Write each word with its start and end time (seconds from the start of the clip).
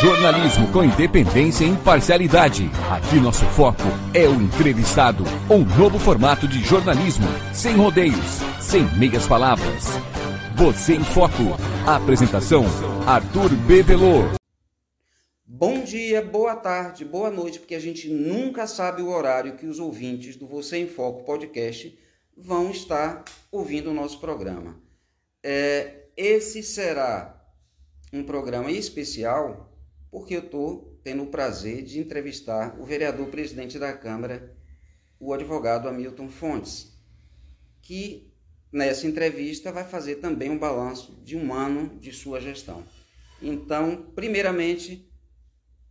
Jornalismo 0.00 0.70
com 0.70 0.84
independência 0.84 1.64
e 1.64 1.70
imparcialidade. 1.70 2.70
Aqui 2.88 3.16
nosso 3.16 3.44
foco 3.46 3.82
é 4.14 4.28
o 4.28 4.40
entrevistado. 4.40 5.24
Um 5.50 5.64
novo 5.76 5.98
formato 5.98 6.46
de 6.46 6.60
jornalismo, 6.60 7.26
sem 7.52 7.74
rodeios, 7.74 8.38
sem 8.60 8.84
meias 8.96 9.26
palavras. 9.26 9.86
Você 10.54 10.94
em 10.94 11.02
Foco. 11.02 11.56
Apresentação: 11.84 12.64
Arthur 13.08 13.48
Bevelô. 13.66 14.22
Bom 15.44 15.82
dia, 15.82 16.22
boa 16.22 16.54
tarde, 16.54 17.04
boa 17.04 17.28
noite, 17.32 17.58
porque 17.58 17.74
a 17.74 17.80
gente 17.80 18.08
nunca 18.08 18.68
sabe 18.68 19.02
o 19.02 19.10
horário 19.10 19.56
que 19.56 19.66
os 19.66 19.80
ouvintes 19.80 20.36
do 20.36 20.46
Você 20.46 20.78
em 20.78 20.86
Foco 20.86 21.24
podcast 21.24 21.98
vão 22.36 22.70
estar 22.70 23.24
ouvindo 23.50 23.90
o 23.90 23.94
nosso 23.94 24.20
programa. 24.20 24.80
É, 25.42 26.04
esse 26.16 26.62
será 26.62 27.34
um 28.12 28.22
programa 28.22 28.70
especial 28.70 29.67
porque 30.10 30.36
eu 30.36 30.40
estou 30.40 30.98
tendo 31.02 31.22
o 31.22 31.30
prazer 31.30 31.82
de 31.82 31.98
entrevistar 31.98 32.78
o 32.80 32.84
vereador 32.84 33.28
presidente 33.28 33.78
da 33.78 33.92
Câmara, 33.92 34.56
o 35.18 35.32
advogado 35.32 35.88
Hamilton 35.88 36.28
Fontes, 36.28 36.96
que 37.82 38.32
nessa 38.72 39.06
entrevista 39.06 39.72
vai 39.72 39.84
fazer 39.84 40.16
também 40.16 40.50
um 40.50 40.58
balanço 40.58 41.20
de 41.22 41.36
um 41.36 41.52
ano 41.52 41.98
de 41.98 42.12
sua 42.12 42.40
gestão. 42.40 42.84
Então, 43.40 44.10
primeiramente, 44.14 45.10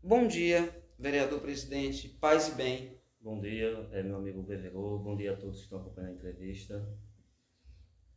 bom 0.02 0.28
dia, 0.28 0.70
vereador 0.98 1.40
presidente, 1.40 2.08
paz 2.08 2.50
e 2.50 2.52
bem. 2.52 2.98
Bom 3.20 3.40
dia, 3.40 3.88
é 3.92 4.02
meu 4.04 4.18
amigo 4.18 4.42
Beverô, 4.42 5.00
bom 5.00 5.16
dia 5.16 5.34
a 5.34 5.36
todos 5.36 5.58
que 5.58 5.64
estão 5.64 5.80
acompanhando 5.80 6.12
a 6.12 6.16
entrevista. 6.16 6.88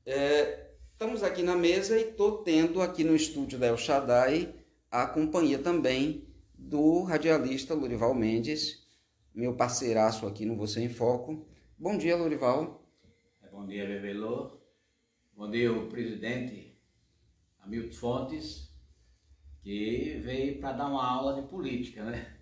É, 0.06 0.70
estamos 0.92 1.23
aqui 1.23 1.42
na 1.42 1.56
mesa 1.56 1.98
e 1.98 2.10
estou 2.10 2.42
tendo 2.42 2.80
aqui 2.80 3.04
no 3.04 3.14
estúdio 3.14 3.59
da 3.59 3.66
El 3.66 3.76
Shaddai 3.76 4.59
a 4.90 5.06
companhia 5.06 5.58
também 5.58 6.26
do 6.58 7.04
radialista 7.04 7.74
Lurival 7.74 8.12
Mendes, 8.12 8.84
meu 9.32 9.54
parceiraço 9.54 10.26
aqui 10.26 10.45
no 10.45 10.56
Você 10.56 10.82
em 10.82 10.88
Foco. 10.88 11.46
Bom 11.78 11.96
dia, 11.96 12.16
Lurival. 12.16 12.84
Bom 13.52 13.65
dia, 13.66 13.87
Bevelô. 13.87 14.59
Bom 15.32 15.48
dia, 15.48 15.70
presidente 15.87 16.76
Hamilton 17.60 17.92
Fontes, 17.92 18.74
que 19.62 20.20
veio 20.24 20.59
para 20.59 20.73
dar 20.73 20.88
uma 20.88 21.06
aula 21.06 21.40
de 21.40 21.48
política, 21.48 22.02
né? 22.04 22.37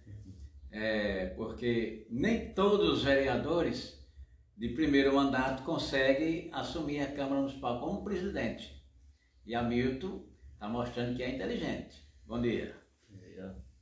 É, 0.70 1.26
porque 1.26 2.06
nem 2.10 2.54
todos 2.54 2.88
os 2.90 3.04
vereadores 3.04 3.98
de 4.56 4.70
primeiro 4.70 5.14
mandato 5.14 5.64
conseguem 5.64 6.48
assumir 6.52 7.00
a 7.00 7.12
Câmara 7.12 7.42
Municipal 7.42 7.78
como 7.80 8.04
presidente. 8.04 8.82
E 9.44 9.54
Hamilton 9.54 10.24
está 10.54 10.68
mostrando 10.68 11.16
que 11.16 11.22
é 11.22 11.34
inteligente. 11.34 12.07
Bom 12.28 12.42
dia. 12.42 12.76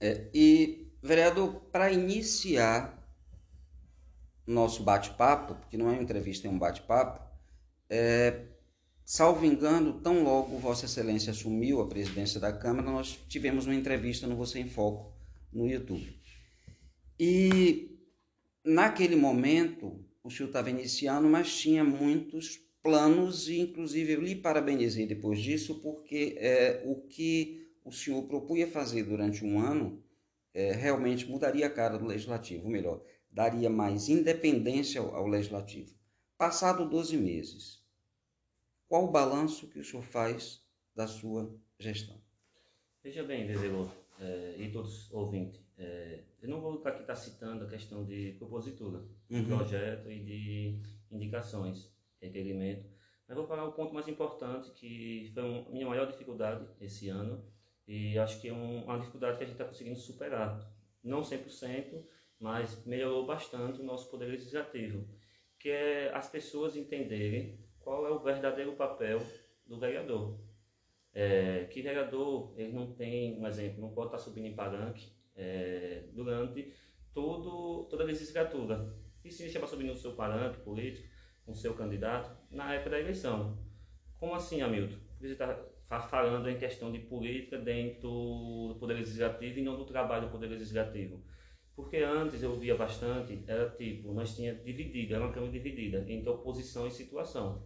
É, 0.00 0.28
e, 0.32 0.86
vereador, 1.02 1.62
para 1.72 1.90
iniciar 1.90 2.96
nosso 4.46 4.84
bate-papo, 4.84 5.56
porque 5.56 5.76
não 5.76 5.88
é 5.88 5.94
uma 5.94 6.02
entrevista, 6.02 6.46
é 6.46 6.50
um 6.50 6.56
bate-papo, 6.56 7.28
é, 7.90 8.44
salvo 9.04 9.44
engano, 9.44 10.00
tão 10.00 10.22
logo 10.22 10.58
Vossa 10.58 10.84
Excelência 10.84 11.32
assumiu 11.32 11.80
a 11.80 11.88
presidência 11.88 12.38
da 12.38 12.52
Câmara, 12.52 12.88
nós 12.88 13.18
tivemos 13.28 13.66
uma 13.66 13.74
entrevista 13.74 14.28
no 14.28 14.36
Você 14.36 14.60
em 14.60 14.68
Foco 14.68 15.12
no 15.52 15.68
YouTube. 15.68 16.16
E 17.18 17.98
naquele 18.64 19.16
momento, 19.16 20.04
o 20.22 20.30
senhor 20.30 20.50
estava 20.50 20.70
iniciando, 20.70 21.28
mas 21.28 21.52
tinha 21.52 21.82
muitos 21.82 22.60
planos, 22.80 23.48
e 23.48 23.58
inclusive 23.58 24.12
eu 24.12 24.20
lhe 24.20 24.36
parabenizei 24.36 25.04
depois 25.04 25.40
disso, 25.40 25.80
porque 25.82 26.36
é, 26.38 26.84
o 26.86 26.94
que 27.08 27.65
o 27.86 27.92
senhor 27.92 28.24
propunha 28.24 28.66
fazer 28.66 29.04
durante 29.04 29.44
um 29.44 29.60
ano 29.60 30.02
é, 30.52 30.72
realmente 30.72 31.24
mudaria 31.30 31.66
a 31.66 31.70
cara 31.70 31.96
do 31.96 32.04
legislativo, 32.04 32.68
melhor, 32.68 33.00
daria 33.30 33.70
mais 33.70 34.08
independência 34.08 35.00
ao, 35.00 35.14
ao 35.14 35.26
legislativo. 35.28 35.94
Passado 36.36 36.88
12 36.88 37.16
meses, 37.16 37.86
qual 38.88 39.04
o 39.04 39.10
balanço 39.10 39.68
que 39.68 39.78
o 39.78 39.84
senhor 39.84 40.02
faz 40.02 40.64
da 40.94 41.06
sua 41.06 41.54
gestão? 41.78 42.20
Veja 43.04 43.22
bem, 43.22 43.46
Vevelô, 43.46 43.88
é, 44.18 44.56
e 44.58 44.68
todos 44.72 45.12
ouvintes, 45.12 45.64
é, 45.78 46.24
eu 46.42 46.48
não 46.48 46.60
vou 46.60 46.82
aqui 46.84 47.02
estar 47.02 47.04
tá 47.04 47.16
citando 47.16 47.64
a 47.64 47.68
questão 47.68 48.04
de 48.04 48.32
propositura, 48.32 49.04
de 49.30 49.36
uhum. 49.36 49.46
projeto 49.46 50.10
e 50.10 50.24
de 50.24 50.80
indicações, 51.10 51.88
requerimento, 52.20 52.84
mas 53.28 53.36
vou 53.36 53.46
falar 53.46 53.64
o 53.64 53.72
ponto 53.72 53.94
mais 53.94 54.08
importante, 54.08 54.72
que 54.72 55.30
foi 55.32 55.42
a 55.42 55.70
minha 55.70 55.86
maior 55.86 56.06
dificuldade 56.06 56.66
esse 56.80 57.08
ano, 57.08 57.44
e 57.86 58.18
acho 58.18 58.40
que 58.40 58.48
é 58.48 58.52
um, 58.52 58.84
uma 58.84 58.98
dificuldade 58.98 59.38
que 59.38 59.44
a 59.44 59.46
gente 59.46 59.54
está 59.54 59.64
conseguindo 59.64 59.98
superar. 59.98 60.68
Não 61.02 61.20
100%, 61.20 62.02
mas 62.40 62.84
melhorou 62.84 63.24
bastante 63.24 63.80
o 63.80 63.84
nosso 63.84 64.10
poder 64.10 64.26
legislativo, 64.26 65.06
que 65.58 65.70
é 65.70 66.12
as 66.12 66.28
pessoas 66.28 66.76
entenderem 66.76 67.58
qual 67.78 68.06
é 68.06 68.10
o 68.10 68.18
verdadeiro 68.18 68.72
papel 68.72 69.22
do 69.64 69.78
vereador. 69.78 70.40
É, 71.12 71.64
que 71.70 71.80
vereador 71.80 72.52
ele 72.58 72.72
não 72.72 72.92
tem, 72.92 73.40
um 73.40 73.46
exemplo, 73.46 73.80
não 73.80 73.92
pode 73.92 74.08
estar 74.08 74.18
subindo 74.18 74.46
em 74.46 74.54
palanque 74.54 75.10
é, 75.34 76.04
durante 76.12 76.74
todo, 77.14 77.84
toda 77.88 78.02
a 78.02 78.06
legislatura. 78.06 78.94
E 79.24 79.30
se 79.30 79.42
deixa 79.42 79.58
para 79.58 79.68
subir 79.68 79.84
no 79.84 79.96
seu 79.96 80.12
palanque 80.14 80.60
político, 80.60 81.08
com 81.44 81.54
seu 81.54 81.74
candidato, 81.74 82.36
na 82.50 82.74
época 82.74 82.90
da 82.90 83.00
eleição. 83.00 83.56
Como 84.18 84.34
assim, 84.34 84.60
Hamilton? 84.60 84.96
Está 85.22 85.58
falando 85.88 86.48
em 86.48 86.58
questão 86.58 86.90
de 86.90 86.98
política 86.98 87.58
dentro 87.58 88.08
do 88.08 88.76
Poder 88.80 88.94
Legislativo 88.94 89.58
e 89.58 89.62
não 89.62 89.76
do 89.76 89.84
trabalho 89.84 90.26
do 90.26 90.32
Poder 90.32 90.48
Legislativo. 90.48 91.22
Porque 91.74 91.98
antes 91.98 92.42
eu 92.42 92.58
via 92.58 92.74
bastante, 92.74 93.44
era 93.46 93.68
tipo, 93.70 94.12
nós 94.12 94.34
tínhamos 94.34 94.64
dividido, 94.64 95.14
era 95.14 95.24
uma 95.24 95.32
Câmara 95.32 95.52
dividida 95.52 96.04
entre 96.08 96.28
oposição 96.28 96.86
e 96.86 96.90
situação. 96.90 97.62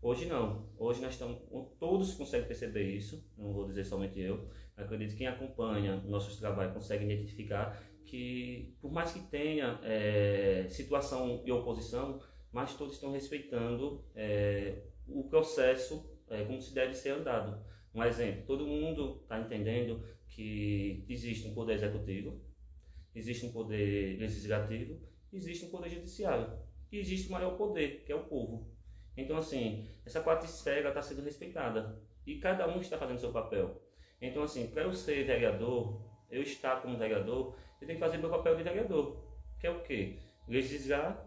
Hoje 0.00 0.24
não. 0.24 0.70
Hoje 0.78 1.02
nós 1.02 1.12
estamos, 1.12 1.38
todos 1.78 2.14
conseguem 2.14 2.46
perceber 2.46 2.84
isso, 2.84 3.22
não 3.36 3.52
vou 3.52 3.66
dizer 3.66 3.84
somente 3.84 4.18
eu, 4.18 4.48
acredito 4.76 5.10
que 5.10 5.18
quem 5.18 5.26
acompanha 5.26 5.96
nossos 6.06 6.36
trabalhos 6.38 6.72
consegue 6.72 7.04
identificar 7.04 7.78
que, 8.06 8.74
por 8.80 8.90
mais 8.90 9.12
que 9.12 9.20
tenha 9.20 9.78
é, 9.82 10.66
situação 10.70 11.42
e 11.44 11.52
oposição, 11.52 12.20
mas 12.50 12.74
todos 12.74 12.94
estão 12.94 13.12
respeitando 13.12 14.04
é, 14.14 14.82
o 15.06 15.24
processo 15.24 16.09
é, 16.30 16.44
como 16.44 16.60
se 16.60 16.72
deve 16.72 16.94
ser 16.94 17.10
andado. 17.10 17.62
Um 17.94 18.02
exemplo, 18.04 18.44
todo 18.46 18.66
mundo 18.66 19.20
está 19.22 19.40
entendendo 19.40 20.02
que 20.28 21.04
existe 21.08 21.48
um 21.48 21.54
poder 21.54 21.74
executivo, 21.74 22.40
existe 23.14 23.44
um 23.46 23.52
poder 23.52 24.18
legislativo, 24.18 25.00
existe 25.32 25.66
um 25.66 25.70
poder 25.70 25.90
judiciário 25.90 26.52
e 26.92 26.98
existe 26.98 27.28
o 27.28 27.32
maior 27.32 27.56
poder, 27.56 28.04
que 28.04 28.12
é 28.12 28.14
o 28.14 28.24
povo. 28.24 28.66
Então, 29.16 29.36
assim, 29.36 29.88
essa 30.06 30.20
quarta 30.20 30.46
esfera 30.46 30.88
está 30.88 31.02
sendo 31.02 31.22
respeitada 31.22 32.00
e 32.26 32.38
cada 32.38 32.68
um 32.68 32.80
está 32.80 32.96
fazendo 32.96 33.18
seu 33.18 33.32
papel. 33.32 33.82
Então, 34.22 34.42
assim, 34.42 34.68
para 34.68 34.82
eu 34.82 34.94
ser 34.94 35.24
vereador, 35.24 36.00
eu 36.30 36.42
estar 36.42 36.80
como 36.80 36.96
vereador, 36.96 37.56
eu 37.80 37.86
tenho 37.86 37.98
que 37.98 38.04
fazer 38.04 38.18
meu 38.18 38.30
papel 38.30 38.56
de 38.56 38.62
vereador, 38.62 39.24
que 39.58 39.66
é 39.66 39.70
o 39.70 39.82
quê? 39.82 40.18
Legislar, 40.46 41.26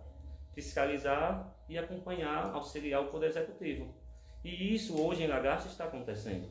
fiscalizar 0.53 1.56
e 1.68 1.78
acompanhar, 1.78 2.53
auxiliar 2.53 3.02
o 3.02 3.12
poder 3.12 3.28
executivo. 3.28 3.94
E 4.43 4.75
isso 4.75 5.01
hoje 5.01 5.23
em 5.23 5.27
Lagarto 5.27 5.67
está 5.67 5.85
acontecendo. 5.85 6.49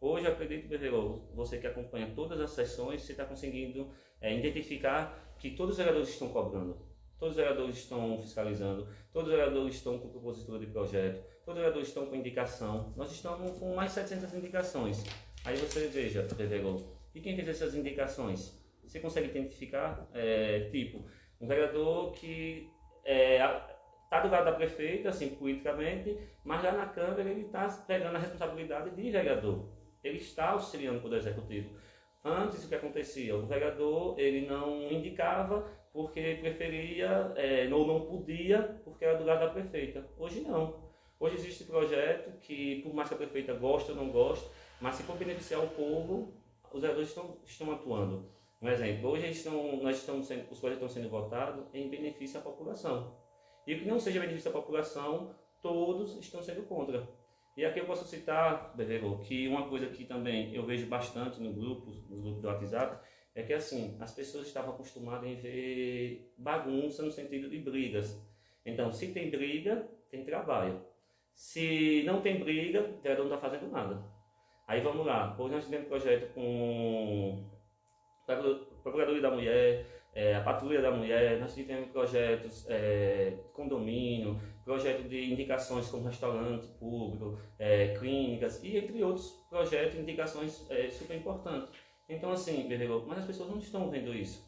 Hoje, 0.00 0.26
acredito, 0.26 0.68
Beverô, 0.68 1.22
você 1.34 1.58
que 1.58 1.66
acompanha 1.66 2.12
todas 2.14 2.40
as 2.40 2.50
sessões, 2.50 3.02
você 3.02 3.12
está 3.12 3.24
conseguindo 3.24 3.90
é, 4.20 4.36
identificar 4.36 5.34
que 5.38 5.50
todos 5.50 5.72
os 5.72 5.78
vereadores 5.78 6.10
estão 6.10 6.28
cobrando, 6.28 6.76
todos 7.18 7.34
os 7.34 7.36
vereadores 7.36 7.76
estão 7.78 8.20
fiscalizando, 8.20 8.86
todos 9.12 9.30
os 9.30 9.34
vereadores 9.34 9.74
estão 9.74 9.98
com 9.98 10.10
propositura 10.10 10.58
de 10.58 10.66
projeto, 10.66 11.24
todos 11.44 11.54
os 11.54 11.56
vereadores 11.56 11.88
estão 11.88 12.06
com 12.06 12.14
indicação. 12.14 12.92
Nós 12.96 13.10
estamos 13.10 13.58
com 13.58 13.74
mais 13.74 13.90
de 13.90 13.94
700 13.94 14.34
indicações. 14.34 15.02
Aí 15.44 15.56
você 15.56 15.88
veja, 15.88 16.22
Beverô, 16.36 16.82
e 17.14 17.20
quem 17.20 17.34
fez 17.34 17.48
essas 17.48 17.74
indicações? 17.74 18.62
Você 18.84 19.00
consegue 19.00 19.28
identificar, 19.28 20.08
é, 20.12 20.68
tipo, 20.70 21.04
um 21.40 21.46
vereador 21.46 22.12
que 22.12 22.68
é, 23.04 23.40
está 24.14 24.20
do 24.20 24.30
lado 24.30 24.44
da 24.44 24.52
prefeita, 24.52 25.08
assim, 25.08 25.30
politicamente, 25.30 26.16
mas 26.44 26.62
lá 26.62 26.72
na 26.72 26.86
Câmara 26.86 27.22
ele 27.22 27.42
está 27.42 27.66
pegando 27.86 28.16
a 28.16 28.20
responsabilidade 28.20 28.90
de 28.90 29.10
vereador. 29.10 29.68
Ele 30.02 30.18
está 30.18 30.50
auxiliando 30.50 30.98
o 30.98 31.02
Poder 31.02 31.16
Executivo. 31.16 31.76
Antes, 32.24 32.64
o 32.64 32.68
que 32.68 32.74
acontecia? 32.74 33.36
O 33.36 33.46
vereador 33.46 34.18
ele 34.18 34.46
não 34.46 34.80
indicava 34.90 35.66
porque 35.92 36.38
preferia 36.40 37.32
é, 37.36 37.68
ou 37.72 37.86
não 37.86 38.06
podia 38.06 38.80
porque 38.84 39.04
era 39.04 39.18
do 39.18 39.24
lado 39.24 39.40
da 39.40 39.50
prefeita. 39.50 40.08
Hoje 40.16 40.40
não. 40.40 40.84
Hoje 41.18 41.36
existe 41.36 41.64
projeto 41.64 42.38
que, 42.40 42.82
por 42.82 42.94
mais 42.94 43.08
que 43.08 43.14
a 43.14 43.18
prefeita 43.18 43.54
goste 43.54 43.90
ou 43.90 43.96
não 43.96 44.10
goste, 44.10 44.48
mas 44.80 44.96
se 44.96 45.02
for 45.02 45.16
beneficiar 45.16 45.62
o 45.62 45.68
povo, 45.68 46.34
os 46.72 46.80
vereadores 46.80 47.08
estão, 47.08 47.38
estão 47.44 47.72
atuando. 47.72 48.28
Um 48.60 48.68
exemplo, 48.68 49.10
hoje 49.10 49.28
estão, 49.28 49.76
nós 49.82 49.96
estamos 49.96 50.26
sendo, 50.26 50.50
os 50.50 50.58
projetos 50.58 50.90
estão 50.90 51.02
sendo 51.02 51.10
votados 51.10 51.64
em 51.74 51.88
benefício 51.88 52.38
à 52.38 52.42
população. 52.42 53.23
E 53.66 53.76
que 53.76 53.86
não 53.86 53.98
seja 53.98 54.20
benefício 54.20 54.50
à 54.50 54.52
população, 54.52 55.34
todos 55.62 56.16
estão 56.18 56.42
sendo 56.42 56.62
contra. 56.66 57.08
E 57.56 57.64
aqui 57.64 57.78
eu 57.78 57.86
posso 57.86 58.04
citar, 58.04 58.74
Bevero, 58.76 59.20
que 59.20 59.46
uma 59.46 59.68
coisa 59.68 59.86
que 59.86 60.04
também 60.04 60.54
eu 60.54 60.66
vejo 60.66 60.86
bastante 60.86 61.40
no 61.40 61.52
grupo, 61.52 61.90
nos 62.08 62.22
grupos 62.22 62.42
do 62.42 62.48
WhatsApp, 62.48 63.06
é 63.34 63.42
que 63.42 63.52
assim, 63.52 63.96
as 64.00 64.12
pessoas 64.12 64.46
estavam 64.46 64.74
acostumadas 64.74 65.28
em 65.28 65.36
ver 65.36 66.32
bagunça 66.36 67.02
no 67.02 67.10
sentido 67.10 67.48
de 67.48 67.58
brigas. 67.58 68.20
Então, 68.66 68.92
se 68.92 69.12
tem 69.12 69.30
briga, 69.30 69.88
tem 70.10 70.24
trabalho. 70.24 70.80
Se 71.32 72.02
não 72.04 72.20
tem 72.20 72.40
briga, 72.40 72.80
o 72.80 73.00
vereador 73.00 73.26
não 73.26 73.34
está 73.34 73.48
fazendo 73.48 73.70
nada. 73.70 74.02
Aí 74.66 74.80
vamos 74.80 75.04
lá, 75.04 75.36
hoje 75.38 75.54
nós 75.54 75.64
tivemos 75.64 75.86
um 75.86 75.88
projeto 75.88 76.32
com 76.32 77.50
Procuradoria 78.82 79.20
da 79.20 79.30
Mulher, 79.30 79.86
é, 80.14 80.36
a 80.36 80.40
Patrulha 80.40 80.80
da 80.80 80.90
Mulher, 80.90 81.40
nós 81.40 81.54
tivemos 81.54 81.90
projetos 81.90 82.64
é, 82.68 83.36
condomínio, 83.52 84.40
projeto 84.64 85.08
de 85.08 85.32
indicações 85.32 85.88
como 85.88 86.06
restaurante 86.06 86.66
público, 86.78 87.38
é, 87.58 87.94
clínicas 87.98 88.62
e 88.62 88.76
entre 88.76 89.02
outros 89.02 89.30
projetos 89.50 89.98
indicações 89.98 90.64
é, 90.70 90.88
super 90.88 91.16
importantes. 91.16 91.70
Então 92.08 92.30
assim, 92.30 92.68
Guerreiro, 92.68 93.04
mas 93.06 93.18
as 93.18 93.26
pessoas 93.26 93.50
não 93.50 93.58
estão 93.58 93.90
vendo 93.90 94.14
isso. 94.14 94.44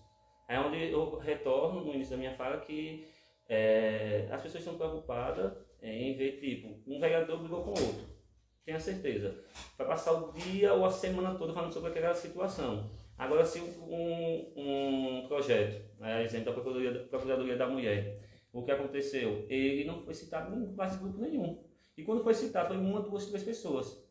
É 0.49 0.61
onde 0.61 0.93
eu 0.93 1.19
retorno 1.19 1.85
no 1.85 1.95
início 1.95 2.13
da 2.13 2.19
minha 2.19 2.35
fala 2.37 2.59
que 2.59 3.05
é, 3.49 4.29
as 4.31 4.41
pessoas 4.41 4.63
estão 4.63 4.79
preocupadas 4.79 5.53
em 5.83 6.17
ver, 6.17 6.39
tipo, 6.39 6.81
um 6.87 7.01
vereador 7.01 7.39
brigou 7.41 7.63
com 7.63 7.71
outro. 7.71 8.17
Tenha 8.65 8.81
certeza. 8.81 9.45
Vai 9.77 9.87
passar 9.87 10.13
o 10.13 10.33
dia 10.33 10.75
ou 10.75 10.85
a 10.85 10.91
semana 10.91 11.37
toda 11.37 11.53
falando 11.53 11.73
sobre 11.73 11.91
aquela 11.91 12.15
situação. 12.15 12.91
Agora, 13.19 13.45
se 13.45 13.61
um, 13.61 14.53
um 14.57 15.27
projeto, 15.27 15.83
né, 15.99 16.25
exemplo 16.25 16.47
da 16.47 16.53
Procuradoria, 16.53 17.05
Procuradoria 17.05 17.57
da 17.57 17.67
Mulher, 17.67 18.21
o 18.53 18.63
que 18.63 18.71
aconteceu? 18.71 19.47
Ele 19.49 19.85
não 19.85 20.03
foi 20.03 20.15
citado 20.15 20.55
em 20.55 20.75
quase 20.75 20.99
grupo 20.99 21.21
nenhum. 21.21 21.65
E 21.97 22.03
quando 22.03 22.23
foi 22.23 22.35
citado, 22.35 22.69
foi 22.69 22.77
uma, 22.77 23.01
duas, 23.01 23.27
três 23.27 23.43
pessoas. 23.43 24.07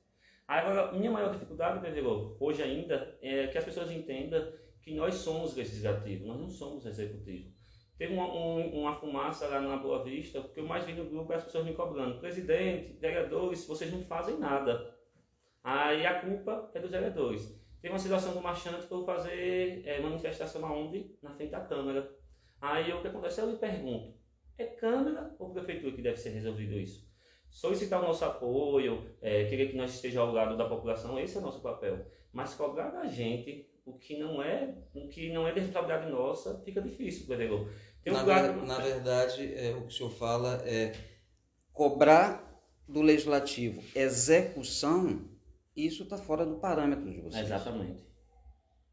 Agora, 0.48 0.92
minha 0.92 1.12
maior 1.12 1.32
dificuldade, 1.32 1.80
Pedro, 1.82 2.36
hoje 2.40 2.62
ainda, 2.62 3.18
é 3.22 3.48
que 3.48 3.58
as 3.58 3.66
pessoas 3.66 3.92
entendam 3.92 4.52
que 4.82 4.94
nós 4.94 5.16
somos 5.16 5.56
legislativo, 5.56 6.28
nós 6.28 6.40
não 6.40 6.50
somos 6.50 6.86
executivo. 6.86 7.52
Teve 7.98 8.14
uma, 8.14 8.28
um, 8.28 8.82
uma 8.82 8.96
fumaça 8.96 9.48
lá 9.48 9.62
na 9.62 9.78
Boa 9.78 10.04
Vista, 10.04 10.40
o 10.40 10.50
que 10.50 10.60
eu 10.60 10.66
mais 10.66 10.84
vi 10.84 10.94
no 10.94 11.06
grupo 11.06 11.32
é 11.32 11.38
as 11.38 11.44
pessoas 11.44 11.66
me 11.66 11.74
cobrando. 11.74 12.20
Presidente, 12.20 12.98
vereadores, 13.00 13.66
vocês 13.66 13.92
não 13.92 14.04
fazem 14.04 14.38
nada. 14.38 14.96
Aí 15.64 16.06
a 16.06 16.20
culpa 16.20 16.70
é 16.74 16.80
dos 16.80 16.92
vereadores. 16.92 17.65
Teve 17.86 17.94
uma 17.94 18.00
situação 18.00 18.34
do 18.34 18.42
marchante 18.42 18.88
por 18.88 19.06
fazer 19.06 19.84
é, 19.86 20.00
manifestação 20.00 20.66
aonde? 20.66 21.16
Na 21.22 21.30
frente 21.36 21.52
da 21.52 21.60
Câmara. 21.60 22.12
Aí 22.60 22.92
o 22.92 23.00
que 23.00 23.10
acontece? 23.10 23.40
Eu 23.40 23.52
lhe 23.52 23.58
pergunto, 23.58 24.12
é 24.58 24.66
Câmara 24.66 25.36
ou 25.38 25.54
Prefeitura 25.54 25.96
que 25.96 26.02
deve 26.02 26.18
ser 26.18 26.30
resolvido 26.30 26.74
isso? 26.80 27.08
Solicitar 27.48 28.02
o 28.02 28.08
nosso 28.08 28.26
apoio, 28.26 29.16
é, 29.22 29.46
querer 29.46 29.70
que 29.70 29.78
nós 29.78 29.94
estejamos 29.94 30.30
ao 30.30 30.34
lado 30.34 30.58
da 30.58 30.68
população, 30.68 31.20
esse 31.20 31.38
é 31.38 31.40
o 31.40 31.44
nosso 31.44 31.62
papel. 31.62 32.08
Mas 32.34 32.56
cobrar 32.56 32.90
da 32.90 33.06
gente 33.06 33.70
o 33.86 33.94
que 33.94 34.18
não 34.18 34.42
é, 34.42 34.74
o 34.96 35.08
que 35.08 35.32
não 35.32 35.48
é 35.48 35.52
de 35.52 35.60
responsabilidade 35.60 36.12
nossa, 36.12 36.60
fica 36.66 36.82
difícil, 36.82 37.28
vereador. 37.28 37.72
Um 38.08 38.14
na, 38.14 38.24
ver, 38.24 38.56
na 38.64 38.80
verdade, 38.80 39.54
é, 39.54 39.76
o 39.76 39.82
que 39.82 39.90
o 39.90 39.92
senhor 39.92 40.10
fala 40.10 40.60
é 40.66 40.92
cobrar 41.72 42.44
do 42.88 43.04
legislativo 43.04 43.84
execução, 43.94 45.35
isso 45.76 46.04
está 46.04 46.18
fora 46.18 46.46
do 46.46 46.56
parâmetro 46.58 47.12
de 47.12 47.22
vocês. 47.22 47.46
Exatamente. 47.46 48.00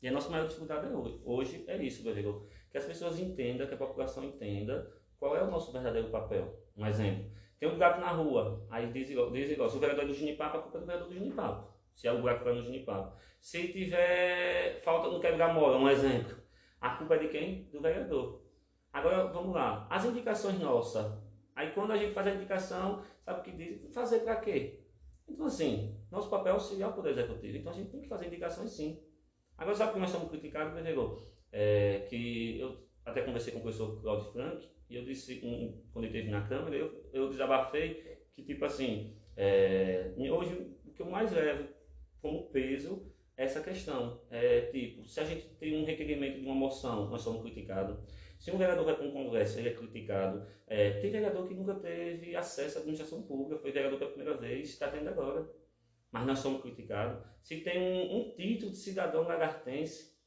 E 0.03 0.09
a 0.09 0.13
nossa 0.13 0.31
maior 0.31 0.47
dificuldade 0.47 0.87
é 0.87 0.91
hoje. 0.91 1.21
Hoje 1.25 1.65
é 1.69 1.77
isso, 1.77 2.03
vereador. 2.03 2.47
Que 2.71 2.79
as 2.79 2.85
pessoas 2.85 3.21
entendam, 3.21 3.67
que 3.67 3.75
a 3.75 3.77
população 3.77 4.25
entenda 4.25 4.93
qual 5.19 5.37
é 5.37 5.43
o 5.43 5.51
nosso 5.51 5.71
verdadeiro 5.73 6.11
papel. 6.11 6.59
Um 6.77 6.85
exemplo. 6.87 7.31
Tem 7.61 7.71
um 7.71 7.79
gato 7.79 8.01
na 8.01 8.11
rua, 8.11 8.67
aí 8.69 8.91
diz 8.91 9.09
igual, 9.09 9.31
diz 9.31 9.57
o 9.57 9.79
vereador 9.79 10.05
é 10.05 10.07
do 10.09 10.15
Ginipapo, 10.15 10.59
a 10.59 10.63
culpa 10.63 10.79
é 10.79 10.81
do 10.81 10.87
vereador 10.87 11.09
do 11.09 11.15
Ginipapo. 11.15 11.73
Se 11.95 12.09
é 12.09 12.13
o 12.13 12.21
buraco 12.21 12.43
para 12.43 12.55
no 12.55 12.65
Ginipapo. 12.65 13.17
Se 13.41 13.69
tiver 13.69 14.81
falta 14.83 15.09
no 15.09 15.21
quebra-mola, 15.21 15.79
um 15.79 15.89
exemplo, 15.89 16.37
a 16.81 16.91
culpa 16.97 17.15
é 17.15 17.19
de 17.19 17.29
quem? 17.29 17.69
Do 17.71 17.81
vereador. 17.81 18.43
Agora, 18.93 19.29
vamos 19.29 19.55
lá. 19.55 19.87
As 19.89 20.05
indicações 20.05 20.59
nossas. 20.59 21.13
Aí, 21.55 21.71
quando 21.71 21.93
a 21.93 21.97
gente 21.97 22.13
faz 22.13 22.27
a 22.27 22.35
indicação, 22.35 23.03
sabe 23.21 23.41
o 23.41 23.43
que 23.45 23.53
diz? 23.53 23.95
Fazer 23.95 24.21
para 24.21 24.37
quê? 24.37 24.82
Então, 25.33 25.47
assim, 25.47 25.97
nosso 26.11 26.29
papel 26.29 26.53
é 26.53 26.55
auxiliar 26.55 26.91
o 26.91 26.93
Poder 26.93 27.11
Executivo. 27.11 27.57
Então, 27.57 27.73
a 27.73 27.75
gente 27.75 27.91
tem 27.91 28.03
que 28.03 28.09
fazer 28.09 28.27
indicações 28.27 28.71
sim. 28.71 29.03
Agora, 29.57 29.75
sabe 29.75 29.95
que 29.95 29.99
nós 29.99 30.11
somos 30.11 30.31
criticados, 30.31 30.75
vereador? 30.75 31.27
É, 31.51 32.07
que 32.09 32.61
eu 32.61 32.87
até 33.05 33.23
conversei 33.23 33.53
com 33.53 33.59
o 33.59 33.63
professor 33.63 34.01
Claudio 34.01 34.33
Frank, 34.33 34.69
e 34.89 34.97
eu 34.97 35.05
disse, 35.05 35.41
um, 35.43 35.83
quando 35.91 36.05
ele 36.05 36.19
esteve 36.19 36.31
na 36.31 36.47
Câmara, 36.47 36.77
eu, 36.77 37.09
eu 37.13 37.29
desabafei 37.31 38.19
que, 38.35 38.43
tipo 38.43 38.65
assim, 38.65 39.17
é, 39.37 40.13
hoje 40.17 40.77
o 40.85 40.93
que 40.93 41.01
eu 41.01 41.07
mais 41.07 41.33
levo 41.33 41.69
como 42.21 42.51
peso 42.51 43.11
essa 43.37 43.63
questão. 43.63 44.21
É, 44.31 44.63
tipo, 44.67 45.07
se 45.07 45.19
a 45.19 45.25
gente 45.25 45.49
tem 45.57 45.83
um 45.83 45.87
requerimento 45.87 46.41
de 46.41 46.47
uma 46.47 46.55
moção, 46.55 47.09
nós 47.09 47.23
somos 47.23 47.43
criticados. 47.43 47.99
Se 48.43 48.51
um 48.51 48.59
vereador 48.59 48.85
vai 48.85 48.97
para 48.97 49.07
um 49.07 49.13
congresso, 49.13 49.57
ele 49.61 49.69
é 49.69 49.73
criticado. 49.73 50.45
É, 50.67 50.99
tem 51.01 51.13
vereador 51.13 51.47
que 51.47 51.55
nunca 51.55 51.77
teve 51.77 52.35
acesso 52.35 52.77
à 52.77 52.81
administração 52.81 53.23
pública, 53.23 53.63
foi 53.63 53.71
vereador 53.71 54.01
pela 54.01 54.11
primeira 54.11 54.37
vez, 54.37 54.71
está 54.71 54.91
tendo 54.91 55.09
agora. 55.11 55.49
Mas 56.11 56.27
nós 56.27 56.41
somos 56.41 56.61
criticados. 56.61 57.25
Se 57.41 57.59
tem 57.61 57.79
um, 57.79 58.17
um 58.17 58.35
título 58.35 58.73
de 58.73 58.79
cidadão 58.79 59.23
lagartense, 59.23 60.19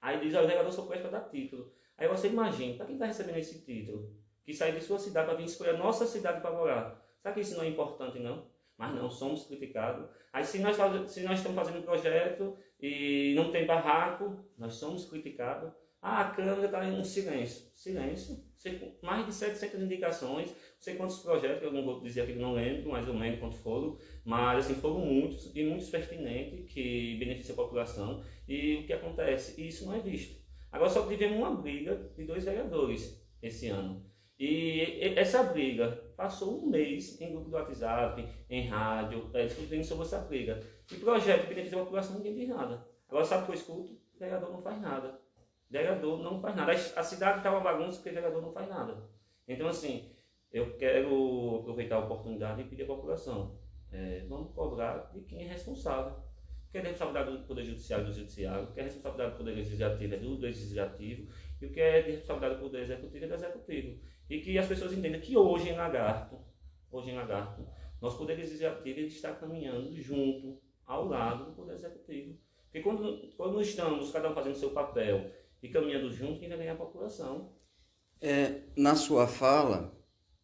aí 0.00 0.20
diz, 0.20 0.36
o 0.36 0.46
vereador 0.46 0.70
só 0.70 0.82
pode 0.82 1.02
dar 1.02 1.28
título. 1.28 1.74
Aí 1.98 2.06
você 2.06 2.28
imagina, 2.28 2.76
para 2.76 2.86
quem 2.86 2.94
está 2.94 3.06
recebendo 3.06 3.38
esse 3.38 3.64
título, 3.64 4.16
que 4.44 4.54
sai 4.54 4.70
de 4.70 4.80
sua 4.80 5.00
cidade 5.00 5.26
para 5.26 5.36
vir 5.36 5.46
escolher 5.46 5.74
a 5.74 5.78
nossa 5.78 6.06
cidade 6.06 6.40
para 6.42 6.52
morar, 6.52 7.04
sabe 7.20 7.34
que 7.34 7.40
isso 7.40 7.56
não 7.56 7.64
é 7.64 7.68
importante, 7.68 8.20
não? 8.20 8.46
mas 8.76 8.94
não 8.94 9.10
somos 9.10 9.46
criticados. 9.46 10.08
Aí 10.32 10.44
se 10.44 10.60
nós, 10.60 10.76
se 11.10 11.22
nós 11.22 11.38
estamos 11.38 11.56
fazendo 11.56 11.78
um 11.78 11.82
projeto 11.82 12.56
e 12.80 13.32
não 13.36 13.50
tem 13.50 13.66
barraco, 13.66 14.44
nós 14.58 14.74
somos 14.74 15.08
criticados. 15.08 15.72
Ah, 16.06 16.20
a 16.20 16.30
Câmara 16.32 16.66
está 16.66 16.84
em 16.84 17.00
um 17.00 17.02
silêncio. 17.02 17.64
Silêncio. 17.74 18.44
Mais 19.02 19.24
de 19.24 19.32
700 19.32 19.80
indicações, 19.80 20.48
não 20.48 20.56
sei 20.78 20.96
quantos 20.96 21.20
projetos, 21.20 21.62
eu 21.62 21.72
não 21.72 21.82
vou 21.82 22.02
dizer 22.02 22.20
aqui 22.20 22.34
que 22.34 22.38
não 22.38 22.52
lembro, 22.52 22.90
mas 22.90 23.08
eu 23.08 23.14
lembro 23.14 23.40
quantos 23.40 23.58
foram, 23.60 23.96
mas 24.22 24.66
assim, 24.66 24.74
foram 24.74 24.98
muitos 24.98 25.50
e 25.56 25.64
muitos 25.64 25.88
pertinentes 25.88 26.70
que 26.70 27.16
beneficiam 27.18 27.54
a 27.54 27.62
população. 27.62 28.22
E 28.46 28.76
o 28.76 28.86
que 28.86 28.92
acontece? 28.92 29.66
Isso 29.66 29.86
não 29.86 29.94
é 29.94 30.00
visto. 30.00 30.38
Agora 30.70 30.90
só 30.90 31.06
tivemos 31.06 31.38
uma 31.38 31.54
briga 31.54 31.96
de 32.14 32.24
dois 32.24 32.44
vereadores 32.44 33.26
esse 33.42 33.68
ano. 33.68 34.04
E 34.38 35.00
essa 35.16 35.42
briga 35.42 36.12
passou 36.18 36.66
um 36.66 36.68
mês 36.68 37.18
em 37.18 37.32
grupo 37.32 37.48
do 37.48 37.56
WhatsApp, 37.56 38.28
em 38.50 38.66
rádio, 38.68 39.30
é, 39.32 39.46
discutindo 39.46 39.84
sobre 39.84 40.04
essa 40.04 40.18
briga. 40.18 40.60
E 40.92 40.96
projeto 40.96 41.48
que 41.48 41.54
beneficia 41.54 41.80
a 41.80 41.84
população, 41.84 42.16
ninguém 42.16 42.34
diz 42.34 42.48
nada. 42.50 42.86
Agora, 43.08 43.24
sabe 43.24 43.44
o 43.44 43.46
que 43.46 43.52
eu 43.52 43.56
escuto? 43.56 43.92
O 44.14 44.18
vereador 44.18 44.52
não 44.52 44.60
faz 44.60 44.78
nada. 44.82 45.23
O 45.74 45.76
vereador 45.76 46.22
não 46.22 46.40
faz 46.40 46.54
nada. 46.54 46.70
A 46.70 47.02
cidade 47.02 47.38
está 47.38 47.50
uma 47.50 47.58
bagunça 47.58 47.96
porque 47.96 48.10
o 48.10 48.14
vereador 48.14 48.40
não 48.40 48.52
faz 48.52 48.68
nada. 48.68 48.96
Então, 49.48 49.66
assim, 49.66 50.08
eu 50.52 50.76
quero 50.76 51.58
aproveitar 51.62 51.96
a 51.96 52.04
oportunidade 52.04 52.62
e 52.62 52.64
pedir 52.64 52.84
à 52.84 52.86
população: 52.86 53.58
é, 53.90 54.24
vamos 54.28 54.54
cobrar 54.54 55.10
de 55.12 55.22
quem 55.22 55.42
é 55.42 55.48
responsável. 55.48 56.22
Porque 56.62 56.78
é 56.78 56.90
responsabilidade 56.90 57.38
do 57.38 57.44
Poder 57.44 57.64
Judiciário 57.64 58.06
do 58.06 58.12
Judiciário, 58.12 58.72
que 58.72 58.78
é 58.78 58.84
responsabilidade 58.84 59.32
do 59.32 59.38
Poder 59.38 59.50
Legislativo 59.50 60.14
é 60.14 60.16
do 60.16 60.38
Legislativo, 60.38 61.32
e 61.60 61.66
o 61.66 61.72
que 61.72 61.80
é 61.80 62.02
de 62.02 62.10
responsabilidade 62.12 62.54
do 62.54 62.62
Poder 62.62 62.82
Executivo 62.82 63.24
é 63.24 63.28
do 63.28 63.34
Executivo. 63.34 64.00
E 64.30 64.40
que 64.40 64.58
as 64.58 64.68
pessoas 64.68 64.92
entendam 64.92 65.20
que 65.20 65.36
hoje 65.36 65.70
em 65.70 65.76
Lagarto, 65.76 66.38
hoje 66.88 67.10
em 67.10 67.16
Lagarto, 67.16 67.66
nosso 68.00 68.16
Poder 68.16 68.36
Legislativo 68.36 69.00
está 69.00 69.34
caminhando 69.34 69.92
junto, 69.92 70.56
ao 70.86 71.06
lado 71.08 71.46
do 71.46 71.52
Poder 71.52 71.74
Executivo. 71.74 72.38
Porque 72.64 72.80
quando, 72.80 73.34
quando 73.36 73.60
estamos, 73.60 74.12
cada 74.12 74.30
um 74.30 74.34
fazendo 74.34 74.56
seu 74.56 74.70
papel 74.70 75.30
e 75.64 75.70
caminhando 75.70 76.12
junto, 76.12 76.38
quem 76.38 76.48
vai 76.50 76.58
ganhar 76.58 76.74
a 76.74 76.76
população. 76.76 77.50
É, 78.20 78.64
na 78.76 78.94
sua 78.94 79.26
fala, 79.26 79.98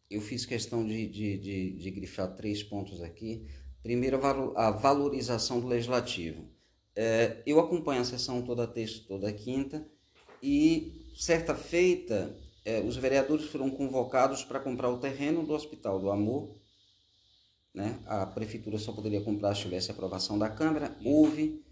eu 0.09 0.19
fiz 0.19 0.47
questão 0.47 0.83
de, 0.83 1.07
de, 1.07 1.37
de, 1.37 1.71
de 1.77 1.91
grifar 1.91 2.35
três 2.35 2.63
pontos 2.63 3.03
aqui. 3.03 3.47
Primeiro, 3.83 4.19
a 4.57 4.71
valorização 4.71 5.59
do 5.59 5.67
legislativo. 5.67 6.49
É, 6.95 7.43
eu 7.45 7.59
acompanho 7.59 8.01
a 8.01 8.05
sessão 8.05 8.41
toda 8.41 8.65
terça, 8.65 9.03
toda 9.07 9.31
quinta, 9.31 9.87
e 10.41 11.13
certa 11.15 11.53
feita 11.53 12.35
é, 12.65 12.79
os 12.79 12.97
vereadores 12.97 13.45
foram 13.45 13.69
convocados 13.69 14.43
para 14.43 14.59
comprar 14.59 14.89
o 14.89 14.97
terreno 14.97 15.45
do 15.45 15.53
Hospital 15.53 15.99
do 15.99 16.09
Amor. 16.09 16.55
Né? 17.71 17.99
A 18.07 18.25
prefeitura 18.25 18.79
só 18.79 18.91
poderia 18.91 19.21
comprar 19.21 19.53
se 19.53 19.61
tivesse 19.61 19.91
aprovação 19.91 20.37
da 20.37 20.49
Câmara. 20.49 20.97
Houve. 21.05 21.63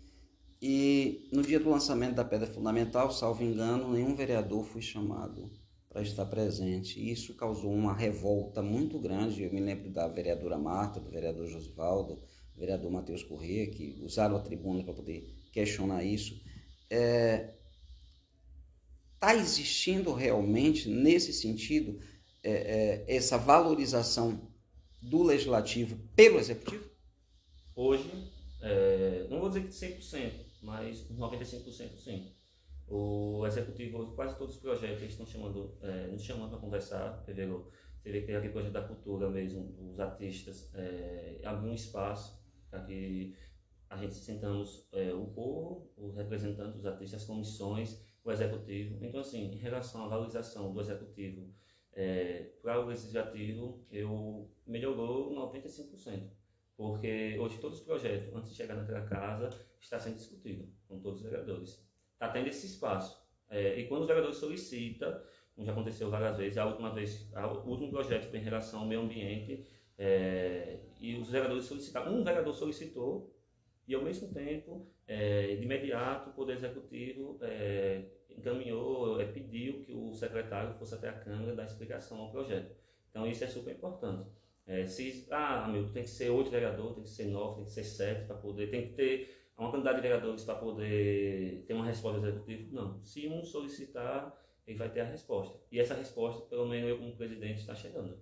E 0.61 1.29
no 1.31 1.41
dia 1.41 1.59
do 1.59 1.69
lançamento 1.69 2.15
da 2.15 2.25
pedra 2.25 2.47
fundamental, 2.47 3.11
salvo 3.11 3.43
engano, 3.43 3.93
nenhum 3.93 4.15
vereador 4.15 4.65
foi 4.65 4.81
chamado 4.81 5.49
para 5.87 6.01
estar 6.01 6.25
presente. 6.25 6.99
E 6.99 7.11
isso 7.11 7.33
causou 7.35 7.73
uma 7.73 7.93
revolta 7.93 8.61
muito 8.61 8.99
grande. 8.99 9.43
Eu 9.43 9.53
me 9.53 9.61
lembro 9.61 9.89
da 9.89 10.07
vereadora 10.07 10.57
Marta, 10.57 10.99
do 10.99 11.09
vereador 11.09 11.47
Josvaldo, 11.47 12.15
do 12.53 12.59
vereador 12.59 12.91
Matheus 12.91 13.23
Corrêa, 13.23 13.67
que 13.67 13.97
usaram 14.01 14.35
a 14.35 14.41
tribuna 14.41 14.83
para 14.83 14.93
poder 14.93 15.33
questionar 15.53 16.03
isso. 16.03 16.41
É, 16.89 17.53
Está 19.19 19.35
existindo 19.35 20.13
realmente, 20.13 20.87
nesse 20.87 21.33
sentido, 21.33 21.99
é, 22.41 23.03
é, 23.05 23.15
essa 23.17 23.37
valorização 23.37 24.39
do 25.01 25.21
legislativo 25.23 25.97
pelo 26.15 26.39
executivo? 26.39 26.89
hoje, 27.75 28.09
é, 28.61 29.27
não 29.29 29.41
vou 29.41 29.49
dizer 29.49 29.63
que 29.63 30.01
100%, 30.01 30.31
mas 30.61 31.07
95% 31.09 31.97
sim. 31.97 32.33
O 32.87 33.45
executivo, 33.45 34.15
quase 34.15 34.37
todos 34.37 34.55
os 34.55 34.61
projetos, 34.61 35.03
estão 35.03 35.25
chamando, 35.25 35.77
é, 35.81 36.07
nos 36.07 36.23
chamando 36.23 36.49
para 36.49 36.59
conversar. 36.59 37.21
Você 37.23 37.33
vê 37.33 38.21
que 38.21 38.25
tem 38.25 38.35
aquele 38.35 38.51
projeto 38.51 38.73
da 38.73 38.81
cultura 38.81 39.29
mesmo, 39.29 39.71
dos 39.73 39.99
artistas, 39.99 40.71
é, 40.73 41.41
algum 41.45 41.71
espaço 41.73 42.43
para 42.69 42.83
que 42.83 43.35
a 43.89 43.97
gente 43.97 44.15
sentamos 44.15 44.87
é, 44.91 45.13
o 45.13 45.25
povo, 45.27 45.91
os 45.97 46.15
representantes 46.15 46.75
dos 46.75 46.85
artistas, 46.85 47.21
as 47.21 47.27
comissões, 47.27 48.03
o 48.23 48.31
executivo. 48.31 49.03
Então, 49.03 49.21
assim, 49.21 49.51
em 49.51 49.57
relação 49.57 50.05
à 50.05 50.07
valorização 50.07 50.73
do 50.73 50.79
executivo 50.79 51.53
é, 51.93 52.53
para 52.61 52.79
o 52.79 52.87
legislativo, 52.87 53.85
eu 53.91 54.49
melhorou 54.65 55.33
95%. 55.53 56.38
Porque 56.79 57.37
hoje 57.37 57.57
todos 57.57 57.79
os 57.79 57.83
projetos, 57.83 58.33
antes 58.33 58.51
de 58.51 58.55
chegar 58.55 58.73
naquela 58.73 59.01
casa, 59.01 59.49
está 59.81 59.99
sendo 59.99 60.15
discutido 60.15 60.65
com 60.87 60.97
todos 61.01 61.19
os 61.19 61.25
vereadores. 61.25 61.85
Está 62.13 62.29
tendo 62.29 62.47
esse 62.47 62.67
espaço. 62.67 63.21
É, 63.49 63.77
e 63.77 63.85
quando 63.89 64.03
os 64.03 64.07
vereadores 64.07 64.37
solicitam, 64.37 65.11
como 65.53 65.65
já 65.65 65.73
aconteceu 65.73 66.09
várias 66.09 66.37
vezes, 66.37 66.57
a 66.57 66.65
última 66.65 66.93
vez, 66.93 67.29
o 67.35 67.69
último 67.69 67.89
projeto 67.89 68.29
foi 68.29 68.39
em 68.39 68.43
relação 68.43 68.79
ao 68.79 68.85
meio 68.85 69.01
ambiente, 69.01 69.67
é, 69.97 70.79
e 71.01 71.17
os 71.17 71.29
vereadores 71.29 71.65
solicitaram, 71.65 72.15
um 72.15 72.23
vereador 72.23 72.53
solicitou, 72.53 73.29
e 73.85 73.93
ao 73.93 74.01
mesmo 74.01 74.33
tempo, 74.33 74.87
é, 75.05 75.57
de 75.57 75.63
imediato, 75.65 76.29
o 76.29 76.33
Poder 76.33 76.53
Executivo 76.53 77.39
é, 77.41 78.05
encaminhou, 78.29 79.19
é, 79.19 79.25
pediu 79.25 79.81
que 79.81 79.91
o 79.91 80.13
secretário 80.13 80.73
fosse 80.75 80.95
até 80.95 81.09
a 81.09 81.19
Câmara 81.19 81.53
dar 81.53 81.65
explicação 81.65 82.19
ao 82.19 82.31
projeto. 82.31 82.73
Então 83.09 83.27
isso 83.27 83.43
é 83.43 83.47
super 83.47 83.75
importante. 83.75 84.29
É, 84.69 84.85
se, 84.85 85.25
ah, 85.31 85.65
amigo, 85.65 85.91
tem 85.91 86.03
que 86.03 86.09
ser 86.11 86.29
oito 86.29 86.51
vereadores, 86.51 86.93
tem 86.93 87.03
que 87.03 87.09
ser 87.09 87.25
nove, 87.25 87.55
tem 87.55 87.65
que 87.65 87.71
ser 87.71 87.83
sete 87.83 88.27
para 88.27 88.35
poder, 88.35 88.69
tem 88.69 88.87
que 88.87 88.93
ter 88.93 89.49
uma 89.57 89.71
quantidade 89.71 89.95
de 89.95 90.03
vereadores 90.03 90.43
para 90.43 90.59
poder 90.59 91.65
ter 91.65 91.73
uma 91.73 91.87
resposta 91.87 92.19
executiva. 92.19 92.69
Não. 92.71 93.03
Se 93.03 93.27
um 93.27 93.43
solicitar, 93.43 94.39
ele 94.67 94.77
vai 94.77 94.87
ter 94.91 95.01
a 95.01 95.05
resposta. 95.05 95.59
E 95.71 95.79
essa 95.79 95.95
resposta, 95.95 96.43
pelo 96.43 96.67
menos 96.67 96.87
eu 96.87 96.99
como 96.99 97.17
presidente, 97.17 97.61
está 97.61 97.73
chegando. 97.73 98.15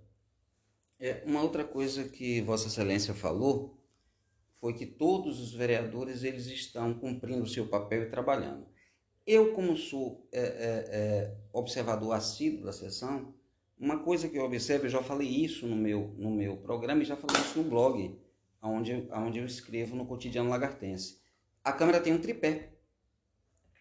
É, 0.98 1.22
uma 1.26 1.42
outra 1.42 1.64
coisa 1.64 2.08
que 2.08 2.40
Vossa 2.40 2.68
Excelência 2.68 3.12
falou 3.12 3.78
foi 4.58 4.72
que 4.72 4.86
todos 4.86 5.38
os 5.40 5.52
vereadores 5.52 6.24
eles 6.24 6.46
estão 6.46 6.94
cumprindo 6.94 7.42
o 7.42 7.46
seu 7.46 7.68
papel 7.68 8.04
e 8.04 8.10
trabalhando. 8.10 8.66
Eu, 9.26 9.52
como 9.52 9.76
sou 9.76 10.26
é, 10.32 10.40
é, 10.40 10.46
é, 10.46 11.36
observador 11.52 12.12
assíduo 12.14 12.64
da 12.64 12.72
sessão, 12.72 13.34
uma 13.78 13.98
coisa 13.98 14.28
que 14.28 14.36
eu 14.36 14.44
observo, 14.44 14.86
eu 14.86 14.90
já 14.90 15.02
falei 15.02 15.28
isso 15.28 15.66
no 15.66 15.76
meu, 15.76 16.14
no 16.16 16.30
meu 16.30 16.56
programa 16.56 17.02
e 17.02 17.06
já 17.06 17.16
falei 17.16 17.40
isso 17.40 17.58
no 17.58 17.68
blog, 17.68 18.18
onde, 18.62 19.08
onde 19.12 19.38
eu 19.38 19.46
escrevo 19.46 19.94
no 19.94 20.06
Cotidiano 20.06 20.50
Lagartense. 20.50 21.18
A 21.62 21.72
Câmara 21.72 22.00
tem 22.00 22.12
um 22.12 22.20
tripé, 22.20 22.72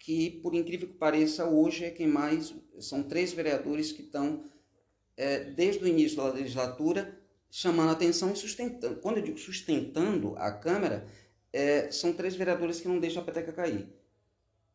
que, 0.07 0.31
por 0.41 0.53
incrível 0.53 0.87
que 0.87 0.93
pareça, 0.93 1.45
hoje 1.45 1.83
é 1.83 1.91
quem 1.91 2.07
mais. 2.07 2.55
São 2.79 3.03
três 3.03 3.33
vereadores 3.33 3.91
que 3.91 4.03
estão, 4.03 4.45
é, 5.17 5.39
desde 5.39 5.83
o 5.83 5.87
início 5.87 6.15
da 6.15 6.31
legislatura, 6.31 7.19
chamando 7.49 7.89
a 7.89 7.91
atenção 7.91 8.31
e 8.31 8.35
sustentando. 8.35 9.01
Quando 9.01 9.17
eu 9.17 9.23
digo 9.23 9.37
sustentando 9.37 10.33
a 10.37 10.51
Câmara, 10.51 11.07
é, 11.51 11.91
são 11.91 12.13
três 12.13 12.35
vereadores 12.35 12.79
que 12.79 12.87
não 12.87 12.99
deixam 12.99 13.21
a 13.21 13.25
peteca 13.25 13.51
cair. 13.51 13.87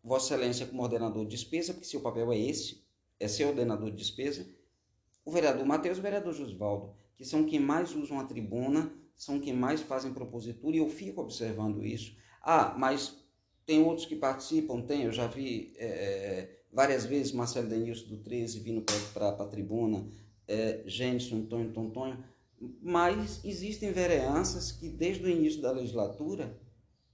Vossa 0.04 0.34
Excelência 0.34 0.66
como 0.66 0.82
ordenador 0.82 1.24
de 1.24 1.30
despesa, 1.30 1.72
porque 1.72 1.86
seu 1.86 2.00
papel 2.00 2.30
é 2.32 2.38
esse, 2.38 2.84
é 3.18 3.28
ser 3.28 3.44
ordenador 3.44 3.90
de 3.90 3.96
despesa. 3.96 4.46
O 5.24 5.30
vereador 5.30 5.64
Matheus 5.64 5.96
e 5.96 6.00
o 6.00 6.02
vereador 6.02 6.32
Josvaldo, 6.32 6.94
que 7.16 7.24
são 7.24 7.44
quem 7.44 7.60
mais 7.60 7.94
usam 7.94 8.18
a 8.18 8.24
tribuna, 8.24 8.92
são 9.14 9.38
quem 9.38 9.54
mais 9.54 9.80
fazem 9.80 10.12
propositura, 10.12 10.76
e 10.76 10.80
eu 10.80 10.88
fico 10.88 11.20
observando 11.20 11.84
isso. 11.84 12.16
Ah, 12.42 12.74
mas 12.76 13.22
tem 13.64 13.82
outros 13.82 14.06
que 14.06 14.16
participam, 14.16 14.80
tem, 14.80 15.04
eu 15.04 15.12
já 15.12 15.26
vi 15.26 15.72
é, 15.76 15.86
é 15.86 16.62
várias 16.72 17.04
vezes 17.04 17.32
Marcelo 17.32 17.68
Denilson 17.68 18.08
do 18.08 18.16
13 18.18 18.60
vindo 18.60 18.84
para 19.12 19.28
a 19.28 19.46
tribuna, 19.46 20.08
é, 20.48 20.82
Gênison, 20.86 21.36
Antônio 21.36 21.72
Tontonho, 21.72 22.24
mas 22.80 23.44
existem 23.44 23.92
vereanças 23.92 24.72
que 24.72 24.88
desde 24.88 25.24
o 25.24 25.28
início 25.28 25.60
da 25.60 25.72
legislatura 25.72 26.58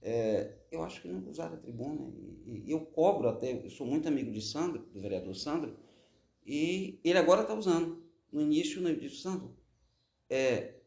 é, 0.01 0.53
eu 0.71 0.83
acho 0.83 1.01
que 1.01 1.07
nunca 1.07 1.29
usaram 1.29 1.55
a 1.55 1.57
tribuna 1.57 2.09
e, 2.45 2.63
e, 2.67 2.71
eu 2.71 2.81
cobro 2.81 3.27
até, 3.27 3.53
eu 3.53 3.69
sou 3.69 3.85
muito 3.85 4.07
amigo 4.07 4.31
de 4.31 4.41
Sandro, 4.41 4.83
do 4.93 5.01
vereador 5.01 5.35
Sandro, 5.35 5.75
e 6.51 6.99
ele 7.03 7.19
agora 7.19 7.43
está 7.43 7.53
usando. 7.53 8.03
No 8.31 8.41
início 8.41 8.85
eu 8.85 8.99
disse, 8.99 9.17
Sandro, 9.17 9.55
é, 10.27 10.79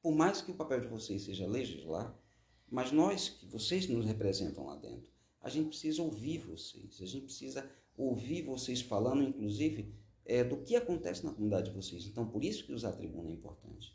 por 0.00 0.16
mais 0.16 0.40
que 0.40 0.50
o 0.50 0.54
papel 0.54 0.80
de 0.80 0.86
vocês 0.86 1.22
seja 1.22 1.46
legislar, 1.46 2.18
mas 2.70 2.90
nós, 2.90 3.28
que 3.28 3.44
vocês 3.44 3.86
nos 3.88 4.06
representam 4.06 4.64
lá 4.64 4.76
dentro, 4.76 5.12
a 5.42 5.50
gente 5.50 5.68
precisa 5.68 6.02
ouvir 6.02 6.38
vocês, 6.38 6.98
a 7.02 7.04
gente 7.04 7.26
precisa 7.26 7.70
ouvir 7.94 8.40
vocês 8.40 8.80
falando, 8.80 9.22
inclusive, 9.22 9.94
é, 10.24 10.42
do 10.42 10.56
que 10.56 10.74
acontece 10.76 11.26
na 11.26 11.34
comunidade 11.34 11.68
de 11.68 11.76
vocês. 11.76 12.06
Então, 12.06 12.26
por 12.26 12.42
isso 12.42 12.64
que 12.64 12.72
usar 12.72 12.88
a 12.88 12.96
tribuna 12.96 13.28
é 13.28 13.34
importante. 13.34 13.94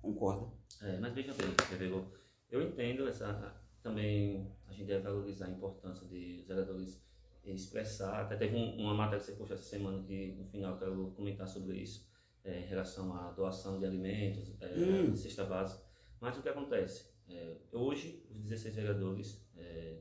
Concorda? 0.00 0.50
É, 0.80 0.98
mas 0.98 1.12
veja 1.12 1.34
bem, 1.34 1.48
Pedro, 1.68 2.10
eu 2.50 2.62
entendo 2.62 3.06
essa. 3.06 3.54
Também 3.82 4.50
a 4.66 4.72
gente 4.72 4.86
deve 4.86 5.02
valorizar 5.02 5.46
a 5.46 5.50
importância 5.50 6.06
de 6.06 6.38
os 6.40 6.46
vereadores 6.46 7.05
expressar. 7.54 8.22
Até 8.22 8.36
teve 8.36 8.56
um, 8.56 8.76
uma 8.78 8.94
matéria 8.94 9.18
que 9.18 9.26
você 9.26 9.36
postou 9.36 9.56
essa 9.56 9.64
semana 9.64 10.02
que 10.02 10.32
no 10.32 10.44
final 10.46 10.72
eu 10.72 10.78
quero 10.78 11.10
comentar 11.16 11.46
sobre 11.46 11.78
isso, 11.78 12.08
é, 12.44 12.60
em 12.60 12.66
relação 12.66 13.14
à 13.14 13.30
doação 13.32 13.78
de 13.78 13.86
alimentos, 13.86 14.54
é, 14.60 14.66
hum. 14.76 15.14
cesta 15.14 15.44
básica. 15.44 15.82
Mas 16.20 16.36
o 16.36 16.42
que 16.42 16.48
acontece? 16.48 17.10
É, 17.28 17.56
hoje, 17.72 18.24
os 18.30 18.40
16 18.40 18.74
vereadores, 18.74 19.44
é, 19.56 19.98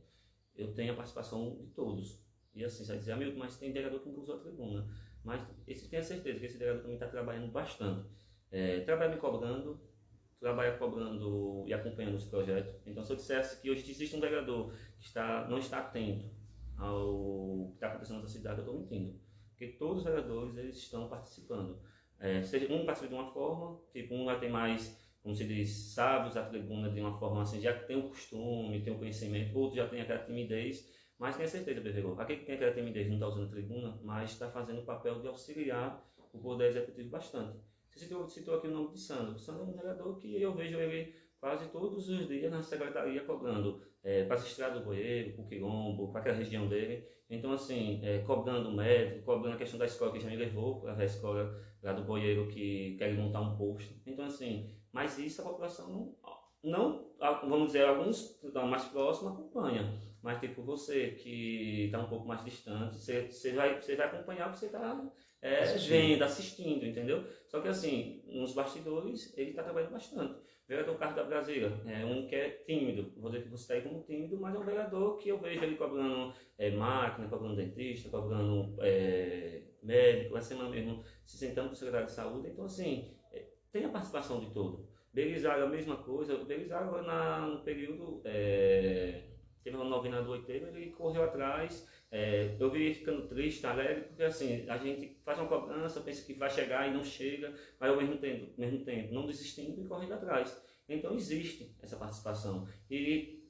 eu 0.55 0.73
tenho 0.73 0.93
a 0.93 0.95
participação 0.95 1.57
de 1.59 1.67
todos. 1.67 2.23
E 2.53 2.63
assim, 2.63 2.83
você 2.83 2.91
vai 2.91 2.99
dizer, 2.99 3.11
amigo, 3.11 3.37
mas 3.37 3.57
tem 3.57 3.71
vereador 3.71 3.99
que 3.99 4.09
não 4.09 4.19
usou 4.19 4.35
a 4.35 4.39
tribuna. 4.39 4.87
Mas 5.23 5.41
esse, 5.67 5.89
tenha 5.89 6.03
certeza 6.03 6.39
que 6.39 6.45
esse 6.45 6.57
vereador 6.57 6.83
também 6.83 6.95
está 6.95 7.07
trabalhando 7.07 7.51
bastante. 7.51 8.07
É, 8.51 8.79
trabalha 8.81 9.13
me 9.13 9.19
cobrando, 9.19 9.81
trabalha 10.39 10.77
cobrando 10.77 11.65
e 11.67 11.73
acompanhando 11.73 12.15
os 12.15 12.25
projetos. 12.25 12.75
Então, 12.85 13.03
se 13.03 13.11
eu 13.11 13.15
dissesse 13.15 13.59
que 13.59 13.69
hoje 13.69 13.89
existe 13.89 14.15
um 14.15 14.19
vereador 14.19 14.71
que 14.99 15.05
está, 15.05 15.47
não 15.49 15.57
está 15.57 15.79
atento 15.79 16.34
ao 16.77 17.67
que 17.69 17.75
está 17.75 17.87
acontecendo 17.87 18.21
na 18.21 18.27
cidade, 18.27 18.59
eu 18.59 18.65
estou 18.65 18.79
mentindo. 18.79 19.19
Porque 19.49 19.67
todos 19.67 19.99
os 19.99 20.03
vereadores 20.03 20.57
eles 20.57 20.77
estão 20.77 21.07
participando. 21.07 21.79
É, 22.19 22.41
seja 22.43 22.71
um 22.73 22.85
participa 22.85 23.09
de 23.09 23.21
uma 23.21 23.31
forma, 23.31 23.79
tipo, 23.91 24.13
um 24.13 24.25
vai 24.25 24.39
ter 24.39 24.49
mais, 24.49 24.99
como 25.21 25.35
se 25.35 25.45
diz, 25.45 25.69
sábios 25.69 26.37
a 26.37 26.43
tribuna 26.43 26.89
de 26.89 26.99
uma 26.99 27.17
forma 27.17 27.41
assim, 27.41 27.59
já 27.59 27.73
tem 27.73 27.97
o 27.97 28.09
costume, 28.09 28.81
tem 28.81 28.93
o 28.93 28.97
conhecimento, 28.97 29.57
outro 29.57 29.77
já 29.77 29.87
tem 29.87 30.01
aquela 30.01 30.23
timidez 30.23 30.93
mas 31.17 31.37
tenha 31.37 31.47
certeza, 31.47 31.81
Pedro, 31.81 32.19
aquele 32.19 32.39
que 32.39 32.45
tem 32.45 32.55
aquela 32.55 32.73
timidez 32.73 33.07
não 33.07 33.15
está 33.15 33.27
usando 33.27 33.45
a 33.45 33.49
tribuna, 33.49 33.99
mas 34.03 34.31
está 34.31 34.49
fazendo 34.49 34.81
o 34.81 34.85
papel 34.85 35.21
de 35.21 35.27
auxiliar 35.27 36.05
o 36.33 36.39
Poder 36.39 36.67
Executivo 36.67 37.09
bastante. 37.09 37.57
Você 37.89 37.99
citou, 37.99 38.27
citou 38.27 38.55
aqui 38.55 38.67
o 38.67 38.71
nome 38.71 38.91
de 38.91 38.99
Sandro. 38.99 39.35
O 39.35 39.39
Sandro 39.39 39.63
é 39.63 39.65
um 39.65 39.73
vereador 39.73 40.19
que 40.19 40.41
eu 40.41 40.53
vejo 40.53 40.77
ele 40.77 41.15
quase 41.39 41.69
todos 41.69 42.09
os 42.09 42.27
dias 42.27 42.51
na 42.51 42.61
secretaria 42.61 43.23
cobrando 43.23 43.81
é, 44.05 44.23
para 44.23 44.35
a 44.35 44.39
estrada 44.39 44.79
do 44.79 44.85
Boeiro, 44.85 45.33
para 45.33 45.43
o 45.43 45.47
Quilombo, 45.47 46.11
para 46.11 46.21
aquela 46.21 46.37
região 46.37 46.67
dele. 46.67 47.03
Então, 47.27 47.51
assim, 47.51 47.99
é, 48.03 48.19
cobrando 48.19 48.69
o 48.69 48.75
médico, 48.75 49.25
cobrando 49.25 49.55
a 49.55 49.57
questão 49.57 49.79
da 49.79 49.85
escola 49.85 50.11
que 50.11 50.19
já 50.19 50.29
me 50.29 50.35
levou 50.35 50.79
para 50.79 50.93
a 50.93 51.05
escola 51.05 51.59
lá 51.81 51.91
do 51.91 52.03
Boeiro 52.03 52.47
que 52.47 52.95
quer 52.97 53.11
montar 53.15 53.41
um 53.41 53.57
posto. 53.57 53.93
Então, 54.05 54.25
assim, 54.25 54.71
mas 54.93 55.17
isso 55.17 55.41
a 55.41 55.45
população 55.45 55.91
não, 55.91 56.15
não 56.63 57.49
vamos 57.49 57.67
dizer, 57.67 57.85
alguns 57.85 58.39
mais 58.69 58.85
próximos 58.85 59.33
acompanham. 59.33 59.97
Mas, 60.21 60.39
tipo, 60.39 60.61
você 60.61 61.11
que 61.11 61.85
está 61.85 61.99
um 61.99 62.07
pouco 62.07 62.27
mais 62.27 62.43
distante, 62.43 62.97
você, 62.97 63.27
você, 63.31 63.53
vai, 63.53 63.81
você 63.81 63.95
vai 63.95 64.07
acompanhar 64.07 64.45
porque 64.45 64.59
você 64.59 64.65
está 64.67 65.03
é, 65.41 65.59
assistindo. 65.59 65.91
vendo, 65.91 66.23
assistindo, 66.23 66.85
entendeu? 66.85 67.23
Só 67.47 67.59
que, 67.59 67.67
assim, 67.67 68.23
nos 68.25 68.53
bastidores, 68.53 69.35
ele 69.37 69.51
está 69.51 69.63
trabalhando 69.63 69.91
bastante. 69.91 70.35
Vereador 70.67 70.97
Carlos 70.97 71.15
da 71.15 71.23
Brasília 71.23 71.71
é 71.85 72.03
um 72.03 72.27
que 72.27 72.35
é 72.35 72.49
tímido. 72.49 73.13
Vou 73.17 73.29
dizer 73.29 73.43
que 73.43 73.49
você 73.49 73.61
está 73.61 73.73
aí 73.75 73.81
como 73.81 74.03
tímido, 74.03 74.39
mas 74.39 74.55
é 74.55 74.57
um 74.57 74.65
vereador 74.65 75.17
que 75.17 75.29
eu 75.29 75.39
vejo 75.39 75.63
ele 75.63 75.75
cobrando 75.75 76.33
é, 76.57 76.71
máquina, 76.71 77.27
cobrando 77.27 77.55
dentista, 77.55 78.09
cobrando 78.09 78.75
é, 78.81 79.61
médico. 79.83 80.37
Essa 80.37 80.49
semana 80.49 80.69
mesmo 80.69 81.03
se 81.23 81.37
sentando 81.37 81.67
com 81.67 81.73
o 81.73 81.77
secretário 81.77 82.07
de 82.07 82.13
saúde. 82.13 82.49
Então, 82.49 82.65
assim, 82.65 83.15
é, 83.31 83.45
tem 83.71 83.85
a 83.85 83.89
participação 83.89 84.39
de 84.39 84.49
todo. 84.51 84.87
Belisário, 85.13 85.65
a 85.65 85.69
mesma 85.69 85.97
coisa. 85.97 86.35
Belisário, 86.43 87.01
na, 87.03 87.41
no 87.41 87.63
período... 87.63 88.21
É, 88.25 89.21
teve 89.65 89.77
uma 89.77 89.85
novena 89.85 90.21
do 90.21 90.31
oitavo, 90.31 90.67
ele 90.67 90.91
correu 90.91 91.23
atrás. 91.23 91.87
É, 92.11 92.55
eu 92.59 92.69
vi 92.71 92.83
ele 92.83 92.95
ficando 92.95 93.27
triste, 93.27 93.65
alegre, 93.65 94.03
porque 94.03 94.23
assim, 94.23 94.69
a 94.69 94.77
gente 94.77 95.19
faz 95.23 95.37
uma 95.37 95.47
cobrança, 95.47 96.01
pensa 96.01 96.25
que 96.25 96.33
vai 96.33 96.49
chegar 96.49 96.87
e 96.87 96.93
não 96.93 97.03
chega, 97.03 97.53
mas 97.79 97.89
ao 97.89 97.97
mesmo 97.97 98.17
tempo, 98.17 98.53
mesmo 98.57 98.85
tempo 98.85 99.13
não 99.13 99.25
desistindo 99.25 99.81
e 99.81 99.87
correndo 99.87 100.13
atrás. 100.13 100.63
Então 100.87 101.15
existe 101.15 101.75
essa 101.81 101.97
participação. 101.97 102.67
E 102.89 103.43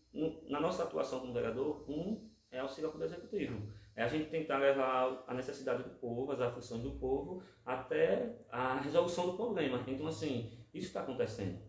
na 0.48 0.60
nossa 0.60 0.84
atuação 0.84 1.20
como 1.20 1.34
vereador, 1.34 1.86
um 1.90 2.30
é 2.50 2.60
auxílio 2.60 2.90
ao 2.90 3.04
Executivo. 3.04 3.68
É 3.96 4.04
a 4.04 4.08
gente 4.08 4.30
tentar 4.30 4.58
levar 4.58 5.24
a 5.28 5.34
necessidade 5.34 5.84
do 5.84 5.90
povo, 5.90 6.32
as 6.32 6.42
aflições 6.42 6.82
do 6.82 6.92
povo, 6.92 7.44
até 7.66 8.36
a 8.50 8.80
resolução 8.80 9.28
do 9.28 9.38
problema. 9.38 9.84
Então, 9.88 10.08
assim, 10.08 10.52
isso 10.74 10.88
está 10.88 11.02
acontecendo. 11.02 11.60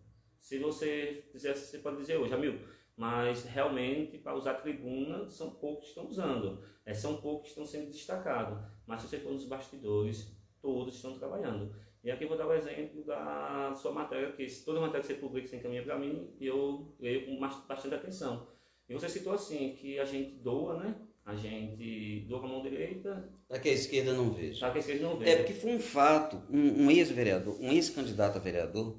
Se 0.41 0.59
você 0.59 1.25
quiser, 1.31 1.55
você 1.55 1.79
pode 1.79 1.97
dizer 1.99 2.17
hoje, 2.17 2.35
Amil, 2.35 2.61
mas 2.97 3.45
realmente 3.45 4.17
para 4.19 4.35
usar 4.35 4.55
tribuna 4.55 5.29
são 5.29 5.51
poucos 5.51 5.85
que 5.85 5.89
estão 5.91 6.07
usando, 6.07 6.63
é, 6.85 6.95
são 6.95 7.17
poucos 7.17 7.43
que 7.43 7.49
estão 7.51 7.67
sendo 7.67 7.91
destacados, 7.91 8.59
mas 8.87 9.03
se 9.03 9.09
você 9.09 9.19
for 9.19 9.33
nos 9.33 9.45
bastidores, 9.45 10.35
todos 10.63 10.97
estão 10.97 11.19
trabalhando. 11.19 11.75
E 12.03 12.11
aqui 12.11 12.25
eu 12.25 12.29
vou 12.29 12.39
dar 12.39 12.47
o 12.47 12.53
exemplo 12.53 13.05
da 13.05 13.75
sua 13.75 13.93
matéria, 13.93 14.33
que 14.33 14.47
toda 14.65 14.81
matéria 14.81 15.01
que 15.01 15.09
você 15.09 15.15
publica, 15.15 15.49
você 15.49 15.57
encaminha 15.57 15.83
para 15.83 15.99
mim, 15.99 16.31
e 16.39 16.47
eu 16.47 16.95
leio 17.01 17.27
com 17.27 17.39
bastante 17.39 17.95
atenção. 17.95 18.47
E 18.89 18.95
você 18.95 19.09
citou 19.09 19.33
assim, 19.33 19.75
que 19.75 19.99
a 19.99 20.05
gente 20.05 20.37
doa, 20.37 20.79
né? 20.79 20.95
A 21.25 21.35
gente 21.35 22.21
doa 22.29 22.39
com 22.39 22.47
a 22.47 22.49
mão 22.49 22.63
direita. 22.63 23.29
Que 23.61 23.71
a 23.71 23.73
esquerda 23.73 24.13
não 24.13 24.31
veja. 24.31 24.61
Para 24.61 24.71
que 24.71 24.79
a 24.79 24.81
esquerda 24.81 25.03
não 25.03 25.17
veja. 25.17 25.33
É, 25.33 25.37
porque 25.39 25.53
foi 25.53 25.75
um 25.75 25.81
fato, 25.81 26.41
um, 26.49 26.85
um 26.85 26.91
ex-vereador, 26.93 27.61
um 27.61 27.73
ex-candidato 27.73 28.37
a 28.37 28.41
vereador, 28.41 28.97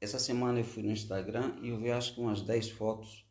essa 0.00 0.18
semana 0.18 0.60
eu 0.60 0.64
fui 0.64 0.82
no 0.82 0.90
Instagram 0.90 1.56
e 1.60 1.68
eu 1.68 1.78
vi 1.78 1.90
acho 1.90 2.14
que 2.14 2.20
umas 2.20 2.42
10 2.42 2.70
fotos 2.70 3.26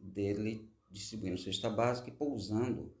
dele 0.00 0.70
distribuindo 0.90 1.38
cesta 1.38 1.70
básica 1.70 2.08
e 2.08 2.12
pousando 2.12 2.94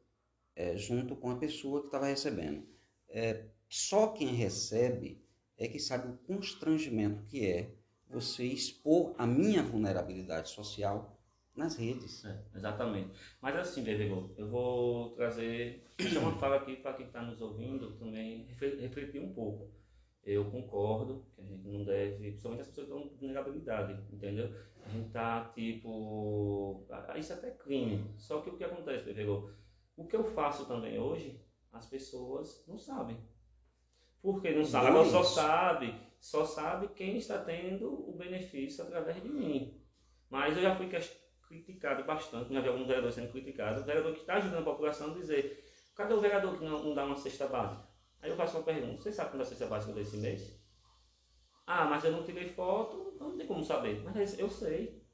é, 0.56 0.76
junto 0.76 1.16
com 1.16 1.30
a 1.30 1.36
pessoa 1.36 1.80
que 1.80 1.86
estava 1.86 2.06
recebendo. 2.06 2.66
É, 3.08 3.46
só 3.68 4.08
quem 4.08 4.28
recebe 4.28 5.22
é 5.56 5.68
que 5.68 5.78
sabe 5.78 6.08
o 6.08 6.16
constrangimento 6.18 7.24
que 7.24 7.46
é 7.46 7.74
você 8.08 8.44
expor 8.44 9.14
a 9.18 9.26
minha 9.26 9.62
vulnerabilidade 9.62 10.50
social 10.50 11.18
nas 11.54 11.76
redes. 11.76 12.24
É, 12.24 12.42
exatamente. 12.54 13.10
Mas 13.40 13.56
assim, 13.56 13.82
Bebegô, 13.82 14.30
eu 14.36 14.48
vou 14.48 15.10
trazer 15.10 15.84
uma 16.18 16.36
fala 16.38 16.56
aqui 16.56 16.76
para 16.76 16.94
quem 16.94 17.06
está 17.06 17.22
nos 17.22 17.40
ouvindo 17.40 17.96
também 17.96 18.46
refletir 18.80 19.20
um 19.20 19.32
pouco. 19.32 19.70
Eu 20.24 20.50
concordo 20.50 21.26
que 21.34 21.42
a 21.42 21.44
gente 21.44 21.68
não 21.68 21.84
deve, 21.84 22.16
principalmente 22.16 22.62
as 22.62 22.68
pessoas 22.68 22.86
que 22.86 22.94
estão 22.94 23.08
com 23.08 23.16
vulnerabilidade, 23.16 23.92
entendeu? 24.12 24.50
A 24.84 24.88
gente 24.88 25.10
tá 25.10 25.50
tipo. 25.54 26.86
Isso 27.16 27.32
é 27.32 27.36
até 27.36 27.50
crime. 27.50 28.14
Só 28.16 28.40
que 28.40 28.50
o 28.50 28.56
que 28.56 28.64
acontece, 28.64 29.04
Bebegô? 29.04 29.50
O 29.96 30.06
que 30.06 30.16
eu 30.16 30.24
faço 30.24 30.66
também 30.66 30.98
hoje, 30.98 31.40
as 31.72 31.86
pessoas 31.86 32.64
não 32.66 32.78
sabem. 32.78 33.18
Por 34.22 34.40
que 34.40 34.50
não 34.50 34.64
sabem? 34.64 34.88
Agora 34.88 35.04
só 35.04 35.22
sabe, 35.22 35.94
só 36.18 36.44
sabe 36.44 36.88
quem 36.88 37.18
está 37.18 37.38
tendo 37.44 37.92
o 38.08 38.16
benefício 38.16 38.82
através 38.82 39.22
de 39.22 39.28
mim. 39.28 39.78
Mas 40.30 40.56
eu 40.56 40.62
já 40.62 40.74
fui 40.74 40.88
criticado 41.46 42.04
bastante, 42.04 42.52
já 42.52 42.60
vi 42.60 42.68
alguns 42.68 42.86
vereadores 42.86 43.14
sendo 43.14 43.30
criticados. 43.30 43.82
O 43.82 43.86
vereador 43.86 44.14
que 44.14 44.20
está 44.20 44.34
ajudando 44.36 44.62
a 44.62 44.70
população 44.72 45.10
a 45.10 45.14
dizer: 45.14 45.64
cadê 45.94 46.14
o 46.14 46.20
vereador 46.20 46.58
que 46.58 46.64
não, 46.64 46.82
não 46.82 46.94
dá 46.94 47.04
uma 47.04 47.16
cesta 47.16 47.46
básica? 47.46 47.93
Aí 48.24 48.30
eu 48.30 48.36
faço 48.36 48.56
uma 48.56 48.64
pergunta: 48.64 49.02
você 49.02 49.12
sabe 49.12 49.30
quando 49.30 49.42
a 49.42 49.44
cesta 49.44 49.66
básica 49.66 49.92
desse 49.92 50.16
mês? 50.16 50.58
Ah, 51.66 51.84
mas 51.84 52.02
eu 52.04 52.12
não 52.12 52.24
tirei 52.24 52.48
foto, 52.48 53.12
então 53.14 53.28
não 53.28 53.36
tem 53.36 53.46
como 53.46 53.62
saber. 53.62 54.02
Mas 54.02 54.38
eu 54.38 54.48
sei. 54.48 55.04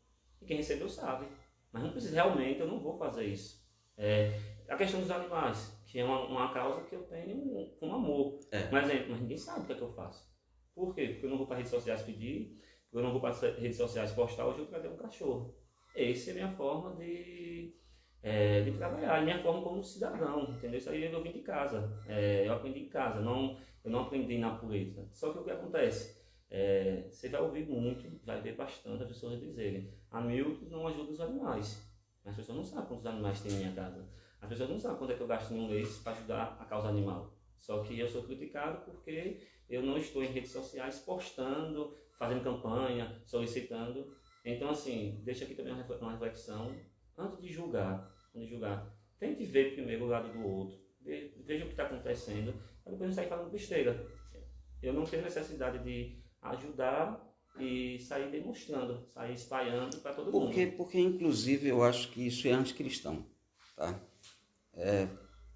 E 0.40 0.46
quem 0.46 0.58
recebeu 0.58 0.88
sabe. 0.88 1.26
Mas 1.72 1.82
não 1.82 1.90
precisa, 1.90 2.14
realmente 2.14 2.60
eu 2.60 2.68
não 2.68 2.80
vou 2.80 2.96
fazer 2.96 3.24
isso. 3.24 3.60
É, 3.96 4.32
a 4.68 4.76
questão 4.76 5.00
dos 5.00 5.10
animais, 5.10 5.76
que 5.86 5.98
é 5.98 6.04
uma, 6.04 6.26
uma 6.26 6.54
causa 6.54 6.82
que 6.86 6.94
eu 6.94 7.02
tenho 7.02 7.76
com 7.78 7.92
amor. 7.92 8.38
É. 8.52 8.70
Mas, 8.70 8.86
mas 9.08 9.20
ninguém 9.20 9.36
sabe 9.36 9.60
o 9.60 9.66
que 9.66 9.72
é 9.72 9.76
que 9.76 9.82
eu 9.82 9.92
faço. 9.92 10.30
Por 10.74 10.94
quê? 10.94 11.08
Porque 11.08 11.26
eu 11.26 11.30
não 11.30 11.38
vou 11.38 11.46
para 11.46 11.56
redes 11.56 11.70
sociais 11.70 12.02
pedir, 12.02 12.58
porque 12.84 12.96
eu 12.98 13.02
não 13.02 13.10
vou 13.12 13.20
para 13.20 13.34
redes 13.56 13.76
sociais 13.76 14.12
postar, 14.12 14.46
hoje 14.46 14.60
eu 14.60 14.66
trazer 14.66 14.88
um 14.88 14.96
cachorro. 14.96 15.56
Essa 15.94 16.30
é 16.30 16.32
a 16.32 16.34
minha 16.34 16.56
forma 16.56 16.94
de 16.96 17.76
é, 18.22 18.62
de 18.62 18.72
trabalhar, 18.72 19.18
a 19.18 19.22
minha 19.22 19.42
forma 19.42 19.62
como 19.62 19.82
cidadão, 19.82 20.50
entendeu? 20.50 20.78
Isso 20.78 20.90
aí 20.90 21.04
eu 21.04 21.22
vim 21.22 21.32
de 21.32 21.40
casa, 21.40 21.90
é, 22.06 22.46
eu 22.46 22.52
aprendi 22.52 22.80
em 22.80 22.88
casa, 22.88 23.20
não, 23.20 23.58
eu 23.84 23.90
não 23.90 24.00
aprendi 24.00 24.38
na 24.38 24.56
política. 24.56 25.06
Só 25.12 25.32
que 25.32 25.38
o 25.38 25.44
que 25.44 25.50
acontece? 25.50 26.20
É, 26.50 27.04
você 27.08 27.28
vai 27.28 27.40
ouvir 27.40 27.66
muito, 27.66 28.20
vai 28.24 28.40
ver 28.40 28.56
bastante 28.56 29.02
as 29.02 29.08
pessoas 29.08 29.40
dizerem, 29.40 29.92
a 30.10 30.20
Milton 30.20 30.66
não 30.66 30.86
ajuda 30.86 31.12
os 31.12 31.20
animais. 31.20 31.88
As 32.24 32.36
pessoas 32.36 32.58
não 32.58 32.64
sabem 32.64 32.86
quantos 32.86 33.06
animais 33.06 33.40
tem 33.40 33.52
em 33.52 33.56
minha 33.56 33.72
casa. 33.72 34.06
As 34.40 34.48
pessoas 34.48 34.68
não 34.68 34.78
sabem 34.78 34.98
quanto 34.98 35.12
é 35.12 35.16
que 35.16 35.22
eu 35.22 35.26
gasto 35.26 35.52
em 35.52 35.58
um 35.58 35.68
mês 35.68 35.98
para 35.98 36.12
ajudar 36.12 36.56
a 36.60 36.64
causa 36.64 36.88
animal. 36.88 37.32
Só 37.56 37.82
que 37.82 37.98
eu 37.98 38.08
sou 38.08 38.22
criticado 38.24 38.84
porque 38.84 39.40
eu 39.68 39.82
não 39.82 39.96
estou 39.96 40.22
em 40.22 40.32
redes 40.32 40.50
sociais 40.50 40.98
postando, 40.98 41.94
fazendo 42.18 42.42
campanha, 42.42 43.20
solicitando. 43.24 44.14
Então, 44.44 44.70
assim, 44.70 45.20
deixa 45.24 45.44
aqui 45.44 45.54
também 45.54 45.72
uma 45.72 46.12
reflexão 46.12 46.74
antes 47.20 47.40
de 47.40 47.52
julgar, 47.52 48.12
antes 48.34 48.48
de 48.48 48.54
julgar, 48.54 48.92
tente 49.18 49.44
ver 49.44 49.74
primeiro 49.74 50.04
o 50.04 50.08
lado 50.08 50.32
do 50.32 50.46
outro, 50.46 50.78
veja 51.02 51.64
o 51.64 51.66
que 51.66 51.72
está 51.72 51.84
acontecendo, 51.84 52.54
para 52.82 52.92
depois 52.92 53.10
não 53.10 53.14
sair 53.14 53.28
falando 53.28 53.50
besteira. 53.50 54.06
Eu 54.82 54.94
não 54.94 55.04
tenho 55.04 55.22
necessidade 55.22 55.82
de 55.84 56.18
ajudar 56.42 57.30
e 57.58 57.98
sair 57.98 58.30
demonstrando, 58.30 59.06
sair 59.08 59.34
espalhando 59.34 59.98
para 59.98 60.14
todo 60.14 60.30
porque, 60.30 60.66
mundo. 60.66 60.76
Porque, 60.76 60.98
inclusive, 60.98 61.68
eu 61.68 61.82
acho 61.82 62.10
que 62.10 62.26
isso 62.26 62.48
é 62.48 62.52
anticristão. 62.52 63.26
Tá? 63.76 64.00
É, 64.74 65.08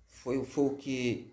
foi, 0.07 0.45
foi 0.45 0.65
o 0.65 0.77
que 0.77 1.33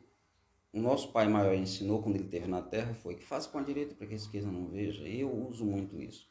o 0.72 0.80
nosso 0.80 1.12
pai 1.12 1.28
maior 1.28 1.54
ensinou 1.54 2.02
quando 2.02 2.15
ele 2.15 2.26
esteve 2.26 2.48
na 2.48 2.62
terra, 2.62 2.94
foi 2.94 3.15
que 3.15 3.26
faça 3.26 3.50
com 3.50 3.58
a 3.58 3.63
direita 3.63 3.94
para 3.96 4.08
que 4.08 4.13
a 4.13 4.17
esquerda 4.17 4.50
não 4.50 4.67
veja. 4.67 5.06
Eu 5.06 5.30
uso 5.30 5.65
muito 5.65 6.00
isso. 6.00 6.31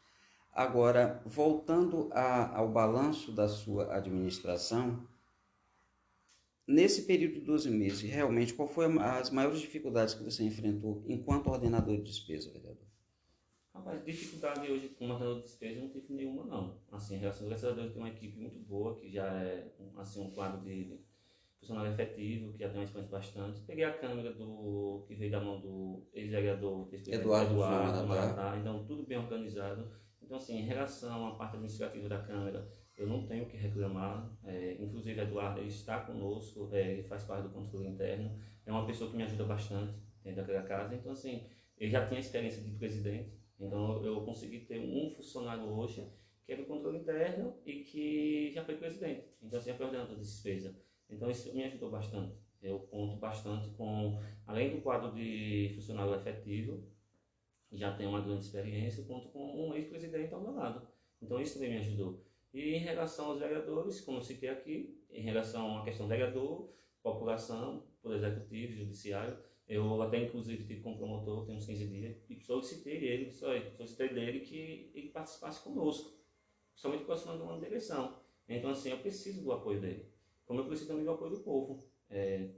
Agora, 0.52 1.22
voltando 1.24 2.10
a, 2.12 2.56
ao 2.56 2.68
balanço 2.68 3.32
da 3.32 3.48
sua 3.48 3.94
administração, 3.94 5.06
nesse 6.66 7.02
período 7.02 7.34
de 7.34 7.40
12 7.40 7.70
meses, 7.70 8.02
realmente, 8.02 8.52
qual 8.54 8.68
foi 8.68 8.86
as 8.98 9.30
maiores 9.30 9.60
dificuldades 9.60 10.14
que 10.14 10.24
você 10.24 10.42
enfrentou 10.42 11.04
enquanto 11.06 11.48
ordenador 11.48 11.96
de 11.96 12.02
despesa, 12.02 12.50
vereador? 12.50 12.86
Rapaz, 13.72 14.04
dificuldade 14.04 14.70
hoje 14.70 14.88
como 14.90 15.12
ordenador 15.12 15.38
de 15.38 15.44
despesa 15.44 15.80
não 15.80 15.88
tive 15.88 16.12
nenhuma, 16.12 16.44
não. 16.44 16.76
Assim, 16.90 17.20
graças 17.20 17.64
a 17.64 17.70
Deus, 17.72 17.92
tem 17.92 18.02
uma 18.02 18.08
equipe 18.08 18.36
muito 18.38 18.58
boa, 18.58 18.98
que 18.98 19.08
já 19.08 19.26
é 19.26 19.72
assim, 19.96 20.20
um 20.20 20.30
quadro 20.32 20.60
de 20.62 21.00
funcionário 21.60 21.92
efetivo, 21.92 22.52
que 22.52 22.58
já 22.58 22.68
tem 22.68 22.78
uma 22.78 22.84
experiência 22.84 23.16
bastante. 23.16 23.60
Peguei 23.62 23.84
a 23.84 23.96
câmera 23.96 24.32
do 24.32 25.04
que 25.06 25.14
veio 25.14 25.30
da 25.30 25.40
mão 25.40 25.60
do 25.60 26.02
ex-vereador 26.12 26.88
Eduardo, 26.92 27.52
Eduardo 27.52 28.06
Maratá, 28.06 28.56
então 28.58 28.84
tudo 28.84 29.04
bem 29.04 29.18
organizado. 29.18 29.88
Então, 30.22 30.36
assim, 30.36 30.58
em 30.58 30.64
relação 30.64 31.26
à 31.26 31.34
parte 31.34 31.54
administrativa 31.54 32.08
da 32.08 32.22
Câmara, 32.22 32.68
eu 32.96 33.06
não 33.06 33.26
tenho 33.26 33.44
o 33.44 33.48
que 33.48 33.56
reclamar. 33.56 34.30
É, 34.44 34.76
inclusive, 34.78 35.20
Eduardo 35.20 35.62
está 35.62 36.00
conosco, 36.00 36.68
é, 36.72 37.02
faz 37.04 37.24
parte 37.24 37.44
do 37.44 37.54
controle 37.54 37.88
interno. 37.88 38.38
É 38.66 38.70
uma 38.70 38.86
pessoa 38.86 39.10
que 39.10 39.16
me 39.16 39.22
ajuda 39.22 39.44
bastante 39.44 39.94
dentro 40.22 40.42
daquela 40.42 40.62
casa. 40.62 40.94
Então, 40.94 41.12
assim, 41.12 41.46
ele 41.76 41.90
já 41.90 42.06
tinha 42.06 42.20
experiência 42.20 42.62
de 42.62 42.70
presidente. 42.72 43.32
Então, 43.58 44.04
eu 44.04 44.20
consegui 44.22 44.60
ter 44.60 44.78
um 44.78 45.10
funcionário 45.10 45.64
hoje 45.64 46.06
que 46.44 46.52
é 46.52 46.56
do 46.56 46.66
controle 46.66 46.98
interno 46.98 47.54
e 47.64 47.84
que 47.84 48.50
já 48.52 48.64
foi 48.64 48.76
presidente. 48.76 49.24
Então, 49.42 49.58
assim, 49.58 49.70
já 49.70 49.76
foi 49.76 49.86
ordenador 49.86 50.16
de 50.16 50.22
despesa. 50.22 50.76
Então, 51.08 51.30
isso 51.30 51.54
me 51.54 51.64
ajudou 51.64 51.90
bastante. 51.90 52.34
Eu 52.62 52.80
conto 52.80 53.16
bastante 53.16 53.70
com, 53.70 54.20
além 54.46 54.74
do 54.74 54.82
quadro 54.82 55.14
de 55.14 55.72
funcionário 55.74 56.14
efetivo, 56.14 56.86
já 57.72 57.94
tem 57.96 58.06
uma 58.06 58.20
grande 58.20 58.44
experiência, 58.44 59.04
conto 59.04 59.28
com 59.28 59.68
um 59.68 59.74
ex-presidente 59.74 60.34
ao 60.34 60.40
meu 60.40 60.54
lado. 60.54 60.86
Então 61.22 61.40
isso 61.40 61.54
também 61.54 61.70
me 61.70 61.78
ajudou. 61.78 62.24
E 62.52 62.74
em 62.74 62.78
relação 62.78 63.26
aos 63.26 63.38
vereadores, 63.38 64.00
como 64.00 64.22
citei 64.22 64.48
aqui, 64.48 64.98
em 65.10 65.22
relação 65.22 65.78
à 65.78 65.84
questão 65.84 66.08
vereador, 66.08 66.68
população, 67.02 67.84
por 68.02 68.14
executivo, 68.14 68.72
judiciário, 68.72 69.38
eu 69.68 70.02
até 70.02 70.24
inclusive 70.24 70.64
tive 70.64 70.80
como 70.80 70.96
promotor, 70.96 71.46
tem 71.46 71.56
uns 71.56 71.66
15 71.66 71.86
dias, 71.86 72.16
e 72.28 72.40
solicitei 72.40 73.04
ele, 73.04 73.30
solicitei 73.30 74.08
dele 74.08 74.40
que 74.40 74.90
ele 74.94 75.10
participasse 75.10 75.62
conosco, 75.62 76.18
principalmente 76.72 77.02
aproximando 77.02 77.44
uma 77.44 77.60
direção. 77.60 78.18
Então 78.48 78.70
assim, 78.70 78.90
eu 78.90 78.98
preciso 78.98 79.44
do 79.44 79.52
apoio 79.52 79.80
dele, 79.80 80.06
como 80.44 80.60
eu 80.60 80.66
preciso 80.66 80.88
também 80.88 81.04
do 81.04 81.12
apoio 81.12 81.30
do 81.30 81.40
povo. 81.40 81.86
É, 82.08 82.48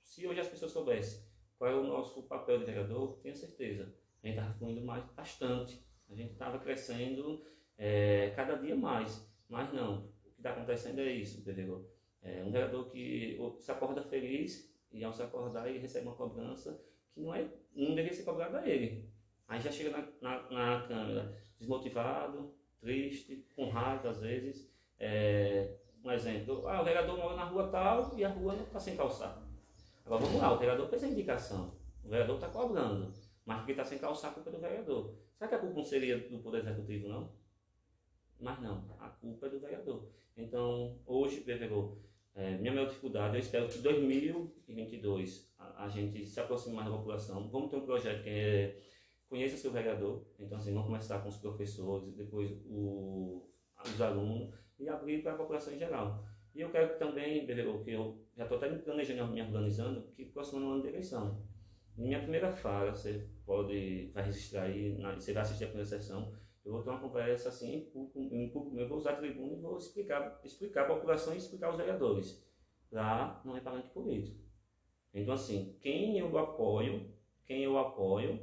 se 0.00 0.24
hoje 0.28 0.38
as 0.38 0.48
pessoas 0.48 0.70
soubessem 0.70 1.24
qual 1.58 1.70
é 1.70 1.74
o 1.74 1.82
nosso 1.82 2.22
papel 2.22 2.58
de 2.58 2.66
vereador, 2.66 3.18
tenho 3.20 3.34
certeza 3.34 3.92
a 4.22 4.26
gente 4.26 4.36
estava 4.38 4.54
fluindo 4.54 4.82
mais 4.82 5.04
bastante. 5.12 5.82
A 6.10 6.14
gente 6.14 6.32
estava 6.32 6.58
crescendo 6.58 7.44
é, 7.78 8.30
cada 8.36 8.56
dia 8.56 8.76
mais. 8.76 9.26
Mas 9.48 9.72
não, 9.72 10.06
o 10.24 10.30
que 10.30 10.38
está 10.38 10.50
acontecendo 10.50 11.00
é 11.00 11.12
isso, 11.12 11.40
entendeu? 11.40 11.88
É 12.22 12.42
um 12.44 12.50
vereador 12.50 12.90
que 12.90 13.38
se 13.58 13.70
acorda 13.70 14.02
feliz 14.02 14.70
e 14.92 15.02
ao 15.02 15.12
se 15.12 15.22
acordar 15.22 15.68
ele 15.68 15.78
recebe 15.78 16.06
uma 16.06 16.16
cobrança 16.16 16.80
que 17.14 17.20
não, 17.20 17.34
é, 17.34 17.48
não 17.74 17.94
deveria 17.94 18.12
ser 18.12 18.24
cobrada 18.24 18.60
a 18.60 18.68
ele. 18.68 19.08
Aí 19.48 19.60
já 19.60 19.70
chega 19.70 19.90
na, 19.90 20.08
na, 20.20 20.50
na 20.50 20.86
câmera 20.86 21.36
desmotivado, 21.58 22.54
triste, 22.80 23.46
com 23.56 23.70
raiva 23.70 24.10
às 24.10 24.20
vezes. 24.20 24.70
É, 24.98 25.76
um 26.04 26.10
exemplo, 26.10 26.66
ah, 26.68 26.80
o 26.80 26.84
vereador 26.84 27.18
mora 27.18 27.36
na 27.36 27.44
rua 27.44 27.68
tal 27.68 28.16
e 28.16 28.24
a 28.24 28.28
rua 28.28 28.54
não 28.54 28.64
está 28.64 28.78
sem 28.78 28.96
calçar. 28.96 29.42
Agora 30.04 30.22
vamos 30.22 30.40
lá, 30.40 30.52
o 30.52 30.58
vereador 30.58 30.88
fez 30.88 31.04
a 31.04 31.08
indicação, 31.08 31.74
o 32.04 32.08
vereador 32.08 32.36
está 32.36 32.48
cobrando. 32.48 33.12
Mas 33.50 33.58
porque 33.58 33.72
está 33.72 33.84
sem 33.84 33.98
calçar, 33.98 34.28
a 34.28 34.32
culpa 34.32 34.48
é 34.48 34.52
do 34.52 34.60
vereador. 34.60 35.12
Será 35.36 35.48
que 35.48 35.54
a 35.56 35.58
culpa 35.58 35.74
não 35.74 35.84
seria 35.84 36.16
do 36.16 36.38
Poder 36.38 36.58
Executivo, 36.58 37.08
não? 37.08 37.32
Mas 38.38 38.62
não, 38.62 38.96
a 39.00 39.08
culpa 39.08 39.46
é 39.46 39.50
do 39.50 39.58
vereador. 39.58 40.08
Então, 40.36 41.00
hoje, 41.04 41.40
vereador, 41.40 41.98
é, 42.32 42.56
minha 42.58 42.72
maior 42.72 42.86
dificuldade, 42.86 43.34
eu 43.34 43.40
espero 43.40 43.66
que 43.66 43.76
em 43.76 43.82
2022 43.82 45.52
a, 45.58 45.84
a, 45.84 45.88
gente 45.88 46.24
se 46.24 46.38
aproxime 46.38 46.76
mais 46.76 46.88
da 46.88 46.96
população. 46.96 47.50
Vamos 47.50 47.70
ter 47.70 47.76
um 47.78 47.84
projeto 47.84 48.22
que 48.22 48.28
é 48.28 48.80
conheça 49.28 49.56
seu 49.56 49.72
vereador, 49.72 50.24
então 50.38 50.56
assim, 50.56 50.72
vamos 50.72 50.86
começar 50.86 51.18
com 51.18 51.28
os 51.28 51.36
professores, 51.36 52.14
depois 52.14 52.52
o, 52.66 53.48
os 53.84 54.00
alunos 54.00 54.54
e 54.78 54.88
abrir 54.88 55.24
para 55.24 55.32
a 55.32 55.36
população 55.36 55.74
em 55.74 55.78
geral. 55.78 56.24
E 56.54 56.60
eu 56.60 56.70
quero 56.70 56.96
também, 57.00 57.44
que 57.46 57.52
eu 57.90 58.24
já 58.36 58.44
estou 58.44 58.58
até 58.58 58.70
me 58.70 58.78
planejando, 58.78 59.32
me 59.32 59.42
organizando, 59.42 60.02
que 60.12 60.24
próximo 60.26 60.70
ano 60.70 60.82
de 60.82 60.88
eleição. 60.88 61.42
Minha 61.96 62.20
primeira 62.20 62.50
fala, 62.52 62.92
você 62.92 63.28
pode, 63.50 64.12
vai 64.14 64.22
registrar 64.22 64.62
aí, 64.62 64.96
você 65.16 65.32
vai 65.32 65.42
assistir 65.42 65.64
a 65.64 65.66
primeira 65.66 65.88
sessão, 65.88 66.32
eu 66.64 66.70
vou 66.70 66.84
ter 66.84 66.90
uma 66.90 67.00
conversa 67.00 67.48
assim, 67.48 67.78
em 67.78 67.80
público, 67.86 68.32
em 68.32 68.48
público 68.48 68.88
vou 68.88 68.98
usar 68.98 69.10
a 69.10 69.16
tribuna 69.16 69.54
e 69.54 69.60
vou 69.60 69.76
explicar, 69.76 70.40
explicar 70.44 70.82
a 70.82 70.94
população 70.94 71.34
e 71.34 71.38
explicar 71.38 71.66
aos 71.66 71.76
vereadores. 71.76 72.46
Lá 72.92 73.42
não 73.44 73.56
é 73.56 73.60
político. 73.92 74.38
Então, 75.12 75.34
assim, 75.34 75.76
quem 75.80 76.16
eu 76.16 76.38
apoio, 76.38 77.12
quem 77.44 77.64
eu 77.64 77.76
apoio, 77.76 78.40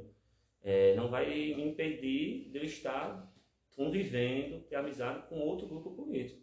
é, 0.62 0.94
não 0.94 1.08
vai 1.08 1.26
me 1.26 1.70
impedir 1.70 2.50
de 2.50 2.58
eu 2.58 2.64
estar 2.64 3.32
convivendo, 3.74 4.60
ter 4.64 4.76
amizade 4.76 5.26
com 5.26 5.38
outro 5.38 5.66
grupo 5.66 5.92
político. 5.92 6.42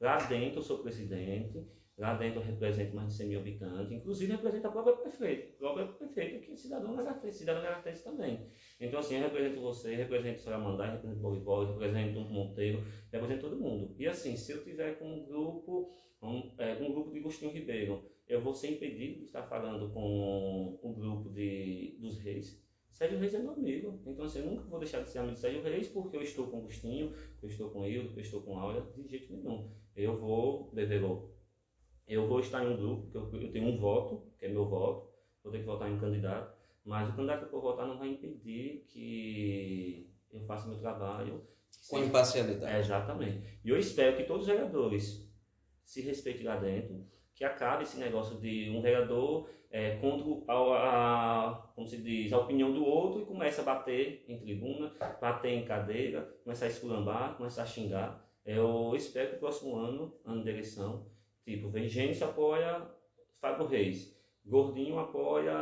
Lá 0.00 0.16
dentro 0.16 0.60
eu 0.60 0.62
sou 0.62 0.78
presidente, 0.78 1.68
lá 2.00 2.14
dentro 2.14 2.40
eu 2.40 2.44
represento 2.44 2.96
mais 2.96 3.08
de 3.08 3.14
100 3.14 3.28
mil 3.28 3.40
habitantes, 3.40 3.92
inclusive 3.92 4.32
represento 4.32 4.66
a 4.66 4.70
própria 4.70 4.96
prefeita, 4.96 5.52
a 5.54 5.58
própria 5.58 5.86
prefeita 5.86 6.38
que 6.38 6.52
é 6.52 6.56
cidadão 6.56 6.94
lagartense, 6.94 7.38
cidadão 7.38 7.62
lagartense 7.62 8.02
também. 8.02 8.46
Então 8.80 8.98
assim, 8.98 9.16
eu 9.16 9.22
represento 9.22 9.60
você, 9.60 9.94
represento 9.94 10.40
Saramandá, 10.40 10.92
represento 10.92 11.20
Bolívar, 11.20 11.70
represento 11.72 12.20
Monteiro, 12.20 12.82
represento 13.12 13.40
todo 13.42 13.60
mundo. 13.60 13.94
E 13.98 14.06
assim, 14.06 14.34
se 14.34 14.50
eu 14.50 14.64
tiver 14.64 14.98
com 14.98 15.06
um 15.06 15.26
grupo, 15.26 15.92
um, 16.22 16.50
é, 16.58 16.74
um 16.82 16.90
grupo 16.90 17.12
de 17.12 17.18
Agostinho 17.18 17.52
Ribeiro, 17.52 18.02
eu 18.26 18.40
vou 18.40 18.54
ser 18.54 18.70
impedido 18.70 19.18
de 19.18 19.24
estar 19.24 19.42
falando 19.42 19.92
com 19.92 20.78
o 20.82 20.90
um 20.90 20.94
grupo 20.94 21.28
de, 21.28 21.98
dos 22.00 22.18
reis, 22.18 22.60
Sérgio 22.90 23.18
Reis 23.18 23.32
é 23.34 23.38
meu 23.38 23.52
amigo. 23.52 23.98
Então, 24.04 24.26
assim, 24.26 24.40
eu 24.40 24.46
nunca 24.46 24.64
vou 24.64 24.78
deixar 24.78 25.00
de 25.02 25.10
ser 25.10 25.20
amigo 25.20 25.34
de 25.34 25.40
Sérgio 25.40 25.62
Reis 25.62 25.88
porque 25.88 26.16
eu 26.16 26.22
estou 26.22 26.48
com 26.48 26.58
Agostinho, 26.58 27.14
eu 27.42 27.48
estou 27.48 27.70
com 27.70 27.86
Hildo, 27.86 28.12
eu 28.14 28.20
estou 28.20 28.42
com 28.42 28.58
Áurea, 28.58 28.82
de 28.94 29.08
jeito 29.08 29.32
nenhum. 29.32 29.70
Eu 29.96 30.18
vou, 30.18 30.70
Beverô, 30.72 31.30
eu 32.10 32.26
vou 32.26 32.40
estar 32.40 32.64
em 32.64 32.74
um 32.74 32.76
grupo, 32.76 33.08
que 33.08 33.16
eu, 33.16 33.40
eu, 33.40 33.52
tenho 33.52 33.68
um 33.68 33.78
voto, 33.78 34.26
que 34.36 34.46
é 34.46 34.48
meu 34.48 34.68
voto, 34.68 35.08
vou 35.44 35.52
ter 35.52 35.60
que 35.60 35.64
votar 35.64 35.88
em 35.88 35.94
um 35.94 36.00
candidato, 36.00 36.52
mas 36.84 37.08
o 37.08 37.12
candidato 37.12 37.48
que 37.48 37.54
eu 37.54 37.60
vou 37.60 37.70
votar 37.70 37.86
não 37.86 37.98
vai 37.98 38.08
impedir 38.08 38.84
que 38.88 40.10
eu 40.32 40.40
faça 40.44 40.68
meu 40.68 40.78
trabalho. 40.78 41.46
Com 41.88 41.96
seja, 41.96 42.08
imparcialidade. 42.08 42.74
É, 42.74 42.80
exatamente. 42.80 43.60
E 43.64 43.68
eu 43.68 43.78
espero 43.78 44.16
que 44.16 44.24
todos 44.24 44.42
os 44.42 44.48
vereadores 44.48 45.30
se 45.84 46.00
respeitem 46.00 46.44
lá 46.44 46.56
dentro, 46.56 47.06
que 47.32 47.44
acabe 47.44 47.84
esse 47.84 47.96
negócio 47.96 48.38
de 48.38 48.70
um 48.70 48.82
vereador 48.82 49.48
é, 49.70 49.96
contra 49.96 50.26
a, 50.52 51.48
a, 51.48 51.54
como 51.74 51.86
se 51.86 51.98
diz, 51.98 52.32
a 52.32 52.38
opinião 52.38 52.72
do 52.72 52.84
outro 52.84 53.22
e 53.22 53.24
começa 53.24 53.62
a 53.62 53.64
bater 53.64 54.24
em 54.26 54.36
tribuna, 54.36 54.92
bater 55.20 55.52
em 55.52 55.64
cadeira, 55.64 56.22
começar 56.42 56.64
a 56.64 56.68
esculambar, 56.68 57.36
começar 57.36 57.62
a 57.62 57.66
xingar. 57.66 58.28
Eu 58.44 58.96
espero 58.96 59.30
que 59.30 59.36
o 59.36 59.38
próximo 59.38 59.76
ano, 59.76 60.12
ano 60.24 60.42
de 60.42 60.50
eleição, 60.50 61.06
tipo, 61.44 61.70
Gênesis 61.88 62.22
apoia 62.22 62.86
Fábio 63.40 63.66
Reis, 63.66 64.16
Gordinho 64.44 64.98
apoia, 64.98 65.54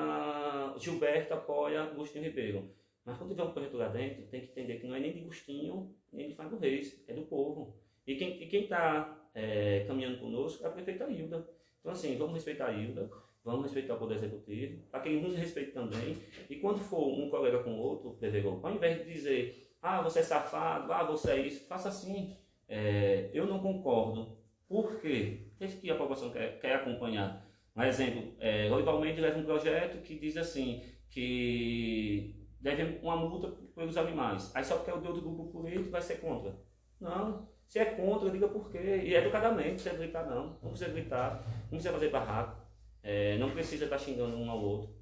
Gilberto 0.79 1.35
apoia 1.35 1.83
Agostinho 1.83 2.25
Ribeiro. 2.25 2.71
Mas 3.05 3.17
quando 3.17 3.31
tiver 3.31 3.45
um 3.45 3.53
projeto 3.53 3.77
lá 3.77 3.89
dentro, 3.89 4.27
tem 4.27 4.41
que 4.41 4.51
entender 4.51 4.81
que 4.81 4.87
não 4.87 4.95
é 4.95 5.01
nem 5.01 5.13
de 5.13 5.21
Agostinho, 5.21 5.95
nem 6.13 6.29
de 6.29 6.35
Fábio 6.35 6.59
Reis, 6.59 7.03
é 7.09 7.15
do 7.15 7.23
povo. 7.23 7.75
E 8.07 8.17
quem 8.17 8.63
está 8.63 9.19
é, 9.35 9.85
caminhando 9.87 10.19
conosco 10.19 10.65
é 10.65 10.67
a 10.67 10.71
prefeita 10.71 11.11
Hilda. 11.11 11.49
Então, 11.81 11.93
assim, 11.93 12.17
vamos 12.17 12.35
respeitar 12.35 12.67
a 12.67 12.73
Hilda, 12.73 13.11
vamos 13.45 13.65
respeitar 13.65 13.95
o 13.95 13.99
Poder 13.99 14.17
Executivo, 14.17 14.83
para 14.91 15.01
que 15.01 15.09
ele 15.09 15.21
nos 15.21 15.37
respeite 15.37 15.73
também. 15.73 16.17
E 16.51 16.57
quando 16.57 16.81
for 16.81 17.07
um 17.07 17.31
colega 17.31 17.63
com 17.63 17.79
outro, 17.79 18.19
ao 18.63 18.73
invés 18.73 18.99
de 18.99 19.13
dizer, 19.13 19.73
ah, 19.81 20.03
você 20.03 20.19
é 20.19 20.23
safado, 20.23 20.93
ah, 20.93 21.05
você 21.05 21.31
é 21.31 21.47
isso, 21.47 21.67
faça 21.67 21.89
assim. 21.89 22.37
É, 22.69 23.31
eu 23.33 23.47
não 23.47 23.61
concordo. 23.61 24.37
Por 24.69 25.01
quê? 25.01 25.48
O 25.61 25.67
que 25.67 25.91
a 25.91 25.97
população 25.97 26.31
quer, 26.31 26.59
quer 26.61 26.77
acompanhar? 26.77 27.45
Um 27.77 27.83
exemplo, 27.83 28.35
é, 28.41 28.69
leva 28.69 29.39
um 29.39 29.45
projeto 29.45 30.03
que 30.03 30.19
diz 30.19 30.37
assim, 30.37 30.83
que 31.11 32.35
deve 32.61 32.99
uma 33.03 33.17
multa 33.17 33.49
pelos 33.75 33.97
animais. 33.97 34.51
Aí 34.55 34.65
só 34.65 34.77
porque 34.77 34.91
é 34.91 34.95
o 34.95 35.01
de 35.01 35.09
outro 35.09 35.23
grupo 35.23 35.47
político 35.53 35.91
vai 35.91 36.01
ser 36.01 36.17
contra. 36.21 36.57
Não. 37.01 37.49
Se 37.67 37.79
é 37.79 37.85
contra, 37.85 38.31
diga 38.31 38.49
por 38.49 38.71
quê. 38.71 39.03
E 39.05 39.15
educadamente, 39.15 39.69
não 39.69 39.75
precisa 39.75 39.97
gritar 39.97 40.27
não. 40.27 40.59
Não 40.63 40.71
precisa 40.71 40.91
gritar, 40.91 41.45
não 41.63 41.69
precisa 41.71 41.93
fazer 41.93 42.11
barraco. 42.11 42.67
É, 43.03 43.39
não 43.39 43.51
precisa 43.51 43.85
estar 43.85 43.99
xingando 43.99 44.37
um 44.37 44.51
ao 44.51 44.61
outro. 44.61 44.95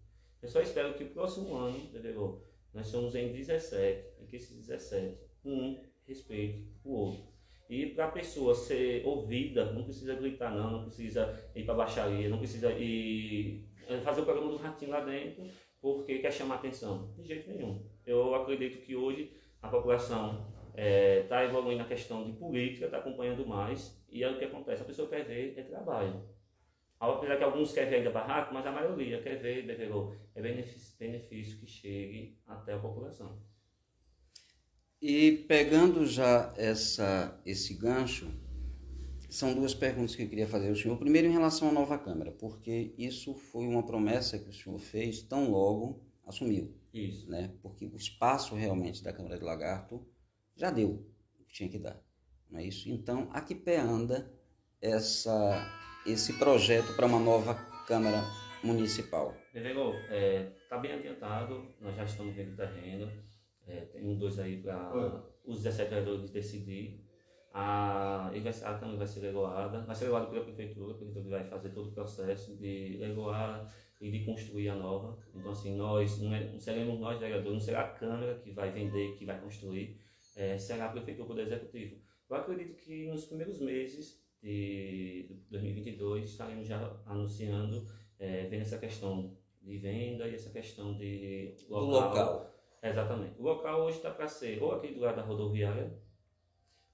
Eu 0.42 0.48
só 0.48 0.60
espero 0.60 0.94
que 0.94 1.04
o 1.04 1.10
próximo 1.10 1.54
ano, 1.56 1.78
entendeu? 1.78 2.44
Nós 2.74 2.88
somos 2.88 3.14
em 3.14 3.32
17, 3.32 4.20
e 4.20 4.26
que 4.26 4.36
esses 4.36 4.66
17, 4.66 5.18
um 5.44 5.80
respeite 6.06 6.70
o 6.84 6.92
outro. 6.92 7.35
E 7.68 7.86
para 7.86 8.06
a 8.06 8.10
pessoa 8.10 8.54
ser 8.54 9.04
ouvida, 9.04 9.72
não 9.72 9.84
precisa 9.84 10.14
gritar 10.14 10.54
não, 10.54 10.70
não 10.70 10.84
precisa 10.84 11.38
ir 11.54 11.64
para 11.64 11.74
a 11.74 11.78
baixaria, 11.78 12.28
não 12.28 12.38
precisa 12.38 12.70
ir 12.72 13.64
é, 13.88 13.98
fazer 14.00 14.20
o 14.20 14.24
programa 14.24 14.50
do 14.50 14.56
ratinho 14.56 14.90
lá 14.90 15.00
dentro, 15.00 15.44
porque 15.80 16.18
quer 16.18 16.32
chamar 16.32 16.56
atenção. 16.56 17.12
De 17.16 17.24
jeito 17.24 17.50
nenhum. 17.50 17.84
Eu 18.04 18.34
acredito 18.34 18.78
que 18.84 18.94
hoje 18.94 19.32
a 19.60 19.68
população 19.68 20.46
está 20.68 20.82
é, 20.82 21.22
tá 21.22 21.44
evoluindo 21.44 21.78
na 21.78 21.88
questão 21.88 22.24
de 22.24 22.32
política, 22.32 22.86
está 22.86 22.98
acompanhando 22.98 23.46
mais, 23.46 24.00
e 24.08 24.22
é 24.22 24.30
o 24.30 24.38
que 24.38 24.44
acontece, 24.44 24.82
a 24.82 24.86
pessoa 24.86 25.08
quer 25.08 25.24
ver 25.24 25.54
é 25.56 25.62
trabalho. 25.62 26.22
Apesar 26.98 27.36
que 27.36 27.44
alguns 27.44 27.72
querem 27.72 27.90
ver 27.90 27.96
ainda 27.96 28.10
barraco, 28.10 28.54
mas 28.54 28.66
a 28.66 28.72
maioria 28.72 29.20
quer 29.20 29.36
ver, 29.36 29.66
Beverô, 29.66 30.14
é 30.34 30.40
benefício, 30.40 30.96
benefício 30.98 31.58
que 31.58 31.66
chegue 31.66 32.38
até 32.46 32.72
a 32.72 32.78
população. 32.78 33.38
E 35.00 35.44
pegando 35.48 36.06
já 36.06 36.52
essa, 36.56 37.38
esse 37.44 37.74
gancho, 37.74 38.28
são 39.28 39.54
duas 39.54 39.74
perguntas 39.74 40.16
que 40.16 40.22
eu 40.22 40.28
queria 40.28 40.46
fazer 40.46 40.68
ao 40.68 40.76
senhor. 40.76 40.96
Primeiro, 40.98 41.28
em 41.28 41.32
relação 41.32 41.68
à 41.68 41.72
nova 41.72 41.98
Câmara, 41.98 42.32
porque 42.32 42.94
isso 42.96 43.34
foi 43.34 43.66
uma 43.66 43.84
promessa 43.84 44.38
que 44.38 44.48
o 44.48 44.52
senhor 44.52 44.78
fez 44.78 45.22
tão 45.22 45.50
logo 45.50 46.06
assumiu. 46.26 46.74
Isso. 46.92 47.30
Né? 47.30 47.52
Porque 47.62 47.86
o 47.86 47.96
espaço 47.96 48.54
realmente 48.54 49.02
da 49.02 49.12
Câmara 49.12 49.38
de 49.38 49.44
Lagarto 49.44 50.04
já 50.54 50.70
deu 50.70 51.06
o 51.38 51.44
que 51.44 51.54
tinha 51.54 51.68
que 51.68 51.78
dar. 51.78 52.00
Não 52.50 52.60
é 52.60 52.64
isso? 52.64 52.88
Então, 52.88 53.28
a 53.32 53.40
que 53.40 53.54
pé 53.54 53.78
anda 53.78 54.30
essa, 54.80 56.02
esse 56.06 56.32
projeto 56.34 56.94
para 56.94 57.06
uma 57.06 57.20
nova 57.20 57.54
Câmara 57.86 58.24
Municipal? 58.62 59.36
Entendeu? 59.50 59.94
Está 59.94 60.14
é, 60.14 60.52
tá 60.68 60.78
bem 60.78 60.92
adiantado, 60.92 61.74
nós 61.80 61.94
já 61.96 62.04
estamos 62.04 62.34
vendo 62.34 62.54
o 62.54 62.56
terreno, 62.56 63.10
é, 63.66 63.80
tem 63.80 64.06
um 64.06 64.16
dois 64.16 64.38
aí 64.38 64.62
para 64.62 65.24
os 65.44 65.62
17 65.62 65.90
vereadores 65.90 66.30
decidir. 66.30 67.04
A, 67.52 68.28
a 68.28 68.74
Câmara 68.74 68.98
vai 68.98 69.06
ser 69.06 69.20
legoada, 69.20 69.80
vai 69.80 69.94
ser 69.94 70.04
legoada 70.04 70.26
pela 70.26 70.44
Prefeitura, 70.44 70.92
a 70.92 70.96
Prefeitura 70.96 71.38
vai 71.38 71.48
fazer 71.48 71.70
todo 71.70 71.88
o 71.88 71.92
processo 71.92 72.54
de 72.56 72.98
legoar 72.98 73.74
e 73.98 74.10
de 74.10 74.24
construir 74.26 74.68
a 74.68 74.74
nova. 74.74 75.18
Então, 75.34 75.52
assim, 75.52 75.74
nós 75.74 76.20
não, 76.20 76.34
é, 76.34 76.44
não 76.52 76.58
seremos 76.58 77.00
nós 77.00 77.18
vereadores, 77.18 77.52
não 77.52 77.60
será 77.60 77.80
a 77.80 77.88
Câmara 77.88 78.34
que 78.40 78.50
vai 78.50 78.70
vender, 78.70 79.14
que 79.16 79.24
vai 79.24 79.40
construir 79.40 79.98
é, 80.36 80.58
será 80.58 80.90
prefeito 80.90 81.22
do 81.22 81.26
Poder 81.26 81.46
Executivo. 81.46 81.96
Eu 82.28 82.36
acredito 82.36 82.76
que 82.76 83.06
nos 83.06 83.24
primeiros 83.24 83.58
meses 83.60 84.22
de 84.42 85.30
2022 85.50 86.30
estaremos 86.30 86.68
já 86.68 86.94
anunciando, 87.06 87.86
é, 88.18 88.46
vendo 88.46 88.62
essa 88.62 88.78
questão 88.78 89.34
de 89.62 89.78
venda 89.78 90.28
e 90.28 90.34
essa 90.34 90.50
questão 90.50 90.96
de 90.96 91.54
local. 91.68 91.86
Do 91.86 91.92
local. 91.92 92.55
Exatamente. 92.90 93.38
O 93.38 93.42
local 93.42 93.82
hoje 93.82 93.98
está 93.98 94.10
para 94.10 94.28
ser 94.28 94.62
ou 94.62 94.72
aqui 94.72 94.92
do 94.92 95.00
lado 95.00 95.16
da 95.16 95.22
rodoviária 95.22 95.98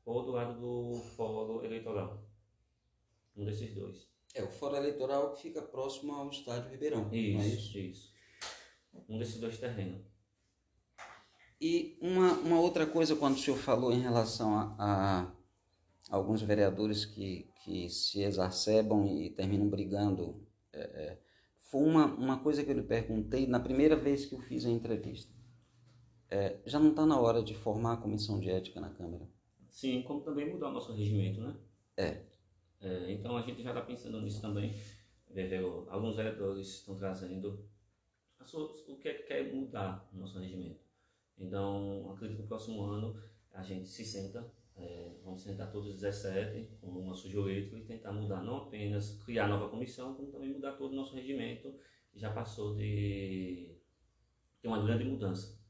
ou 0.05 0.25
do 0.25 0.33
lado 0.33 0.61
do 0.61 0.99
fórum 1.17 1.63
eleitoral. 1.65 2.25
Um 3.37 3.45
desses 3.45 3.75
dois. 3.75 4.11
É, 4.35 4.43
o 4.43 4.49
fórum 4.49 4.77
eleitoral 4.77 5.33
que 5.33 5.43
fica 5.43 5.63
próximo 5.63 6.15
ao 6.15 6.31
estádio 6.31 6.71
Ribeirão. 6.71 7.09
Isso, 7.13 7.41
é 7.41 7.47
isso? 7.47 7.79
isso. 7.79 8.13
Um 9.09 9.19
desses 9.19 9.41
dois 9.41 9.59
terrenos. 9.59 10.03
E 11.61 11.97
uma, 12.01 12.33
uma 12.33 12.61
outra 12.61 12.87
coisa, 12.87 13.15
quando 13.15 13.37
o 13.37 13.39
senhor 13.39 13.57
falou 13.57 13.93
em 13.93 14.01
relação 14.01 14.57
a, 14.57 14.75
a 14.79 15.33
alguns 16.11 16.43
vereadores 16.43 17.05
que, 17.05 17.49
que 17.63 17.89
se 17.89 18.23
exacerbam 18.23 19.07
e 19.07 19.31
terminam 19.31 19.69
brigando, 19.69 20.45
é, 20.73 20.81
é, 20.81 21.19
foi 21.71 21.83
uma, 21.83 22.07
uma 22.07 22.39
coisa 22.43 22.65
que 22.65 22.71
eu 22.71 22.75
lhe 22.75 22.83
perguntei 22.83 23.47
na 23.47 23.61
primeira 23.61 23.95
vez 23.95 24.27
que 24.27 24.35
eu 24.35 24.41
fiz 24.41 24.67
a 24.67 24.71
entrevista. 24.71 25.33
É, 26.33 26.59
já 26.65 26.81
não 26.81 26.89
está 26.89 27.05
na 27.05 27.21
hora 27.21 27.43
de 27.43 27.53
formar 27.53 27.93
a 27.93 27.97
comissão 27.99 28.41
de 28.41 28.49
ética 28.49 28.81
na 28.81 28.89
Câmara? 28.89 29.29
Sim, 29.69 30.01
como 30.01 30.23
também 30.23 30.51
mudar 30.51 30.69
o 30.69 30.73
nosso 30.73 30.95
regimento, 30.95 31.43
né? 31.43 31.55
É. 31.95 32.23
é 32.81 33.13
então 33.13 33.37
a 33.37 33.43
gente 33.43 33.63
já 33.63 33.69
está 33.69 33.83
pensando 33.83 34.19
nisso 34.19 34.41
também. 34.41 34.75
Alguns 35.89 36.17
vereadores 36.17 36.69
estão 36.69 36.97
trazendo 36.97 37.69
o 38.89 38.97
que 38.97 39.09
é 39.09 39.15
que 39.15 39.25
quer 39.25 39.53
mudar 39.53 40.09
no 40.11 40.21
nosso 40.21 40.39
regimento. 40.39 40.81
Então, 41.37 42.11
acredito 42.11 42.37
que 42.37 42.43
no 42.45 42.49
próximo 42.49 42.83
ano 42.83 43.23
a 43.53 43.63
gente 43.63 43.87
se 43.87 44.03
senta, 44.03 44.51
é, 44.75 45.11
vamos 45.23 45.43
sentar 45.43 45.71
todos 45.71 45.91
os 45.91 46.01
17 46.01 46.79
com 46.81 46.93
o 46.93 47.05
nosso 47.05 47.29
jurídico 47.29 47.77
e 47.77 47.85
tentar 47.85 48.11
mudar, 48.11 48.43
não 48.43 48.57
apenas 48.57 49.23
criar 49.23 49.49
nova 49.49 49.69
comissão, 49.69 50.15
como 50.15 50.33
também 50.33 50.51
mudar 50.51 50.73
todo 50.73 50.93
o 50.93 50.97
nosso 50.97 51.15
regimento, 51.15 51.75
que 52.11 52.19
já 52.19 52.33
passou 52.33 52.75
de, 52.75 53.77
de 54.63 54.67
uma 54.67 54.83
grande 54.83 55.05
mudança. 55.05 55.62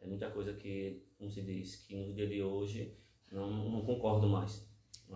É 0.00 0.06
muita 0.06 0.30
coisa 0.30 0.52
que, 0.54 1.02
como 1.18 1.30
se 1.30 1.42
diz, 1.42 1.76
que 1.76 1.96
no 1.96 2.14
dia 2.14 2.26
de 2.26 2.42
hoje 2.42 2.96
não, 3.30 3.70
não 3.70 3.84
concordo 3.84 4.28
mais. 4.28 4.66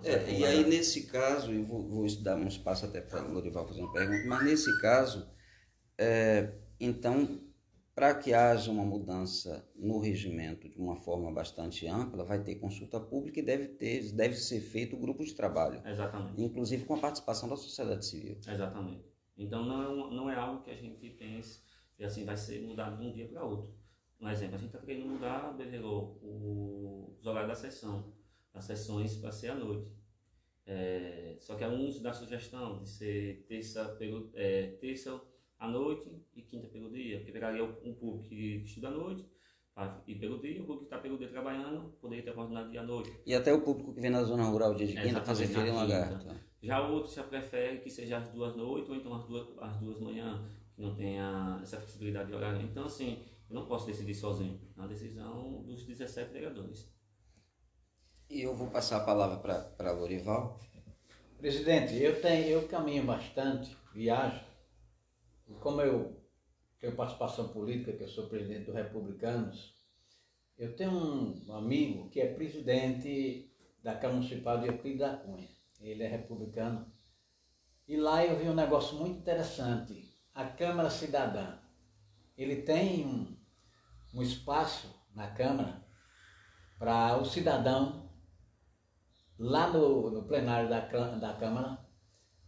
É, 0.04 0.32
e 0.32 0.44
aí, 0.44 0.64
nesse 0.64 1.06
caso, 1.06 1.52
eu 1.52 1.64
vou, 1.64 1.88
vou 1.88 2.06
dar 2.22 2.36
um 2.36 2.46
espaço 2.46 2.84
até 2.84 3.00
para 3.00 3.24
o 3.24 3.32
Lorival 3.32 3.66
fazer 3.66 3.80
uma 3.80 3.92
pergunta, 3.92 4.24
mas 4.28 4.44
nesse 4.44 4.80
caso, 4.80 5.28
é, 5.98 6.54
então, 6.78 7.40
para 7.94 8.14
que 8.14 8.32
haja 8.32 8.70
uma 8.70 8.84
mudança 8.84 9.68
no 9.74 9.98
regimento 9.98 10.68
de 10.68 10.78
uma 10.78 10.96
forma 10.96 11.30
bastante 11.32 11.86
ampla, 11.88 12.24
vai 12.24 12.42
ter 12.42 12.54
consulta 12.54 13.00
pública 13.00 13.40
e 13.40 13.42
deve, 13.42 13.68
ter, 13.68 14.12
deve 14.12 14.36
ser 14.36 14.60
feito 14.60 14.96
grupo 14.96 15.24
de 15.24 15.34
trabalho. 15.34 15.82
Exatamente. 15.84 16.40
Inclusive 16.40 16.84
com 16.84 16.94
a 16.94 16.98
participação 16.98 17.48
da 17.48 17.56
sociedade 17.56 18.06
civil. 18.06 18.38
Exatamente. 18.46 19.04
Então, 19.36 19.64
não 19.64 19.82
é, 19.82 20.14
não 20.14 20.30
é 20.30 20.36
algo 20.36 20.62
que 20.62 20.70
a 20.70 20.76
gente 20.76 21.10
pense 21.10 21.60
que 21.96 22.04
assim 22.04 22.24
vai 22.24 22.36
ser 22.36 22.62
mudado 22.62 22.96
de 22.96 23.06
um 23.06 23.12
dia 23.12 23.28
para 23.28 23.44
outro. 23.44 23.74
Um 24.20 24.28
exemplo, 24.28 24.56
a 24.56 24.58
gente 24.58 24.74
está 24.74 24.78
querendo 24.78 25.08
mudar, 25.08 25.52
Beverô, 25.56 26.18
os 27.18 27.26
horários 27.26 27.48
da 27.48 27.54
sessão 27.54 28.12
as 28.54 28.64
sessões 28.64 29.16
para 29.16 29.32
ser 29.32 29.48
à 29.48 29.54
noite. 29.54 29.88
É, 30.66 31.36
só 31.40 31.56
que 31.56 31.64
alguns 31.64 32.00
da 32.00 32.12
sugestão 32.12 32.82
de 32.82 32.88
ser 32.88 33.44
terça, 33.48 33.84
pelo, 33.96 34.30
é, 34.34 34.68
terça 34.80 35.20
à 35.58 35.68
noite 35.68 36.08
e 36.34 36.42
quinta 36.42 36.68
pelo 36.68 36.90
dia, 36.90 37.18
porque 37.18 37.32
pegaria 37.32 37.64
um 37.64 37.94
público 37.94 38.28
que 38.28 38.62
estuda 38.64 38.88
à 38.88 38.90
noite 38.90 39.24
e 40.06 40.14
pelo 40.14 40.38
dia, 40.38 40.60
o 40.60 40.66
público 40.66 40.80
que 40.80 40.84
está 40.84 40.98
pelo 40.98 41.16
dia 41.16 41.28
trabalhando 41.28 41.94
poderia 42.00 42.22
ter 42.22 42.30
oportunidade 42.30 42.70
de 42.70 42.78
à 42.78 42.82
noite. 42.82 43.12
E 43.24 43.34
até 43.34 43.52
o 43.52 43.62
público 43.62 43.94
que 43.94 44.00
vem 44.00 44.10
na 44.10 44.22
zona 44.22 44.44
rural 44.44 44.74
dia 44.74 44.86
de 44.86 44.94
quinta 44.94 45.20
é, 45.20 45.24
fazer 45.24 45.46
feira 45.46 45.70
em 45.70 45.72
lagarto. 45.72 46.26
Já 46.62 46.86
o 46.86 46.92
outro 46.92 47.12
já 47.12 47.24
prefere 47.24 47.78
que 47.78 47.88
seja 47.88 48.18
às 48.18 48.28
duas 48.28 48.54
noites 48.54 48.90
ou 48.90 48.96
então 48.96 49.14
às 49.14 49.24
duas, 49.24 49.48
às 49.58 49.78
duas 49.78 49.98
manhã, 49.98 50.46
que 50.76 50.82
não 50.82 50.94
tenha 50.94 51.58
essa 51.62 51.78
flexibilidade 51.78 52.28
de 52.28 52.34
horário. 52.34 52.60
Então, 52.60 52.84
assim, 52.84 53.24
eu 53.50 53.54
não 53.54 53.66
posso 53.66 53.86
decidir 53.86 54.14
sozinho. 54.14 54.60
É 54.76 54.80
uma 54.80 54.88
decisão 54.88 55.62
dos 55.64 55.84
17 55.84 56.32
vereadores. 56.32 56.88
E 58.28 58.42
eu 58.42 58.54
vou 58.54 58.68
passar 58.70 58.98
a 58.98 59.04
palavra 59.04 59.38
para 59.76 59.90
Lorival. 59.90 60.60
Presidente, 61.36 61.96
eu, 61.96 62.22
tenho, 62.22 62.46
eu 62.46 62.68
caminho 62.68 63.04
bastante, 63.04 63.76
viajo. 63.92 64.40
Como 65.58 65.80
eu 65.80 66.16
tenho 66.78 66.94
participação 66.94 67.48
política, 67.48 67.92
que 67.92 68.04
eu 68.04 68.08
sou 68.08 68.28
presidente 68.28 68.66
do 68.66 68.72
Republicanos, 68.72 69.74
eu 70.56 70.76
tenho 70.76 70.92
um 70.92 71.52
amigo 71.52 72.08
que 72.08 72.20
é 72.20 72.32
presidente 72.32 73.50
da 73.82 73.94
Câmara 73.94 74.18
Municipal 74.18 74.60
de 74.60 74.68
Euclides 74.68 75.00
da 75.00 75.16
Cunha. 75.16 75.48
Ele 75.80 76.04
é 76.04 76.06
republicano. 76.06 76.86
E 77.88 77.96
lá 77.96 78.24
eu 78.24 78.38
vi 78.38 78.48
um 78.48 78.54
negócio 78.54 78.96
muito 78.96 79.18
interessante. 79.18 80.16
A 80.32 80.44
Câmara 80.44 80.88
Cidadã. 80.88 81.58
Ele 82.36 82.62
tem 82.62 83.04
um, 83.04 83.39
um 84.14 84.22
espaço 84.22 84.88
na 85.14 85.28
Câmara 85.28 85.82
para 86.78 87.16
o 87.18 87.24
cidadão 87.24 88.10
lá 89.38 89.70
no, 89.70 90.10
no 90.10 90.22
plenário 90.24 90.68
da, 90.68 90.80
da 90.80 91.32
Câmara, 91.32 91.78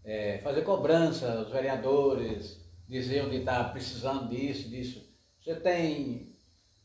é, 0.04 0.38
fazer 0.38 0.62
cobrança, 0.62 1.40
os 1.40 1.50
vereadores 1.50 2.62
dizer 2.86 3.24
onde 3.24 3.36
está 3.36 3.64
precisando 3.64 4.28
disso, 4.28 4.68
disso. 4.68 5.10
Você 5.40 5.54
tem, 5.56 6.36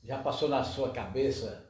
já 0.04 0.20
passou 0.20 0.48
na 0.48 0.64
sua 0.64 0.92
cabeça 0.92 1.70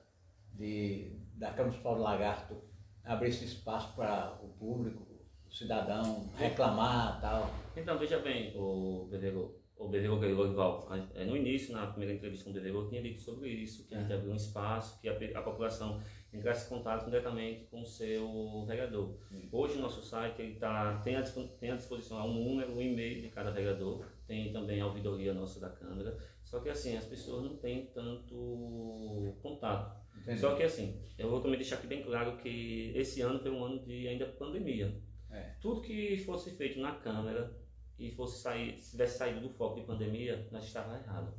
de, 0.53 1.19
da 1.33 1.47
Câmara 1.47 1.65
Municipal 1.65 1.95
do 1.95 2.01
Lagarto 2.01 2.61
abrir 3.03 3.29
esse 3.29 3.45
espaço 3.45 3.93
para 3.95 4.37
o 4.43 4.49
público, 4.49 5.07
o 5.47 5.51
cidadão 5.51 6.29
reclamar 6.37 7.19
tal? 7.19 7.49
Então, 7.75 7.97
veja 7.97 8.19
bem, 8.19 8.55
o 8.55 9.07
Bevero, 9.09 9.56
o 9.77 9.87
Bevero 9.87 10.19
Garival, 10.19 10.89
é, 11.13 11.25
no 11.25 11.37
início, 11.37 11.73
na 11.73 11.87
primeira 11.87 12.13
entrevista 12.13 12.43
com 12.43 12.49
o 12.49 12.53
Bevero, 12.53 12.87
tinha 12.89 13.01
dito 13.01 13.21
sobre 13.21 13.49
isso, 13.49 13.87
que 13.87 13.93
a 13.93 14.01
gente 14.01 14.11
abriu 14.11 14.31
um 14.31 14.35
espaço, 14.35 14.99
que 14.99 15.07
a, 15.07 15.13
a 15.39 15.41
população 15.41 16.01
entrasse 16.33 16.65
em 16.65 16.69
contato 16.69 17.05
diretamente 17.05 17.65
com 17.65 17.81
o 17.81 17.85
seu 17.85 18.65
vereador. 18.65 19.17
Hum. 19.31 19.47
Hoje 19.51 19.77
o 19.77 19.81
nosso 19.81 20.01
site 20.01 20.41
ele 20.41 20.55
tá, 20.55 20.99
tem, 21.03 21.15
a, 21.15 21.21
tem 21.59 21.71
à 21.71 21.75
disposição 21.75 22.25
um 22.27 22.43
número, 22.43 22.73
um 22.73 22.81
e-mail 22.81 23.21
de 23.21 23.29
cada 23.29 23.51
vereador, 23.51 24.05
tem 24.25 24.51
também 24.51 24.81
a 24.81 24.87
ouvidoria 24.87 25.33
nossa 25.33 25.59
da 25.59 25.69
Câmara, 25.69 26.17
só 26.43 26.59
que 26.59 26.69
assim, 26.69 26.97
as 26.97 27.05
pessoas 27.05 27.43
não 27.43 27.57
têm 27.57 27.87
tanto 27.93 29.35
contato. 29.41 30.07
Entendi. 30.21 30.39
Só 30.39 30.55
que 30.55 30.63
assim, 30.63 30.99
eu 31.17 31.29
vou 31.29 31.39
também 31.39 31.57
deixar 31.57 31.75
aqui 31.75 31.87
bem 31.87 32.01
claro 32.03 32.37
que 32.37 32.91
esse 32.95 33.21
ano 33.21 33.39
foi 33.39 33.51
um 33.51 33.63
ano 33.63 33.79
de 33.85 34.07
ainda 34.07 34.25
pandemia. 34.25 34.99
É. 35.29 35.55
Tudo 35.61 35.81
que 35.81 36.17
fosse 36.19 36.51
feito 36.51 36.79
na 36.79 36.93
Câmara 36.95 37.53
e 37.97 38.12
fosse 38.12 38.41
sair, 38.41 38.81
se 38.81 38.91
tivesse 38.91 39.17
saído 39.17 39.41
do 39.41 39.49
foco 39.49 39.79
de 39.79 39.86
pandemia, 39.86 40.47
nós 40.51 40.65
estávamos 40.65 41.01
errados. 41.01 41.33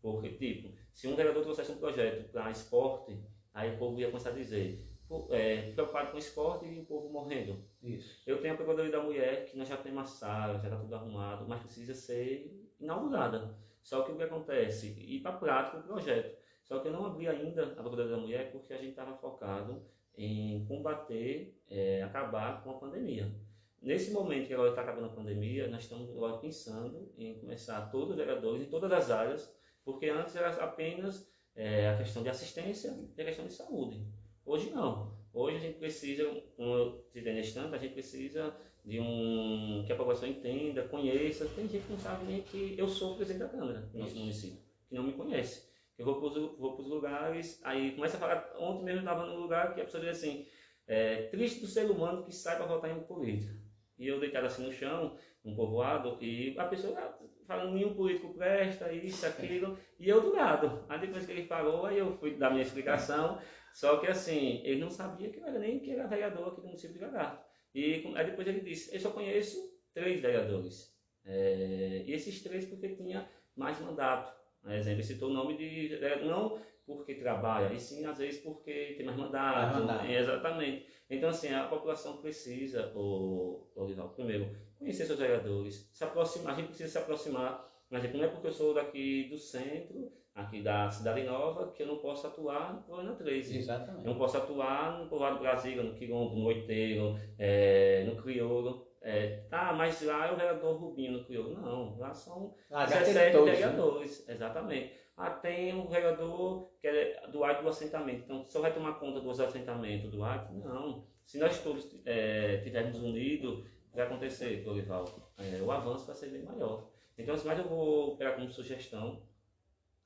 Porque, 0.00 0.30
tipo, 0.30 0.76
se 0.92 1.08
um 1.08 1.16
vereador 1.16 1.42
trouxesse 1.42 1.72
um 1.72 1.78
projeto 1.78 2.30
para 2.30 2.50
esporte, 2.50 3.18
Aí 3.56 3.74
o 3.74 3.78
povo 3.78 3.98
ia 3.98 4.08
começar 4.08 4.28
a 4.28 4.34
dizer, 4.34 4.86
é, 5.30 5.72
preocupado 5.72 6.12
com 6.12 6.18
esporte 6.18 6.66
e 6.66 6.78
o 6.78 6.84
povo 6.84 7.08
morrendo. 7.08 7.64
Isso. 7.82 8.22
Eu 8.26 8.38
tenho 8.42 8.52
a 8.52 8.56
Procuradoria 8.58 8.92
da 8.92 9.02
Mulher, 9.02 9.46
que 9.46 9.56
nós 9.56 9.66
já 9.66 9.78
temos 9.78 10.02
a 10.02 10.04
sala, 10.04 10.58
já 10.58 10.64
está 10.64 10.76
tudo 10.76 10.94
arrumado, 10.94 11.46
mas 11.48 11.62
precisa 11.62 11.94
ser 11.94 12.54
inaugurada. 12.78 13.56
Só 13.82 14.02
que 14.02 14.12
o 14.12 14.16
que 14.16 14.24
acontece? 14.24 14.88
Ir 14.88 15.20
para 15.20 15.30
a 15.30 15.38
prática 15.38 15.78
o 15.78 15.82
projeto. 15.84 16.36
Só 16.64 16.80
que 16.80 16.88
eu 16.88 16.92
não 16.92 17.06
abri 17.06 17.26
ainda 17.26 17.62
a 17.62 17.82
Procuradoria 17.82 18.14
da 18.14 18.18
Mulher 18.18 18.52
porque 18.52 18.74
a 18.74 18.76
gente 18.76 18.90
estava 18.90 19.16
focado 19.16 19.82
em 20.18 20.66
combater, 20.66 21.58
é, 21.70 22.02
acabar 22.02 22.62
com 22.62 22.72
a 22.72 22.74
pandemia. 22.74 23.34
Nesse 23.82 24.10
momento 24.10 24.46
que 24.46 24.54
agora 24.54 24.70
está 24.70 24.82
acabando 24.82 25.06
a 25.06 25.10
pandemia, 25.14 25.68
nós 25.68 25.82
estamos 25.82 26.10
agora 26.10 26.38
pensando 26.38 27.12
em 27.16 27.38
começar 27.38 27.90
todos 27.90 28.10
os 28.10 28.16
vereadores 28.16 28.62
em 28.62 28.70
todas 28.70 28.90
as 28.90 29.10
áreas, 29.10 29.54
porque 29.84 30.08
antes 30.08 30.34
era 30.34 30.48
apenas 30.64 31.30
é, 31.54 31.88
a 31.88 31.96
questão 31.96 32.22
de 32.22 32.28
assistência 32.28 32.92
e 33.16 33.22
a 33.22 33.24
questão 33.24 33.46
de 33.46 33.52
saúde. 33.52 34.06
Hoje 34.44 34.70
não. 34.70 35.16
Hoje 35.32 35.56
a 35.56 35.60
gente 35.60 35.78
precisa, 35.78 36.24
como 36.56 36.74
eu 36.74 37.06
disse 37.12 37.30
nesse 37.30 37.58
a 37.58 37.78
gente 37.78 37.92
precisa 37.92 38.56
de 38.84 39.00
um 39.00 39.84
que 39.84 39.92
a 39.92 39.96
população 39.96 40.28
entenda, 40.28 40.88
conheça. 40.88 41.46
Tem 41.46 41.68
gente 41.68 41.84
que 41.84 41.92
não 41.92 41.98
sabe 41.98 42.24
nem 42.24 42.42
que 42.42 42.74
eu 42.78 42.88
sou 42.88 43.12
o 43.12 43.16
presidente 43.16 43.42
da 43.44 43.48
Câmara 43.48 43.80
do 43.80 43.98
nosso 43.98 44.16
município, 44.16 44.62
que 44.88 44.94
não 44.94 45.02
me 45.02 45.12
conhece. 45.12 45.68
Eu 45.98 46.04
vou 46.04 46.20
para 46.20 46.40
os 46.40 46.58
vou 46.58 46.80
lugares, 46.80 47.60
aí 47.64 47.92
começa 47.92 48.16
a 48.16 48.20
falar. 48.20 48.52
Ontem 48.58 48.84
mesmo 48.84 49.00
eu 49.00 49.04
estava 49.04 49.26
num 49.26 49.40
lugar 49.40 49.74
que 49.74 49.80
a 49.80 49.84
pessoa 49.84 50.02
diz 50.02 50.16
assim: 50.16 50.46
é, 50.86 51.22
triste 51.24 51.60
do 51.60 51.66
ser 51.66 51.90
humano 51.90 52.24
que 52.24 52.32
sai 52.32 52.56
para 52.56 52.66
votar 52.66 52.90
em 52.90 52.94
um 52.94 53.02
político. 53.02 53.65
E 53.98 54.06
eu 54.06 54.20
deitado 54.20 54.46
assim 54.46 54.64
no 54.64 54.72
chão, 54.72 55.16
num 55.44 55.54
povoado, 55.54 56.18
e 56.20 56.54
a 56.58 56.64
pessoa 56.64 56.98
ah, 56.98 57.18
falando 57.46 57.74
nenhum 57.74 57.94
político 57.94 58.34
presta, 58.34 58.92
isso, 58.92 59.24
aquilo, 59.26 59.78
e 59.98 60.08
eu 60.08 60.20
do 60.20 60.34
lado. 60.34 60.84
Aí 60.88 61.00
depois 61.00 61.24
que 61.24 61.32
ele 61.32 61.46
falou, 61.46 61.86
aí 61.86 61.98
eu 61.98 62.12
fui 62.18 62.36
dar 62.36 62.50
minha 62.50 62.62
explicação, 62.62 63.38
só 63.72 63.98
que 63.98 64.06
assim, 64.06 64.60
ele 64.64 64.80
não 64.80 64.90
sabia 64.90 65.30
que 65.30 65.38
eu 65.38 65.46
era 65.46 65.58
nem 65.58 65.78
que 65.78 65.90
era 65.90 66.06
vereador 66.06 66.48
aqui 66.48 66.60
do 66.60 66.66
município 66.66 66.98
de 66.98 67.04
Lagarto. 67.04 67.44
E 67.74 68.04
aí 68.14 68.26
depois 68.26 68.46
ele 68.48 68.60
disse, 68.60 68.94
eu 68.94 69.00
só 69.00 69.10
conheço 69.10 69.56
três 69.92 70.20
vereadores. 70.20 70.94
É, 71.24 72.04
e 72.06 72.12
esses 72.12 72.42
três 72.42 72.64
porque 72.64 72.90
tinha 72.90 73.28
mais 73.56 73.80
mandato. 73.80 74.32
Exemplo, 74.68 75.00
ele 75.00 75.02
citou 75.02 75.30
o 75.30 75.32
nome 75.32 75.56
de 75.56 75.98
não 76.24 76.58
porque 76.86 77.14
trabalha, 77.14 77.72
e 77.74 77.80
sim 77.80 78.04
às 78.06 78.18
vezes 78.18 78.40
porque 78.40 78.94
tem 78.96 79.04
mais 79.04 79.18
mandato. 79.18 79.76
Exatamente. 80.08 80.86
Então 81.10 81.28
assim, 81.28 81.52
a 81.52 81.66
população 81.66 82.18
precisa, 82.18 82.92
o, 82.94 83.66
o 83.74 84.08
primeiro, 84.14 84.48
conhecer 84.78 85.04
seus 85.04 85.18
vereadores, 85.18 85.88
se 85.92 86.04
aproximar, 86.04 86.52
a 86.52 86.56
gente 86.56 86.68
precisa 86.68 86.90
se 86.90 86.98
aproximar. 86.98 87.66
Mas 87.90 88.12
não 88.12 88.24
é 88.24 88.28
porque 88.28 88.48
eu 88.48 88.52
sou 88.52 88.74
daqui 88.74 89.28
do 89.28 89.38
centro, 89.38 90.10
aqui 90.34 90.60
da 90.60 90.90
Cidade 90.90 91.22
Nova, 91.22 91.72
que 91.72 91.82
eu 91.82 91.86
não 91.86 91.98
posso 91.98 92.26
atuar 92.26 92.74
no 92.74 92.82
Colônia 92.82 93.12
13. 93.12 93.58
Exatamente. 93.58 94.04
Eu 94.04 94.12
não 94.12 94.18
posso 94.18 94.36
atuar 94.36 94.98
no 94.98 95.08
Povoado 95.08 95.38
Brasília, 95.38 95.82
no 95.82 95.94
Quilombo, 95.94 96.36
no 96.36 96.46
Oiteiro, 96.46 97.18
é, 97.38 98.04
no 98.04 98.16
Crioulo. 98.16 98.85
É, 99.06 99.44
tá, 99.48 99.72
mas 99.72 100.02
lá 100.02 100.26
é 100.26 100.32
o 100.32 100.36
vereador 100.36 100.80
Rubinho 100.80 101.12
no 101.12 101.24
Crioulo. 101.24 101.60
Não, 101.60 101.96
lá 101.96 102.12
são 102.12 102.52
ah, 102.72 102.84
17 102.84 103.32
todos, 103.32 103.46
né? 103.46 103.52
vereadores. 103.52 104.26
Né? 104.26 104.34
Exatamente. 104.34 104.92
Ah, 105.16 105.30
tem 105.30 105.72
um 105.72 105.86
vereador 105.86 106.72
que 106.80 106.88
é 106.88 107.28
do 107.28 107.44
área 107.44 107.62
do 107.62 107.68
assentamento. 107.68 108.24
Então, 108.24 108.44
só 108.44 108.60
vai 108.60 108.74
tomar 108.74 108.94
conta 108.94 109.20
dos 109.20 109.38
assentamentos 109.38 110.10
do 110.10 110.24
área? 110.24 110.50
Não. 110.50 111.06
Se 111.24 111.38
nós 111.38 111.62
todos 111.62 111.88
é, 112.04 112.56
estivermos 112.56 112.98
unidos, 112.98 113.64
vai 113.94 114.06
acontecer, 114.06 114.64
Dorival? 114.64 115.04
É, 115.38 115.62
o 115.62 115.70
avanço 115.70 116.04
vai 116.04 116.16
ser 116.16 116.30
bem 116.30 116.42
maior. 116.42 116.90
Então, 117.16 117.36
assim, 117.36 117.46
mas 117.46 117.60
eu 117.60 117.68
vou 117.68 118.16
pegar 118.16 118.32
como 118.32 118.50
sugestão, 118.50 119.22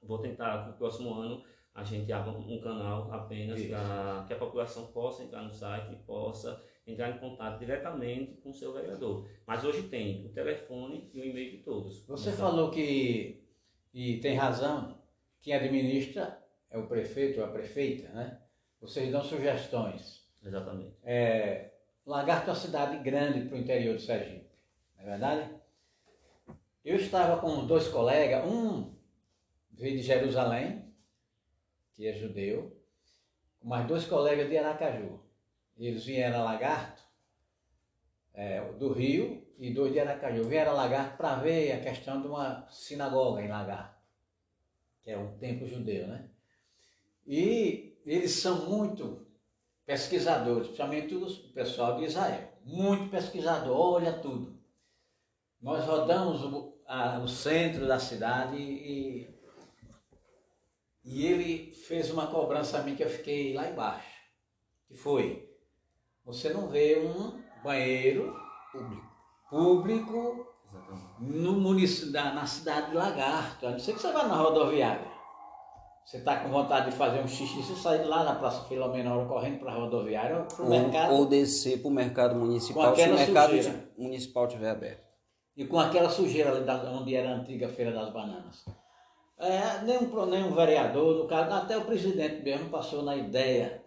vou 0.02 0.18
tentar 0.18 0.68
no 0.68 0.74
próximo 0.74 1.14
ano 1.14 1.42
a 1.74 1.84
gente 1.84 2.12
abra 2.12 2.32
um 2.32 2.60
canal 2.60 3.12
apenas 3.12 3.64
para 3.64 4.24
que 4.26 4.32
a 4.34 4.36
população 4.36 4.86
possa 4.88 5.22
entrar 5.22 5.42
no 5.42 5.50
site 5.50 5.92
e 5.92 5.96
possa 5.96 6.60
entrar 6.86 7.10
em 7.10 7.18
contato 7.18 7.58
diretamente 7.58 8.36
com 8.42 8.50
o 8.50 8.54
seu 8.54 8.72
vereador. 8.72 9.28
Mas 9.46 9.64
hoje 9.64 9.84
tem 9.84 10.26
o 10.26 10.28
telefone 10.30 11.10
e 11.12 11.20
o 11.20 11.24
e-mail 11.24 11.50
de 11.52 11.58
todos. 11.58 12.04
Você 12.06 12.30
então, 12.30 12.40
falou 12.40 12.70
que, 12.70 13.42
e 13.92 14.18
tem 14.18 14.36
razão, 14.36 14.98
quem 15.40 15.54
administra 15.54 16.42
é 16.70 16.78
o 16.78 16.86
prefeito 16.86 17.40
ou 17.40 17.46
a 17.46 17.50
prefeita, 17.50 18.08
né? 18.10 18.40
Vocês 18.80 19.10
dão 19.10 19.22
sugestões. 19.22 20.28
Exatamente. 20.42 20.96
É, 21.04 21.70
Lagarto 22.06 22.48
é 22.48 22.52
uma 22.52 22.58
cidade 22.58 22.96
grande 23.02 23.46
para 23.46 23.56
o 23.56 23.60
interior 23.60 23.94
do 23.94 24.00
Sergipe, 24.00 24.50
não 24.96 25.04
é 25.04 25.10
verdade? 25.10 25.50
Eu 26.84 26.96
estava 26.96 27.40
com 27.40 27.66
dois 27.66 27.88
colegas, 27.88 28.44
um 28.46 28.94
veio 29.70 29.96
de 29.98 30.02
Jerusalém 30.02 30.90
que 32.00 32.06
é 32.06 32.14
judeu, 32.14 32.74
mais 33.62 33.86
dois 33.86 34.06
colegas 34.06 34.48
de 34.48 34.56
Aracaju. 34.56 35.20
Eles 35.86 36.04
vieram 36.04 36.40
a 36.40 36.44
Lagarto, 36.44 37.02
é, 38.34 38.60
do 38.72 38.92
Rio, 38.92 39.46
e 39.58 39.72
dois 39.72 39.92
de 39.92 40.00
Aracaju. 40.00 40.44
Vieram 40.44 40.72
a 40.72 40.74
Lagarto 40.74 41.16
para 41.16 41.36
ver 41.36 41.72
a 41.72 41.80
questão 41.80 42.20
de 42.20 42.28
uma 42.28 42.66
sinagoga 42.70 43.42
em 43.42 43.48
Lagarto, 43.48 43.98
que 45.02 45.10
é 45.10 45.18
um 45.18 45.36
templo 45.38 45.66
judeu, 45.66 46.06
né? 46.06 46.28
E 47.26 47.98
eles 48.06 48.32
são 48.32 48.66
muito 48.68 49.26
pesquisadores, 49.84 50.68
principalmente 50.68 51.14
o 51.14 51.52
pessoal 51.52 51.98
de 51.98 52.04
Israel. 52.04 52.48
Muito 52.64 53.10
pesquisador, 53.10 53.94
olha 53.96 54.12
tudo. 54.14 54.58
Nós 55.60 55.84
rodamos 55.84 56.42
o, 56.42 56.80
a, 56.86 57.18
o 57.18 57.28
centro 57.28 57.86
da 57.86 57.98
cidade 57.98 58.56
e, 58.56 59.28
e 61.04 61.26
ele 61.26 61.74
fez 61.74 62.10
uma 62.10 62.28
cobrança 62.28 62.78
a 62.78 62.82
mim 62.82 62.96
que 62.96 63.04
eu 63.04 63.10
fiquei 63.10 63.52
lá 63.52 63.68
embaixo. 63.68 64.08
Que 64.88 64.94
foi, 64.94 65.49
você 66.24 66.50
não 66.50 66.68
vê 66.68 66.98
um 66.98 67.40
banheiro 67.62 68.34
público, 68.72 69.06
público 69.48 70.46
no 71.18 71.52
município, 71.52 72.12
na 72.12 72.46
cidade 72.46 72.90
de 72.90 72.96
Lagarto. 72.96 73.66
A 73.66 73.70
não 73.70 73.78
ser 73.78 73.94
que 73.94 74.00
você 74.00 74.12
vá 74.12 74.24
na 74.24 74.36
rodoviária. 74.36 75.10
Você 76.04 76.16
está 76.16 76.40
com 76.40 76.48
vontade 76.48 76.90
de 76.90 76.96
fazer 76.96 77.20
um 77.20 77.28
xixi, 77.28 77.62
você 77.62 77.74
sai 77.76 78.04
lá 78.04 78.24
na 78.24 78.34
Praça 78.34 78.64
Filomena 78.64 79.14
hora 79.14 79.28
correndo 79.28 79.60
para 79.60 79.70
a 79.70 79.74
rodoviária 79.76 80.38
ou 80.38 80.44
para 80.44 80.64
o 80.64 80.68
mercado. 80.68 81.14
Ou 81.14 81.26
descer 81.26 81.80
para 81.80 81.88
o 81.88 81.92
mercado 81.92 82.34
municipal 82.34 82.96
se 82.96 83.08
o 83.08 83.14
mercado 83.14 83.52
municipal 83.96 84.46
estiver 84.46 84.70
aberto. 84.70 85.04
E 85.56 85.64
com 85.66 85.78
aquela 85.78 86.08
sujeira 86.08 86.50
ali 86.50 86.64
da, 86.64 86.82
onde 86.90 87.14
era 87.14 87.30
a 87.30 87.34
antiga 87.34 87.68
Feira 87.68 87.92
das 87.92 88.12
Bananas. 88.12 88.64
É, 89.38 89.82
nenhum, 89.84 90.26
nenhum 90.26 90.52
vereador, 90.52 91.16
no 91.16 91.28
caso, 91.28 91.52
até 91.54 91.78
o 91.78 91.84
presidente 91.84 92.42
mesmo 92.42 92.70
passou 92.70 93.02
na 93.02 93.16
ideia 93.16 93.82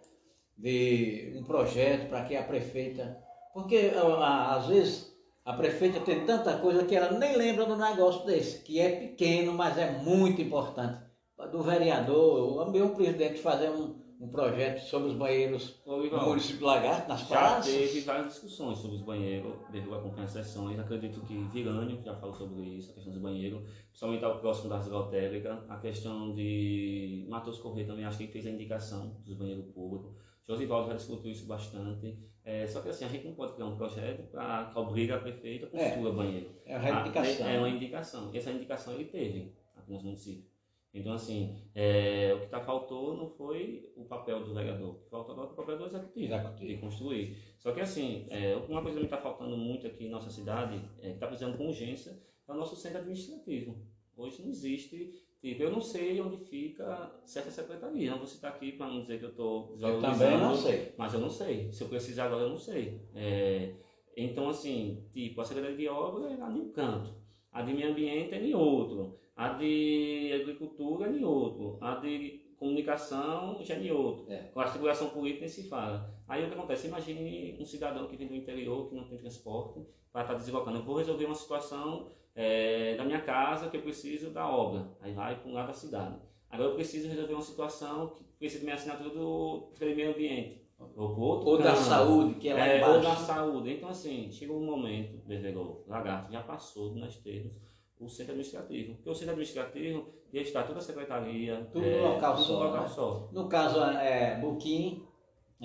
de 0.56 1.32
um 1.36 1.44
projeto 1.44 2.08
para 2.08 2.24
que 2.24 2.36
a 2.36 2.42
prefeita. 2.42 3.18
Porque 3.52 3.92
às 3.96 4.66
vezes 4.66 5.14
a 5.44 5.52
prefeita 5.52 6.00
tem 6.00 6.24
tanta 6.24 6.56
coisa 6.58 6.84
que 6.84 6.96
ela 6.96 7.18
nem 7.18 7.36
lembra 7.36 7.66
do 7.66 7.76
negócio 7.76 8.24
desse, 8.24 8.62
que 8.64 8.80
é 8.80 8.90
pequeno, 8.90 9.52
mas 9.52 9.76
é 9.78 9.90
muito 9.98 10.40
importante 10.40 11.04
do 11.50 11.62
vereador, 11.62 12.66
o 12.68 12.94
presidente 12.94 13.40
fazer 13.40 13.68
um, 13.70 13.94
um 14.20 14.28
projeto 14.28 14.80
sobre 14.80 15.08
os 15.08 15.14
banheiros 15.14 15.82
Ô, 15.84 15.98
no 15.98 16.26
município 16.28 16.58
de 16.58 16.64
Lagarto, 16.64 17.08
nas 17.08 17.20
já 17.20 17.26
praças. 17.26 17.72
Já 17.72 17.78
teve 17.78 18.00
várias 18.00 18.28
discussões 18.28 18.78
sobre 18.78 18.96
os 18.96 19.02
banheiros, 19.02 19.52
devo 19.70 19.94
acompanhar 19.94 20.24
as 20.24 20.30
sessões. 20.30 20.78
Acredito 20.78 21.20
que 21.20 21.34
Virânio 21.52 22.00
já 22.02 22.14
falou 22.14 22.34
sobre 22.34 22.62
isso, 22.62 22.90
a 22.90 22.94
questão 22.94 23.12
dos 23.12 23.20
banheiros, 23.20 23.62
principalmente 23.88 24.24
ao 24.24 24.38
próximo 24.38 24.70
da 24.70 24.78
lotéricas. 24.78 25.58
A 25.68 25.76
questão 25.76 26.34
de 26.34 27.26
Matheus 27.28 27.58
Corrêa 27.58 27.86
também 27.86 28.04
acho 28.04 28.16
que 28.16 28.24
ele 28.24 28.32
fez 28.32 28.46
a 28.46 28.50
indicação 28.50 29.20
dos 29.24 29.36
banheiros 29.36 29.66
públicos. 29.66 30.14
Josivaldo 30.46 30.88
já 30.88 30.94
discutiu 30.94 31.30
isso 31.30 31.46
bastante. 31.46 32.18
É, 32.44 32.66
só 32.66 32.82
que 32.82 32.90
assim, 32.90 33.06
a 33.06 33.08
gente 33.08 33.26
não 33.26 33.34
pode 33.34 33.54
criar 33.54 33.66
um 33.66 33.76
projeto 33.76 34.30
para 34.30 34.66
que 34.66 34.78
obrigue 34.78 35.12
a 35.12 35.18
prefeita 35.18 35.66
a 35.66 35.70
construir 35.70 36.08
é, 36.08 36.12
banheiro. 36.12 36.50
É 36.66 36.78
uma 36.78 37.00
indicação. 37.00 37.46
É, 37.46 37.54
é 37.54 37.58
uma 37.58 37.68
indicação. 37.68 38.30
Essa 38.34 38.50
indicação 38.50 38.94
ele 38.94 39.06
teve 39.06 39.52
aqui 39.74 39.90
nos 39.90 40.02
municípios. 40.02 40.54
Então, 40.94 41.12
assim, 41.14 41.56
é, 41.74 42.32
o 42.34 42.38
que 42.38 42.44
está 42.44 42.60
faltou 42.60 43.16
não 43.16 43.28
foi 43.28 43.92
o 43.96 44.04
papel 44.04 44.44
do 44.44 44.54
vereador, 44.54 44.90
o 44.90 44.94
que 45.00 45.10
faltou 45.10 45.32
agora 45.32 45.48
é 45.48 45.52
o 45.52 45.56
papel 45.56 45.78
do 45.78 45.86
executivo, 45.86 46.32
executivo. 46.32 46.66
de 46.68 46.76
construir. 46.78 47.36
Só 47.58 47.72
que, 47.72 47.80
assim, 47.80 48.26
é, 48.30 48.54
uma 48.68 48.80
coisa 48.80 49.00
que 49.00 49.04
está 49.04 49.18
faltando 49.18 49.56
muito 49.56 49.88
aqui 49.88 50.06
em 50.06 50.08
nossa 50.08 50.30
cidade, 50.30 50.80
é, 51.00 51.08
que 51.08 51.14
está 51.14 51.26
precisando 51.26 51.58
com 51.58 51.66
urgência, 51.66 52.16
é 52.46 52.52
o 52.52 52.54
nosso 52.54 52.76
centro 52.76 52.98
administrativo. 52.98 53.76
Hoje 54.16 54.40
não 54.40 54.50
existe, 54.50 55.20
tipo, 55.48 55.62
eu 55.62 55.70
não 55.70 55.80
sei 55.80 56.20
onde 56.20 56.36
fica 56.44 57.10
certa 57.24 57.50
secretaria. 57.50 58.10
Não 58.10 58.18
vou 58.18 58.26
citar 58.26 58.52
aqui 58.52 58.72
para 58.72 58.86
não 58.86 59.02
dizer 59.02 59.18
que 59.18 59.26
eu 59.26 59.30
estou 59.30 59.76
Eu 59.80 60.00
também 60.00 60.38
não 60.38 60.54
sei. 60.54 60.92
Mas 60.96 61.14
eu 61.14 61.20
não 61.20 61.30
sei. 61.30 61.72
Se 61.72 61.82
eu 61.82 61.88
precisar 61.88 62.26
agora, 62.26 62.42
eu 62.42 62.50
não 62.50 62.56
sei. 62.56 63.00
É, 63.14 63.74
então, 64.16 64.48
assim, 64.48 65.06
tipo, 65.12 65.40
a 65.40 65.44
Secretaria 65.44 65.76
de 65.76 65.88
Obra 65.88 66.32
é 66.32 66.36
lá 66.36 66.50
em 66.50 66.60
um 66.60 66.72
canto, 66.72 67.14
a 67.52 67.62
de 67.62 67.74
Meio 67.74 67.90
Ambiente 67.90 68.34
é 68.34 68.42
em 68.42 68.54
outro 68.54 69.18
a 69.36 69.48
de 69.48 70.32
agricultura 70.32 71.10
em 71.10 71.24
outro, 71.24 71.78
a 71.80 71.96
de 71.96 72.42
comunicação 72.56 73.58
já 73.62 73.74
em 73.74 73.90
outro. 73.90 74.30
É. 74.32 74.44
Com 74.52 74.60
a 74.60 74.64
articulação 74.64 75.10
política 75.10 75.40
nem 75.40 75.48
se 75.48 75.68
fala. 75.68 76.13
Aí 76.26 76.44
o 76.44 76.48
que 76.48 76.54
acontece? 76.54 76.86
Imagine 76.86 77.56
um 77.60 77.64
cidadão 77.64 78.06
que 78.06 78.16
vem 78.16 78.28
do 78.28 78.34
interior, 78.34 78.88
que 78.88 78.94
não 78.94 79.04
tem 79.04 79.18
transporte, 79.18 79.80
para 80.12 80.22
estar 80.22 80.34
tá 80.34 80.38
deslocando. 80.38 80.78
Eu 80.78 80.82
vou 80.82 80.96
resolver 80.96 81.26
uma 81.26 81.34
situação 81.34 82.08
é, 82.34 82.96
da 82.96 83.04
minha 83.04 83.20
casa 83.20 83.68
que 83.68 83.76
eu 83.76 83.82
preciso 83.82 84.30
da 84.30 84.48
obra. 84.48 84.88
Aí 85.00 85.12
vai 85.12 85.38
para 85.38 85.50
um 85.50 85.54
lado 85.54 85.68
da 85.68 85.74
cidade. 85.74 86.16
Agora 86.50 86.70
eu 86.70 86.74
preciso 86.74 87.08
resolver 87.08 87.34
uma 87.34 87.42
situação 87.42 88.08
que 88.08 88.24
precisa 88.38 88.60
da 88.60 88.64
minha 88.64 88.76
assinatura 88.76 89.10
do 89.10 89.70
meio 89.80 90.10
ambiente. 90.10 90.64
Ou, 90.96 91.18
outro 91.18 91.48
ou 91.48 91.58
da 91.58 91.74
saúde, 91.74 92.34
que 92.34 92.48
é 92.48 92.54
lá 92.54 92.66
é, 92.66 92.78
embaixo. 92.78 92.94
Ou 92.96 93.02
da 93.02 93.16
saúde. 93.16 93.72
Então, 93.72 93.88
assim, 93.88 94.30
chega 94.30 94.52
um 94.52 94.64
momento, 94.64 95.16
deverou, 95.26 95.84
lagarto 95.86 96.32
já 96.32 96.42
passou 96.42 96.94
nós 96.94 97.16
termos 97.16 97.52
o 97.98 98.08
centro 98.08 98.32
administrativo. 98.32 98.94
Porque 98.94 99.10
o 99.10 99.14
centro 99.14 99.32
administrativo 99.32 100.08
ia 100.32 100.42
estar 100.42 100.64
toda 100.64 100.78
a 100.78 100.82
secretaria, 100.82 101.68
tudo 101.72 101.86
é, 101.86 102.00
no 102.00 102.08
local, 102.08 102.34
tudo 102.36 102.46
só, 102.46 102.64
local 102.64 102.82
né? 102.82 102.88
só. 102.88 103.28
No 103.32 103.48
caso, 103.48 103.80
é, 103.80 104.40
Buquim 104.40 105.03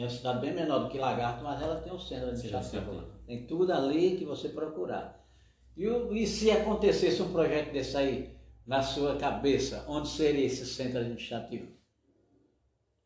é 0.01 0.05
uma 0.05 0.09
cidade 0.09 0.39
bem 0.39 0.53
menor 0.53 0.79
do 0.79 0.89
que 0.89 0.97
Lagarto, 0.97 1.43
mas 1.43 1.61
ela 1.61 1.81
tem 1.81 1.91
o 1.91 1.95
um 1.95 1.99
centro 1.99 2.29
administrativo. 2.29 3.03
Tem 3.25 3.45
tudo 3.45 3.73
ali 3.73 4.17
que 4.17 4.25
você 4.25 4.49
procurar. 4.49 5.23
E, 5.75 5.85
e 5.85 6.27
se 6.27 6.51
acontecesse 6.51 7.21
um 7.21 7.31
projeto 7.31 7.71
desse 7.71 7.97
aí 7.97 8.37
na 8.65 8.81
sua 8.81 9.17
cabeça, 9.17 9.85
onde 9.87 10.07
seria 10.07 10.45
esse 10.45 10.65
centro 10.65 10.99
administrativo? 10.99 11.67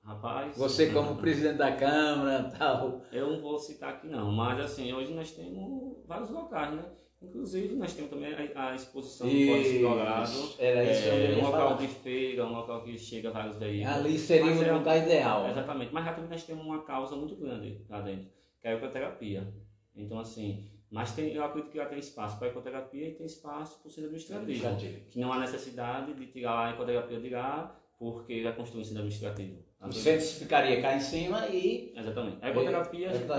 Rapaz. 0.04 0.58
Você 0.58 0.92
como 0.92 1.16
presidente 1.16 1.58
da 1.58 1.76
Câmara 1.76 2.52
tal. 2.58 3.02
Eu 3.12 3.32
não 3.32 3.42
vou 3.42 3.58
citar 3.58 3.94
aqui 3.94 4.08
não, 4.08 4.32
mas 4.32 4.60
assim, 4.60 4.92
hoje 4.92 5.14
nós 5.14 5.32
temos 5.32 6.06
vários 6.06 6.30
locais, 6.30 6.76
né? 6.76 6.84
Inclusive, 7.24 7.76
nós 7.76 7.94
temos 7.94 8.12
também 8.12 8.34
a, 8.34 8.70
a 8.70 8.76
exposição 8.76 9.28
do 9.28 9.34
Código 9.34 9.80
Dourado. 9.80 10.54
Era 10.60 10.92
isso 10.92 11.08
é, 11.08 11.36
um 11.38 11.46
local 11.46 11.70
falar. 11.70 11.76
de 11.76 11.88
feira, 11.88 12.46
um 12.46 12.54
local 12.54 12.84
que 12.84 12.98
chega 12.98 13.32
vários 13.32 13.56
veículos. 13.58 13.96
Ali 13.96 14.20
seria 14.20 14.52
o 14.52 14.64
é, 14.64 14.72
lugar 14.74 14.98
ideal. 14.98 15.50
Exatamente. 15.50 15.94
Mas 15.94 16.06
já 16.06 16.14
também 16.14 16.30
nós 16.30 16.44
temos 16.44 16.66
uma 16.66 16.84
causa 16.84 17.16
muito 17.16 17.36
grande 17.36 17.82
lá 17.90 18.02
dentro, 18.02 18.28
que 18.62 18.68
é 18.68 18.72
a 18.72 18.76
ecoterapia. 18.76 19.54
Então, 19.96 20.20
assim, 20.20 20.70
mas 20.92 21.12
tem, 21.16 21.34
eu 21.34 21.44
acredito 21.44 21.72
que 21.72 21.78
já 21.78 21.86
tem 21.88 21.98
espaço 21.98 22.38
para 22.38 22.48
a 22.48 22.52
ecoterapia 22.52 23.08
e 23.08 23.14
tem 23.14 23.26
espaço 23.26 23.80
para 23.80 23.88
o 23.88 23.92
centro 23.92 24.12
administrativo. 24.12 25.10
Que 25.10 25.20
não 25.20 25.34
há 25.34 25.40
necessidade 25.40 26.14
de 26.14 26.28
tirar 26.28 26.68
a 26.68 26.72
ecoterapia 26.72 27.20
de 27.20 27.30
lá, 27.30 27.80
porque 27.98 28.44
vai 28.44 28.56
construir 28.56 28.82
um 28.82 28.84
centro 28.84 29.00
administrativo. 29.00 29.64
O 29.86 29.92
centro 29.92 30.26
ficaria 30.26 30.82
cá 30.82 30.96
em 30.96 31.00
cima 31.02 31.48
e. 31.48 31.94
Exatamente. 31.96 32.38
A 32.42 32.50
ecoterapia, 32.50 33.10
a 33.10 33.14
gente 33.14 33.24
está 33.24 33.36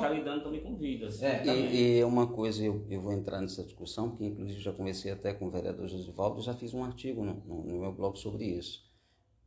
tá 0.00 0.08
lidando 0.10 0.44
também 0.44 0.60
com 0.60 0.76
vidas. 0.76 1.22
É, 1.22 1.44
e, 1.46 1.98
e, 1.98 2.04
uma 2.04 2.26
coisa, 2.26 2.62
eu, 2.62 2.84
eu 2.90 3.00
vou 3.00 3.12
entrar 3.12 3.40
nessa 3.40 3.64
discussão, 3.64 4.10
porque 4.10 4.26
inclusive 4.26 4.60
já 4.60 4.72
conversei 4.72 5.12
até 5.12 5.32
com 5.32 5.46
o 5.46 5.50
vereador 5.50 5.88
Josivaldo, 5.88 6.42
já 6.42 6.52
fiz 6.52 6.74
um 6.74 6.84
artigo 6.84 7.24
no, 7.24 7.34
no, 7.34 7.64
no 7.64 7.80
meu 7.80 7.92
blog 7.92 8.18
sobre 8.18 8.44
isso. 8.44 8.84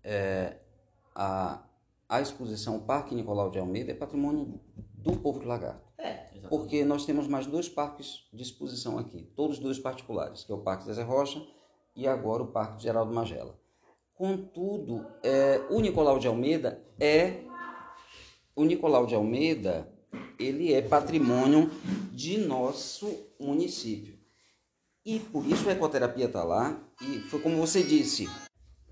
É, 0.04 0.58
a, 1.14 1.64
a 2.10 2.22
exposição 2.22 2.80
Parque 2.80 3.14
Nicolau 3.14 3.52
de 3.52 3.60
Almeida 3.60 3.92
é 3.92 3.96
patrimônio 3.96 4.60
do 4.94 5.18
povo 5.18 5.40
de 5.40 5.46
Lagarto. 5.46 5.86
É, 5.98 6.26
porque 6.50 6.84
nós 6.84 7.06
temos 7.06 7.28
mais 7.28 7.46
dois 7.46 7.70
parques 7.70 8.28
de 8.34 8.42
exposição 8.42 8.98
aqui, 8.98 9.24
todos 9.36 9.60
dois 9.60 9.78
particulares, 9.78 10.44
que 10.44 10.52
é 10.52 10.56
o 10.56 10.60
Parque 10.60 10.92
Zé 10.92 11.04
Rocha 11.04 11.46
e 11.96 12.08
agora 12.08 12.44
o 12.44 12.48
Parque 12.48 12.82
Geraldo 12.82 13.14
Magela. 13.14 13.58
Contudo, 14.16 15.06
é, 15.22 15.62
o 15.70 15.82
Nicolau 15.82 16.18
de 16.18 16.28
Almeida 16.28 16.82
é 16.98 17.44
o 18.56 18.64
Nicolau 18.64 19.06
de 19.06 19.14
Almeida, 19.14 19.92
ele 20.40 20.74
é 20.74 20.82
patrimônio 20.82 21.70
de 22.14 22.38
nosso 22.38 23.28
município. 23.38 24.18
E 25.06 25.20
por 25.20 25.46
isso 25.46 25.68
a 25.68 25.74
ecoterapia 25.74 26.26
está 26.26 26.44
lá, 26.44 26.82
e 27.02 27.20
foi 27.20 27.42
como 27.42 27.58
você 27.58 27.84
disse. 27.84 28.30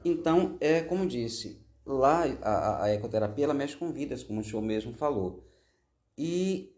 Então, 0.04 0.58
é 0.60 0.82
como 0.82 1.08
disse, 1.08 1.66
lá 1.86 2.26
a, 2.42 2.84
a 2.84 2.94
ecoterapia 2.94 3.46
ela 3.46 3.54
mexe 3.54 3.78
com 3.78 3.94
vidas, 3.94 4.24
como 4.24 4.42
o 4.42 4.44
senhor 4.44 4.62
mesmo 4.62 4.92
falou. 4.94 5.50
E 6.18 6.73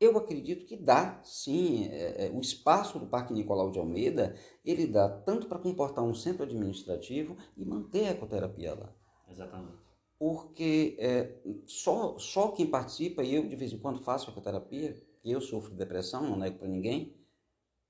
eu 0.00 0.16
acredito 0.18 0.66
que 0.66 0.76
dá, 0.76 1.20
sim. 1.22 1.86
É, 1.88 2.26
é, 2.26 2.30
o 2.30 2.40
espaço 2.40 2.98
do 2.98 3.06
Parque 3.06 3.32
Nicolau 3.32 3.70
de 3.70 3.78
Almeida, 3.78 4.36
ele 4.64 4.86
dá 4.86 5.08
tanto 5.08 5.46
para 5.46 5.58
comportar 5.58 6.04
um 6.04 6.14
centro 6.14 6.42
administrativo 6.42 7.36
e 7.56 7.64
manter 7.64 8.06
a 8.06 8.10
ecoterapia 8.10 8.74
lá. 8.74 8.94
Exatamente. 9.28 9.78
Porque 10.18 10.96
é, 10.98 11.40
só, 11.66 12.18
só 12.18 12.48
quem 12.48 12.66
participa, 12.66 13.22
e 13.22 13.34
eu 13.34 13.48
de 13.48 13.56
vez 13.56 13.72
em 13.72 13.78
quando 13.78 14.02
faço 14.02 14.30
ecoterapia, 14.30 14.96
eu 15.24 15.40
sofro 15.40 15.70
de 15.70 15.76
depressão, 15.76 16.22
não 16.22 16.36
nego 16.36 16.58
para 16.58 16.68
ninguém, 16.68 17.16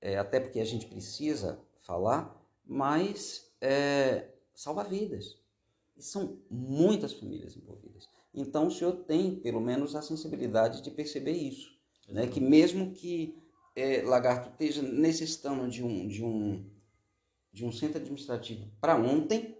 é, 0.01 0.17
até 0.17 0.39
porque 0.39 0.59
a 0.59 0.65
gente 0.65 0.85
precisa 0.87 1.59
falar, 1.81 2.41
mas 2.63 3.51
salva 4.53 4.83
vidas. 4.83 5.39
E 5.97 6.03
são 6.03 6.39
muitas 6.51 7.13
famílias 7.13 7.57
envolvidas. 7.57 8.07
Então 8.33 8.67
o 8.67 8.71
senhor 8.71 8.93
tem, 9.05 9.37
pelo 9.37 9.59
menos, 9.59 9.95
a 9.95 10.01
sensibilidade 10.01 10.83
de 10.83 10.91
perceber 10.91 11.31
isso. 11.31 11.74
Né? 12.07 12.27
Que 12.27 12.39
mesmo 12.39 12.91
que 12.91 13.37
é, 13.75 14.01
Lagarto 14.03 14.49
esteja 14.49 14.81
necessitando 14.81 15.69
de 15.69 15.83
um, 15.83 16.07
de 16.07 16.23
um, 16.23 16.69
de 17.51 17.65
um 17.65 17.71
centro 17.71 17.97
administrativo 17.97 18.69
para 18.79 18.95
ontem, 18.95 19.57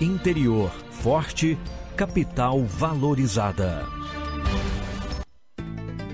Interior 0.00 0.72
forte, 0.90 1.58
capital 1.94 2.64
valorizada. 2.64 3.86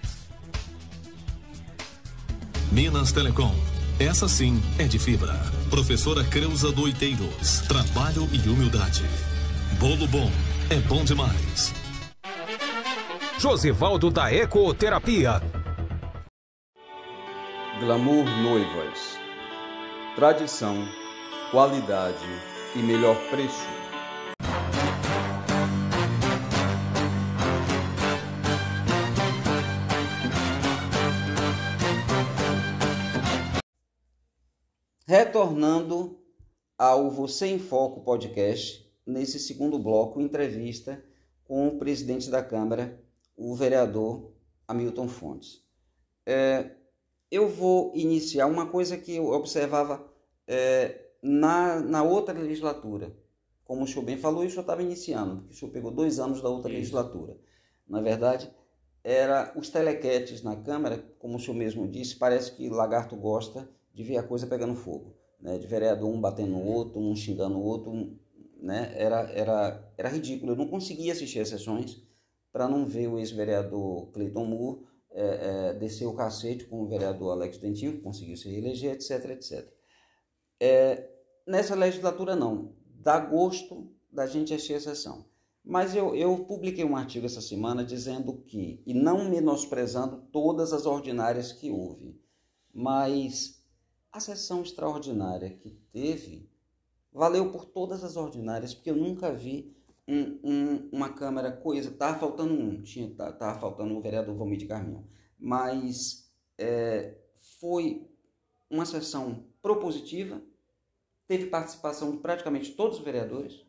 Minas 2.72 3.12
Telecom. 3.12 3.54
Essa 3.98 4.26
sim 4.26 4.62
é 4.78 4.84
de 4.84 4.98
fibra. 4.98 5.49
Professora 5.70 6.24
Creuza 6.24 6.72
Doiteiros. 6.72 7.60
Trabalho 7.68 8.28
e 8.32 8.48
humildade. 8.48 9.04
Bolo 9.78 10.08
bom 10.08 10.28
é 10.68 10.80
bom 10.80 11.04
demais. 11.04 11.72
Josivaldo 13.38 14.10
da 14.10 14.34
Ecoterapia. 14.34 15.40
Glamour 17.78 18.24
Noivas. 18.42 19.16
Tradição, 20.16 20.76
qualidade 21.52 22.18
e 22.74 22.80
melhor 22.80 23.16
preço. 23.30 23.79
Retornando 35.10 36.20
ao 36.78 37.10
Você 37.10 37.48
em 37.48 37.58
Foco 37.58 38.00
podcast, 38.04 38.88
nesse 39.04 39.40
segundo 39.40 39.76
bloco, 39.76 40.20
entrevista 40.20 41.04
com 41.42 41.66
o 41.66 41.78
presidente 41.80 42.30
da 42.30 42.44
Câmara, 42.44 43.02
o 43.36 43.52
vereador 43.56 44.30
Hamilton 44.68 45.08
Fontes. 45.08 45.64
É, 46.24 46.70
eu 47.28 47.48
vou 47.48 47.90
iniciar 47.92 48.46
uma 48.46 48.66
coisa 48.66 48.96
que 48.96 49.16
eu 49.16 49.32
observava 49.32 50.00
é, 50.46 51.06
na, 51.20 51.80
na 51.80 52.04
outra 52.04 52.38
legislatura. 52.38 53.12
Como 53.64 53.82
o 53.82 53.88
senhor 53.88 54.04
bem 54.04 54.16
falou, 54.16 54.44
o 54.44 54.48
senhor 54.48 54.60
estava 54.60 54.80
iniciando, 54.80 55.38
porque 55.38 55.54
o 55.54 55.56
senhor 55.56 55.72
pegou 55.72 55.90
dois 55.90 56.20
anos 56.20 56.40
da 56.40 56.48
outra 56.48 56.70
Isso. 56.70 56.78
legislatura. 56.78 57.36
Na 57.88 58.00
verdade, 58.00 58.48
era 59.02 59.52
os 59.56 59.70
telequetes 59.70 60.44
na 60.44 60.54
Câmara, 60.54 61.04
como 61.18 61.36
o 61.36 61.40
senhor 61.40 61.56
mesmo 61.56 61.88
disse, 61.88 62.14
parece 62.14 62.52
que 62.52 62.70
Lagarto 62.70 63.16
gosta 63.16 63.68
de 63.92 64.02
ver 64.02 64.18
a 64.18 64.22
coisa 64.22 64.46
pegando 64.46 64.74
fogo, 64.74 65.16
né? 65.40 65.58
de 65.58 65.66
vereador 65.66 66.08
um 66.08 66.20
batendo 66.20 66.52
no 66.52 66.64
outro, 66.64 67.00
um 67.00 67.14
xingando 67.14 67.58
o 67.58 67.62
outro, 67.62 68.18
né? 68.60 68.92
era, 68.96 69.22
era, 69.32 69.92
era 69.96 70.08
ridículo. 70.08 70.52
Eu 70.52 70.56
não 70.56 70.68
conseguia 70.68 71.12
assistir 71.12 71.40
as 71.40 71.48
sessões 71.48 72.02
para 72.52 72.68
não 72.68 72.86
ver 72.86 73.08
o 73.08 73.18
ex-vereador 73.18 74.10
Cleiton 74.12 74.44
Moore 74.44 74.80
é, 75.12 75.70
é, 75.70 75.74
descer 75.74 76.06
o 76.06 76.14
cacete 76.14 76.64
com 76.64 76.82
o 76.82 76.86
vereador 76.86 77.32
Alex 77.32 77.58
Dentinho, 77.58 77.92
que 77.92 78.00
conseguiu 78.00 78.36
se 78.36 78.48
reeleger, 78.48 78.92
etc, 78.92 79.30
etc. 79.30 79.68
É, 80.58 81.10
nessa 81.46 81.74
legislatura 81.74 82.36
não, 82.36 82.74
dá 82.86 83.18
gosto 83.18 83.92
da 84.12 84.26
gente 84.26 84.52
assistir 84.52 84.74
a 84.74 84.80
sessão. 84.80 85.24
Mas 85.64 85.94
eu, 85.94 86.14
eu 86.14 86.44
publiquei 86.44 86.84
um 86.84 86.96
artigo 86.96 87.26
essa 87.26 87.40
semana 87.40 87.84
dizendo 87.84 88.42
que, 88.46 88.82
e 88.86 88.94
não 88.94 89.28
menosprezando 89.28 90.22
todas 90.32 90.72
as 90.72 90.86
ordinárias 90.86 91.52
que 91.52 91.70
houve, 91.70 92.18
mas 92.72 93.59
a 94.12 94.20
sessão 94.20 94.62
extraordinária 94.62 95.50
que 95.50 95.70
teve 95.92 96.48
valeu 97.12 97.50
por 97.50 97.64
todas 97.64 98.04
as 98.04 98.16
ordinárias, 98.16 98.74
porque 98.74 98.90
eu 98.90 98.96
nunca 98.96 99.32
vi 99.32 99.74
um, 100.06 100.38
um, 100.42 100.88
uma 100.92 101.12
Câmara 101.12 101.52
coisa. 101.52 101.90
Estava 101.90 102.18
faltando 102.18 102.54
um, 102.54 102.82
tinha, 102.82 103.08
tava 103.14 103.58
faltando 103.58 103.96
o 103.96 104.00
vereador 104.00 104.34
Valmir 104.36 104.58
de 104.58 104.66
Carminho, 104.66 105.06
mas 105.38 106.30
é, 106.58 107.16
foi 107.58 108.08
uma 108.68 108.84
sessão 108.84 109.44
propositiva, 109.62 110.40
teve 111.26 111.46
participação 111.46 112.12
de 112.12 112.18
praticamente 112.18 112.72
todos 112.72 112.98
os 112.98 113.04
vereadores. 113.04 113.64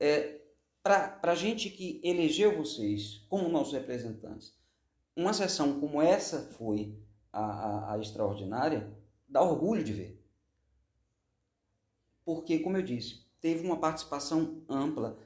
É, 0.00 0.40
Para 0.82 1.18
a 1.22 1.34
gente 1.34 1.70
que 1.70 2.00
elegeu 2.04 2.56
vocês 2.56 3.24
como 3.28 3.48
nossos 3.48 3.72
representantes, 3.72 4.56
uma 5.16 5.32
sessão 5.32 5.80
como 5.80 6.00
essa 6.00 6.42
foi 6.52 6.96
a, 7.32 7.42
a, 7.42 7.94
a 7.94 7.98
extraordinária, 7.98 8.96
dá 9.28 9.42
orgulho 9.42 9.84
de 9.84 9.92
ver. 9.92 10.24
Porque, 12.24 12.58
como 12.58 12.76
eu 12.76 12.82
disse, 12.82 13.26
teve 13.40 13.64
uma 13.64 13.78
participação 13.78 14.62
ampla, 14.68 15.18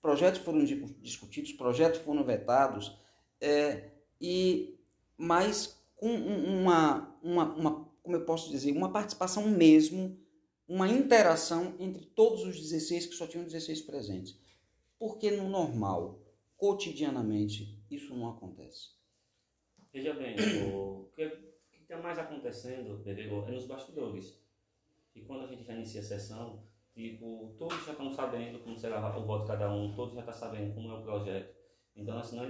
projetos 0.00 0.40
foram 0.40 0.64
discutidos, 1.00 1.52
projetos 1.52 2.00
foram 2.00 2.24
vetados, 2.24 2.96
é, 3.40 3.90
e 4.20 4.78
mas 5.16 5.78
com 5.96 6.14
uma, 6.14 7.14
uma, 7.22 7.54
uma, 7.54 7.84
como 8.02 8.16
eu 8.16 8.24
posso 8.24 8.50
dizer, 8.50 8.72
uma 8.72 8.90
participação 8.90 9.46
mesmo, 9.46 10.18
uma 10.66 10.88
interação 10.88 11.74
entre 11.78 12.06
todos 12.06 12.42
os 12.42 12.58
16 12.58 13.06
que 13.06 13.14
só 13.14 13.26
tinham 13.26 13.44
16 13.44 13.82
presentes. 13.82 14.38
Porque 14.98 15.30
no 15.30 15.48
normal, 15.48 16.20
cotidianamente, 16.56 17.78
isso 17.90 18.14
não 18.14 18.28
acontece. 18.28 18.90
Veja 19.92 20.14
bem, 20.14 20.36
o 20.72 21.10
que 21.14 21.49
está 21.90 22.02
mais 22.02 22.18
acontecendo, 22.18 23.00
entendeu? 23.00 23.44
É 23.46 23.50
nos 23.50 23.66
bastidores. 23.66 24.40
E 25.14 25.22
quando 25.22 25.44
a 25.44 25.46
gente 25.46 25.64
já 25.64 25.74
inicia 25.74 26.00
a 26.00 26.04
sessão, 26.04 26.62
tipo, 26.94 27.54
todos 27.58 27.84
já 27.84 27.92
estão 27.92 28.10
sabendo 28.12 28.60
como 28.60 28.76
será 28.78 29.16
o 29.16 29.26
voto 29.26 29.42
de 29.42 29.48
cada 29.48 29.72
um, 29.72 29.94
todos 29.94 30.14
já 30.14 30.20
estão 30.20 30.34
sabendo 30.34 30.74
como 30.74 30.90
é 30.92 30.98
o 30.98 31.02
projeto. 31.02 31.54
Então, 31.96 32.18
assim, 32.18 32.36
não 32.36 32.44
é 32.44 32.48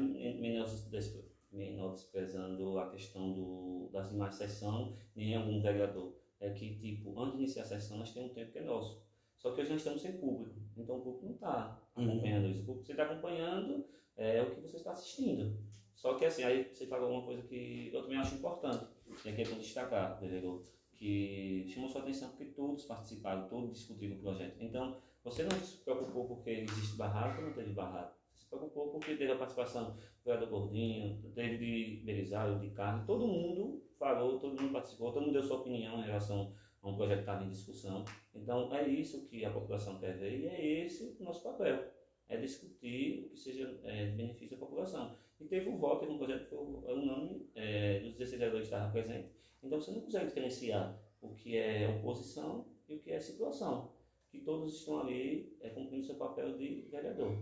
menosprezando 1.52 2.78
a 2.78 2.90
questão 2.90 3.32
do, 3.32 3.88
das 3.92 4.10
demais 4.10 4.34
sessão, 4.34 4.96
nem 5.16 5.34
algum 5.34 5.60
vereador. 5.60 6.14
É 6.38 6.50
que, 6.50 6.78
tipo, 6.78 7.18
antes 7.20 7.36
de 7.36 7.42
iniciar 7.44 7.62
a 7.62 7.66
sessão, 7.66 7.98
nós 7.98 8.12
temos 8.12 8.30
um 8.30 8.34
tempo 8.34 8.52
que 8.52 8.58
é 8.58 8.62
nosso. 8.62 9.02
Só 9.36 9.52
que 9.52 9.60
hoje 9.62 9.70
nós 9.70 9.80
estamos 9.80 10.02
sem 10.02 10.18
público, 10.18 10.60
então 10.76 10.98
o 10.98 11.00
público 11.00 11.24
não 11.26 11.34
está 11.34 11.80
Uhum. 11.96 12.04
acompanhando 12.10 12.48
isso. 12.48 12.60
O 12.62 12.64
público 12.66 12.86
você 12.86 12.92
está 12.92 13.04
acompanhando 13.04 13.84
é 14.16 14.42
o 14.42 14.54
que 14.54 14.60
você 14.60 14.76
está 14.76 14.92
assistindo. 14.92 15.58
Só 15.94 16.14
que 16.14 16.24
assim, 16.26 16.44
aí 16.44 16.64
você 16.72 16.86
falou 16.86 17.10
uma 17.10 17.24
coisa 17.24 17.42
que 17.42 17.90
eu 17.92 18.02
também 18.02 18.18
acho 18.18 18.34
importante, 18.34 18.86
e 19.24 19.28
aqui 19.28 19.42
é 19.42 19.44
bom 19.44 19.58
destacar, 19.58 20.18
vereador, 20.20 20.62
que 20.94 21.66
chamou 21.68 21.88
sua 21.88 22.02
atenção 22.02 22.28
porque 22.30 22.46
todos 22.46 22.84
participaram, 22.84 23.48
todos 23.48 23.72
discutiram 23.72 24.16
o 24.16 24.20
projeto. 24.20 24.56
Então, 24.60 24.96
você 25.24 25.42
não 25.42 25.50
se 25.60 25.78
preocupou 25.78 26.28
porque 26.28 26.50
existe 26.50 26.96
barraco 26.96 27.40
ou 27.40 27.48
não 27.48 27.54
teve 27.54 27.72
barraco. 27.72 28.14
Você 28.30 28.42
se 28.42 28.48
preocupou 28.48 28.88
porque 28.90 29.16
teve 29.16 29.32
a 29.32 29.36
participação 29.36 29.92
do 29.92 29.98
vereador 30.24 30.48
Gordinho, 30.48 31.22
teve 31.34 31.58
de 31.58 32.04
Belisário, 32.04 32.58
de 32.58 32.70
Carlos, 32.70 33.06
todo 33.06 33.26
mundo 33.26 33.82
falou, 33.98 34.38
todo 34.38 34.60
mundo 34.60 34.72
participou, 34.72 35.12
todo 35.12 35.22
mundo 35.22 35.32
deu 35.32 35.42
sua 35.42 35.58
opinião 35.58 36.00
em 36.00 36.04
relação 36.04 36.54
a 36.82 36.88
um 36.88 36.96
projeto 36.96 37.18
que 37.18 37.22
estava 37.22 37.44
em 37.44 37.48
discussão. 37.48 38.04
Então, 38.34 38.74
é 38.74 38.88
isso 38.88 39.26
que 39.26 39.44
a 39.44 39.50
população 39.50 39.98
quer 39.98 40.16
ver 40.16 40.40
e 40.40 40.46
é 40.46 40.84
esse 40.84 41.16
o 41.18 41.24
nosso 41.24 41.42
papel. 41.42 41.92
É 42.28 42.36
discutir 42.36 43.26
o 43.26 43.30
que 43.30 43.36
seja 43.38 43.78
é, 43.84 44.06
benefício 44.10 44.56
da 44.56 44.64
população. 44.64 45.16
E 45.40 45.44
teve 45.46 45.68
um 45.70 45.78
voto, 45.78 46.00
teve 46.00 46.12
um 46.12 46.18
projeto 46.18 46.44
que 46.44 46.50
foi 46.50 46.58
unânime, 46.58 47.48
é, 47.54 48.00
dos 48.00 48.12
16 48.12 48.38
vereadores 48.38 48.68
que 48.68 48.74
estavam 48.74 48.92
presentes. 48.92 49.30
Então, 49.62 49.80
você 49.80 49.90
não 49.90 50.00
consegue 50.02 50.26
diferenciar 50.26 51.00
o 51.22 51.34
que 51.34 51.56
é 51.56 51.88
oposição 51.88 52.66
e 52.88 52.94
o 52.94 52.98
que 52.98 53.10
é 53.10 53.20
situação. 53.20 53.92
Que 54.30 54.40
todos 54.40 54.74
estão 54.74 55.00
ali 55.00 55.56
é, 55.60 55.70
cumprindo 55.70 56.06
seu 56.06 56.14
papel 56.14 56.56
de 56.56 56.86
vereador. 56.90 57.36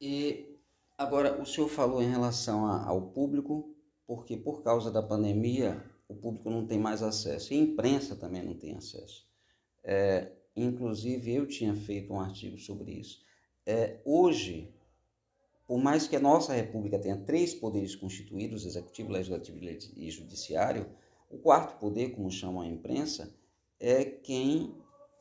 E 0.00 0.58
agora, 0.98 1.40
o 1.40 1.46
senhor 1.46 1.68
falou 1.68 2.02
em 2.02 2.10
relação 2.10 2.66
a, 2.66 2.84
ao 2.84 3.10
público, 3.10 3.74
porque 4.06 4.36
por 4.36 4.62
causa 4.62 4.90
da 4.90 5.02
pandemia 5.02 5.82
o 6.08 6.14
público 6.14 6.50
não 6.50 6.66
tem 6.66 6.78
mais 6.78 7.02
acesso, 7.02 7.52
e 7.52 7.56
a 7.56 7.60
imprensa 7.60 8.14
também 8.14 8.42
não 8.42 8.54
tem 8.54 8.74
acesso. 8.76 9.26
É, 9.82 10.32
inclusive, 10.54 11.32
eu 11.32 11.46
tinha 11.46 11.74
feito 11.74 12.12
um 12.12 12.20
artigo 12.20 12.58
sobre 12.58 12.92
isso. 12.92 13.24
É, 13.64 14.00
hoje, 14.04 14.75
por 15.66 15.78
mais 15.78 16.06
que 16.06 16.14
a 16.14 16.20
nossa 16.20 16.52
república 16.52 16.98
tenha 16.98 17.16
três 17.16 17.52
poderes 17.52 17.96
constituídos, 17.96 18.64
executivo, 18.64 19.10
legislativo 19.12 19.58
e 19.96 20.10
judiciário, 20.10 20.88
o 21.28 21.38
quarto 21.38 21.78
poder, 21.78 22.10
como 22.10 22.30
chamam 22.30 22.62
a 22.62 22.66
imprensa, 22.66 23.34
é 23.80 24.04
quem 24.04 24.74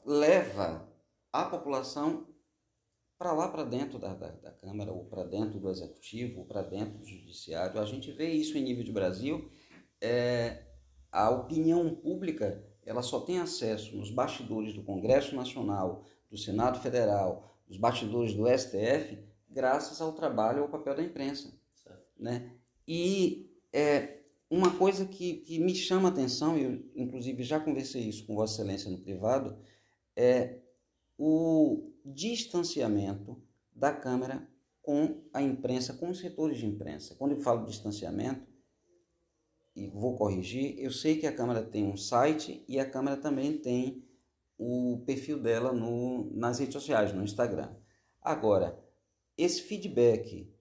leva 0.05 0.87
a 1.33 1.45
população 1.45 2.27
para 3.17 3.33
lá, 3.33 3.47
para 3.47 3.63
dentro 3.63 3.97
da, 3.97 4.13
da, 4.13 4.29
da, 4.29 4.51
Câmara, 4.51 4.91
ou 4.91 5.05
para 5.05 5.23
dentro 5.23 5.59
do 5.59 5.69
Executivo, 5.69 6.41
ou 6.41 6.45
para 6.45 6.61
dentro 6.61 6.99
do 6.99 7.05
Judiciário. 7.05 7.79
A 7.79 7.85
gente 7.85 8.11
vê 8.11 8.29
isso 8.29 8.57
em 8.57 8.61
nível 8.61 8.83
de 8.83 8.91
Brasil. 8.91 9.49
É, 10.01 10.63
a 11.11 11.29
opinião 11.29 11.95
pública 11.95 12.63
ela 12.85 13.01
só 13.01 13.19
tem 13.21 13.39
acesso 13.39 13.95
nos 13.95 14.11
bastidores 14.11 14.73
do 14.73 14.83
Congresso 14.83 15.35
Nacional, 15.35 16.03
do 16.29 16.37
Senado 16.37 16.79
Federal, 16.79 17.57
dos 17.67 17.77
bastidores 17.77 18.33
do 18.33 18.45
STF, 18.47 19.17
graças 19.55 20.01
ao 20.01 20.11
trabalho 20.11 20.63
ao 20.63 20.69
papel 20.69 20.93
da 20.95 21.01
imprensa. 21.01 21.57
Né? 22.19 22.51
E 22.85 23.49
é, 23.71 24.19
uma 24.49 24.77
coisa 24.77 25.05
que, 25.05 25.37
que 25.37 25.59
me 25.59 25.73
chama 25.73 26.09
a 26.09 26.11
atenção, 26.11 26.57
eu 26.57 26.83
inclusive 26.93 27.41
já 27.41 27.57
conversei 27.57 28.03
isso 28.03 28.25
com 28.27 28.35
Vossa 28.35 28.55
Excelência 28.55 28.91
no 28.91 28.99
privado, 28.99 29.57
é 30.13 30.59
o 31.17 31.89
distanciamento 32.03 33.41
da 33.73 33.93
Câmara 33.93 34.45
com 34.81 35.23
a 35.33 35.41
imprensa, 35.41 35.93
com 35.93 36.09
os 36.09 36.19
setores 36.19 36.57
de 36.57 36.65
imprensa. 36.65 37.15
Quando 37.15 37.31
eu 37.31 37.41
falo 37.41 37.65
distanciamento, 37.65 38.45
e 39.75 39.87
vou 39.87 40.15
corrigir, 40.15 40.75
eu 40.79 40.91
sei 40.91 41.17
que 41.17 41.27
a 41.27 41.35
Câmara 41.35 41.61
tem 41.61 41.85
um 41.85 41.97
site 41.97 42.63
e 42.67 42.79
a 42.79 42.89
Câmara 42.89 43.17
também 43.17 43.57
tem 43.57 44.05
o 44.57 45.03
perfil 45.05 45.37
dela 45.37 45.73
no, 45.73 46.31
nas 46.33 46.59
redes 46.59 46.73
sociais, 46.73 47.13
no 47.13 47.23
Instagram. 47.23 47.75
Agora, 48.21 48.84
esse 49.37 49.61
feedback 49.61 50.53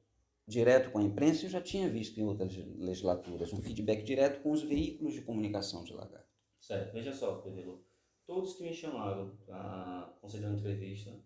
direto 0.47 0.91
com 0.91 0.99
a 0.99 1.03
imprensa 1.03 1.47
eu 1.47 1.51
já 1.51 1.61
tinha 1.61 1.89
visto 1.89 2.19
em 2.19 2.25
outras 2.25 2.55
legislaturas, 2.57 3.53
um 3.53 3.63
feedback 3.63 4.03
direto 4.03 4.43
com 4.43 4.53
os 4.53 4.63
veículos 4.63 5.15
de 5.15 5.23
comunicação 5.23 5.85
de 5.85 5.95
Lagarto. 5.95 6.29
Certo, 6.61 6.93
veja 6.93 7.13
só, 7.13 7.37
Pedro, 7.37 7.85
todos 8.27 8.55
que 8.55 8.63
me 8.63 8.73
chamaram 8.73 9.37
para 9.47 10.15
conceder 10.21 10.49
uma 10.49 10.59
entrevista, 10.59 11.19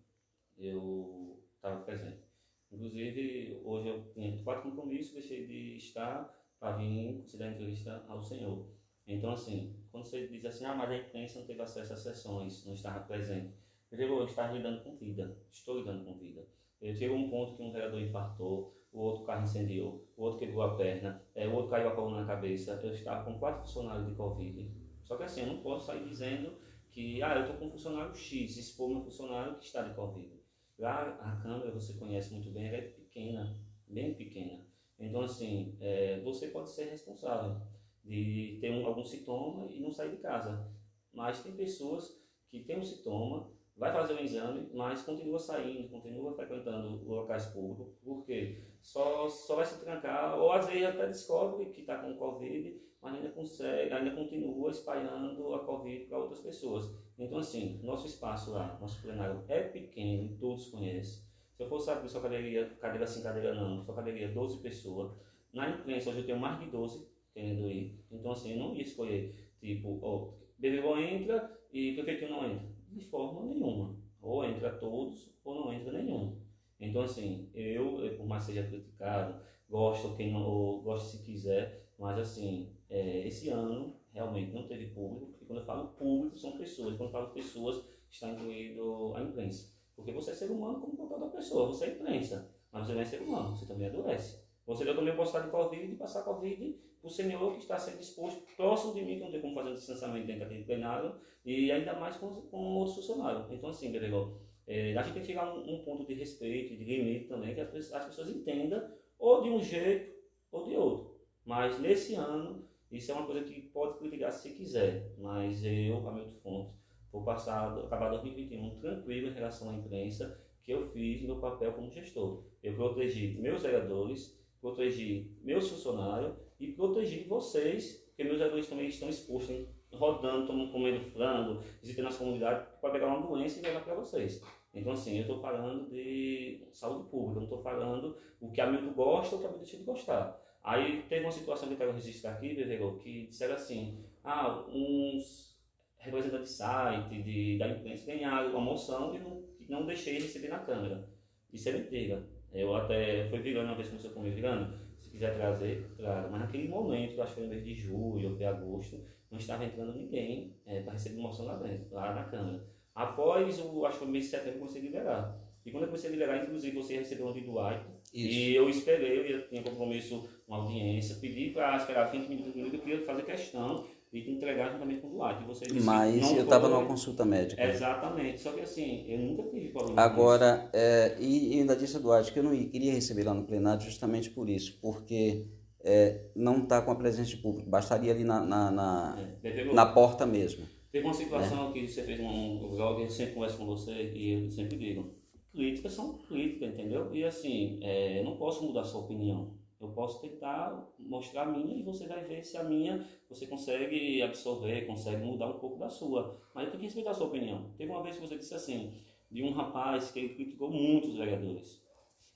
eu 0.57 1.43
estava 1.55 1.81
presente. 1.81 2.29
Inclusive, 2.71 3.61
hoje 3.63 3.89
eu 3.89 4.13
tinha 4.13 4.43
quatro 4.43 4.69
compromissos, 4.69 5.13
deixei 5.13 5.47
de 5.47 5.77
estar 5.77 6.35
para 6.59 6.77
vir 6.77 7.21
conceder 7.21 7.47
a 7.47 7.51
entrevista 7.51 8.05
ao 8.07 8.21
senhor. 8.21 8.69
Então, 9.07 9.31
assim, 9.31 9.75
quando 9.91 10.05
você 10.05 10.27
diz 10.27 10.45
assim, 10.45 10.65
ah, 10.65 10.75
mas 10.75 10.91
a 10.91 10.97
imprensa 10.97 11.39
não 11.39 11.47
teve 11.47 11.61
acesso 11.61 11.93
às 11.93 12.01
sessões, 12.01 12.63
não 12.65 12.73
estava 12.73 12.99
presente. 13.05 13.53
Eu 13.91 13.99
eu 13.99 14.25
estava 14.25 14.53
lidando 14.53 14.83
com 14.83 14.95
vida, 14.97 15.35
estou 15.51 15.79
lidando 15.79 16.05
com 16.05 16.13
vida. 16.13 16.47
Eu 16.81 16.95
chego 16.95 17.15
um 17.15 17.29
ponto 17.29 17.55
que 17.55 17.63
um 17.63 17.71
vereador 17.71 17.99
infartou, 17.99 18.75
o 18.91 19.01
outro 19.01 19.25
carro 19.25 19.43
incendiou, 19.43 20.07
o 20.15 20.23
outro 20.23 20.39
quebrou 20.39 20.63
a 20.63 20.75
perna, 20.75 21.21
é, 21.35 21.47
o 21.47 21.53
outro 21.53 21.69
caiu 21.69 21.89
a 21.89 21.95
coluna 21.95 22.21
na 22.21 22.27
cabeça. 22.27 22.79
Eu 22.83 22.93
estava 22.93 23.23
com 23.23 23.37
quatro 23.37 23.61
funcionários 23.61 24.07
de 24.07 24.15
Covid. 24.15 24.71
Só 25.03 25.17
que 25.17 25.23
assim, 25.23 25.41
eu 25.41 25.47
não 25.47 25.61
posso 25.61 25.87
sair 25.87 26.03
dizendo 26.07 26.57
que, 26.91 27.21
ah, 27.21 27.35
eu 27.35 27.41
estou 27.41 27.57
com 27.57 27.65
um 27.67 27.71
funcionário 27.71 28.15
X, 28.15 28.57
expor 28.57 28.89
meu 28.89 29.01
funcionário 29.01 29.57
que 29.57 29.65
está 29.65 29.83
de 29.83 29.93
Covid. 29.93 30.39
Lá, 30.77 31.17
a 31.21 31.35
Câmara, 31.41 31.71
você 31.71 31.93
conhece 31.93 32.33
muito 32.33 32.49
bem, 32.51 32.67
ela 32.67 32.77
é 32.77 32.81
pequena, 32.81 33.55
bem 33.87 34.13
pequena. 34.13 34.65
Então, 34.97 35.21
assim, 35.21 35.75
é, 35.79 36.19
você 36.21 36.47
pode 36.47 36.69
ser 36.69 36.85
responsável 36.85 37.61
de 38.03 38.57
ter 38.59 38.71
um, 38.71 38.85
algum 38.85 39.03
sintoma 39.03 39.67
e 39.71 39.79
não 39.79 39.91
sair 39.91 40.11
de 40.11 40.17
casa. 40.17 40.67
Mas 41.13 41.43
tem 41.43 41.51
pessoas 41.53 42.19
que 42.49 42.63
têm 42.63 42.79
um 42.79 42.83
sintoma, 42.83 43.51
vai 43.79 43.93
fazer 43.93 44.13
o 44.13 44.19
exame, 44.19 44.69
mas 44.73 45.01
continua 45.03 45.39
saindo, 45.39 45.87
continua 45.87 46.33
frequentando 46.33 47.01
locais 47.07 47.45
públicos, 47.47 47.95
porque 48.03 48.61
só, 48.81 49.29
só 49.29 49.55
vai 49.55 49.65
se 49.65 49.79
trancar, 49.79 50.37
ou 50.37 50.51
às 50.51 50.67
vezes 50.67 50.83
até 50.83 51.07
descobre 51.07 51.67
que 51.67 51.81
está 51.81 51.97
com 51.97 52.17
Covid, 52.17 52.77
mas 53.01 53.15
ainda 53.15 53.29
consegue, 53.29 53.93
ainda 53.93 54.11
continua 54.11 54.69
espalhando 54.69 55.55
a 55.55 55.59
Covid 55.59 56.05
para 56.05 56.17
outras 56.17 56.41
pessoas. 56.41 56.93
Então, 57.17 57.39
assim, 57.39 57.79
nosso 57.81 58.05
espaço 58.05 58.51
lá, 58.51 58.77
nosso 58.81 59.01
plenário 59.01 59.43
é 59.47 59.61
pequeno, 59.61 60.37
todos 60.37 60.67
conhecem. 60.67 61.23
Se 61.55 61.63
eu 61.63 61.69
fosse 61.69 61.89
abrir 61.89 62.09
sua 62.09 62.21
cadeira, 62.21 62.69
cadeira 62.81 63.05
assim, 63.05 63.23
cadeira 63.23 63.55
não, 63.55 63.81
sua 63.83 63.95
cadeira 63.95 64.33
12 64.33 64.61
pessoas, 64.61 65.13
na 65.53 65.69
imprensa 65.69 66.09
hoje 66.09 66.19
eu 66.19 66.25
tenho 66.25 66.39
mais 66.39 66.59
de 66.59 66.65
12 66.69 67.09
querendo 67.33 67.69
ir. 67.69 67.97
Então, 68.11 68.31
assim, 68.31 68.51
eu 68.51 68.57
não 68.57 68.75
ia 68.75 68.81
escolher, 68.81 69.33
tipo, 69.59 69.99
ó, 70.01 70.33
Bebegol 70.57 70.99
entra 70.99 71.57
e 71.71 71.93
prefeitura 71.93 72.31
não 72.31 72.45
entra. 72.45 72.68
De 72.91 73.01
forma 73.05 73.45
nenhuma. 73.45 73.95
Ou 74.21 74.43
entra 74.43 74.77
todos, 74.77 75.33
ou 75.43 75.55
não 75.55 75.73
entra 75.73 75.91
nenhum. 75.91 76.37
Então, 76.79 77.01
assim, 77.01 77.49
eu, 77.53 78.15
por 78.17 78.25
mais 78.25 78.43
seja 78.43 78.63
criticado, 78.63 79.41
gosto 79.69 80.15
quem 80.15 80.31
não, 80.31 80.43
ou 80.43 80.81
gosto 80.81 81.09
se 81.09 81.23
quiser, 81.23 81.89
mas, 81.97 82.17
assim, 82.17 82.73
é, 82.89 83.27
esse 83.27 83.49
ano 83.49 83.95
realmente 84.11 84.53
não 84.53 84.67
teve 84.67 84.87
público, 84.87 85.27
porque 85.27 85.45
quando 85.45 85.59
eu 85.59 85.65
falo 85.65 85.89
público, 85.89 86.37
são 86.37 86.57
pessoas. 86.57 86.95
Quando 86.95 87.09
eu 87.09 87.13
falo 87.13 87.33
pessoas, 87.33 87.83
está 88.09 88.29
incluído 88.29 89.13
a 89.15 89.21
imprensa. 89.21 89.71
Porque 89.95 90.11
você 90.11 90.31
é 90.31 90.33
ser 90.33 90.49
humano 90.49 90.79
como 90.79 90.95
qualquer 90.95 91.15
outra 91.15 91.29
pessoa. 91.29 91.67
Você 91.67 91.85
é 91.85 91.89
imprensa, 91.89 92.49
mas 92.71 92.87
você 92.87 92.93
não 92.93 93.01
é 93.01 93.05
ser 93.05 93.21
humano, 93.21 93.55
você 93.55 93.65
também 93.65 93.87
adoece. 93.87 94.41
Você 94.65 94.87
eu 94.87 94.95
também 94.95 95.15
posso 95.15 95.35
estar 95.35 95.45
de 95.45 95.51
Covid 95.51 95.91
e 95.91 95.95
passar 95.95 96.23
Covid 96.23 96.79
o 97.01 97.09
senhor 97.09 97.53
que 97.53 97.59
está 97.59 97.77
sendo 97.77 98.01
exposto 98.01 98.41
próximo 98.55 98.93
de 98.93 99.01
mim, 99.01 99.15
que 99.15 99.23
não 99.23 99.31
tem 99.31 99.41
como 99.41 99.55
fazer 99.55 99.69
o 99.69 99.75
distanciamento 99.75 100.27
dentro 100.27 100.41
daquele 100.41 100.63
plenário, 100.65 101.15
e 101.45 101.71
ainda 101.71 101.93
mais 101.93 102.17
com, 102.17 102.41
com 102.43 102.75
outros 102.75 102.97
funcionários. 102.97 103.49
Então, 103.51 103.69
assim, 103.69 103.91
Gregor, 103.91 104.37
é, 104.67 104.95
a 104.95 105.01
gente 105.01 105.13
tem 105.13 105.21
que 105.21 105.27
chegar 105.27 105.47
a 105.47 105.53
um, 105.53 105.75
um, 105.75 105.83
ponto 105.83 106.05
de 106.05 106.13
respeito, 106.13 106.75
de 106.75 106.83
limite 106.83 107.27
também, 107.27 107.55
que 107.55 107.61
as, 107.61 107.93
as 107.93 108.05
pessoas 108.05 108.29
entendam, 108.29 108.87
ou 109.17 109.41
de 109.41 109.49
um 109.49 109.61
jeito 109.61 110.13
ou 110.51 110.67
de 110.67 110.75
outro. 110.75 111.19
Mas 111.45 111.79
nesse 111.79 112.15
ano, 112.15 112.67
isso 112.91 113.11
é 113.11 113.15
uma 113.15 113.25
coisa 113.25 113.43
que 113.43 113.61
pode 113.61 113.97
criticar 113.97 114.31
se 114.31 114.51
quiser, 114.51 115.13
mas 115.17 115.63
eu, 115.63 116.07
Hamilton 116.07 116.39
Fontes, 116.43 116.75
vou 117.11 117.23
passar, 117.23 117.77
acabar 117.79 118.09
2021 118.09 118.79
tranquilo 118.79 119.27
em 119.29 119.33
relação 119.33 119.69
à 119.69 119.73
imprensa, 119.73 120.39
que 120.63 120.71
eu 120.71 120.87
fiz 120.89 121.21
meu 121.23 121.39
papel 121.39 121.73
como 121.73 121.89
gestor. 121.89 122.43
Eu 122.61 122.75
protegi 122.75 123.39
meus 123.39 123.63
vereadores, 123.63 124.39
protegi 124.61 125.35
meus 125.41 125.69
funcionários 125.69 126.35
e 126.59 126.67
protegi 126.67 127.23
vocês, 127.23 128.05
porque 128.07 128.23
meus 128.23 128.37
vereadores 128.37 128.67
também 128.67 128.87
estão 128.87 129.09
expostos, 129.09 129.65
rodando, 129.93 130.45
tomando, 130.45 130.71
comendo 130.71 130.99
frango, 131.11 131.61
visitando 131.81 132.07
as 132.07 132.17
comunidades, 132.17 132.67
para 132.79 132.91
pegar 132.91 133.07
uma 133.07 133.25
doença 133.25 133.59
e 133.59 133.63
levar 133.63 133.83
para 133.83 133.95
vocês. 133.95 134.41
Então, 134.73 134.91
assim, 134.91 135.15
eu 135.15 135.21
estou 135.21 135.39
falando 135.39 135.89
de 135.89 136.67
saúde 136.71 137.09
pública, 137.09 137.39
não 137.39 137.43
estou 137.45 137.61
falando 137.63 138.15
o 138.39 138.51
que 138.51 138.61
a 138.61 138.69
Milton 138.69 138.93
gosta 138.93 139.35
ou 139.35 139.39
o 139.39 139.41
que 139.41 139.47
a 139.47 139.49
Milton 139.49 139.63
deixa 139.63 139.77
de 139.77 139.83
gostar. 139.83 140.39
Aí 140.63 141.03
teve 141.09 141.25
uma 141.25 141.31
situação 141.31 141.67
que 141.67 141.73
eu 141.73 141.77
quero 141.77 141.93
registrar 141.93 142.33
aqui, 142.33 142.53
Bebegol, 142.53 142.97
que 142.97 143.27
disseram 143.27 143.55
assim, 143.55 143.97
ah, 144.23 144.65
uns 144.67 145.57
representantes 145.97 146.51
de 146.51 146.57
site, 146.57 147.23
de, 147.23 147.57
da 147.57 147.67
imprensa, 147.69 148.05
ganharam 148.05 148.51
uma 148.51 148.61
moção 148.61 149.15
e 149.15 149.19
não, 149.19 149.43
não 149.67 149.85
deixei 149.85 150.19
receber 150.19 150.49
na 150.49 150.59
Câmara. 150.59 151.07
Isso 151.51 151.69
é 151.69 151.71
mentira. 151.71 152.23
Eu 152.53 152.75
até, 152.75 153.27
foi 153.29 153.39
virando 153.39 153.67
uma 153.67 153.75
vez 153.75 153.87
que 153.87 153.95
começou 153.95 154.11
comigo, 154.11 154.35
virando, 154.35 154.77
se 155.09 155.11
quiser 155.11 155.35
trazer, 155.35 155.85
claro. 155.97 156.29
Mas 156.31 156.41
naquele 156.41 156.67
momento, 156.67 157.21
acho 157.21 157.33
que 157.33 157.39
foi 157.39 157.43
no 157.43 157.49
mês 157.49 157.65
de 157.65 157.73
julho 157.73 158.29
ou 158.29 158.35
foi 158.35 158.45
agosto, 158.45 159.03
não 159.31 159.39
estava 159.39 159.65
entrando 159.65 159.93
ninguém 159.93 160.55
é, 160.65 160.81
para 160.81 160.93
receber 160.93 161.19
moção 161.19 161.45
lá 161.45 161.55
dentro, 161.57 161.93
lá 161.93 162.13
na 162.13 162.23
Câmara. 162.23 162.63
Após, 162.93 163.59
o, 163.59 163.85
acho 163.85 163.97
que 163.97 164.03
foi 164.03 164.11
mês 164.11 164.25
de 164.25 164.31
setembro, 164.31 164.59
comecei 164.59 164.81
a 164.81 164.83
liberar. 164.83 165.39
E 165.65 165.71
quando 165.71 165.83
eu 165.83 165.87
comecei 165.89 166.09
a 166.09 166.13
liberar, 166.13 166.43
inclusive, 166.43 166.75
você 166.75 166.97
recebeu 166.97 167.27
um 167.27 167.33
vídeo 167.33 167.51
do 167.51 167.59
White. 167.59 167.85
E 168.13 168.55
eu 168.55 168.69
esperei, 168.69 169.35
eu 169.35 169.47
tinha 169.47 169.61
compromisso, 169.61 170.27
uma 170.47 170.57
audiência, 170.57 171.17
pedi 171.17 171.51
para 171.51 171.77
esperar 171.77 172.11
20 172.11 172.27
minutos, 172.27 172.55
minutos, 172.55 172.73
eu 172.73 172.79
queria 172.79 173.05
fazer 173.05 173.23
questão 173.23 173.85
de 174.11 174.21
te 174.23 174.31
entregar 174.31 174.71
juntamente 174.71 175.01
com 175.01 175.07
o 175.07 175.11
Duarte. 175.11 175.43
E 175.43 175.47
você 175.47 175.65
disse 175.67 175.85
Mas 175.85 176.31
eu 176.33 176.43
estava 176.43 176.67
numa 176.67 176.85
consulta 176.85 177.25
médica. 177.25 177.67
Exatamente. 177.67 178.39
Só 178.39 178.51
que 178.53 178.61
assim, 178.61 179.05
eu 179.07 179.17
nunca 179.17 179.43
tive 179.43 179.69
problema. 179.69 180.01
Agora, 180.01 180.69
é, 180.73 181.17
e, 181.19 181.55
e 181.55 181.59
ainda 181.59 181.75
disse 181.75 181.97
a 181.97 181.99
Duarte 181.99 182.31
que 182.31 182.39
eu 182.39 182.43
não 182.43 182.53
ia- 182.53 182.67
queria 182.69 182.93
receber 182.93 183.23
lá 183.23 183.33
no 183.33 183.43
plenário 183.43 183.81
justamente 183.81 184.29
por 184.29 184.49
isso, 184.49 184.77
porque 184.81 185.47
é, 185.81 186.25
não 186.35 186.63
está 186.63 186.81
com 186.81 186.91
a 186.91 186.95
presença 186.95 187.29
de 187.29 187.37
público, 187.37 187.69
bastaria 187.69 188.11
ali 188.11 188.23
na, 188.23 188.39
na, 188.41 188.71
na, 188.71 189.19
É, 189.43 189.73
na 189.73 189.85
porta 189.85 190.25
mesmo. 190.25 190.67
Teve 190.91 191.05
uma 191.05 191.13
situação 191.13 191.71
que 191.71 191.87
você 191.87 192.03
fez 192.03 192.19
um, 192.19 192.69
blog, 192.69 193.01
eu 193.01 193.09
sempre 193.09 193.35
converso 193.35 193.57
com 193.57 193.65
você 193.65 194.11
e 194.13 194.45
eu 194.45 194.49
sempre 194.51 194.75
digo, 194.77 195.13
críticas 195.53 195.93
são 195.93 196.17
críticas, 196.17 196.69
entendeu? 196.73 197.13
E 197.13 197.23
assim, 197.23 197.79
é, 197.83 198.19
eu 198.19 198.23
não 198.23 198.37
posso 198.37 198.63
mudar 198.65 198.81
a 198.81 198.83
sua 198.85 199.01
opinião. 199.01 199.58
Eu 199.79 199.89
posso 199.89 200.19
tentar 200.19 200.91
mostrar 200.99 201.43
a 201.43 201.45
minha 201.45 201.77
e 201.77 201.83
você 201.83 202.05
vai 202.05 202.23
ver 202.25 202.43
se 202.43 202.57
a 202.57 202.63
minha 202.63 203.07
você 203.29 203.47
consegue 203.47 204.21
absorver, 204.21 204.85
consegue 204.85 205.23
mudar 205.23 205.47
um 205.47 205.59
pouco 205.59 205.79
da 205.79 205.89
sua. 205.89 206.37
Mas 206.53 206.65
eu 206.65 206.71
tenho 206.71 206.81
que 206.81 206.87
respeitar 206.87 207.11
a 207.11 207.13
sua 207.13 207.27
opinião. 207.27 207.71
Teve 207.77 207.89
uma 207.89 208.03
vez 208.03 208.15
que 208.17 208.21
você 208.21 208.37
disse 208.37 208.53
assim, 208.53 208.93
de 209.31 209.41
um 209.41 209.51
rapaz 209.51 210.11
que 210.11 210.19
ele 210.19 210.35
criticou 210.35 210.69
muito 210.69 211.07
os 211.07 211.17
vereadores. 211.17 211.81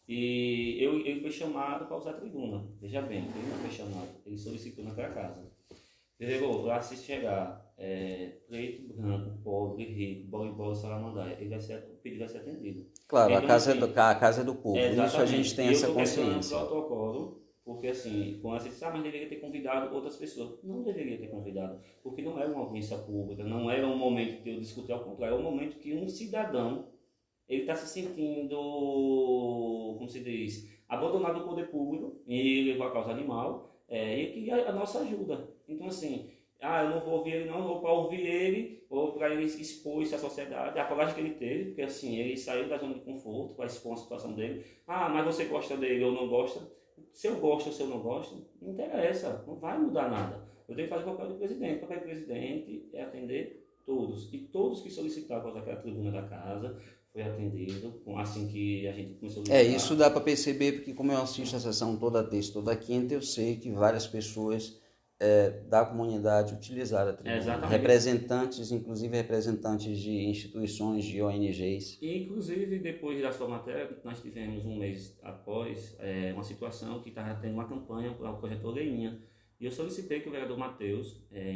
E 0.07 0.77
eu, 0.81 1.05
ele 1.05 1.21
foi 1.21 1.31
chamado 1.31 1.85
para 1.85 1.97
usar 1.97 2.11
a 2.11 2.19
tribuna. 2.19 2.65
Veja 2.79 3.01
bem, 3.01 3.19
ele 3.19 3.49
não 3.49 3.57
foi 3.57 3.71
chamado, 3.71 4.09
ele 4.25 4.37
solicitou 4.37 4.83
naquela 4.83 5.13
casa. 5.13 5.51
Vereador, 6.19 6.65
lá 6.65 6.81
se 6.81 6.95
chegar 6.97 7.73
é, 7.77 8.37
preto, 8.47 8.93
branco, 8.93 9.37
pobre, 9.43 9.85
rico, 9.85 10.21
e 10.45 10.51
bola, 10.51 10.75
salamandaia, 10.75 11.37
ele 11.39 11.49
vai 11.49 11.59
ser, 11.59 11.79
o 11.91 11.97
pedido 11.97 12.19
vai 12.19 12.29
ser 12.29 12.39
atendido. 12.39 12.85
Claro, 13.07 13.35
a 13.35 13.41
casa, 13.41 13.71
é 13.71 13.75
do, 13.75 13.85
a 13.85 14.15
casa 14.15 14.41
é 14.41 14.43
do 14.43 14.55
povo, 14.55 14.77
isso 14.77 15.01
a 15.01 15.05
Exatamente. 15.05 15.43
gente 15.43 15.55
tem 15.55 15.67
essa 15.69 15.87
eu 15.87 15.95
questionando 15.95 16.35
consciência. 16.35 16.57
o 16.57 16.67
protocolo, 16.67 17.43
porque 17.63 17.87
assim, 17.87 18.39
quando 18.41 18.61
você 18.61 18.69
diz, 18.69 18.81
ah, 18.83 18.89
mas 18.91 19.03
deveria 19.03 19.29
ter 19.29 19.37
convidado 19.37 19.93
outras 19.95 20.17
pessoas. 20.17 20.59
Não 20.63 20.83
deveria 20.83 21.17
ter 21.17 21.27
convidado, 21.27 21.79
porque 22.01 22.21
não 22.21 22.39
era 22.39 22.51
uma 22.51 22.61
audiência 22.61 22.97
pública, 22.97 23.43
não 23.43 23.69
era 23.69 23.87
um 23.87 23.97
momento 23.97 24.41
de 24.43 24.49
eu 24.51 24.59
discutir, 24.59 24.91
ao 24.91 25.03
contrário, 25.03 25.35
é 25.35 25.39
um 25.39 25.43
momento 25.43 25.77
que 25.79 25.93
um 25.93 26.07
cidadão, 26.07 26.89
ele 27.47 27.61
está 27.61 27.75
se 27.75 27.87
sentindo, 27.87 28.55
como 29.97 30.09
se 30.09 30.21
diz, 30.21 30.69
abandonado 30.89 31.39
do 31.39 31.45
poder 31.45 31.69
público, 31.69 32.21
e 32.27 32.59
ele 32.59 32.71
levou 32.71 32.87
a 32.87 32.91
causa 32.91 33.11
animal, 33.11 33.69
é, 33.87 34.17
e 34.17 34.21
ele 34.21 34.33
queria 34.33 34.69
a 34.69 34.71
nossa 34.71 34.99
ajuda. 34.99 35.49
Então 35.67 35.87
assim, 35.87 36.31
ah, 36.63 36.83
eu 36.83 36.89
não 36.89 37.01
vou 37.01 37.19
ouvir 37.19 37.33
ele 37.33 37.49
não, 37.49 37.67
vou 37.67 37.81
para 37.81 37.91
ouvir 37.91 38.25
ele, 38.25 38.85
ou 38.89 39.11
para 39.11 39.33
ele 39.33 39.43
expor 39.43 40.01
isso 40.01 40.15
à 40.15 40.17
sociedade, 40.17 40.79
a 40.79 40.85
coragem 40.85 41.15
que 41.15 41.21
ele 41.21 41.33
teve, 41.35 41.65
porque 41.65 41.81
assim, 41.81 42.17
ele 42.17 42.37
saiu 42.37 42.69
da 42.69 42.77
zona 42.77 42.93
de 42.93 43.01
conforto 43.01 43.55
para 43.55 43.65
expor 43.65 43.93
a 43.93 43.97
situação 43.97 44.33
dele. 44.33 44.65
Ah, 44.87 45.09
mas 45.09 45.25
você 45.25 45.45
gosta 45.45 45.75
dele 45.75 46.03
ou 46.03 46.11
não 46.11 46.27
gosta? 46.29 46.61
Se 47.11 47.27
eu 47.27 47.35
gosto 47.35 47.67
ou 47.67 47.73
se 47.73 47.81
eu 47.81 47.87
não 47.87 47.99
gosto, 47.99 48.45
não 48.61 48.71
interessa, 48.71 49.43
não 49.45 49.55
vai 49.55 49.77
mudar 49.77 50.09
nada. 50.09 50.47
Eu 50.67 50.75
tenho 50.75 50.87
que 50.87 50.93
fazer 50.93 51.09
o 51.09 51.11
papel 51.11 51.29
do 51.29 51.35
presidente. 51.35 51.77
O 51.77 51.81
papel 51.81 51.99
do 51.99 52.03
presidente 52.03 52.89
é 52.93 53.03
atender 53.03 53.67
todos. 53.85 54.33
E 54.33 54.37
todos 54.39 54.81
que 54.81 54.89
usar 54.89 55.37
aquela 55.37 55.75
tribuna 55.75 56.11
da 56.11 56.23
casa 56.23 56.79
foi 57.11 57.21
atendido, 57.21 58.01
assim 58.17 58.47
que 58.47 58.87
a 58.87 58.91
gente 58.91 59.13
começou 59.15 59.43
a 59.47 59.53
É, 59.53 59.63
isso 59.63 59.95
dá 59.95 60.09
para 60.09 60.21
perceber, 60.21 60.71
porque 60.73 60.93
como 60.93 61.11
eu 61.11 61.21
assisto 61.21 61.55
a 61.55 61.59
sessão 61.59 61.95
toda 61.97 62.23
terça, 62.23 62.53
toda 62.53 62.75
quinta, 62.75 63.13
eu 63.13 63.21
sei 63.21 63.57
que 63.57 63.71
várias 63.71 64.07
pessoas 64.07 64.81
é, 65.19 65.51
da 65.69 65.85
comunidade 65.85 66.53
utilizaram 66.53 67.11
a 67.11 67.13
tribuna. 67.13 67.37
Exatamente. 67.37 67.71
Representantes, 67.71 68.71
inclusive 68.71 69.15
representantes 69.15 69.97
de 69.97 70.11
instituições, 70.25 71.05
de 71.05 71.21
ONGs. 71.21 71.99
E, 72.01 72.23
inclusive, 72.23 72.79
depois 72.79 73.21
da 73.21 73.31
sua 73.31 73.47
matéria, 73.47 73.89
nós 74.03 74.21
tivemos 74.21 74.65
um 74.65 74.77
mês 74.77 75.17
após 75.23 75.95
é, 75.99 76.33
uma 76.33 76.43
situação 76.43 77.01
que 77.01 77.09
estava 77.09 77.35
tendo 77.35 77.53
uma 77.53 77.67
campanha 77.67 78.13
para 78.13 78.31
o 78.31 78.37
projeto 78.37 78.65
Orelhinha. 78.65 79.19
E 79.59 79.65
eu 79.65 79.71
solicitei 79.71 80.19
que 80.19 80.27
o 80.27 80.31
vereador 80.31 80.57
Matheus, 80.57 81.23
é, 81.31 81.53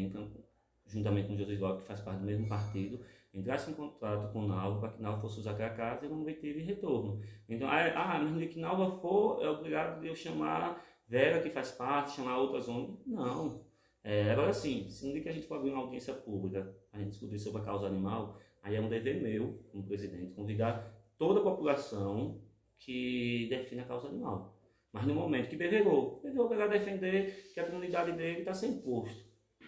juntamente 0.85 1.27
com 1.27 1.33
o 1.33 1.37
José 1.37 1.53
Isvaldo, 1.53 1.81
que 1.81 1.87
faz 1.87 1.99
parte 1.99 2.19
do 2.19 2.25
mesmo 2.25 2.47
partido, 2.47 2.99
entrasse 3.33 3.69
em 3.69 3.73
contato 3.73 4.31
com 4.31 4.45
o 4.45 4.47
Nalva 4.47 4.79
para 4.79 4.89
que 4.89 5.01
Nalva 5.01 5.21
fosse 5.21 5.39
usar 5.39 5.51
aquela 5.51 5.71
casa 5.71 6.05
e 6.05 6.09
não 6.09 6.21
obteve 6.21 6.61
retorno. 6.61 7.21
Então, 7.49 7.67
ah, 7.69 8.19
mas 8.19 8.49
que 8.49 8.59
Nalva 8.59 8.97
for, 8.99 9.43
é 9.43 9.49
obrigado 9.49 10.03
eu 10.05 10.15
chamar 10.15 10.81
Vera, 11.07 11.41
que 11.41 11.49
faz 11.49 11.71
parte, 11.71 12.15
chamar 12.15 12.37
outras 12.37 12.67
ONGs. 12.67 13.05
Não. 13.05 13.65
É, 14.03 14.31
agora 14.31 14.53
sim, 14.53 14.89
se 14.89 15.05
no 15.05 15.13
dia 15.13 15.21
que 15.21 15.29
a 15.29 15.31
gente 15.33 15.47
for 15.47 15.55
abrir 15.55 15.71
uma 15.71 15.81
audiência 15.81 16.13
pública, 16.13 16.73
a 16.91 16.97
gente 16.97 17.11
discutir 17.11 17.39
sobre 17.39 17.61
a 17.61 17.65
causa 17.65 17.87
animal, 17.87 18.39
aí 18.61 18.75
é 18.75 18.81
um 18.81 18.89
dever 18.89 19.21
meu, 19.21 19.63
como 19.71 19.85
presidente, 19.85 20.33
convidar 20.33 20.93
toda 21.17 21.39
a 21.39 21.43
população 21.43 22.41
que 22.79 23.47
define 23.49 23.81
a 23.81 23.85
causa 23.85 24.07
animal. 24.07 24.57
Mas 24.91 25.05
no 25.05 25.13
momento 25.13 25.49
que 25.49 25.55
beberou, 25.55 26.21
beberou 26.23 26.47
para 26.47 26.67
defender 26.67 27.51
que 27.53 27.59
a 27.59 27.65
comunidade 27.65 28.13
dele 28.13 28.39
está 28.39 28.53
sem 28.53 28.71
imposto. 28.71 29.25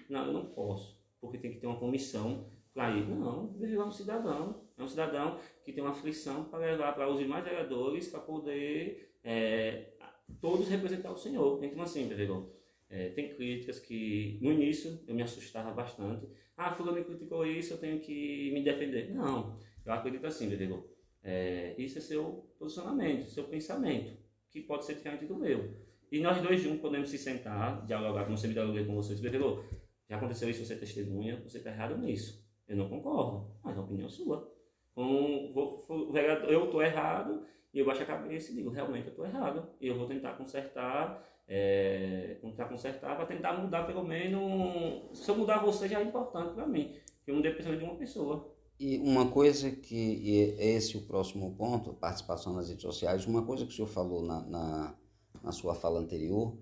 Não, 0.10 0.26
eu 0.26 0.34
não 0.34 0.46
posso, 0.46 0.98
porque 1.20 1.38
tem 1.38 1.52
que 1.52 1.60
ter 1.60 1.68
uma 1.68 1.80
comissão 1.80 2.50
para 2.74 2.92
ir. 2.92 3.08
Não, 3.08 3.48
beberou 3.48 3.84
é 3.84 3.88
um 3.88 3.92
cidadão. 3.92 4.64
É 4.78 4.84
um 4.84 4.88
cidadão 4.88 5.38
que 5.66 5.74
tem 5.74 5.84
uma 5.84 5.92
aflição 5.92 6.46
para 6.46 6.60
levar 6.60 6.94
para 6.96 7.10
os 7.10 7.20
demais 7.20 7.44
vereadores 7.44 8.08
para 8.08 8.22
poder 8.22 9.14
é, 9.24 9.94
todos 10.42 10.68
representar 10.68 11.12
o 11.12 11.18
Senhor. 11.18 11.64
Então, 11.64 11.82
assim, 11.82 12.08
beberou. 12.08 12.56
É, 12.90 13.10
tem 13.10 13.30
críticas 13.36 13.80
que 13.80 14.40
no 14.42 14.52
início 14.52 15.00
eu 15.08 15.14
me 15.14 15.22
assustava 15.22 15.72
bastante. 15.72 16.28
Ah, 16.58 16.72
fulano 16.72 17.04
criticou 17.06 17.46
isso, 17.46 17.74
eu 17.74 17.78
tenho 17.78 18.00
que 18.00 18.52
me 18.52 18.64
defender. 18.64 19.14
Não, 19.14 19.58
eu 19.86 19.94
acredito 19.94 20.26
assim, 20.26 20.50
Bebegô. 20.50 20.84
É, 21.24 21.76
isso 21.78 21.98
é 21.98 22.02
seu 22.02 22.50
posicionamento, 22.58 23.30
seu 23.30 23.44
pensamento, 23.44 24.18
que 24.50 24.62
pode 24.62 24.86
ser 24.86 24.96
diferente 24.96 25.26
do 25.26 25.36
meu. 25.36 25.70
E 26.12 26.20
nós 26.20 26.42
dois 26.42 26.60
juntos 26.62 26.82
podemos 26.82 27.10
se 27.10 27.18
sentar, 27.18 27.86
dialogar, 27.86 28.26
como 28.26 28.38
você 28.38 28.48
me 28.48 28.54
dialoguei 28.54 28.84
com 28.86 28.96
vocês. 28.96 29.20
Bebegô, 29.20 29.64
já 30.10 30.18
aconteceu 30.18 30.50
isso, 30.50 30.66
você 30.66 30.76
testemunha, 30.76 31.40
você 31.48 31.60
está 31.60 31.70
errado 31.70 31.98
nisso. 31.98 32.44
Eu 32.68 32.78
não 32.78 32.90
concordo, 32.90 33.52
mas 33.64 33.76
é 33.76 33.80
a 33.80 33.84
opinião 33.84 34.10
sua. 34.10 34.52
Com, 34.96 35.52
vou, 35.54 35.86
vou- 35.88 36.18
eu 36.18 36.66
estou 36.66 36.82
errado 36.82 37.46
e 37.74 37.80
eu 37.80 37.86
baixo 37.86 38.02
a 38.02 38.06
cabeça 38.06 38.52
e 38.52 38.56
digo, 38.56 38.70
realmente 38.70 39.06
eu 39.06 39.12
estou 39.12 39.26
errado. 39.26 39.68
E 39.80 39.88
eu 39.88 39.98
vou 39.98 40.08
tentar 40.08 40.34
consertar, 40.34 41.24
é, 41.48 42.38
tentar 42.42 42.66
consertar 42.66 43.16
para 43.16 43.26
tentar 43.26 43.54
mudar 43.54 43.84
pelo 43.86 44.04
menos. 44.04 45.18
Se 45.18 45.30
eu 45.30 45.36
mudar 45.36 45.60
você 45.60 45.88
já 45.88 46.00
é 46.00 46.04
importante 46.04 46.54
para 46.54 46.66
mim, 46.66 46.96
eu 47.28 47.36
não 47.36 47.42
dependo 47.42 47.78
de 47.78 47.84
uma 47.84 47.96
pessoa. 47.96 48.56
E 48.80 48.98
uma 48.98 49.30
coisa 49.30 49.70
que, 49.72 49.96
e 49.96 50.56
é 50.58 50.76
esse 50.76 50.98
o 50.98 51.02
próximo 51.02 51.54
ponto, 51.56 51.94
participação 51.94 52.54
nas 52.54 52.70
redes 52.70 52.82
sociais, 52.82 53.26
uma 53.26 53.46
coisa 53.46 53.66
que 53.66 53.72
o 53.72 53.76
senhor 53.76 53.90
falou 53.90 54.24
na, 54.24 54.42
na, 54.42 54.96
na 55.44 55.52
sua 55.52 55.76
fala 55.76 56.00
anterior, 56.00 56.58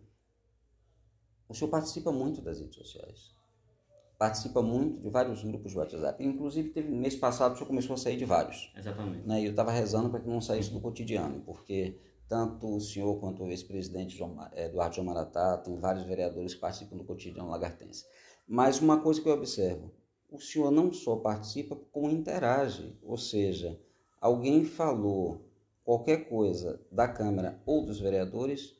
o 1.48 1.54
senhor 1.54 1.70
participa 1.70 2.12
muito 2.12 2.42
das 2.42 2.60
redes 2.60 2.76
sociais. 2.76 3.37
Participa 4.18 4.62
muito 4.62 5.00
de 5.00 5.10
vários 5.10 5.44
grupos 5.44 5.72
de 5.72 5.78
WhatsApp. 5.78 6.24
Inclusive, 6.24 6.70
teve, 6.70 6.90
mês 6.90 7.16
passado, 7.16 7.54
o 7.54 7.56
senhor 7.56 7.68
começou 7.68 7.94
a 7.94 7.98
sair 7.98 8.18
de 8.18 8.26
vários. 8.26 8.72
Exatamente. 8.76 9.28
Né? 9.28 9.42
E 9.42 9.46
eu 9.46 9.52
estava 9.52 9.72
rezando 9.72 10.10
para 10.10 10.20
que 10.20 10.28
não 10.28 10.42
saísse 10.42 10.72
do 10.72 10.82
cotidiano, 10.82 11.42
porque 11.42 12.00
tanto 12.28 12.76
o 12.76 12.82
senhor 12.82 13.20
quanto 13.20 13.44
o 13.44 13.48
ex-presidente 13.48 14.20
Eduardo 14.56 14.96
João 14.96 15.08
Maratá, 15.08 15.58
tem 15.58 15.78
vários 15.78 16.06
vereadores 16.06 16.54
que 16.54 16.60
participam 16.60 16.98
do 16.98 17.06
cotidiano 17.06 17.50
lagartense. 17.50 18.06
Mas 18.48 18.82
uma 18.82 19.00
coisa 19.00 19.22
que 19.22 19.30
eu 19.30 19.34
observo, 19.34 19.94
o 20.30 20.40
senhor 20.40 20.72
não 20.72 20.92
só 20.92 21.18
participa, 21.18 21.76
como 21.92 22.10
interage. 22.10 22.98
Ou 23.02 23.18
seja, 23.18 23.80
alguém 24.20 24.66
falou 24.66 25.50
qualquer 25.84 26.28
coisa 26.28 26.82
da 26.92 27.08
Câmara 27.08 27.62
ou 27.66 27.86
dos 27.86 28.00
vereadores, 28.00 28.76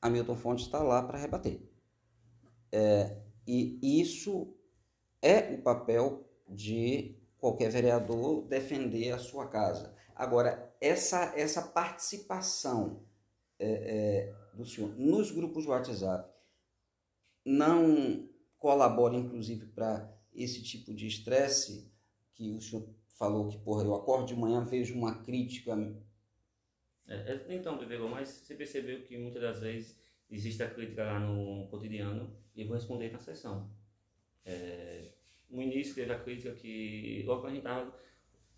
Hamilton 0.00 0.36
Fontes 0.36 0.64
está 0.64 0.82
lá 0.82 1.02
para 1.02 1.18
rebater. 1.18 1.60
É, 2.72 3.16
e 3.46 4.00
isso 4.00 4.56
é 5.22 5.54
o 5.54 5.62
papel 5.62 6.28
de 6.48 7.16
qualquer 7.38 7.70
vereador 7.70 8.42
defender 8.42 9.12
a 9.12 9.18
sua 9.18 9.48
casa. 9.48 9.94
Agora, 10.14 10.74
essa, 10.80 11.32
essa 11.36 11.62
participação 11.62 13.04
é, 13.58 13.70
é, 13.70 14.34
do 14.54 14.66
senhor 14.66 14.94
nos 14.98 15.30
grupos 15.30 15.62
de 15.62 15.70
WhatsApp 15.70 16.30
não 17.44 18.28
colabora, 18.58 19.16
inclusive, 19.16 19.66
para 19.66 20.12
esse 20.34 20.62
tipo 20.62 20.94
de 20.94 21.06
estresse 21.06 21.90
que 22.34 22.52
o 22.52 22.60
senhor 22.60 22.88
falou 23.18 23.48
que, 23.48 23.58
porra, 23.58 23.84
eu 23.84 23.94
acordo 23.94 24.26
de 24.26 24.36
manhã, 24.36 24.64
vejo 24.64 24.94
uma 24.94 25.22
crítica. 25.22 25.76
É, 27.06 27.14
é, 27.14 27.54
então, 27.54 27.78
Bebegô, 27.78 28.08
mas 28.08 28.28
você 28.28 28.54
percebeu 28.54 29.02
que 29.02 29.16
muitas 29.18 29.42
das 29.42 29.60
vezes 29.60 29.98
existe 30.30 30.62
a 30.62 30.70
crítica 30.70 31.04
lá 31.04 31.20
no 31.20 31.68
cotidiano 31.68 32.34
e 32.54 32.62
eu 32.62 32.66
vou 32.66 32.76
responder 32.76 33.12
na 33.12 33.18
sessão. 33.18 33.70
É, 34.44 35.12
no 35.50 35.62
início 35.62 35.94
teve 35.94 36.12
a 36.12 36.18
crítica 36.18 36.52
que 36.54 37.22
logo 37.26 37.42
quando 37.42 37.52
a 37.52 37.54
gente 37.54 37.92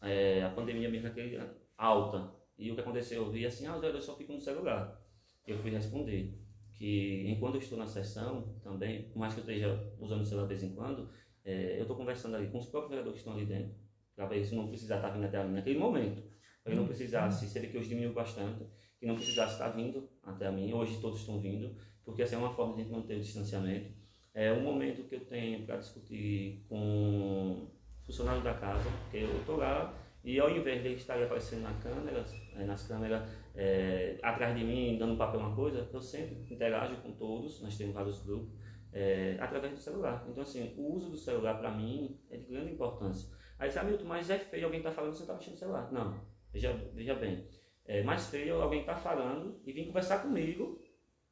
é, 0.01 0.43
a 0.43 0.51
pandemia 0.51 0.89
mesmo 0.89 1.09
aquele 1.09 1.41
alta, 1.77 2.33
e 2.57 2.71
o 2.71 2.75
que 2.75 2.81
aconteceu? 2.81 3.23
Eu 3.23 3.31
vi 3.31 3.45
assim, 3.45 3.67
ah, 3.67 3.75
vereadores 3.75 4.05
só 4.05 4.17
ficam 4.17 4.37
no 4.37 4.41
celular. 4.41 5.01
Eu 5.47 5.59
fui 5.59 5.71
responder 5.71 6.39
que 6.75 7.25
enquanto 7.29 7.55
eu 7.55 7.61
estou 7.61 7.79
na 7.79 7.87
sessão 7.87 8.55
também, 8.63 9.05
por 9.05 9.19
mais 9.19 9.35
que 9.35 9.41
eu 9.41 9.43
esteja 9.43 9.93
usando 9.99 10.23
o 10.23 10.25
celular 10.25 10.47
de 10.47 10.55
vez 10.55 10.63
em 10.63 10.75
quando, 10.75 11.11
é, 11.45 11.77
eu 11.79 11.83
estou 11.83 11.97
conversando 11.97 12.37
ali 12.37 12.49
com 12.49 12.59
os 12.59 12.67
próprios 12.67 12.91
vereadores 12.91 13.21
que 13.21 13.29
estão 13.29 13.35
ali 13.35 13.47
dentro, 13.47 13.75
para 14.15 14.35
eles 14.37 14.51
não 14.53 14.69
precisar 14.69 14.97
estar 14.97 15.11
vindo 15.11 15.25
até 15.25 15.39
a 15.39 15.45
mim 15.45 15.55
naquele 15.55 15.79
momento. 15.79 16.23
Para 16.63 16.73
ele 16.73 16.81
não 16.81 16.87
precisasse, 16.87 17.47
se 17.47 17.59
ele 17.59 17.69
que 17.69 17.77
hoje 17.77 17.89
diminuiu 17.89 18.15
bastante, 18.15 18.65
que 18.99 19.07
não 19.07 19.17
precisasse 19.17 19.55
estar 19.55 19.69
vindo 19.69 20.09
até 20.23 20.47
a 20.47 20.53
mim. 20.53 20.73
Hoje 20.73 20.99
todos 21.01 21.21
estão 21.21 21.39
vindo, 21.41 21.77
porque 22.05 22.23
essa 22.23 22.37
é 22.37 22.39
uma 22.39 22.55
forma 22.55 22.75
de 22.75 22.81
a 22.81 22.85
gente 22.85 22.93
manter 22.95 23.17
o 23.17 23.21
distanciamento. 23.21 23.93
É 24.35 24.53
um 24.53 24.63
momento 24.63 25.05
que 25.05 25.15
eu 25.15 25.25
tenho 25.25 25.65
para 25.65 25.77
discutir 25.77 26.67
com 26.69 27.69
funcionários 28.05 28.43
da 28.43 28.55
casa, 28.55 28.91
porque 29.03 29.19
eu 29.19 29.39
estou 29.39 29.57
lá 29.57 29.95
e 30.25 30.41
ao 30.41 30.51
invés 30.51 30.83
de 30.83 30.95
estar 30.95 31.23
aparecendo 31.23 31.63
na 31.63 31.75
câmera, 31.75 32.25
eh, 32.57 32.65
nas 32.65 32.87
câmeras 32.89 33.29
é, 33.55 34.19
atrás 34.23 34.57
de 34.57 34.65
mim, 34.65 34.97
dando 34.99 35.19
papel 35.19 35.39
uma 35.39 35.55
coisa, 35.55 35.89
eu 35.93 36.01
sempre 36.01 36.35
interajo 36.51 36.97
com 37.03 37.13
todos, 37.13 37.61
nós 37.63 37.77
temos 37.77 37.95
vários 37.95 38.23
grupos, 38.25 38.55
é, 38.91 39.37
através 39.39 39.75
do 39.75 39.79
celular. 39.79 40.25
Então, 40.29 40.43
assim, 40.43 40.75
o 40.79 40.95
uso 40.95 41.11
do 41.11 41.17
celular 41.17 41.59
para 41.59 41.71
mim 41.71 42.19
é 42.31 42.39
de 42.39 42.47
grande 42.47 42.73
importância. 42.73 43.31
Aí 43.59 43.71
você, 43.71 43.79
ah, 43.79 43.85
Milton, 43.85 44.05
mas 44.05 44.31
é 44.31 44.39
feio 44.39 44.65
alguém 44.65 44.83
tá 44.83 44.91
falando 44.91 45.15
você 45.15 45.23
está 45.23 45.35
mexendo 45.35 45.53
no 45.53 45.59
celular. 45.59 45.93
Não, 45.93 46.21
veja, 46.53 46.73
veja 46.95 47.15
bem. 47.15 47.47
É 47.85 48.03
mais 48.03 48.27
feio 48.29 48.63
alguém 48.63 48.83
tá 48.85 48.97
falando 48.97 49.61
e 49.65 49.73
vir 49.73 49.87
conversar 49.87 50.23
comigo, 50.23 50.81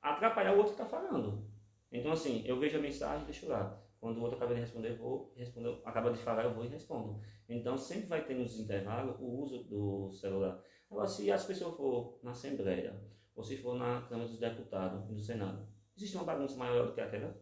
atrapalhar 0.02 0.52
o 0.52 0.58
outro 0.58 0.74
que 0.74 0.82
está 0.82 0.84
falando. 0.84 1.50
Então, 1.92 2.12
assim, 2.12 2.42
eu 2.46 2.58
vejo 2.58 2.78
a 2.78 2.80
mensagem, 2.80 3.26
deixo 3.26 3.46
lá. 3.48 3.78
Quando 4.00 4.18
o 4.18 4.22
outro 4.22 4.36
acaba 4.36 4.54
de 4.54 4.60
responder, 4.60 4.92
eu 4.92 4.96
vou 4.96 5.32
responder, 5.36 5.80
acaba 5.84 6.10
de 6.10 6.18
falar, 6.18 6.44
eu 6.44 6.54
vou 6.54 6.64
e 6.64 6.68
respondo. 6.68 7.20
Então, 7.48 7.76
sempre 7.76 8.06
vai 8.06 8.24
ter 8.24 8.34
nos 8.34 8.58
intervalos 8.58 9.16
o 9.20 9.42
uso 9.42 9.62
do 9.64 10.10
celular. 10.10 10.60
Agora, 10.90 11.06
se 11.06 11.30
as 11.30 11.44
pessoas 11.44 11.76
for 11.76 12.18
na 12.22 12.32
Assembleia, 12.32 12.98
ou 13.36 13.44
se 13.44 13.58
for 13.58 13.76
na 13.76 14.02
Câmara 14.02 14.28
dos 14.28 14.38
Deputados 14.38 15.08
e 15.10 15.14
do 15.14 15.22
Senado, 15.22 15.68
existe 15.96 16.16
uma 16.16 16.24
bagunça 16.24 16.56
maior 16.56 16.86
do 16.86 16.94
que 16.94 17.00
aquela? 17.00 17.38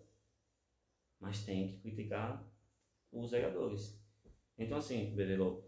Mas 1.19 1.45
tem 1.45 1.69
que 1.69 1.81
criticar 1.81 2.45
os 3.13 3.31
vereadores. 3.31 3.99
Então, 4.59 4.79
assim, 4.79 5.15
Beverô, 5.15 5.65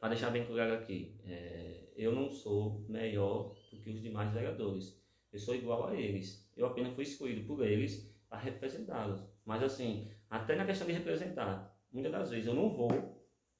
para 0.00 0.10
deixar 0.10 0.30
bem 0.30 0.44
claro 0.46 0.74
aqui, 0.74 1.18
é, 1.24 1.92
eu 1.96 2.14
não 2.14 2.30
sou 2.30 2.84
melhor 2.88 3.54
do 3.70 3.78
que 3.78 3.90
os 3.90 4.02
demais 4.02 4.32
vereadores. 4.32 5.00
Eu 5.36 5.40
sou 5.40 5.54
igual 5.54 5.88
a 5.88 5.94
eles. 5.94 6.50
Eu 6.56 6.66
apenas 6.66 6.94
fui 6.94 7.04
escolhido 7.04 7.46
por 7.46 7.62
eles 7.62 8.10
para 8.26 8.38
representá-los. 8.38 9.22
Mas 9.44 9.62
assim, 9.62 10.10
até 10.30 10.56
na 10.56 10.64
questão 10.64 10.86
de 10.86 10.94
representar, 10.94 11.78
muitas 11.92 12.10
das 12.10 12.30
vezes 12.30 12.46
eu 12.46 12.54
não 12.54 12.70
vou, 12.70 12.88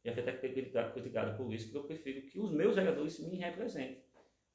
e 0.03 0.09
até 0.09 0.23
ter 0.23 0.55
criticado 0.55 1.37
por 1.37 1.53
isso, 1.53 1.67
porque 1.67 1.77
eu 1.77 1.85
prefiro 1.85 2.23
que 2.23 2.41
os 2.41 2.51
meus 2.51 2.77
vereadores 2.77 3.21
me 3.21 3.37
representem. 3.37 4.03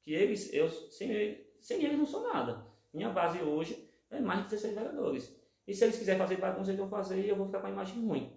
Que 0.02 0.12
eles, 0.14 0.52
eu, 0.52 0.68
sem, 0.68 1.46
sem 1.60 1.84
eles 1.84 1.96
não 1.96 2.04
sou 2.04 2.24
nada. 2.24 2.66
Minha 2.92 3.10
base 3.10 3.40
hoje 3.40 3.88
é 4.10 4.18
mais 4.18 4.40
de 4.40 4.50
16 4.50 4.74
vereadores. 4.74 5.40
E 5.64 5.72
se 5.72 5.84
eles 5.84 5.96
quiserem 5.96 6.18
fazer 6.18 6.38
bagunça, 6.38 6.70
eles 6.70 6.80
vão 6.80 6.90
fazer 6.90 7.24
e 7.24 7.28
eu 7.28 7.36
vou 7.36 7.46
ficar 7.46 7.60
com 7.60 7.68
a 7.68 7.70
imagem 7.70 8.04
ruim. 8.04 8.32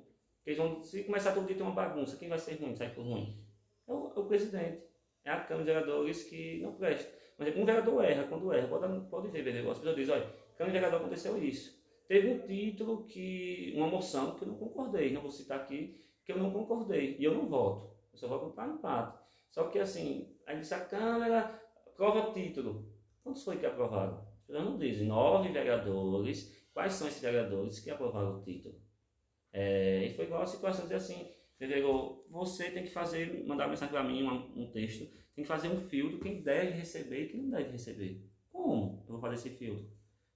Eles 0.46 0.60
vão, 0.60 0.84
se 0.84 1.04
começar 1.06 1.34
todo 1.34 1.48
dia 1.48 1.56
ter 1.56 1.64
uma 1.64 1.72
bagunça, 1.72 2.18
quem 2.18 2.30
vai 2.30 2.38
ser 2.38 2.62
ruim, 2.62 2.76
sai 2.76 2.94
por 2.94 3.04
ruim? 3.04 3.44
É 3.88 3.92
o, 3.92 4.14
é 4.16 4.20
o 4.20 4.26
presidente. 4.28 4.84
É 5.24 5.32
a 5.32 5.40
Câmara 5.44 5.66
de 5.66 5.74
Vereadores 5.74 6.24
que 6.26 6.62
não 6.62 6.76
presta. 6.76 7.15
Um 7.38 7.66
vereador 7.66 8.04
erra, 8.04 8.24
quando 8.24 8.54
erra, 8.54 8.68
pode, 8.68 9.10
pode 9.10 9.28
ver, 9.30 9.44
vereador. 9.44 9.72
As 9.72 9.78
pessoas 9.80 9.96
dizem, 9.96 10.16
olha, 10.16 10.30
Câmara 10.58 10.72
de 10.72 10.80
Vereador 10.80 11.02
aconteceu 11.02 11.38
isso. 11.44 11.78
Teve 12.08 12.30
um 12.30 12.40
título 12.40 13.06
que, 13.06 13.74
uma 13.76 13.88
moção 13.88 14.36
que 14.36 14.44
eu 14.44 14.48
não 14.48 14.56
concordei, 14.56 15.12
não 15.12 15.22
vou 15.22 15.32
citar 15.32 15.60
aqui, 15.60 16.00
que 16.24 16.32
eu 16.32 16.38
não 16.38 16.52
concordei, 16.52 17.18
e 17.20 17.24
eu 17.24 17.34
não 17.34 17.48
voto. 17.48 17.90
Eu 18.14 18.20
só 18.20 18.28
voto 18.28 18.54
para 18.54 18.72
empate. 18.72 19.20
Só 19.52 19.66
que 19.68 19.80
assim, 19.80 20.34
aí 20.46 20.60
disse 20.60 20.74
a 20.74 20.86
Câmara, 20.86 21.62
aprova 21.88 22.32
título. 22.32 22.88
Quantos 23.24 23.44
foi 23.44 23.58
que 23.58 23.66
aprovaram? 23.66 24.26
Eu 24.48 24.64
não 24.64 24.78
dizem, 24.78 25.08
nove 25.08 25.50
vereadores. 25.50 26.56
Quais 26.74 26.94
são 26.94 27.08
esses 27.08 27.22
vereadores 27.22 27.80
que 27.80 27.90
aprovaram 27.90 28.38
o 28.38 28.44
título? 28.44 28.76
É, 29.52 30.06
e 30.06 30.14
foi 30.14 30.26
igual 30.26 30.42
a 30.42 30.48
situação 30.48 30.88
de 30.88 30.94
assim, 30.94 31.34
vereador, 31.60 32.26
você 32.30 32.70
tem 32.72 32.84
que 32.84 32.92
fazer, 32.92 33.46
mandar 33.46 33.68
mensagem 33.68 33.94
para 33.94 34.04
mim, 34.04 34.24
um, 34.24 34.64
um, 34.64 34.72
texto, 34.72 35.08
tem 35.36 35.44
que 35.44 35.48
fazer 35.48 35.70
um 35.70 35.82
filtro, 35.82 36.20
quem 36.20 36.42
deve 36.42 36.72
receber 36.72 37.24
e 37.24 37.30
quem 37.30 37.42
não 37.42 37.50
deve 37.50 37.72
receber. 37.72 38.22
Como 38.52 39.04
eu 39.08 39.14
vou 39.14 39.22
fazer 39.22 39.36
esse 39.36 39.50
filtro? 39.52 39.90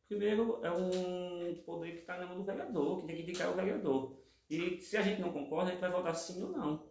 Primeiro, 0.07 0.59
é 0.63 0.71
um 0.71 1.55
poder 1.65 1.91
que 1.91 1.99
está 1.99 2.17
na 2.17 2.25
mão 2.25 2.37
do 2.37 2.43
vereador, 2.43 2.99
que 2.99 3.07
tem 3.07 3.15
que 3.15 3.21
indicar 3.21 3.51
o 3.51 3.55
vereador. 3.55 4.17
E 4.49 4.79
se 4.79 4.97
a 4.97 5.01
gente 5.01 5.21
não 5.21 5.31
concorda, 5.31 5.69
a 5.69 5.73
gente 5.73 5.81
vai 5.81 5.91
votar 5.91 6.15
sim 6.15 6.41
ou 6.41 6.51
não. 6.51 6.89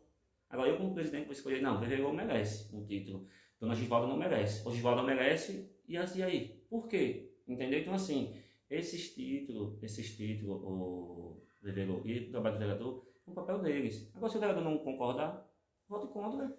Agora, 0.48 0.70
eu 0.70 0.76
como 0.76 0.94
presidente 0.94 1.24
vou 1.24 1.32
escolher, 1.32 1.60
não, 1.60 1.76
o 1.76 1.80
vereador 1.80 2.12
merece 2.12 2.74
um 2.74 2.86
título. 2.86 3.26
Dona 3.60 3.74
Givalda 3.74 4.06
não 4.06 4.16
merece. 4.16 4.66
O 4.66 4.70
Givalda 4.70 5.02
merece, 5.02 5.68
e 5.86 5.96
assim 5.96 6.22
aí. 6.22 6.62
Por 6.70 6.86
quê? 6.86 7.32
Entendeu? 7.46 7.80
Então, 7.80 7.92
assim, 7.92 8.34
esses 8.70 9.12
títulos, 9.14 9.82
esses 9.82 10.16
títulos, 10.16 10.62
o 10.62 11.42
vereador 11.60 12.06
e 12.06 12.20
o 12.20 12.30
trabalho 12.30 12.54
do 12.54 12.58
vereador, 12.60 13.06
é 13.28 13.30
um 13.30 13.34
papel 13.34 13.58
deles. 13.60 14.10
Agora, 14.14 14.30
se 14.30 14.36
o 14.36 14.40
vereador 14.40 14.64
não 14.64 14.78
concordar, 14.78 15.46
vote 15.88 16.08
contra. 16.08 16.56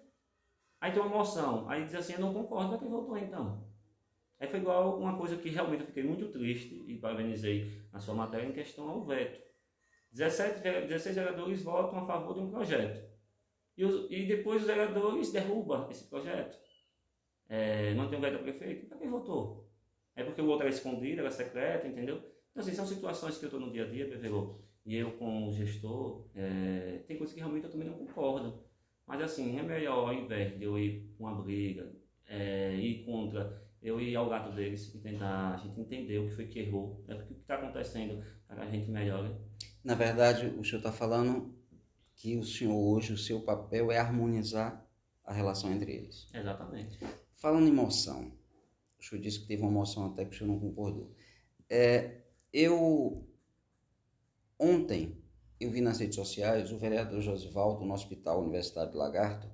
Aí 0.80 0.92
tem 0.92 1.02
uma 1.02 1.18
moção, 1.18 1.68
aí 1.68 1.84
diz 1.84 1.94
assim, 1.94 2.14
eu 2.14 2.20
não 2.20 2.32
concordo, 2.32 2.70
para 2.70 2.78
quem 2.78 2.88
votou 2.88 3.18
então? 3.18 3.68
Aí 4.38 4.48
foi 4.48 4.60
igual 4.60 4.98
uma 4.98 5.18
coisa 5.18 5.36
que 5.36 5.50
realmente 5.50 5.80
eu 5.80 5.86
fiquei 5.86 6.02
muito 6.02 6.28
triste 6.28 6.82
e 6.86 6.96
parabenizei 6.96 7.82
na 7.92 8.00
sua 8.00 8.14
matéria 8.14 8.46
em 8.46 8.52
questão 8.52 8.88
ao 8.88 9.04
veto. 9.04 9.38
17, 10.12 10.60
16 10.62 11.14
vereadores 11.14 11.62
votam 11.62 11.98
a 11.98 12.06
favor 12.06 12.34
de 12.34 12.40
um 12.40 12.50
projeto. 12.50 13.08
E, 13.76 13.84
os, 13.84 14.10
e 14.10 14.24
depois 14.24 14.62
os 14.62 14.66
vereadores 14.66 15.30
derrubam 15.30 15.90
esse 15.90 16.04
projeto. 16.04 16.58
É, 17.48 17.92
não 17.94 18.08
tem 18.08 18.18
um 18.18 18.22
veto 18.22 18.36
ao 18.36 18.42
prefeito. 18.42 18.86
Para 18.86 18.98
quem 18.98 19.10
votou? 19.10 19.68
É 20.16 20.24
porque 20.24 20.40
o 20.40 20.46
outro 20.46 20.66
era 20.66 20.74
escondido, 20.74 21.20
era 21.20 21.30
secreto, 21.30 21.86
entendeu? 21.86 22.16
Então, 22.50 22.62
assim, 22.62 22.72
são 22.72 22.86
situações 22.86 23.38
que 23.38 23.44
eu 23.44 23.48
estou 23.48 23.60
no 23.60 23.70
dia 23.70 23.84
a 23.84 23.88
dia, 23.88 24.08
prefeito, 24.08 24.58
e 24.90 24.96
eu 24.96 25.12
como 25.12 25.52
gestor, 25.52 26.26
é, 26.34 27.04
tem 27.06 27.16
coisas 27.16 27.32
que 27.32 27.38
realmente 27.38 27.64
eu 27.64 27.70
também 27.70 27.86
não 27.86 27.94
concordo. 27.94 28.60
Mas 29.06 29.22
assim, 29.22 29.56
é 29.56 29.62
melhor 29.62 30.08
ao 30.08 30.12
invés 30.12 30.58
de 30.58 30.64
eu 30.64 30.76
ir 30.76 31.14
com 31.16 31.24
uma 31.24 31.40
briga, 31.40 31.92
é, 32.26 32.74
ir 32.74 33.04
contra 33.04 33.62
eu 33.80 34.00
ir 34.00 34.16
ao 34.16 34.28
gato 34.28 34.52
deles 34.52 34.92
e 34.92 34.98
tentar 34.98 35.54
a 35.54 35.56
gente 35.58 35.80
entender 35.80 36.18
o 36.18 36.28
que 36.28 36.34
foi 36.34 36.46
que 36.48 36.58
errou, 36.58 37.04
né? 37.06 37.14
o 37.14 37.24
que 37.24 37.34
está 37.34 37.54
acontecendo 37.54 38.20
para 38.48 38.56
que 38.56 38.62
a 38.62 38.70
gente 38.70 38.90
melhore. 38.90 39.32
Na 39.84 39.94
verdade, 39.94 40.46
o 40.46 40.64
senhor 40.64 40.78
está 40.78 40.92
falando 40.92 41.54
que 42.16 42.36
o 42.36 42.44
senhor 42.44 42.76
hoje, 42.76 43.12
o 43.12 43.16
seu 43.16 43.40
papel 43.42 43.92
é 43.92 43.98
harmonizar 43.98 44.84
a 45.24 45.32
relação 45.32 45.72
entre 45.72 45.92
eles. 45.92 46.28
Exatamente. 46.34 46.98
Falando 47.36 47.68
em 47.68 47.72
moção, 47.72 48.32
o 48.98 49.04
senhor 49.04 49.22
disse 49.22 49.40
que 49.40 49.46
teve 49.46 49.62
uma 49.62 49.70
moção 49.70 50.06
até 50.06 50.24
que 50.24 50.34
o 50.34 50.38
senhor 50.38 50.50
não 50.50 50.58
concordou. 50.58 51.14
É, 51.68 52.22
eu, 52.52 53.24
ontem, 54.60 55.16
eu 55.58 55.70
vi 55.70 55.80
nas 55.80 55.98
redes 55.98 56.16
sociais 56.16 56.70
o 56.70 56.78
vereador 56.78 57.20
Josivaldo, 57.20 57.84
no 57.84 57.94
Hospital 57.94 58.42
Universitário 58.42 58.90
de 58.90 58.96
Lagarto, 58.96 59.50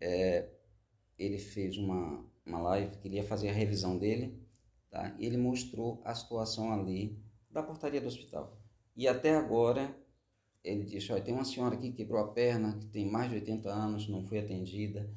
é, 0.00 0.48
ele 1.18 1.38
fez 1.38 1.76
uma, 1.76 2.24
uma 2.44 2.60
live 2.60 2.96
que 2.98 3.08
ele 3.08 3.16
ia 3.16 3.24
fazer 3.24 3.48
a 3.48 3.52
revisão 3.52 3.98
dele, 3.98 4.38
tá? 4.90 5.14
Ele 5.18 5.36
mostrou 5.36 6.00
a 6.04 6.14
situação 6.14 6.72
ali 6.72 7.18
da 7.50 7.62
portaria 7.62 8.00
do 8.00 8.08
hospital. 8.08 8.58
E 8.96 9.08
até 9.08 9.34
agora 9.34 9.94
ele 10.62 10.84
disse, 10.84 11.12
olha, 11.12 11.22
tem 11.22 11.34
uma 11.34 11.44
senhora 11.44 11.74
aqui 11.74 11.90
que 11.90 11.98
quebrou 11.98 12.20
a 12.20 12.28
perna, 12.28 12.78
que 12.78 12.86
tem 12.86 13.10
mais 13.10 13.30
de 13.30 13.36
80 13.36 13.68
anos, 13.68 14.08
não 14.08 14.22
foi 14.22 14.38
atendida. 14.38 15.10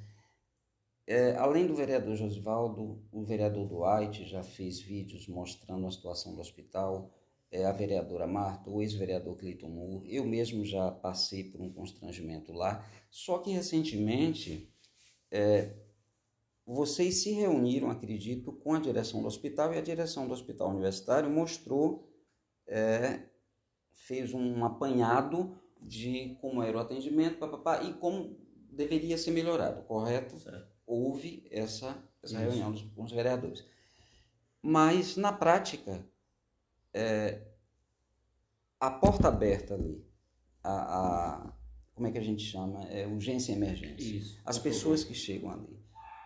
É, 1.05 1.35
além 1.35 1.67
do 1.67 1.75
vereador 1.75 2.15
Josivaldo, 2.15 3.03
o 3.11 3.23
vereador 3.23 3.67
Duarte 3.67 4.25
já 4.25 4.41
fez 4.41 4.79
vídeos 4.79 5.27
mostrando 5.27 5.85
a 5.85 5.91
situação 5.91 6.33
do 6.33 6.39
hospital, 6.39 7.13
a 7.61 7.71
vereadora 7.71 8.25
Marta, 8.25 8.69
o 8.69 8.81
ex-vereador 8.81 9.37
Cleiton 9.37 9.69
Moore, 9.69 10.15
eu 10.15 10.25
mesmo 10.25 10.65
já 10.65 10.89
passei 10.89 11.43
por 11.43 11.61
um 11.61 11.71
constrangimento 11.71 12.51
lá, 12.51 12.83
só 13.11 13.37
que 13.37 13.51
recentemente 13.51 14.73
é, 15.29 15.73
vocês 16.65 17.21
se 17.21 17.31
reuniram, 17.31 17.89
acredito, 17.89 18.51
com 18.53 18.73
a 18.73 18.79
direção 18.79 19.21
do 19.21 19.27
hospital 19.27 19.73
e 19.73 19.77
a 19.77 19.81
direção 19.81 20.27
do 20.27 20.33
hospital 20.33 20.69
universitário 20.69 21.29
mostrou, 21.29 22.09
é, 22.67 23.19
fez 23.91 24.33
um 24.33 24.63
apanhado 24.63 25.59
de 25.81 26.37
como 26.39 26.63
era 26.63 26.77
o 26.77 26.81
atendimento 26.81 27.37
papapá, 27.37 27.83
e 27.83 27.93
como 27.93 28.37
deveria 28.71 29.17
ser 29.17 29.31
melhorado, 29.31 29.83
correto? 29.83 30.37
Certo. 30.39 30.73
Houve 30.85 31.45
essa, 31.51 32.01
essa 32.21 32.37
reunião 32.37 32.71
dos, 32.71 32.81
com 32.81 33.03
os 33.03 33.11
vereadores. 33.11 33.65
Mas, 34.61 35.17
na 35.17 35.33
prática, 35.33 36.05
é, 36.93 37.41
a 38.79 38.91
porta 38.91 39.27
aberta 39.27 39.73
ali, 39.73 40.05
a, 40.63 40.71
a, 40.71 41.53
como 41.93 42.07
é 42.07 42.11
que 42.11 42.17
a 42.17 42.23
gente 42.23 42.43
chama? 42.43 42.83
É 42.85 43.07
urgência 43.07 43.51
e 43.51 43.55
emergência. 43.55 44.17
Isso, 44.17 44.41
As 44.45 44.57
pessoas 44.57 45.03
que 45.03 45.13
chegam 45.13 45.49
ali 45.51 45.83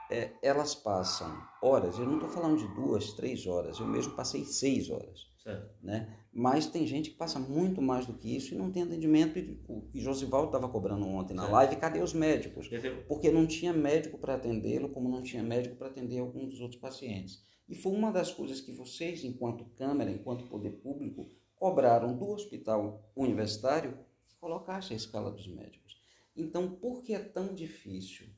é, 0.10 0.32
elas 0.42 0.74
passam 0.74 1.42
horas, 1.62 1.98
eu 1.98 2.06
não 2.06 2.16
estou 2.16 2.30
falando 2.30 2.58
de 2.58 2.68
duas, 2.76 3.14
três 3.14 3.46
horas, 3.46 3.80
eu 3.80 3.88
mesmo 3.88 4.14
passei 4.16 4.46
seis 4.46 4.90
horas. 4.90 5.28
Certo. 5.44 5.76
Né? 5.82 6.14
Mas 6.34 6.68
tem 6.68 6.86
gente 6.86 7.12
que 7.12 7.18
passa 7.18 7.40
muito 7.40 7.82
mais 7.82 8.06
do 8.06 8.14
que 8.14 8.36
isso 8.36 8.54
e 8.54 8.58
não 8.58 8.70
tem 8.70 8.84
atendimento. 8.84 9.40
E 9.40 9.62
o 9.68 9.90
Josivaldo 9.96 10.48
estava 10.48 10.68
cobrando 10.68 11.08
ontem 11.08 11.34
na 11.34 11.44
certo. 11.44 11.54
live, 11.54 11.76
cadê 11.78 12.02
os 12.02 12.14
médicos? 12.14 12.70
Porque 13.08 13.32
não 13.32 13.48
tinha 13.48 13.72
médico 13.72 14.18
para 14.18 14.36
atendê-lo, 14.36 14.90
como 14.90 15.10
não 15.10 15.24
tinha 15.24 15.42
médico 15.42 15.78
para 15.78 15.88
atender 15.88 16.20
alguns 16.20 16.50
dos 16.50 16.60
outros 16.60 16.80
pacientes. 16.80 17.42
E 17.68 17.76
foi 17.76 17.92
uma 17.92 18.12
das 18.12 18.32
coisas 18.32 18.62
que 18.62 18.72
vocês, 18.72 19.24
enquanto 19.24 19.66
Câmara, 19.76 20.12
enquanto 20.12 20.48
Poder 20.48 20.72
Público, 20.72 21.30
cobraram 21.56 22.18
do 22.18 22.30
hospital 22.30 23.12
universitário 23.16 23.98
colocasse 24.40 24.94
a 24.94 24.96
escala 24.96 25.32
dos 25.32 25.48
médicos. 25.48 26.00
Então, 26.36 26.70
por 26.70 27.04
que 27.04 27.14
é 27.14 27.20
tão 27.20 27.54
difícil, 27.54 28.30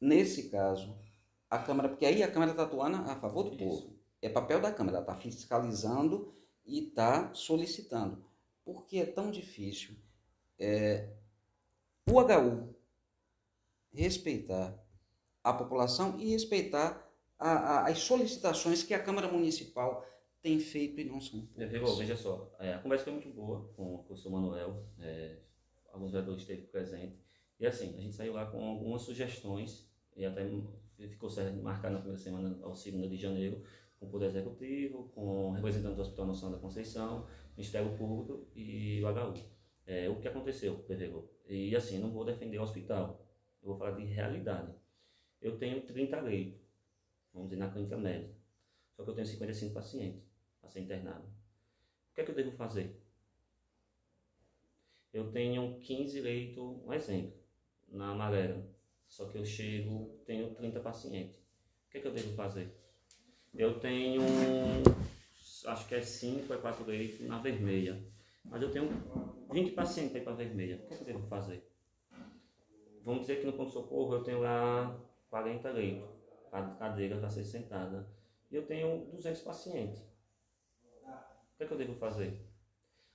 nesse 0.00 0.50
caso, 0.50 0.98
a 1.48 1.58
Câmara, 1.58 1.88
porque 1.88 2.06
aí 2.06 2.22
a 2.22 2.30
Câmara 2.30 2.50
está 2.50 2.64
atuando 2.64 2.96
a 2.96 3.16
favor 3.16 3.44
do 3.44 3.54
Isso. 3.54 3.58
povo. 3.58 4.00
É 4.20 4.28
papel 4.28 4.60
da 4.60 4.72
Câmara, 4.72 5.00
está 5.00 5.14
fiscalizando 5.14 6.34
e 6.64 6.88
está 6.88 7.32
solicitando. 7.32 8.24
Por 8.64 8.84
que 8.86 8.98
é 9.00 9.06
tão 9.06 9.30
difícil 9.30 9.96
é, 10.58 11.08
o 12.06 12.20
HU 12.20 12.74
respeitar 13.92 14.78
a 15.42 15.52
população 15.52 16.20
e 16.20 16.30
respeitar 16.30 17.09
a, 17.40 17.50
a, 17.50 17.88
as 17.88 17.98
solicitações 18.00 18.82
que 18.82 18.92
a 18.92 19.02
Câmara 19.02 19.26
Municipal 19.26 20.06
tem 20.42 20.58
feito 20.60 21.00
e 21.00 21.04
não 21.04 21.20
são 21.20 21.46
poucas. 21.46 21.98
Veja 21.98 22.16
só, 22.16 22.54
é, 22.60 22.74
a 22.74 22.78
conversa 22.78 23.04
foi 23.04 23.14
muito 23.14 23.30
boa 23.30 23.72
com 23.74 23.94
o 23.94 24.04
professor 24.04 24.30
Manuel, 24.30 24.86
é, 24.98 25.38
alguns 25.92 26.12
vereadores 26.12 26.42
esteve 26.42 26.62
presente, 26.62 27.18
e 27.58 27.66
assim, 27.66 27.94
a 27.96 28.00
gente 28.00 28.14
saiu 28.14 28.34
lá 28.34 28.46
com 28.46 28.62
algumas 28.62 29.02
sugestões, 29.02 29.90
e 30.16 30.24
até 30.24 30.46
ficou 31.08 31.30
certo 31.30 31.56
marcar 31.62 31.90
na 31.90 31.98
primeira 31.98 32.22
semana 32.22 32.58
ao 32.62 32.74
segunda 32.74 33.08
de 33.08 33.16
janeiro, 33.16 33.62
com 33.98 34.06
o 34.06 34.10
Poder 34.10 34.26
Executivo, 34.26 35.10
com 35.14 35.48
o 35.48 35.52
representante 35.52 35.96
do 35.96 36.02
Hospital 36.02 36.26
Nacional 36.26 36.56
da 36.56 36.62
Conceição, 36.62 37.26
Ministério 37.56 37.96
Público 37.96 38.48
e 38.54 39.02
o 39.02 39.08
HU. 39.08 39.34
É, 39.86 40.08
o 40.08 40.20
que 40.20 40.28
aconteceu, 40.28 40.78
PVGO? 40.78 41.28
E 41.46 41.74
assim, 41.76 41.98
não 41.98 42.10
vou 42.10 42.24
defender 42.24 42.58
o 42.58 42.62
hospital, 42.62 43.26
eu 43.62 43.68
vou 43.68 43.78
falar 43.78 43.92
de 43.92 44.04
realidade. 44.04 44.72
Eu 45.40 45.58
tenho 45.58 45.82
30 45.82 46.20
leitos, 46.20 46.69
vamos 47.32 47.50
dizer, 47.50 47.60
na 47.60 47.70
clínica 47.70 47.96
médica, 47.96 48.34
só 48.96 49.04
que 49.04 49.10
eu 49.10 49.14
tenho 49.14 49.26
55 49.26 49.74
pacientes 49.74 50.22
a 50.62 50.68
ser 50.68 50.80
internado. 50.80 51.24
O 51.24 52.14
que 52.14 52.20
é 52.20 52.24
que 52.24 52.30
eu 52.30 52.34
devo 52.34 52.52
fazer? 52.52 53.00
Eu 55.12 55.30
tenho 55.32 55.80
15 55.80 56.20
leitos, 56.20 56.62
um 56.62 56.92
exemplo, 56.92 57.32
na 57.88 58.10
Amarela, 58.10 58.64
só 59.08 59.26
que 59.26 59.36
eu 59.36 59.44
chego, 59.44 60.20
tenho 60.24 60.54
30 60.54 60.80
pacientes. 60.80 61.36
O 61.88 61.90
que 61.90 61.98
é 61.98 62.00
que 62.00 62.06
eu 62.06 62.12
devo 62.12 62.32
fazer? 62.34 62.72
Eu 63.52 63.80
tenho, 63.80 64.22
acho 65.66 65.88
que 65.88 65.94
é 65.96 66.02
5 66.02 66.52
ou 66.52 66.60
4 66.60 66.84
leitos 66.84 67.26
na 67.26 67.38
vermelha, 67.38 68.00
mas 68.44 68.62
eu 68.62 68.70
tenho 68.70 68.88
20 69.52 69.72
pacientes 69.72 70.14
ir 70.14 70.22
para 70.22 70.34
vermelha. 70.34 70.76
O 70.76 70.86
que, 70.86 70.94
é 70.94 70.96
que 70.96 71.02
eu 71.02 71.06
devo 71.06 71.26
fazer? 71.26 71.68
Vamos 73.02 73.22
dizer 73.22 73.40
que 73.40 73.46
no 73.46 73.52
ponto-socorro 73.52 74.14
eu 74.14 74.22
tenho 74.22 74.40
lá 74.40 74.96
40 75.30 75.70
leitos, 75.70 76.08
cadeira 76.50 77.18
para 77.18 77.30
ser 77.30 77.44
sentada, 77.44 78.08
e 78.50 78.56
eu 78.56 78.66
tenho 78.66 79.06
200 79.12 79.40
pacientes. 79.42 80.00
O 81.04 81.56
que, 81.56 81.64
é 81.64 81.66
que 81.66 81.72
eu 81.72 81.78
devo 81.78 81.94
fazer? 81.94 82.40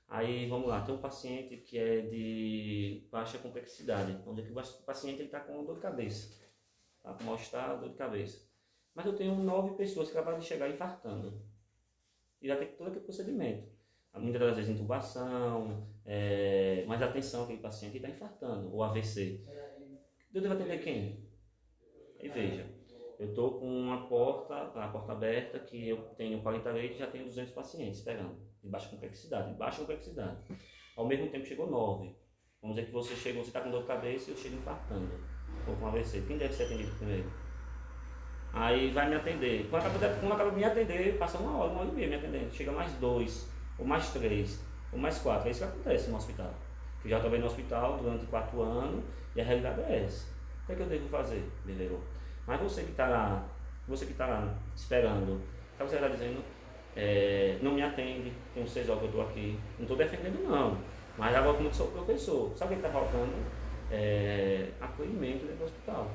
Aí 0.07 0.47
vamos 0.47 0.67
lá, 0.67 0.81
tem 0.81 0.93
um 0.93 0.99
paciente 0.99 1.57
que 1.57 1.77
é 1.77 2.01
de 2.01 3.07
baixa 3.11 3.38
complexidade, 3.39 4.21
onde 4.25 4.41
o 4.41 4.83
paciente 4.86 5.23
está 5.23 5.39
com 5.39 5.65
dor 5.65 5.75
de 5.75 5.81
cabeça, 5.81 6.41
está 6.97 7.13
com 7.13 7.23
mal-estar, 7.23 7.79
dor 7.79 7.89
de 7.89 7.95
cabeça. 7.95 8.47
Mas 8.93 9.05
eu 9.05 9.15
tenho 9.15 9.36
nove 9.36 9.75
pessoas 9.75 10.09
que 10.09 10.17
acabaram 10.17 10.39
de 10.39 10.45
chegar 10.45 10.69
infartando. 10.69 11.41
E 12.41 12.47
já 12.47 12.55
tem 12.55 12.67
todo 12.75 12.88
aquele 12.88 13.03
procedimento. 13.03 13.67
Muitas 14.13 14.39
das 14.39 14.55
vezes 14.55 14.71
intubação, 14.71 15.89
é, 16.05 16.86
mais 16.88 17.01
atenção 17.01 17.43
aquele 17.43 17.59
paciente 17.59 17.93
que 17.93 17.97
está 17.97 18.09
infartando, 18.09 18.73
ou 18.73 18.83
AVC. 18.83 19.43
Eu 20.33 20.41
devo 20.41 20.53
atender 20.53 20.81
quem? 20.81 21.27
E 22.21 22.29
veja, 22.29 22.65
eu 23.20 23.30
estou 23.30 23.59
com 23.59 23.66
uma 23.66 24.07
porta, 24.07 24.55
a 24.55 24.88
porta 24.88 25.11
aberta, 25.11 25.59
que 25.59 25.89
eu 25.89 25.97
tenho 26.18 26.41
40 26.41 26.70
leitos 26.72 26.97
e 26.97 26.99
já 26.99 27.07
tenho 27.07 27.26
200 27.26 27.53
pacientes 27.53 27.99
esperando, 27.99 28.36
de 28.61 28.70
baixa 28.70 28.89
complexidade, 28.89 29.51
de 29.51 29.57
baixa 29.57 29.80
complexidade. 29.80 30.38
Ao 30.95 31.05
mesmo 31.05 31.30
tempo 31.30 31.45
chegou 31.45 31.70
9. 31.70 32.16
Vamos 32.61 32.76
dizer 32.76 32.88
que 32.88 32.93
você 32.93 33.16
chegou, 33.16 33.43
você 33.43 33.49
está 33.49 33.61
com 33.61 33.72
dor 33.72 33.82
de 33.82 33.88
cabeça 33.88 34.30
e 34.30 34.34
eu 34.34 34.38
chego 34.38 34.55
infartando, 34.55 35.11
ou 35.68 35.76
com 35.76 35.88
AVC. 35.88 36.24
Quem 36.28 36.38
deve 36.38 36.53
ser 36.53 36.63
atendido 36.63 36.91
primeiro? 36.97 37.32
Aí 38.51 38.91
vai 38.91 39.09
me 39.09 39.16
atender. 39.16 39.68
Quando 39.70 39.86
acaba, 39.86 40.16
quando 40.16 40.51
de 40.51 40.55
me 40.55 40.63
atender, 40.63 41.18
passa 41.18 41.38
uma 41.38 41.57
hora, 41.57 41.72
uma 41.72 41.82
hora 41.82 41.89
e 41.89 41.93
meia 41.93 42.07
me 42.07 42.16
atendendo. 42.16 42.53
Chega 42.53 42.72
mais 42.72 42.91
dois, 42.93 43.49
ou 43.78 43.86
mais 43.86 44.11
três, 44.11 44.63
ou 44.91 44.97
mais 44.97 45.20
quatro. 45.20 45.47
É 45.47 45.51
isso 45.51 45.59
que 45.59 45.66
acontece 45.66 46.09
no 46.09 46.18
hospital. 46.18 46.53
Eu 47.03 47.09
já 47.09 47.20
trabalhei 47.20 47.41
no 47.41 47.47
hospital 47.47 47.97
durante 47.97 48.26
quatro 48.26 48.61
anos 48.61 49.03
e 49.36 49.41
a 49.41 49.43
realidade 49.43 49.82
é 49.82 50.05
essa. 50.05 50.26
O 50.63 50.66
que 50.66 50.72
é 50.72 50.76
que 50.76 50.82
eu 50.82 50.88
devo 50.88 51.07
fazer, 51.09 51.47
beleza? 51.66 51.99
Mas 52.45 52.61
você 52.61 52.83
que 52.83 52.91
está 52.91 53.43
você 53.87 54.05
que 54.05 54.13
está 54.13 54.55
esperando, 54.75 55.41
sabe 55.77 55.83
o 55.83 55.85
que 55.85 55.89
você 55.89 55.95
está 55.95 56.07
dizendo? 56.07 56.43
É, 56.95 57.59
não 57.61 57.73
me 57.73 57.83
atende, 57.83 58.31
tem 58.53 58.65
seis 58.65 58.89
horas 58.89 59.01
que 59.01 59.05
eu 59.07 59.09
estou 59.09 59.27
aqui. 59.27 59.59
Não 59.77 59.83
estou 59.83 59.97
defendendo 59.97 60.43
não. 60.47 60.77
Mas 61.17 61.35
agora 61.35 61.55
como 61.55 61.69
eu 61.69 61.73
sou 61.73 61.87
professor, 61.87 62.55
sabe 62.57 62.73
o 62.73 62.77
que 62.77 62.85
está 62.85 62.91
faltando? 62.91 63.33
É, 63.91 64.69
acolhimento 64.81 65.45
dentro 65.45 65.57
do 65.57 65.63
hospital. 65.65 66.09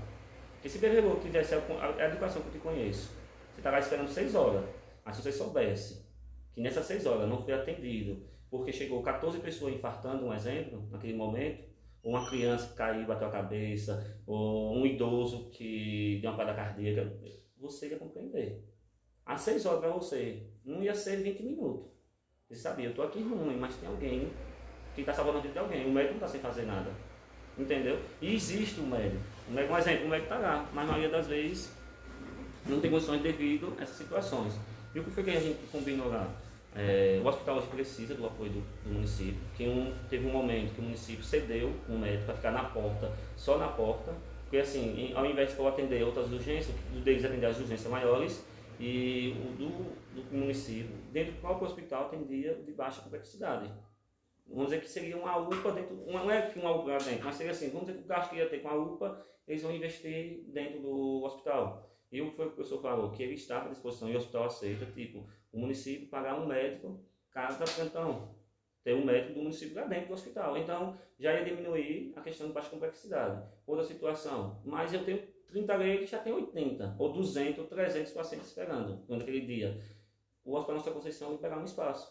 Porque 0.54 0.68
se 0.68 0.78
Beverô 0.78 1.16
tivesse 1.16 1.54
a, 1.54 2.06
educação 2.06 2.42
que 2.42 2.48
eu 2.48 2.52
te 2.52 2.58
conheço, 2.58 3.12
você 3.52 3.60
estava 3.60 3.78
esperando 3.78 4.08
seis 4.08 4.34
horas, 4.34 4.64
mas 5.04 5.16
se 5.16 5.22
você 5.22 5.32
soubesse 5.32 6.04
que 6.52 6.60
nessas 6.60 6.84
seis 6.84 7.06
horas 7.06 7.28
não 7.28 7.42
foi 7.42 7.54
atendido, 7.54 8.22
porque 8.50 8.72
chegou 8.72 9.02
14 9.02 9.38
pessoas 9.38 9.72
infartando, 9.72 10.26
um 10.26 10.34
exemplo, 10.34 10.86
naquele 10.90 11.14
momento, 11.14 11.62
uma 12.02 12.28
criança 12.28 12.68
que 12.68 12.74
caiu, 12.74 13.06
bateu 13.06 13.28
a 13.28 13.30
cabeça, 13.30 14.20
ou 14.26 14.76
um 14.76 14.86
idoso 14.86 15.50
que 15.50 16.18
deu 16.20 16.30
uma 16.30 16.36
parada 16.36 16.56
cardíaca, 16.56 17.12
você 17.58 17.88
ia 17.88 17.98
compreender. 17.98 18.64
Às 19.24 19.42
seis 19.42 19.66
horas 19.66 19.80
para 19.80 19.90
você, 19.90 20.42
não 20.64 20.82
ia 20.82 20.94
ser 20.94 21.16
20 21.22 21.42
minutos. 21.42 21.90
Você 22.48 22.56
sabia, 22.56 22.86
eu 22.86 22.90
estou 22.90 23.04
aqui 23.04 23.22
ruim, 23.22 23.56
mas 23.56 23.76
tem 23.76 23.88
alguém 23.88 24.28
que 24.94 25.02
está 25.02 25.12
salvando 25.12 25.38
a 25.38 25.40
vida 25.40 25.52
de 25.52 25.58
alguém. 25.58 25.86
O 25.86 25.92
médico 25.92 26.14
não 26.14 26.26
está 26.26 26.28
sem 26.28 26.40
fazer 26.40 26.64
nada. 26.64 26.90
Entendeu? 27.56 28.00
E 28.20 28.34
existe 28.34 28.80
um 28.80 28.86
médico. 28.86 29.22
Um, 29.48 29.52
médico, 29.52 29.74
um 29.74 29.78
exemplo, 29.78 30.06
o 30.06 30.08
médico 30.08 30.32
está 30.32 30.38
lá, 30.38 30.68
mas 30.72 30.88
a 30.88 30.92
maioria 30.92 31.10
das 31.10 31.26
vezes 31.26 31.72
não 32.66 32.80
tem 32.80 32.90
condições 32.90 33.22
devido 33.22 33.76
a 33.78 33.82
essas 33.82 33.96
situações. 33.96 34.54
E 34.94 34.98
o 34.98 35.04
que 35.04 35.10
foi 35.10 35.22
que 35.22 35.30
a 35.30 35.40
gente 35.40 35.58
combinou 35.70 36.08
lá? 36.08 36.28
É, 36.74 37.20
o 37.22 37.26
hospital 37.26 37.58
hoje 37.58 37.66
precisa 37.66 38.14
do 38.14 38.26
apoio 38.26 38.50
do, 38.50 38.60
do 38.84 38.94
município. 38.94 39.40
Que 39.56 39.66
um, 39.66 39.92
teve 40.08 40.26
um 40.26 40.32
momento 40.32 40.74
que 40.74 40.80
o 40.80 40.84
município 40.84 41.24
cedeu 41.24 41.72
um 41.88 41.98
médico 41.98 42.26
para 42.26 42.34
ficar 42.34 42.52
na 42.52 42.64
porta, 42.64 43.12
só 43.36 43.58
na 43.58 43.68
porta, 43.68 44.14
porque 44.42 44.58
assim, 44.58 45.12
ao 45.14 45.26
invés 45.26 45.54
de 45.54 45.66
atender 45.66 46.02
outras 46.02 46.32
urgências, 46.32 46.74
o 46.94 47.00
deles 47.00 47.24
atender 47.24 47.46
as 47.46 47.58
urgências 47.58 47.90
maiores, 47.90 48.44
e 48.78 49.36
o 49.44 49.56
do, 49.56 49.68
do 50.14 50.36
município, 50.36 50.96
dentro 51.12 51.32
do 51.32 51.40
próprio 51.40 51.66
hospital, 51.66 52.06
atendia 52.06 52.54
de 52.54 52.72
baixa 52.72 53.02
complexidade 53.02 53.70
vamos 54.50 54.66
dizer 54.66 54.80
que 54.80 54.88
seria 54.88 55.16
uma 55.16 55.36
UPA 55.36 55.72
dentro, 55.72 55.96
não 56.06 56.30
é 56.30 56.42
que 56.42 56.58
uma 56.58 56.72
UPA 56.72 56.98
dentro, 56.98 57.24
mas 57.24 57.36
seria 57.36 57.52
assim, 57.52 57.70
vamos 57.70 57.86
dizer 57.86 57.98
que 57.98 58.04
o 58.04 58.08
gasto 58.08 58.30
que 58.30 58.36
ia 58.36 58.48
ter 58.48 58.58
com 58.60 58.68
a 58.68 58.74
UPA, 58.74 59.24
eles 59.46 59.62
vão 59.62 59.72
investir 59.72 60.44
dentro 60.48 60.80
do 60.80 61.22
hospital. 61.24 61.88
E 62.10 62.20
o 62.20 62.32
que 62.32 62.42
o 62.42 62.50
professor 62.50 62.82
falou? 62.82 63.12
Que 63.12 63.22
ele 63.22 63.34
estava 63.34 63.66
à 63.66 63.68
disposição 63.68 64.08
e 64.08 64.14
o 64.14 64.18
hospital 64.18 64.44
aceita, 64.44 64.84
tipo, 64.86 65.26
o 65.52 65.58
município 65.58 66.08
pagar 66.08 66.38
um 66.38 66.46
médico 66.46 67.00
cada 67.30 67.64
plantão. 67.64 68.34
Ter 68.82 68.94
um 68.94 69.04
médico 69.04 69.34
do 69.34 69.40
município 69.40 69.76
lá 69.76 69.86
dentro 69.86 70.08
do 70.08 70.14
hospital. 70.14 70.56
Então, 70.56 70.98
já 71.18 71.34
ia 71.34 71.44
diminuir 71.44 72.14
a 72.16 72.22
questão 72.22 72.46
de 72.46 72.52
baixa 72.52 72.70
complexidade. 72.70 73.46
Outra 73.66 73.84
situação, 73.84 74.60
mas 74.64 74.92
eu 74.92 75.04
tenho 75.04 75.26
30 75.48 75.76
leitos, 75.76 76.10
já 76.10 76.18
tenho 76.18 76.36
80, 76.36 76.96
ou 76.98 77.12
200, 77.12 77.58
ou 77.58 77.66
300 77.66 78.12
pacientes 78.12 78.48
esperando 78.48 79.04
naquele 79.08 79.40
dia. 79.42 79.82
O 80.44 80.54
Hospital 80.54 80.76
Nossa 80.76 80.90
Conceição 80.90 81.28
vai 81.30 81.38
pegar 81.38 81.58
um 81.58 81.64
espaço 81.64 82.10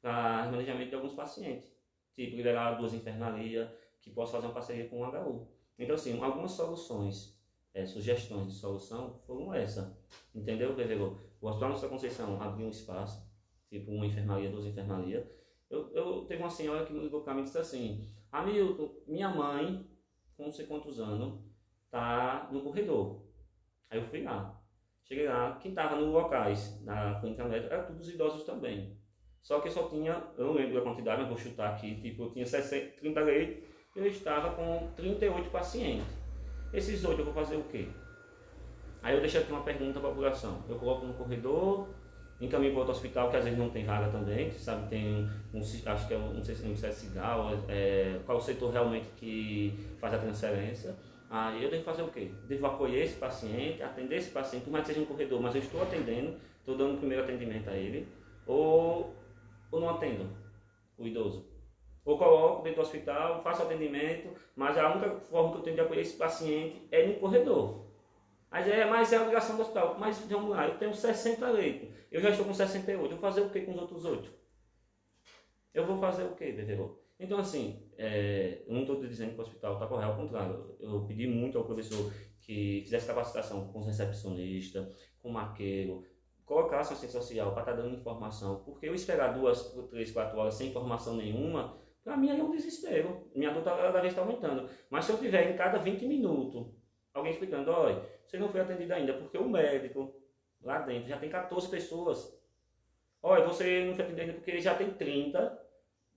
para 0.00 0.48
manejamento 0.50 0.88
de 0.88 0.94
alguns 0.94 1.12
pacientes 1.12 1.76
tipo 2.16 2.34
liberar 2.34 2.78
duas 2.78 2.94
enfermarias, 2.94 3.68
que 4.00 4.10
possa 4.10 4.32
fazer 4.32 4.46
uma 4.46 4.54
parceria 4.54 4.88
com 4.88 5.00
o 5.00 5.04
HU. 5.04 5.46
Então, 5.78 5.94
assim, 5.94 6.20
algumas 6.22 6.52
soluções, 6.52 7.38
é, 7.74 7.84
sugestões 7.84 8.46
de 8.46 8.54
solução 8.54 9.20
foram 9.26 9.52
essa. 9.52 9.96
Entendeu, 10.34 10.74
Bebegô? 10.74 11.18
O 11.40 11.48
Hospital 11.48 11.70
Nossa 11.70 11.88
Conceição 11.88 12.40
abriu 12.40 12.66
um 12.66 12.70
espaço, 12.70 13.26
tipo 13.68 13.90
uma 13.90 14.06
enfermaria, 14.06 14.50
duas 14.50 14.66
enfermarias. 14.66 15.26
Eu, 15.68 15.90
eu 15.92 16.24
teve 16.26 16.42
uma 16.42 16.50
senhora 16.50 16.84
que 16.84 16.92
me 16.92 17.00
ligou 17.00 17.22
para 17.22 17.34
mim 17.34 17.40
e 17.42 17.44
disse 17.44 17.58
assim: 17.58 18.08
Hamilton, 18.32 18.94
minha 19.06 19.28
mãe, 19.28 19.88
com 20.36 20.44
não 20.44 20.52
sei 20.52 20.66
quantos 20.66 21.00
anos, 21.00 21.40
tá 21.90 22.48
no 22.52 22.62
corredor. 22.62 23.22
Aí 23.90 23.98
eu 23.98 24.04
fui 24.04 24.22
lá. 24.22 24.60
Cheguei 25.04 25.28
lá, 25.28 25.56
quem 25.62 25.70
estava 25.70 25.96
nos 25.96 26.12
locais, 26.12 26.82
na 26.84 27.20
clínica 27.20 27.44
médica, 27.44 27.74
eram 27.74 27.86
todos 27.86 28.08
idosos 28.08 28.42
também. 28.42 28.98
Só 29.40 29.60
que 29.60 29.70
só 29.70 29.88
tinha, 29.88 30.24
eu 30.36 30.46
não 30.46 30.54
lembro 30.54 30.74
da 30.74 30.80
quantidade, 30.80 31.20
mas 31.20 31.28
vou 31.28 31.38
chutar 31.38 31.74
aqui, 31.74 32.00
tipo, 32.00 32.24
eu 32.24 32.32
tinha 32.32 32.44
60, 32.44 32.96
30 32.96 33.20
leitos 33.20 33.76
eu 33.96 34.06
estava 34.06 34.54
com 34.54 34.92
38 34.94 35.48
pacientes. 35.48 36.06
Esses 36.72 37.02
oito 37.02 37.22
eu 37.22 37.24
vou 37.24 37.32
fazer 37.32 37.56
o 37.56 37.64
quê? 37.64 37.88
Aí 39.02 39.14
eu 39.14 39.20
deixo 39.20 39.38
aqui 39.38 39.52
uma 39.52 39.62
pergunta 39.62 40.00
para 40.00 40.08
a 40.08 40.12
população. 40.12 40.64
Eu 40.68 40.76
coloco 40.76 41.06
no 41.06 41.14
corredor, 41.14 41.88
encaminho 42.40 42.72
para 42.72 42.80
outro 42.80 42.94
hospital, 42.94 43.30
que 43.30 43.36
às 43.36 43.44
vezes 43.44 43.58
não 43.58 43.70
tem 43.70 43.84
vaga 43.84 44.08
também, 44.10 44.50
sabe, 44.50 44.88
tem 44.88 45.28
um, 45.54 45.60
acho 45.60 46.08
que 46.08 46.14
é 46.14 46.18
um, 46.18 46.34
não 46.34 46.44
sei 46.44 46.54
se 46.54 46.66
é 46.66 46.68
um 46.68 46.92
Cigal, 46.92 47.50
é, 47.68 48.20
qual 48.26 48.38
o 48.38 48.40
setor 48.40 48.72
realmente 48.72 49.08
que 49.16 49.78
faz 50.00 50.14
a 50.14 50.18
transferência. 50.18 50.94
Aí 51.28 51.62
eu 51.64 51.70
devo 51.70 51.82
fazer 51.82 52.02
o 52.02 52.08
quê? 52.08 52.30
Devo 52.46 52.66
acolher 52.66 53.04
esse 53.04 53.16
paciente, 53.16 53.82
atender 53.82 54.16
esse 54.16 54.30
paciente, 54.30 54.64
por 54.64 54.70
mais 54.70 54.86
que 54.86 54.92
seja 54.92 55.04
um 55.04 55.06
corredor, 55.08 55.40
mas 55.40 55.54
eu 55.54 55.60
estou 55.60 55.82
atendendo, 55.82 56.34
estou 56.60 56.76
dando 56.76 56.94
o 56.94 56.98
primeiro 56.98 57.24
atendimento 57.24 57.68
a 57.68 57.74
ele. 57.74 58.06
Ou 58.46 59.14
ou 59.70 59.80
não 59.80 59.90
atendo 59.90 60.28
o 60.96 61.06
idoso. 61.06 61.44
Ou 62.04 62.16
coloco 62.16 62.62
dentro 62.62 62.80
do 62.80 62.86
hospital, 62.86 63.42
faço 63.42 63.62
atendimento, 63.62 64.28
mas 64.54 64.78
a 64.78 64.92
única 64.92 65.10
forma 65.20 65.50
que 65.50 65.58
eu 65.58 65.62
tenho 65.62 65.76
de 65.76 65.82
acolher 65.82 66.02
esse 66.02 66.16
paciente 66.16 66.86
é 66.92 67.06
no 67.06 67.14
corredor. 67.14 67.85
Mas 68.50 68.68
é, 68.68 68.84
mas 68.84 69.12
é 69.12 69.16
a 69.16 69.22
obrigação 69.22 69.56
do 69.56 69.62
hospital. 69.62 69.96
Mas 69.98 70.18
vamos 70.20 70.50
lá, 70.50 70.68
eu 70.68 70.78
tenho 70.78 70.94
60 70.94 71.48
leitos, 71.50 71.88
eu 72.10 72.20
já 72.20 72.30
estou 72.30 72.46
com 72.46 72.54
68, 72.54 73.04
eu 73.04 73.08
vou 73.08 73.18
fazer 73.18 73.40
o 73.40 73.50
que 73.50 73.60
com 73.62 73.72
os 73.72 73.80
outros 73.80 74.04
8? 74.04 74.30
Eu 75.74 75.86
vou 75.86 75.98
fazer 75.98 76.24
o 76.24 76.34
que, 76.34 76.52
Beverô? 76.52 76.98
Então, 77.18 77.38
assim, 77.38 77.82
é, 77.96 78.62
eu 78.66 78.74
não 78.74 78.82
estou 78.82 79.00
dizendo 79.00 79.32
que 79.32 79.38
o 79.38 79.42
hospital 79.42 79.74
está 79.74 79.86
correto, 79.86 80.12
ao 80.12 80.18
contrário. 80.18 80.76
Eu 80.78 81.04
pedi 81.06 81.26
muito 81.26 81.58
ao 81.58 81.64
professor 81.64 82.12
que 82.40 82.82
fizesse 82.82 83.06
capacitação 83.06 83.68
com 83.68 83.80
os 83.80 83.86
recepcionistas, 83.86 84.86
com 85.18 85.30
o 85.30 85.32
maqueiro, 85.32 86.04
colocasse 86.44 86.90
uma 86.90 86.96
assistente 86.96 87.12
social 87.12 87.52
para 87.52 87.62
estar 87.62 87.74
tá 87.74 87.82
dando 87.82 87.96
informação. 87.96 88.62
Porque 88.64 88.88
eu 88.88 88.94
esperar 88.94 89.34
duas, 89.34 89.74
três, 89.90 90.10
quatro 90.12 90.38
horas 90.38 90.54
sem 90.54 90.68
informação 90.68 91.16
nenhuma, 91.16 91.76
para 92.04 92.16
mim 92.16 92.30
é 92.30 92.42
um 92.42 92.52
desespero. 92.52 93.28
Minha 93.34 93.52
dor 93.52 93.64
cada 93.64 94.00
vez 94.00 94.12
está 94.12 94.22
aumentando. 94.22 94.68
Mas 94.88 95.04
se 95.04 95.12
eu 95.12 95.18
tiver 95.18 95.50
em 95.50 95.56
cada 95.56 95.78
20 95.78 96.06
minutos 96.06 96.66
alguém 97.12 97.32
explicando, 97.32 97.70
olha, 97.70 98.02
você 98.26 98.38
não 98.38 98.48
foi 98.48 98.60
atendido 98.60 98.92
ainda 98.92 99.14
porque 99.14 99.38
o 99.38 99.48
médico 99.48 100.14
lá 100.62 100.80
dentro 100.80 101.08
já 101.08 101.18
tem 101.18 101.30
14 101.30 101.68
pessoas. 101.68 102.36
Olha, 103.22 103.44
você 103.44 103.84
não 103.84 103.94
foi 103.94 104.04
atendido 104.04 104.34
porque 104.34 104.60
já 104.60 104.74
tem 104.74 104.90
30 104.90 105.66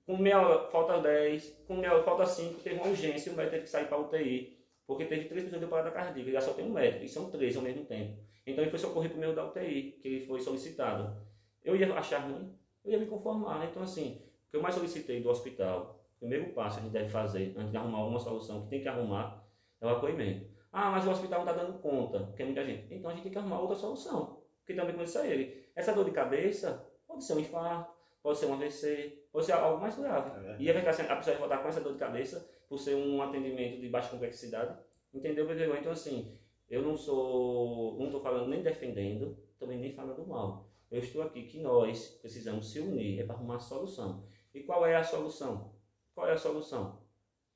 com 0.09 0.17
meia 0.17 0.41
hora 0.41 0.71
falta 0.71 0.99
10, 0.99 1.65
com 1.67 1.75
meia 1.75 1.93
hora 1.93 2.03
falta 2.03 2.25
5, 2.25 2.61
teve 2.61 2.77
uma 2.77 2.87
urgência 2.87 3.29
e 3.29 3.33
o 3.33 3.35
médico 3.35 3.51
teve 3.51 3.63
que 3.65 3.69
sair 3.69 3.85
para 3.85 3.99
UTI, 3.99 4.57
porque 4.87 5.05
teve 5.05 5.25
três 5.25 5.43
pessoas 5.43 5.61
de 5.61 5.67
parada 5.67 5.91
cardíaca, 5.91 6.27
ele 6.27 6.41
só 6.41 6.51
tem 6.53 6.65
um 6.65 6.73
médico, 6.73 7.05
e 7.05 7.07
são 7.07 7.29
três 7.29 7.55
ao 7.55 7.61
mesmo 7.61 7.85
tempo. 7.85 8.17
Então 8.43 8.63
ele 8.63 8.71
foi 8.71 8.79
socorrer 8.79 9.13
o 9.13 9.17
meio 9.17 9.35
da 9.35 9.45
UTI, 9.45 9.99
que 10.01 10.07
ele 10.07 10.25
foi 10.25 10.39
solicitado. 10.39 11.15
Eu 11.63 11.75
ia 11.75 11.93
achar 11.93 12.21
ruim, 12.27 12.57
eu 12.83 12.93
ia 12.93 12.97
me 12.97 13.05
conformar. 13.05 13.63
Então, 13.69 13.83
assim, 13.83 14.19
o 14.47 14.49
que 14.49 14.57
eu 14.57 14.63
mais 14.63 14.73
solicitei 14.73 15.21
do 15.21 15.29
hospital, 15.29 16.03
o 16.15 16.19
primeiro 16.21 16.53
passo 16.53 16.77
que 16.77 16.81
a 16.81 16.83
gente 16.85 16.93
deve 16.93 17.09
fazer, 17.09 17.53
antes 17.55 17.69
de 17.69 17.77
arrumar 17.77 17.99
alguma 17.99 18.19
solução 18.19 18.63
que 18.63 18.69
tem 18.69 18.81
que 18.81 18.87
arrumar, 18.87 19.45
é 19.79 19.85
o 19.85 19.89
acolhimento. 19.89 20.47
Ah, 20.71 20.91
mas 20.91 21.05
o 21.07 21.11
hospital 21.11 21.43
não 21.43 21.51
está 21.51 21.63
dando 21.63 21.79
conta, 21.79 22.19
porque 22.19 22.43
é 22.43 22.45
muita 22.45 22.63
gente. 22.63 22.93
Então 22.93 23.09
a 23.09 23.13
gente 23.13 23.23
tem 23.23 23.31
que 23.31 23.37
arrumar 23.37 23.59
outra 23.59 23.75
solução. 23.75 24.41
Porque 24.59 24.73
também 24.73 24.95
com 24.95 25.03
isso 25.03 25.17
a 25.17 25.25
ele. 25.25 25.67
Essa 25.75 25.93
dor 25.93 26.05
de 26.05 26.11
cabeça 26.11 26.87
pode 27.07 27.23
ser 27.23 27.33
um 27.33 27.39
infarto, 27.39 27.91
pode 28.21 28.37
ser 28.37 28.45
um 28.45 28.53
AVC, 28.53 29.25
pode 29.31 29.45
ser 29.45 29.53
algo 29.53 29.81
mais 29.81 29.97
grave. 29.97 30.47
É 30.47 30.57
e 30.59 30.69
a 30.69 30.81
pessoa 30.83 31.07
vai 31.07 31.35
voltar 31.37 31.57
com 31.59 31.69
essa 31.69 31.81
dor 31.81 31.93
de 31.93 31.99
cabeça 31.99 32.47
por 32.67 32.77
ser 32.77 32.95
um 32.95 33.21
atendimento 33.21 33.81
de 33.81 33.89
baixa 33.89 34.09
complexidade. 34.09 34.77
Entendeu, 35.11 35.47
Pedro? 35.47 35.75
Então, 35.75 35.91
assim, 35.91 36.37
eu 36.69 36.83
não 36.83 36.95
sou, 36.95 37.97
não 37.97 38.05
estou 38.05 38.21
falando 38.21 38.47
nem 38.47 38.61
defendendo, 38.61 39.35
também 39.57 39.79
nem 39.79 39.93
falando 39.93 40.25
mal. 40.27 40.69
Eu 40.91 40.99
estou 40.99 41.23
aqui 41.23 41.43
que 41.43 41.59
nós 41.59 42.09
precisamos 42.21 42.71
se 42.71 42.79
unir, 42.79 43.19
é 43.19 43.23
para 43.23 43.35
arrumar 43.35 43.55
a 43.55 43.59
solução. 43.59 44.23
E 44.53 44.61
qual 44.61 44.85
é 44.85 44.95
a 44.95 45.03
solução? 45.03 45.73
Qual 46.13 46.27
é 46.27 46.33
a 46.33 46.37
solução? 46.37 46.99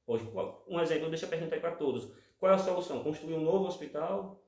Hoje, 0.06 0.28
um 0.68 0.80
exemplo, 0.80 1.10
deixa 1.10 1.26
eu 1.26 1.30
perguntar 1.30 1.56
aí 1.56 1.62
para 1.62 1.76
todos. 1.76 2.12
Qual 2.44 2.52
é 2.52 2.56
a 2.56 2.60
solução? 2.60 3.02
Construir 3.02 3.36
um 3.36 3.42
novo 3.42 3.68
hospital? 3.68 4.44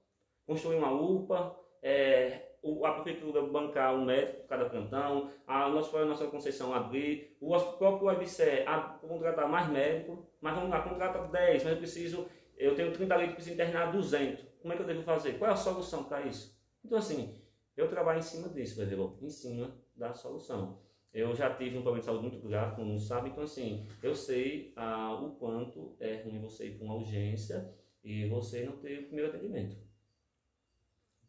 Construir 0.46 0.76
uma 0.76 0.92
UPA? 0.92 1.58
É, 1.82 2.58
a 2.84 2.92
prefeitura 2.92 3.42
bancar 3.44 3.96
um 3.96 4.04
médico 4.04 4.42
por 4.42 4.48
cada 4.50 4.70
cantão, 4.70 5.32
a 5.48 5.70
nossa, 5.70 5.98
a 5.98 6.04
nossa 6.04 6.28
concessão 6.28 6.74
abrir, 6.74 7.38
o 7.40 7.58
próprio 7.78 8.12
UFCE 8.12 8.66
contratar 9.00 9.48
mais 9.48 9.70
médico, 9.70 10.28
mas 10.42 10.56
vamos 10.56 10.72
lá, 10.72 10.82
contrata 10.82 11.20
10, 11.20 11.64
mas 11.64 11.72
eu 11.72 11.78
preciso, 11.78 12.28
eu 12.58 12.76
tenho 12.76 12.92
30 12.92 13.16
leitos, 13.16 13.36
preciso 13.36 13.54
internar 13.54 13.94
200. 13.94 14.46
Como 14.62 14.74
é 14.74 14.76
que 14.76 14.82
eu 14.82 14.88
devo 14.88 15.04
fazer? 15.04 15.40
Qual 15.40 15.50
é 15.50 15.54
a 15.54 15.56
solução 15.56 16.04
para 16.04 16.24
isso? 16.24 16.54
Então, 16.84 16.98
assim, 16.98 17.42
eu 17.78 17.88
trabalho 17.88 18.20
em 18.20 18.24
cima 18.24 18.50
disso, 18.50 18.76
Brasil, 18.76 19.18
em 19.22 19.30
cima 19.30 19.74
da 19.96 20.14
solução. 20.14 20.82
Eu 21.14 21.34
já 21.34 21.50
tive 21.56 21.78
um 21.78 21.82
problema 21.82 22.00
de 22.00 22.08
saúde 22.08 22.24
muito 22.24 22.46
grave, 22.46 22.76
como 22.76 22.92
não 22.92 23.00
sabe, 23.00 23.30
então, 23.30 23.46
assim, 23.46 23.88
eu 24.04 24.14
sei 24.14 24.74
ah, 24.76 25.14
o 25.14 25.32
quanto 25.36 25.96
é 26.02 26.24
ruim 26.24 26.42
você 26.42 26.68
ir 26.68 26.78
para 26.78 26.84
uma 26.84 26.96
urgência 26.96 27.74
e 28.06 28.28
você 28.28 28.64
não 28.64 28.78
ter 28.78 29.00
o 29.00 29.04
primeiro 29.08 29.30
atendimento. 29.30 29.76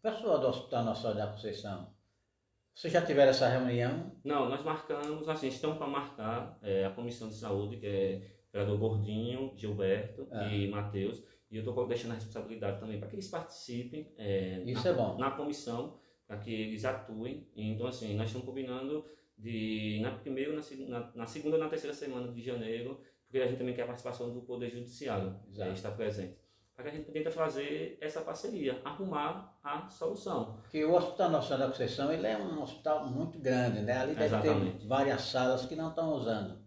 Pessoal 0.03 0.39
do 0.39 0.47
Hospital 0.47 0.85
Nacional 0.85 1.17
da 1.17 1.33
Conceição, 1.33 1.91
vocês 2.75 2.93
já 2.93 3.01
tiveram 3.01 3.31
essa 3.31 3.49
reunião? 3.49 4.13
Não, 4.23 4.49
nós 4.49 4.63
marcamos, 4.63 5.27
assim, 5.27 5.49
estamos 5.49 5.79
para 5.79 5.87
marcar 5.87 6.59
é, 6.63 6.85
a 6.85 6.91
Comissão 6.91 7.29
de 7.29 7.35
Saúde, 7.35 7.79
que 7.79 7.87
é 7.87 8.21
o 8.51 8.53
vereador 8.53 8.79
Gordinho, 8.79 9.55
Gilberto 9.57 10.29
é. 10.31 10.55
e 10.55 10.69
Matheus, 10.69 11.23
e 11.51 11.57
eu 11.57 11.61
estou 11.61 11.87
deixando 11.89 12.13
a 12.13 12.15
responsabilidade 12.15 12.79
também 12.79 12.99
para 12.99 13.09
que 13.09 13.17
eles 13.17 13.29
participem 13.29 14.13
é, 14.19 14.63
Isso 14.67 14.85
na, 14.85 14.91
é 14.91 14.93
bom. 14.93 15.17
na 15.17 15.31
comissão, 15.31 15.99
para 16.27 16.37
que 16.37 16.53
eles 16.53 16.85
atuem. 16.85 17.49
Então, 17.57 17.87
assim, 17.87 18.15
nós 18.15 18.27
estamos 18.27 18.47
combinando 18.47 19.07
de, 19.39 19.99
na 20.03 20.11
primeira, 20.11 20.53
na, 20.89 21.13
na, 21.15 21.27
segunda 21.27 21.57
e 21.57 21.61
na 21.61 21.69
terceira 21.71 21.95
semana 21.95 22.31
de 22.31 22.43
janeiro, 22.43 23.01
porque 23.25 23.39
a 23.39 23.47
gente 23.47 23.59
também 23.59 23.75
quer 23.75 23.83
a 23.83 23.87
participação 23.87 24.33
do 24.35 24.43
Poder 24.43 24.71
Judiciário, 24.71 25.35
é, 25.57 25.71
estar 25.71 25.93
presente 25.93 26.46
para 26.77 26.85
que 26.85 26.91
a 26.91 26.99
gente 26.99 27.11
tenta 27.11 27.31
fazer 27.31 27.97
essa 28.03 28.21
parceria, 28.21 28.83
arrumar 28.85 29.59
a 29.65 29.89
solução. 29.89 30.59
Porque 30.61 30.85
o 30.85 30.95
Hospital 30.95 31.31
Nacional 31.31 31.67
da 31.67 31.73
Conceição 31.73 32.13
ele 32.13 32.27
é 32.27 32.37
um 32.37 32.63
hospital 32.63 33.09
muito 33.09 33.39
grande, 33.39 33.81
né? 33.81 33.97
Ali 33.97 34.15
deve 34.15 34.27
Exatamente. 34.27 34.79
ter 34.81 34.87
várias 34.87 35.23
salas 35.23 35.65
que 35.65 35.75
não 35.75 35.89
estão 35.89 36.13
usando. 36.13 36.59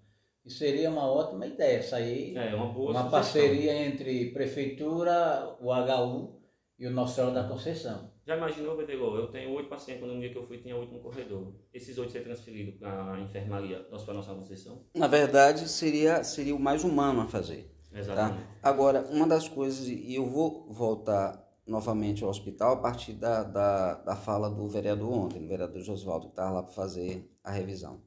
E 0.44 0.50
seria 0.50 0.90
uma 0.90 1.06
ótima 1.06 1.46
ideia 1.46 1.78
essa 1.78 1.98
aí, 1.98 2.36
é, 2.36 2.56
uma, 2.56 2.74
boa 2.74 2.92
uma 2.92 3.10
parceria 3.10 3.86
entre 3.86 4.32
prefeitura, 4.32 5.56
o 5.62 5.72
HU 5.72 6.42
e 6.80 6.88
o 6.88 6.92
Nosso 6.92 7.16
Senhor 7.16 7.32
da 7.32 7.44
Conceição. 7.44 8.10
Já 8.26 8.36
imaginou, 8.36 8.76
Bedegol? 8.76 9.16
Eu 9.16 9.28
tenho 9.28 9.52
oito 9.54 9.70
pacientes, 9.70 10.02
quando 10.02 10.16
no 10.16 10.20
dia 10.20 10.32
que 10.32 10.38
eu 10.38 10.48
fui 10.48 10.58
tinha 10.58 10.76
oito 10.76 10.92
no 10.92 11.00
corredor. 11.00 11.54
Esses 11.72 11.98
oito 12.00 12.12
ser 12.12 12.24
transferidos 12.24 12.76
para 12.80 13.14
a 13.14 13.20
enfermaria 13.20 13.80
do 13.84 13.96
Hospital 13.96 14.16
Nacional 14.16 14.42
da 14.42 14.48
Conceição? 14.48 14.86
Na 14.96 15.08
verdade, 15.08 15.68
seria, 15.68 16.24
seria 16.24 16.56
o 16.56 16.60
mais 16.60 16.84
humano 16.84 17.22
a 17.22 17.28
fazer. 17.28 17.70
Tá? 17.92 18.38
Agora, 18.62 19.02
uma 19.10 19.28
das 19.28 19.48
coisas, 19.48 19.88
e 19.88 20.14
eu 20.14 20.26
vou 20.26 20.72
voltar 20.72 21.48
novamente 21.66 22.24
ao 22.24 22.30
hospital 22.30 22.74
a 22.74 22.78
partir 22.78 23.14
da, 23.14 23.44
da, 23.44 23.94
da 23.96 24.16
fala 24.16 24.50
do 24.50 24.68
vereador 24.68 25.12
ontem, 25.12 25.40
do 25.40 25.48
vereador 25.48 25.82
Josvaldo, 25.82 26.28
que 26.28 26.34
estava 26.34 26.52
lá 26.52 26.64
para 26.64 26.74
fazer 26.74 27.32
a 27.44 27.52
revisão. 27.52 28.02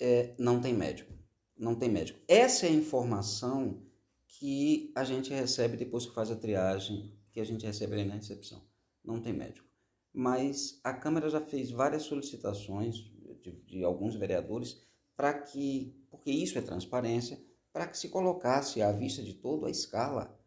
É, 0.00 0.34
não 0.38 0.60
tem 0.60 0.74
médico. 0.74 1.12
Não 1.56 1.74
tem 1.74 1.88
médico. 1.88 2.18
Essa 2.26 2.66
é 2.66 2.68
a 2.68 2.72
informação 2.72 3.82
que 4.26 4.92
a 4.96 5.04
gente 5.04 5.32
recebe 5.32 5.76
depois 5.76 6.06
que 6.06 6.14
faz 6.14 6.30
a 6.30 6.36
triagem, 6.36 7.12
que 7.32 7.40
a 7.40 7.44
gente 7.44 7.64
recebe 7.64 7.94
ali 7.94 8.04
na 8.04 8.14
recepção. 8.14 8.62
Não 9.04 9.20
tem 9.20 9.32
médico. 9.32 9.66
Mas 10.12 10.80
a 10.82 10.92
Câmara 10.92 11.28
já 11.28 11.40
fez 11.40 11.70
várias 11.70 12.02
solicitações 12.02 12.96
de, 13.42 13.52
de 13.66 13.84
alguns 13.84 14.14
vereadores 14.14 14.80
para 15.16 15.34
que, 15.34 15.94
porque 16.10 16.30
isso 16.30 16.58
é 16.58 16.62
transparência, 16.62 17.40
para 17.74 17.88
que 17.88 17.98
se 17.98 18.08
colocasse 18.08 18.80
à 18.80 18.92
vista 18.92 19.20
de 19.20 19.34
todo 19.34 19.66
a 19.66 19.70
escala 19.70 20.38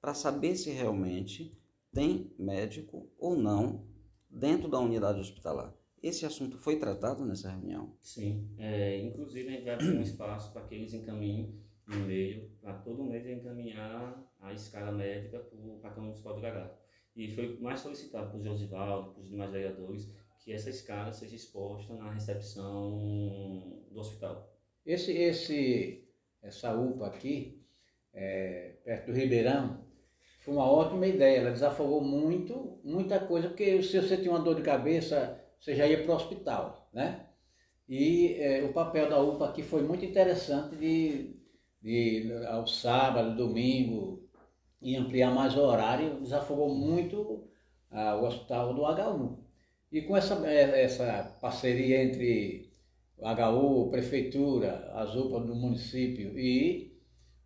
para 0.00 0.14
saber 0.14 0.54
se 0.54 0.70
realmente 0.70 1.60
tem 1.92 2.32
médico 2.38 3.10
ou 3.18 3.36
não 3.36 3.84
dentro 4.30 4.68
da 4.68 4.78
unidade 4.78 5.18
hospitalar. 5.18 5.74
Esse 6.00 6.24
assunto 6.24 6.56
foi 6.56 6.78
tratado 6.78 7.26
nessa 7.26 7.50
reunião? 7.50 7.96
Sim, 8.00 8.48
é, 8.56 8.96
inclusive 9.00 9.48
a 9.48 9.50
gente 9.50 9.64
vai 9.64 9.74
abrir 9.74 9.98
um 9.98 10.00
espaço 10.00 10.52
para 10.52 10.62
que 10.62 10.76
eles 10.76 10.94
encaminhem 10.94 11.60
no 11.84 11.96
e-mail, 11.96 12.48
para 12.60 12.74
todo 12.74 13.02
mês 13.02 13.26
encaminhar 13.26 14.24
a 14.38 14.52
escala 14.52 14.92
médica 14.92 15.40
para 15.40 15.58
a 15.58 15.80
Câmara 15.80 16.02
Municipal 16.02 16.34
do 16.36 16.40
Garato. 16.40 16.78
E 17.16 17.28
foi 17.34 17.58
mais 17.58 17.80
solicitado 17.80 18.30
por 18.30 18.40
Josivaldo, 18.40 19.14
por 19.14 19.22
os 19.22 19.28
demais 19.28 19.50
vereadores, 19.50 20.08
que 20.44 20.52
essa 20.52 20.70
escala 20.70 21.12
seja 21.12 21.34
exposta 21.34 21.92
na 21.94 22.12
recepção 22.12 23.82
do 23.90 23.98
hospital. 23.98 24.48
Esse, 24.86 25.10
esse 25.10 26.07
essa 26.42 26.74
UPA 26.74 27.06
aqui, 27.06 27.62
é, 28.12 28.74
perto 28.84 29.06
do 29.06 29.12
Ribeirão, 29.12 29.84
foi 30.40 30.54
uma 30.54 30.70
ótima 30.70 31.06
ideia. 31.06 31.38
Ela 31.38 31.50
desafogou 31.50 32.00
muito, 32.00 32.80
muita 32.84 33.20
coisa, 33.20 33.48
porque 33.48 33.82
se 33.82 34.00
você 34.00 34.16
tinha 34.16 34.30
uma 34.30 34.40
dor 34.40 34.54
de 34.54 34.62
cabeça, 34.62 35.42
você 35.60 35.74
já 35.74 35.86
ia 35.86 36.02
para 36.02 36.12
o 36.12 36.16
hospital, 36.16 36.88
né? 36.92 37.26
E 37.88 38.34
é, 38.34 38.64
o 38.64 38.72
papel 38.72 39.08
da 39.08 39.20
UPA 39.20 39.48
aqui 39.48 39.62
foi 39.62 39.82
muito 39.82 40.04
interessante 40.04 40.76
de, 40.76 41.34
de 41.82 42.32
ao 42.46 42.66
sábado, 42.66 43.36
domingo, 43.36 44.28
e 44.80 44.96
ampliar 44.96 45.30
mais 45.32 45.56
o 45.56 45.60
horário, 45.60 46.20
desafogou 46.20 46.74
muito 46.74 47.48
ah, 47.90 48.16
o 48.16 48.24
hospital 48.24 48.74
do 48.74 48.82
HU. 48.84 49.38
E 49.90 50.02
com 50.02 50.16
essa, 50.16 50.34
é, 50.46 50.84
essa 50.84 51.36
parceria 51.40 52.02
entre 52.02 52.67
HU, 53.20 53.90
Prefeitura, 53.90 54.90
as 54.94 55.14
UPA 55.14 55.40
do 55.40 55.54
município 55.54 56.38
e 56.38 56.88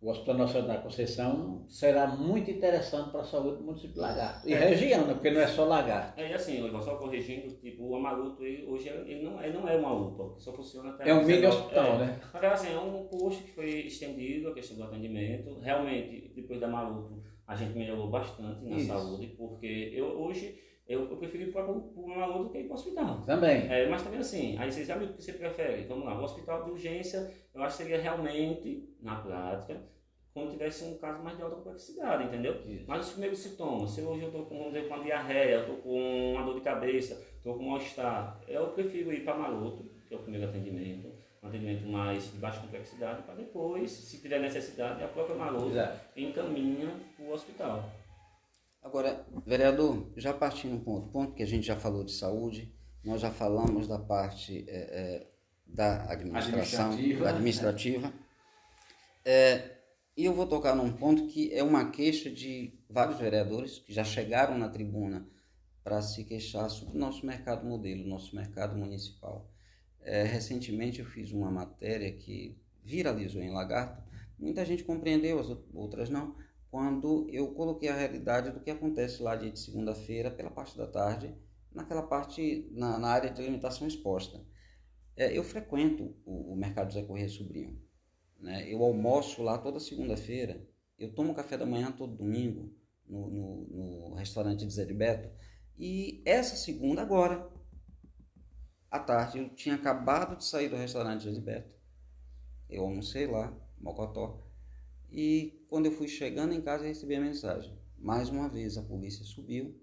o 0.03 0.09
Hospital 0.09 0.35
Nacional 0.35 0.67
da 0.67 0.77
Conceição 0.79 1.65
será 1.69 2.07
muito 2.07 2.51
interessante 2.51 3.09
para 3.09 3.21
a 3.21 3.23
saúde 3.23 3.59
do 3.59 3.63
município 3.63 3.93
de 3.93 3.99
Lagarto. 4.01 4.47
E 4.47 4.53
é. 4.53 4.57
região, 4.57 5.07
né? 5.07 5.13
porque 5.13 5.31
não 5.31 5.39
é 5.39 5.47
só 5.47 5.63
Lagarto. 5.63 6.19
É 6.19 6.33
assim, 6.33 6.69
só 6.81 6.95
corrigindo, 6.97 7.55
tipo, 7.55 7.87
o 7.87 7.95
Amaluto 7.95 8.43
hoje 8.43 8.89
ele 8.89 9.23
não, 9.23 9.41
ele 9.41 9.53
não 9.53 9.67
é 9.67 9.77
uma 9.77 9.93
UPA, 9.93 10.37
só 10.37 10.51
funciona 10.51 10.89
até... 10.89 11.09
É 11.09 11.13
um 11.13 11.23
mini 11.25 11.45
hospital, 11.45 11.95
é. 11.95 11.97
né? 11.99 12.19
Mas 12.33 12.43
assim, 12.43 12.73
é 12.73 12.79
um 12.79 13.05
posto 13.05 13.43
que 13.43 13.51
foi 13.51 13.69
estendido, 13.85 14.49
a 14.49 14.53
questão 14.53 14.75
do 14.75 14.83
atendimento. 14.83 15.57
Realmente, 15.61 16.33
depois 16.35 16.59
da 16.59 16.67
Maluto, 16.67 17.23
a 17.47 17.55
gente 17.55 17.77
melhorou 17.77 18.09
bastante 18.09 18.63
na 18.65 18.75
Isso. 18.75 18.87
saúde, 18.87 19.27
porque 19.37 19.93
eu 19.95 20.05
hoje 20.05 20.62
eu, 20.87 21.09
eu 21.09 21.17
prefiro 21.17 21.43
ir 21.43 21.51
para 21.51 21.65
o 21.65 22.07
Malu 22.07 22.43
do 22.45 22.49
que 22.49 22.59
ir 22.59 22.63
para 22.65 22.71
o 22.71 22.75
hospital. 22.75 23.21
Também. 23.25 23.71
É, 23.71 23.87
mas 23.87 24.03
também 24.03 24.19
assim, 24.19 24.57
aí 24.57 24.71
vocês 24.71 24.87
sabem 24.87 25.07
o 25.07 25.13
que 25.13 25.21
você 25.21 25.33
prefere. 25.33 25.83
Vamos 25.83 26.05
lá, 26.05 26.19
o 26.19 26.23
hospital 26.23 26.63
de 26.63 26.71
urgência, 26.71 27.31
eu 27.53 27.63
acho 27.63 27.77
que 27.77 27.83
seria 27.83 28.01
realmente, 28.01 28.89
na 29.01 29.15
prática, 29.15 29.81
quando 30.33 30.51
tivesse 30.51 30.83
um 30.83 30.97
caso 30.97 31.23
mais 31.23 31.37
de 31.37 31.43
alta 31.43 31.57
complexidade, 31.57 32.23
entendeu? 32.23 32.59
Isso. 32.65 32.85
Mas 32.87 33.05
os 33.05 33.11
primeiros 33.11 33.39
sintomas, 33.39 33.91
se 33.91 34.01
hoje 34.01 34.23
eu 34.23 34.27
estou 34.27 34.45
com, 34.45 34.57
vamos 34.57 34.73
dizer, 34.73 34.87
com 34.87 34.95
uma 34.95 35.03
diarreia, 35.03 35.59
estou 35.59 35.77
com 35.77 36.33
uma 36.33 36.43
dor 36.43 36.55
de 36.55 36.61
cabeça, 36.61 37.23
estou 37.37 37.55
com 37.55 37.63
um 37.63 37.69
mal-estar, 37.69 38.41
eu 38.47 38.67
prefiro 38.69 39.13
ir 39.13 39.23
para 39.23 39.37
Maroto, 39.37 39.85
que 40.07 40.13
é 40.13 40.17
o 40.17 40.21
primeiro 40.21 40.49
atendimento, 40.49 41.07
um 41.41 41.47
atendimento 41.47 41.85
mais 41.85 42.31
de 42.31 42.39
baixa 42.39 42.59
complexidade, 42.61 43.21
para 43.21 43.35
depois, 43.35 43.91
se 43.91 44.19
tiver 44.19 44.39
necessidade, 44.39 45.03
a 45.03 45.07
própria 45.07 45.35
Maroto 45.35 45.71
encaminha 46.15 46.89
para 47.15 47.25
o 47.25 47.31
hospital. 47.31 47.89
Agora, 48.83 49.25
vereador, 49.45 50.11
já 50.17 50.33
partindo 50.33 50.83
para 50.83 50.93
outro 50.93 51.09
ponto, 51.09 51.33
que 51.33 51.41
a 51.41 51.47
gente 51.47 51.65
já 51.65 51.77
falou 51.77 52.03
de 52.03 52.11
saúde, 52.11 52.75
nós 53.03 53.21
já 53.21 53.31
falamos 53.31 53.87
da 53.87 53.97
parte 53.97 54.65
é, 54.67 54.75
é, 54.75 55.27
da 55.65 56.11
administração, 56.11 56.91
administrativa. 56.91 57.29
administrativa. 57.29 58.13
É, 59.25 59.77
e 60.17 60.25
eu 60.25 60.33
vou 60.33 60.45
tocar 60.45 60.75
num 60.75 60.91
ponto 60.91 61.27
que 61.27 61.51
é 61.53 61.63
uma 61.63 61.91
queixa 61.91 62.29
de 62.29 62.77
vários 62.89 63.17
vereadores 63.17 63.79
que 63.79 63.93
já 63.93 64.03
chegaram 64.03 64.57
na 64.57 64.69
tribuna 64.69 65.27
para 65.83 66.01
se 66.01 66.23
queixar 66.25 66.69
sobre 66.69 66.97
o 66.97 66.99
nosso 66.99 67.25
mercado 67.25 67.65
modelo, 67.65 68.07
nosso 68.07 68.35
mercado 68.35 68.77
municipal. 68.77 69.49
É, 70.01 70.23
recentemente 70.23 70.99
eu 70.99 71.05
fiz 71.05 71.31
uma 71.31 71.49
matéria 71.49 72.11
que 72.11 72.57
viralizou 72.83 73.41
em 73.41 73.51
Lagarto, 73.51 74.03
muita 74.37 74.65
gente 74.65 74.83
compreendeu, 74.83 75.39
as 75.39 75.47
outras 75.73 76.09
não, 76.09 76.35
quando 76.73 77.29
eu 77.29 77.53
coloquei 77.53 77.87
a 77.87 77.95
realidade 77.95 78.49
do 78.49 78.59
que 78.59 78.71
acontece 78.71 79.21
lá 79.21 79.35
de 79.35 79.55
segunda-feira, 79.59 80.31
pela 80.31 80.49
parte 80.49 80.75
da 80.75 80.87
tarde, 80.87 81.31
naquela 81.71 82.01
parte, 82.01 82.67
na, 82.71 82.97
na 82.97 83.09
área 83.09 83.29
de 83.29 83.39
alimentação 83.39 83.87
exposta. 83.87 84.43
É, 85.15 85.37
eu 85.37 85.43
frequento 85.43 86.15
o, 86.25 86.53
o 86.53 86.55
mercado 86.55 86.91
Zé 86.91 87.03
Corrêa 87.03 87.29
Sobrinho. 87.29 87.79
Né? 88.39 88.73
Eu 88.73 88.81
almoço 88.81 89.43
lá 89.43 89.55
toda 89.59 89.79
segunda-feira, 89.79 90.67
eu 90.97 91.13
tomo 91.13 91.35
café 91.35 91.55
da 91.59 91.65
manhã 91.67 91.91
todo 91.91 92.17
domingo 92.17 92.75
no, 93.07 93.29
no, 93.29 94.09
no 94.09 94.15
restaurante 94.15 94.65
de 94.65 94.73
Zé 94.73 94.83
de 94.83 94.95
Beto. 94.95 95.29
E 95.77 96.23
essa 96.25 96.55
segunda, 96.55 97.03
agora, 97.03 97.51
à 98.89 98.97
tarde, 98.97 99.37
eu 99.37 99.49
tinha 99.49 99.75
acabado 99.75 100.35
de 100.37 100.43
sair 100.43 100.69
do 100.69 100.75
restaurante 100.75 101.19
de 101.19 101.25
Zé 101.25 101.35
de 101.35 101.41
Beto. 101.41 101.75
Eu 102.67 102.81
almocei 102.81 103.27
lá, 103.27 103.55
Mocotó. 103.79 104.41
E 105.11 105.62
quando 105.73 105.87
eu 105.87 105.91
fui 105.91 106.07
chegando 106.07 106.53
em 106.53 106.61
casa, 106.61 106.85
recebi 106.85 107.15
a 107.15 107.19
mensagem. 107.19 107.75
Mais 107.97 108.29
uma 108.29 108.47
vez, 108.47 108.77
a 108.77 108.83
polícia 108.83 109.25
subiu, 109.25 109.75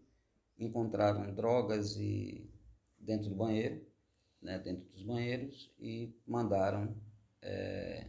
encontraram 0.56 1.34
drogas 1.34 1.96
e 1.96 2.48
dentro 2.96 3.28
do 3.28 3.34
banheiro, 3.34 3.84
né, 4.40 4.56
dentro 4.60 4.84
dos 4.84 5.02
banheiros, 5.02 5.74
e 5.80 6.14
mandaram 6.24 6.96
é, 7.42 8.06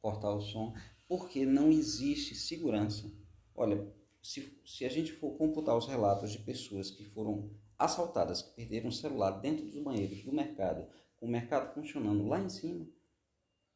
cortar 0.00 0.32
o 0.32 0.40
som, 0.40 0.72
porque 1.08 1.44
não 1.44 1.72
existe 1.72 2.36
segurança. 2.36 3.12
Olha, 3.52 3.92
se, 4.22 4.56
se 4.64 4.84
a 4.84 4.88
gente 4.88 5.10
for 5.10 5.36
computar 5.36 5.76
os 5.76 5.88
relatos 5.88 6.30
de 6.30 6.38
pessoas 6.38 6.88
que 6.88 7.04
foram 7.04 7.50
assaltadas, 7.76 8.42
que 8.42 8.54
perderam 8.54 8.90
o 8.90 8.92
celular 8.92 9.40
dentro 9.40 9.66
dos 9.66 9.82
banheiros 9.82 10.22
do 10.22 10.32
mercado, 10.32 10.86
com 11.16 11.26
o 11.26 11.30
mercado 11.30 11.74
funcionando 11.74 12.28
lá 12.28 12.40
em 12.40 12.48
cima, 12.48 12.86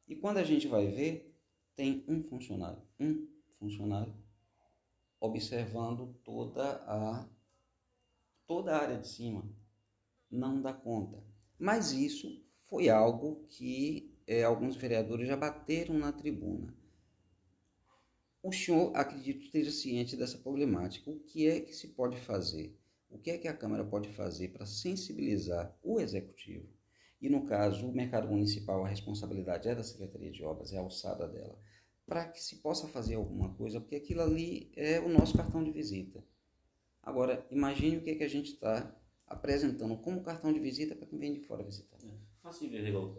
e 0.07 0.15
quando 0.15 0.37
a 0.37 0.45
gente 0.45 0.65
vai 0.65 0.87
ver, 0.87 1.34
tem 1.75 2.03
um 2.07 2.23
funcionário, 2.23 2.81
um 2.99 3.27
funcionário 3.59 4.13
observando 5.19 6.13
toda 6.23 6.75
a 6.87 7.27
toda 8.47 8.75
a 8.75 8.81
área 8.81 8.97
de 8.97 9.07
cima. 9.07 9.43
Não 10.29 10.61
dá 10.61 10.73
conta. 10.73 11.23
Mas 11.57 11.91
isso 11.91 12.43
foi 12.67 12.89
algo 12.89 13.45
que 13.49 14.13
é, 14.27 14.43
alguns 14.43 14.75
vereadores 14.75 15.27
já 15.27 15.35
bateram 15.35 15.97
na 15.97 16.11
tribuna. 16.11 16.73
O 18.43 18.51
senhor, 18.51 18.95
acredito, 18.95 19.43
esteja 19.43 19.71
ciente 19.71 20.15
dessa 20.15 20.37
problemática. 20.37 21.09
O 21.09 21.19
que 21.19 21.47
é 21.47 21.59
que 21.61 21.73
se 21.73 21.87
pode 21.89 22.17
fazer? 22.17 22.77
O 23.09 23.17
que 23.17 23.31
é 23.31 23.37
que 23.37 23.47
a 23.47 23.57
Câmara 23.57 23.83
pode 23.83 24.09
fazer 24.09 24.49
para 24.49 24.65
sensibilizar 24.65 25.75
o 25.81 25.99
Executivo? 25.99 26.74
E, 27.21 27.29
no 27.29 27.45
caso, 27.45 27.87
o 27.87 27.93
mercado 27.93 28.27
municipal, 28.27 28.83
a 28.83 28.87
responsabilidade 28.87 29.67
é 29.67 29.75
da 29.75 29.83
Secretaria 29.83 30.31
de 30.31 30.43
Obras, 30.43 30.73
é 30.73 30.77
a 30.77 30.81
alçada 30.81 31.27
dela, 31.27 31.57
para 32.05 32.25
que 32.27 32.41
se 32.41 32.57
possa 32.57 32.87
fazer 32.87 33.15
alguma 33.15 33.53
coisa, 33.55 33.79
porque 33.79 33.95
aquilo 33.95 34.21
ali 34.21 34.71
é 34.75 34.99
o 34.99 35.09
nosso 35.09 35.35
cartão 35.35 35.63
de 35.63 35.71
visita. 35.71 36.23
Agora, 37.01 37.45
imagine 37.49 37.97
o 37.97 38.01
que, 38.01 38.11
é 38.11 38.15
que 38.15 38.23
a 38.23 38.29
gente 38.29 38.51
está 38.53 38.95
apresentando 39.27 39.97
como 39.97 40.23
cartão 40.23 40.53
de 40.53 40.59
visita 40.59 40.95
para 40.95 41.07
quem 41.07 41.17
vem 41.17 41.33
de 41.33 41.41
fora 41.41 41.63
visitar. 41.63 41.97
É. 42.03 42.25
Assim, 42.43 42.69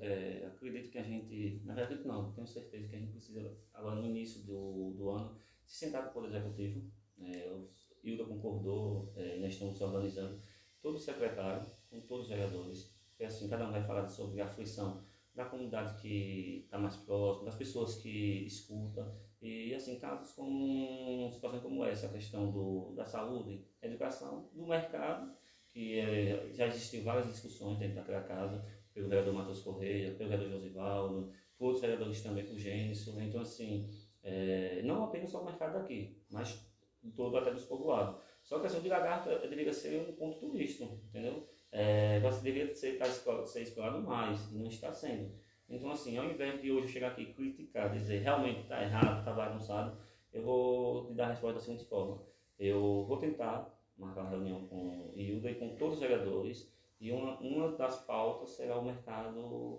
é, 0.00 0.46
acredito 0.46 0.90
que 0.90 0.98
a 0.98 1.02
gente, 1.02 1.60
na 1.64 1.74
verdade 1.74 2.06
não, 2.06 2.32
tenho 2.32 2.46
certeza 2.46 2.86
que 2.86 2.94
a 2.94 2.98
gente 2.98 3.10
precisa, 3.10 3.56
agora 3.74 3.96
no 3.96 4.06
início 4.06 4.40
do, 4.42 4.92
do 4.92 5.10
ano, 5.10 5.36
se 5.66 5.84
sentar 5.84 6.04
com 6.04 6.10
o 6.10 6.12
Poder 6.12 6.28
Executivo, 6.28 6.88
é, 7.18 7.50
o 7.50 7.68
Hilda 8.04 8.24
concordou, 8.24 9.12
é, 9.16 9.36
nós 9.40 9.54
estamos 9.54 9.80
organizando, 9.80 10.40
todo 10.80 10.94
o 10.94 11.00
secretário, 11.00 11.68
com 11.90 12.00
todos 12.02 12.26
os 12.26 12.30
vereadores, 12.30 12.95
e 13.18 13.24
assim, 13.24 13.48
cada 13.48 13.66
um 13.66 13.72
vai 13.72 13.82
falar 13.82 14.06
sobre 14.08 14.40
a 14.40 14.46
aflição 14.46 15.04
da 15.34 15.44
comunidade 15.44 16.00
que 16.00 16.62
está 16.64 16.78
mais 16.78 16.96
próxima, 16.96 17.44
das 17.44 17.56
pessoas 17.56 17.96
que 17.96 18.46
escutam, 18.46 19.14
e 19.42 19.74
assim, 19.74 19.98
casos 19.98 20.32
como 20.32 21.30
situação 21.30 21.60
como 21.60 21.84
essa, 21.84 22.06
a 22.06 22.12
questão 22.12 22.50
do, 22.50 22.94
da 22.94 23.04
saúde, 23.04 23.64
educação, 23.82 24.48
do 24.52 24.66
mercado, 24.66 25.30
que 25.68 25.98
é, 26.00 26.48
já 26.52 26.66
existiu 26.66 27.04
várias 27.04 27.28
discussões 27.28 27.78
dentro 27.78 27.96
daquela 27.96 28.22
casa, 28.22 28.64
pelo 28.94 29.08
vereador 29.08 29.34
Matheus 29.34 29.60
Correia, 29.60 30.14
pelo 30.14 30.30
vereador 30.30 30.58
Josivaldo, 30.58 31.32
por 31.58 31.66
outros 31.66 31.82
vereadores 31.82 32.22
também, 32.22 32.46
por 32.46 32.56
Gênesis. 32.56 33.06
Então, 33.08 33.42
assim, 33.42 33.90
é, 34.22 34.80
não 34.82 35.04
apenas 35.04 35.30
só 35.30 35.42
o 35.42 35.44
mercado 35.44 35.74
daqui, 35.74 36.16
mas 36.30 36.66
todo 37.14 37.36
até 37.36 37.52
dos 37.52 37.64
povoados. 37.64 38.20
Só 38.42 38.58
que 38.58 38.66
a 38.66 38.70
de 38.70 38.88
lagarta 38.88 39.38
deveria 39.48 39.72
ser 39.72 40.08
um 40.08 40.14
ponto 40.14 40.38
turístico, 40.38 40.98
entendeu? 41.08 41.46
É, 41.72 42.20
deveria 42.42 42.74
ser, 42.74 42.98
tá, 42.98 43.04
ser 43.44 43.62
explorado 43.62 44.00
mais, 44.02 44.50
e 44.52 44.56
não 44.56 44.66
está 44.66 44.92
sendo. 44.92 45.30
Então, 45.68 45.90
assim, 45.90 46.16
ao 46.16 46.24
invés 46.24 46.60
de 46.60 46.70
hoje 46.70 46.92
chegar 46.92 47.08
aqui 47.08 47.34
criticar, 47.34 47.92
dizer 47.92 48.22
realmente 48.22 48.60
está 48.60 48.82
errado, 48.82 49.18
está 49.18 49.32
bagunçado, 49.32 49.98
eu 50.32 50.42
vou 50.42 51.06
te 51.06 51.14
dar 51.14 51.26
a 51.26 51.30
resposta 51.30 51.54
da 51.54 51.60
seguinte 51.60 51.84
forma. 51.84 52.22
Eu 52.58 53.04
vou 53.06 53.18
tentar 53.18 53.74
marcar 53.96 54.22
uma 54.22 54.30
reunião 54.30 54.66
com 54.68 55.10
o 55.10 55.14
Hilda 55.16 55.50
e 55.50 55.56
com 55.56 55.76
todos 55.76 55.94
os 55.94 56.00
vereadores 56.00 56.72
e 57.00 57.10
uma, 57.12 57.38
uma 57.40 57.72
das 57.72 58.04
pautas 58.04 58.50
será 58.50 58.78
o 58.78 58.84
mercado 58.84 59.32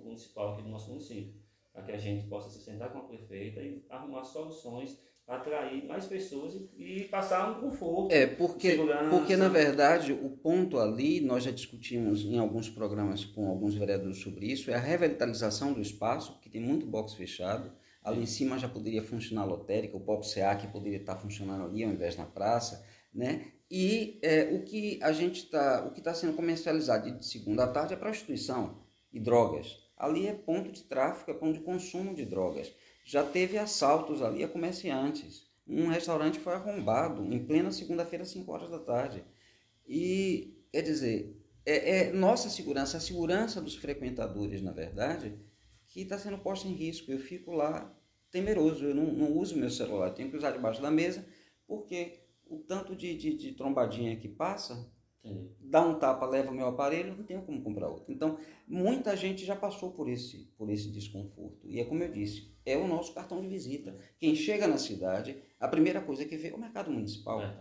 municipal 0.03 0.53
aqui 0.53 0.61
do 0.61 0.69
nosso 0.69 0.89
município, 0.89 1.33
para 1.73 1.83
que 1.83 1.91
a 1.91 1.97
gente 1.97 2.27
possa 2.27 2.49
se 2.49 2.63
sentar 2.63 2.91
com 2.91 2.99
a 2.99 3.03
prefeita 3.03 3.61
e 3.61 3.83
arrumar 3.89 4.23
soluções 4.23 5.01
atrair 5.27 5.85
mais 5.85 6.05
pessoas 6.05 6.55
e, 6.77 7.03
passar 7.11 7.51
um 7.51 7.59
conforto. 7.59 8.13
É, 8.13 8.25
porque, 8.25 8.77
porque 9.09 9.35
na 9.35 9.49
verdade 9.49 10.13
o 10.13 10.29
ponto 10.29 10.79
ali, 10.79 11.19
nós 11.19 11.43
já 11.43 11.51
discutimos 11.51 12.23
em 12.23 12.39
alguns 12.39 12.69
programas 12.69 13.25
com 13.25 13.49
alguns 13.49 13.75
vereadores 13.75 14.19
sobre 14.19 14.45
isso, 14.47 14.71
é 14.71 14.75
a 14.75 14.79
revitalização 14.79 15.73
do 15.73 15.81
espaço, 15.81 16.39
que 16.41 16.49
tem 16.49 16.61
muito 16.61 16.85
box 16.85 17.13
fechado. 17.13 17.71
Ali 18.01 18.21
em 18.21 18.25
cima 18.25 18.57
já 18.57 18.69
poderia 18.69 19.03
funcionar 19.03 19.41
a 19.41 19.45
lotérica, 19.45 19.97
o 19.97 19.99
Pop 19.99 20.25
CA 20.33 20.55
que 20.55 20.67
poderia 20.67 20.97
estar 20.97 21.17
funcionando 21.17 21.65
ali 21.65 21.83
ao 21.83 21.91
invés 21.91 22.15
na 22.15 22.25
praça, 22.25 22.85
né? 23.13 23.51
E 23.69 24.17
é, 24.21 24.43
o 24.53 24.63
que 24.63 24.97
a 25.03 25.11
gente 25.11 25.43
está, 25.43 25.85
o 25.85 25.91
que 25.91 25.99
está 25.99 26.13
sendo 26.13 26.33
comercializado 26.33 27.11
de 27.11 27.25
segunda 27.25 27.65
à 27.65 27.67
tarde 27.67 27.93
é 27.93 27.97
prostituição 27.97 28.77
e 29.11 29.19
drogas. 29.19 29.77
Ali 29.97 30.25
é 30.25 30.33
ponto 30.33 30.71
de 30.71 30.83
tráfico, 30.83 31.31
é 31.31 31.33
ponto 31.33 31.59
de 31.59 31.65
consumo 31.65 32.15
de 32.15 32.23
drogas. 32.23 32.73
Já 33.07 33.23
teve 33.23 33.57
assaltos 33.57 34.21
ali 34.21 34.43
a 34.43 34.49
comerciantes. 34.49 35.47
Um 35.65 35.87
restaurante 35.87 36.39
foi 36.39 36.53
arrombado 36.53 37.23
em 37.33 37.41
plena 37.41 37.71
segunda-feira, 37.71 38.23
às 38.23 38.29
5 38.31 38.51
horas 38.51 38.69
da 38.69 38.79
tarde. 38.79 39.23
E, 39.87 40.61
quer 40.73 40.81
dizer, 40.81 41.41
é, 41.65 41.99
é, 41.99 42.11
nossa 42.11 42.49
segurança, 42.49 42.97
a 42.97 42.99
segurança 42.99 43.61
dos 43.61 43.75
frequentadores, 43.75 44.61
na 44.61 44.73
verdade, 44.73 45.39
que 45.85 46.01
está 46.01 46.19
sendo 46.19 46.37
posta 46.37 46.67
em 46.67 46.73
risco. 46.73 47.09
Eu 47.09 47.17
fico 47.17 47.53
lá 47.53 47.97
temeroso, 48.29 48.83
eu 48.83 48.93
não, 48.93 49.05
não 49.05 49.37
uso 49.37 49.55
meu 49.55 49.69
celular, 49.69 50.09
tenho 50.09 50.29
que 50.29 50.35
usar 50.35 50.51
debaixo 50.51 50.81
da 50.81 50.91
mesa, 50.91 51.25
porque 51.65 52.19
o 52.45 52.57
tanto 52.57 52.93
de, 52.93 53.15
de, 53.15 53.37
de 53.37 53.53
trombadinha 53.53 54.17
que 54.17 54.27
passa, 54.27 54.91
Entendi. 55.23 55.49
dá 55.61 55.81
um 55.81 55.97
tapa, 55.97 56.25
leva 56.25 56.51
o 56.51 56.53
meu 56.53 56.67
aparelho, 56.67 57.15
não 57.15 57.23
tenho 57.23 57.41
como 57.43 57.63
comprar 57.63 57.87
outro. 57.87 58.11
Então, 58.11 58.37
muita 58.67 59.15
gente 59.15 59.45
já 59.45 59.55
passou 59.55 59.93
por 59.93 60.09
esse, 60.09 60.51
por 60.57 60.69
esse 60.69 60.91
desconforto. 60.91 61.65
E 61.65 61.79
é 61.79 61.85
como 61.85 62.03
eu 62.03 62.11
disse, 62.11 62.56
é 62.67 62.77
o 62.77 62.85
nosso 62.85 63.13
cartão 63.13 63.39
de 63.39 63.47
visita. 63.47 63.97
Quem 64.19 64.35
chega 64.35 64.67
na 64.67 64.77
cidade, 64.77 65.41
a 65.57 65.69
primeira 65.69 66.01
coisa 66.01 66.25
que 66.25 66.35
vê 66.35 66.49
é 66.49 66.53
o 66.53 66.59
mercado 66.59 66.91
municipal. 66.91 67.41
É. 67.41 67.55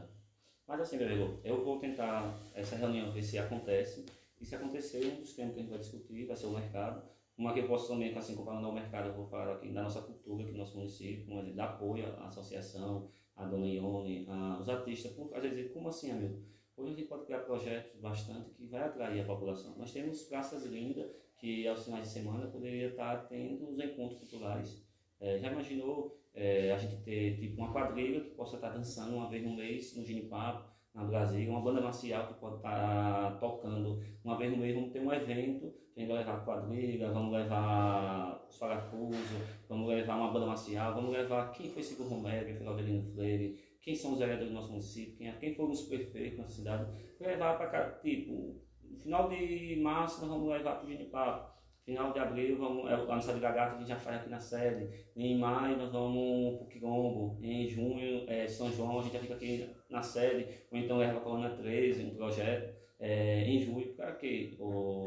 Mas 0.67 0.81
assim, 0.81 0.97
meu 0.97 1.41
eu 1.45 1.65
vou 1.65 1.79
tentar 1.79 2.37
essa 2.53 2.75
reunião 2.75 3.13
ver 3.13 3.23
se 3.23 3.39
acontece. 3.39 4.05
E 4.41 4.45
se 4.45 4.57
acontecer, 4.57 5.07
um 5.07 5.21
dos 5.21 5.33
temas 5.33 5.55
que 5.55 5.61
a 5.61 5.63
gente 5.63 5.71
vai 5.71 5.79
discutir 5.79 6.27
vai 6.27 6.37
ser 6.37 6.47
o 6.47 6.51
mercado. 6.51 7.09
Uma 7.39 7.55
que 7.55 7.61
eu 7.61 7.69
posso 7.69 7.89
também, 7.89 8.13
assim, 8.17 8.35
comparando 8.35 8.67
ao 8.67 8.73
mercado, 8.73 9.09
eu 9.09 9.15
vou 9.15 9.27
falar 9.27 9.53
aqui 9.53 9.69
da 9.69 9.83
nossa 9.83 10.03
cultura, 10.03 10.43
aqui 10.43 10.53
no 10.53 10.59
nosso 10.59 10.77
município, 10.77 11.33
um 11.33 11.53
de 11.53 11.61
apoio 11.61 12.07
à 12.19 12.27
associação, 12.27 13.09
a 13.37 13.45
Dona 13.45 13.67
Ione, 13.67 14.27
a, 14.29 14.59
os 14.59 14.69
artistas, 14.69 15.13
às 15.33 15.43
vezes, 15.43 15.73
como 15.73 15.89
assim, 15.89 16.11
amigo? 16.11 16.43
Hoje 16.77 16.93
a 16.93 16.97
gente 16.97 17.09
pode 17.09 17.27
criar 17.27 17.41
projetos 17.41 18.01
bastante 18.01 18.51
que 18.51 18.67
vai 18.67 18.83
atrair 18.83 19.21
a 19.21 19.27
população. 19.27 19.77
Nós 19.79 19.93
temos 19.93 20.25
praças 20.25 20.65
lindas 20.65 21.11
que 21.39 21.67
aos 21.69 21.85
finais 21.85 22.09
de 22.09 22.13
semana 22.13 22.47
poderia 22.49 22.89
estar 22.89 23.29
tendo 23.29 23.71
os 23.71 23.79
encontros 23.79 24.19
culturais. 24.19 24.86
É, 25.21 25.39
já 25.39 25.51
imaginou 25.51 26.21
é, 26.35 26.73
a 26.73 26.77
gente 26.79 26.97
ter 27.03 27.39
tipo 27.39 27.61
uma 27.61 27.73
quadrilha 27.73 28.21
que 28.21 28.31
possa 28.31 28.57
estar 28.57 28.71
dançando 28.71 29.17
uma 29.17 29.29
vez 29.29 29.43
no 29.43 29.57
mês 29.57 29.97
no 29.97 30.05
Ginipapo, 30.05 30.77
na 30.97 31.05
Brasília, 31.05 31.51
uma 31.51 31.61
banda 31.61 31.81
marcial 31.83 32.27
que 32.29 32.41
pode 32.41 32.57
estar 32.57 33.39
tocando 33.39 34.03
uma 34.25 34.37
vez 34.39 34.51
no 34.51 34.57
mês, 34.57 34.75
vamos 34.75 34.93
ter 34.93 35.01
um 35.01 35.13
evento, 35.13 35.73
que 35.93 36.01
a 36.01 36.01
gente 36.01 36.09
vai 36.09 36.19
levar 36.19 36.45
quadrilha, 36.45 37.13
vamos 37.13 37.33
levar 37.33 38.47
os 38.49 38.57
parafusos, 38.57 39.31
vamos 39.69 39.89
levar 39.89 40.17
uma 40.17 40.33
banda 40.33 40.47
marcial, 40.47 40.95
vamos 40.95 41.13
levar 41.13 41.53
quem 41.53 41.69
foi 41.69 41.83
Sigur 41.83 42.09
Romero, 42.09 42.47
quem 42.47 42.57
foi 42.57 42.67
Laudelino 42.67 43.13
Freire, 43.13 43.59
quem 43.83 43.95
são 43.95 44.15
os 44.15 44.19
vereadores 44.19 44.49
do 44.49 44.55
nosso 44.55 44.71
município, 44.71 45.17
quem, 45.19 45.33
quem 45.39 45.55
foram 45.55 45.73
os 45.73 45.83
prefeitos 45.83 46.39
na 46.39 46.49
cidade, 46.49 46.91
levar 47.21 47.59
para 47.59 47.69
cá, 47.69 47.91
tipo, 48.01 48.59
no 48.83 48.97
final 48.97 49.29
de 49.29 49.79
março 49.83 50.23
nós 50.23 50.31
vamos 50.31 50.49
levar 50.49 50.77
para 50.77 50.87
o 50.87 50.89
Ginipapo, 50.89 51.57
final 51.87 52.13
de 52.13 52.19
abril 52.19 52.59
vamos, 52.59 52.91
é, 52.91 52.95
a 52.95 53.05
nossa 53.05 53.33
de 53.33 53.39
Gagata 53.39 53.71
que 53.71 53.77
a 53.77 53.79
gente 53.79 53.89
já 53.89 53.97
faz 53.97 54.17
aqui 54.17 54.29
na 54.29 54.41
sede, 54.41 55.07
em 55.15 55.39
maio 55.39 55.77
nós 55.79 55.93
vamos 55.93 56.57
para 56.57 56.65
o 56.65 56.69
Quirombo, 56.69 57.39
em 57.41 57.69
junho 57.69 58.29
é, 58.29 58.49
São 58.49 58.73
João 58.73 58.99
a 58.99 59.03
gente 59.03 59.13
já 59.13 59.21
fica 59.21 59.35
aqui 59.35 59.71
na 59.89 60.03
sede, 60.03 60.49
ou 60.71 60.77
então 60.77 60.99
leva 60.99 61.19
a 61.19 61.21
Coluna 61.21 61.51
13, 61.51 62.07
um 62.07 62.17
projeto, 62.17 62.77
é, 62.99 63.45
em 63.45 63.61
julho, 63.61 63.95
para 63.95 64.13
quê? 64.17 64.59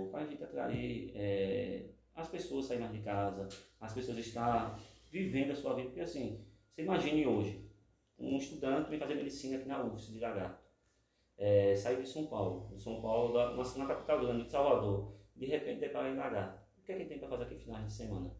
Para 0.09 0.21
a 0.21 0.25
gente 0.25 0.41
atrair 0.41 1.11
é, 1.15 1.89
as 2.15 2.29
pessoas 2.29 2.65
sair 2.65 2.79
mais 2.79 2.93
de 2.93 2.99
casa, 2.99 3.49
as 3.81 3.93
pessoas 3.93 4.17
estar 4.17 4.79
vivendo 5.11 5.51
a 5.51 5.55
sua 5.55 5.73
vida, 5.73 5.89
porque 5.89 6.01
assim, 6.01 6.45
você 6.73 6.83
imagine 6.83 7.27
hoje, 7.27 7.69
um 8.17 8.37
estudante 8.37 8.89
vem 8.89 8.99
fazer 8.99 9.15
medicina 9.15 9.57
aqui 9.57 9.67
na 9.67 9.83
UFS 9.83 10.13
de 10.13 10.19
Lagarto. 10.19 10.63
É, 11.37 11.75
saiu 11.75 12.01
de 12.01 12.07
São 12.07 12.27
Paulo, 12.27 12.69
de 12.73 12.81
São 12.81 13.01
Paulo, 13.01 13.33
da, 13.33 13.51
na, 13.51 13.63
na 13.63 13.85
capital 13.85 14.19
grande, 14.19 14.43
de 14.43 14.51
Salvador, 14.51 15.13
de 15.35 15.45
repente 15.45 15.87
para 15.89 16.09
ir 16.09 16.15
Lagarto. 16.15 16.58
O 16.89 16.91
que 16.91 16.93
é 16.93 17.05
que 17.05 17.05
tem 17.05 17.19
para 17.19 17.29
fazer 17.29 17.43
aqui 17.43 17.55
finais 17.55 17.85
de 17.85 17.93
semana? 17.93 18.31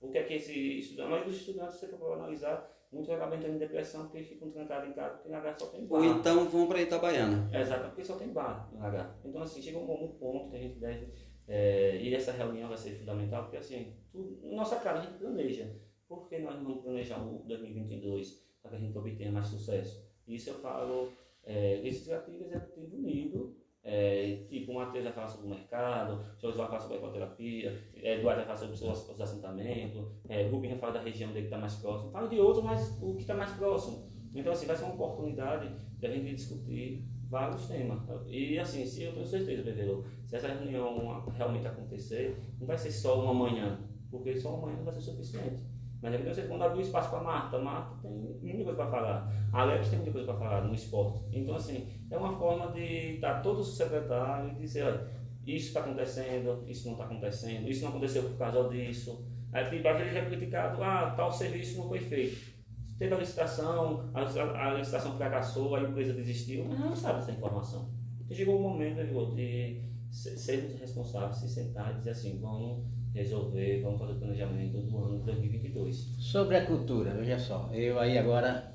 O 0.00 0.10
que 0.10 0.18
é 0.18 0.24
que 0.24 0.34
esse 0.34 0.78
estudante, 0.80 1.06
a 1.06 1.10
maioria 1.10 1.30
dos 1.30 1.40
estudantes, 1.40 1.76
você 1.76 1.86
for 1.86 2.14
analisar, 2.14 2.68
muitos 2.90 3.10
acabam 3.10 3.38
entrando 3.38 3.54
em 3.54 3.58
depressão 3.58 4.08
porque 4.08 4.24
ficam 4.24 4.50
trancados 4.50 4.90
em 4.90 4.92
casa, 4.92 5.14
porque 5.14 5.28
Lagarto 5.28 5.62
só 5.62 5.70
tem 5.70 5.86
bar. 5.86 5.98
Ou 5.98 6.04
então 6.04 6.48
vão 6.48 6.66
para 6.66 6.82
Itabaiana. 6.82 7.48
É, 7.52 7.60
exato, 7.60 7.90
porque 7.90 8.04
só 8.04 8.16
tem 8.16 8.32
bar 8.32 8.68
em 8.74 8.78
Lagarto. 8.80 9.28
Então, 9.28 9.40
assim, 9.40 9.62
chega 9.62 9.78
um, 9.78 10.08
ponto 10.18 10.50
que 10.50 10.56
a 10.56 10.58
gente 10.58 10.80
deve. 10.80 11.12
É, 11.46 11.96
e 12.02 12.12
essa 12.12 12.32
reunião 12.32 12.68
vai 12.68 12.76
ser 12.76 12.98
fundamental, 12.98 13.44
porque 13.44 13.58
assim, 13.58 13.94
tudo, 14.10 14.44
nossa 14.52 14.80
cara 14.80 14.98
a 14.98 15.02
gente 15.02 15.18
planeja. 15.18 15.72
Por 16.08 16.28
que 16.28 16.40
nós 16.40 16.56
não 16.56 16.64
vamos 16.64 16.82
planejar 16.82 17.24
o 17.24 17.44
2022 17.46 18.44
para 18.60 18.72
que 18.72 18.76
a 18.78 18.80
gente 18.80 18.98
obtenha 18.98 19.30
mais 19.30 19.46
sucesso? 19.46 20.04
Isso 20.26 20.50
eu 20.50 20.54
falo, 20.54 21.12
é, 21.44 21.78
legislativo, 21.84 22.42
executivo 22.42 22.96
unido, 22.96 23.61
é, 23.84 24.44
tipo, 24.48 24.72
o 24.72 24.74
Matheus 24.76 25.04
vai 25.04 25.12
falar 25.12 25.28
sobre 25.28 25.46
o 25.46 25.50
mercado, 25.50 26.24
Jorge 26.38 26.56
vai 26.56 26.66
falar 26.68 26.80
sobre 26.80 26.96
a 26.96 27.00
ecoterapia, 27.00 27.82
é, 27.96 28.18
Eduardo 28.18 28.38
vai 28.38 28.46
falar 28.46 28.58
sobre 28.58 28.74
os, 28.74 29.10
os 29.10 29.20
assentamentos, 29.20 30.06
é, 30.28 30.46
Rubem 30.48 30.70
vai 30.70 30.78
falar 30.78 30.92
da 30.92 31.02
região 31.02 31.30
dele 31.30 31.42
que 31.42 31.46
está 31.46 31.58
mais 31.58 31.74
próximo, 31.76 32.10
fala 32.12 32.28
de 32.28 32.38
outro, 32.38 32.62
mas 32.62 32.98
o 33.02 33.14
que 33.14 33.22
está 33.22 33.34
mais 33.34 33.50
próximo. 33.52 34.10
Então, 34.34 34.52
assim, 34.52 34.66
vai 34.66 34.76
ser 34.76 34.84
uma 34.84 34.94
oportunidade 34.94 35.74
de 35.98 36.06
a 36.06 36.10
gente 36.10 36.34
discutir 36.34 37.04
vários 37.28 37.66
temas. 37.66 38.00
E, 38.28 38.58
assim, 38.58 38.86
se 38.86 39.02
eu 39.02 39.12
tenho 39.12 39.26
certeza, 39.26 39.62
Bebelo, 39.62 40.04
se 40.26 40.36
essa 40.36 40.48
reunião 40.48 41.20
realmente 41.30 41.66
acontecer, 41.66 42.38
não 42.58 42.66
vai 42.66 42.78
ser 42.78 42.90
só 42.90 43.22
uma 43.22 43.34
manhã, 43.34 43.80
porque 44.10 44.36
só 44.36 44.50
uma 44.54 44.66
manhã 44.66 44.76
não 44.76 44.84
vai 44.84 44.94
ser 44.94 45.00
suficiente. 45.00 45.71
Mas 46.02 46.14
aqui 46.14 46.24
você 46.24 46.42
quando 46.42 46.64
abre 46.64 46.82
espaço 46.82 47.10
para 47.10 47.20
Marta, 47.20 47.58
Marta 47.58 47.96
tem 48.02 48.10
muita 48.10 48.64
coisa 48.64 48.74
para 48.74 48.90
falar. 48.90 49.32
Alex 49.52 49.88
tem 49.88 49.98
muita 50.00 50.12
coisa 50.12 50.26
para 50.26 50.38
falar 50.38 50.64
no 50.64 50.74
esporte. 50.74 51.20
Então, 51.32 51.54
assim, 51.54 51.88
é 52.10 52.16
uma 52.16 52.36
forma 52.36 52.72
de 52.72 53.14
estar 53.14 53.40
todos 53.40 53.68
os 53.68 53.76
secretários 53.76 54.52
e 54.52 54.60
dizer, 54.60 54.82
olha, 54.82 55.06
isso 55.46 55.68
está 55.68 55.80
acontecendo, 55.80 56.64
isso 56.66 56.86
não 56.86 56.94
está 56.94 57.04
acontecendo, 57.04 57.68
isso 57.68 57.82
não 57.82 57.90
aconteceu 57.90 58.22
por 58.24 58.36
causa 58.36 58.68
disso. 58.68 59.24
Aí 59.52 59.64
tipo, 59.68 59.86
às 59.86 59.98
vezes 59.98 60.16
é 60.16 60.24
criticado, 60.24 60.82
ah, 60.82 61.12
tal 61.16 61.30
serviço 61.30 61.78
não 61.78 61.88
foi 61.88 62.00
feito. 62.00 62.52
Teve 62.98 63.14
a 63.14 63.18
licitação, 63.18 64.10
a, 64.14 64.68
a 64.68 64.74
licitação 64.74 65.16
fracassou, 65.16 65.74
a 65.74 65.82
empresa 65.82 66.12
desistiu, 66.12 66.64
mas 66.64 66.78
não 66.78 66.96
sabe 66.96 67.18
essa 67.18 67.32
informação. 67.32 67.90
Então 68.24 68.36
chegou 68.36 68.58
o 68.58 68.62
momento 68.62 69.34
de 69.34 69.82
sermos 70.10 70.78
responsáveis, 70.78 71.36
se 71.36 71.48
sentar 71.48 71.92
e 71.92 71.98
dizer 71.98 72.10
assim, 72.10 72.38
vamos 72.40 72.84
resolver, 73.14 73.80
vamos 73.82 73.98
fazer 74.00 74.12
o 74.12 74.16
planejamento 74.16 74.78
do 74.78 74.98
ano 74.98 75.18
de 75.18 75.24
2022. 75.24 75.96
Sobre 76.18 76.56
a 76.56 76.64
cultura, 76.64 77.14
veja 77.14 77.38
só, 77.38 77.70
eu 77.72 77.98
aí 77.98 78.16
agora 78.16 78.72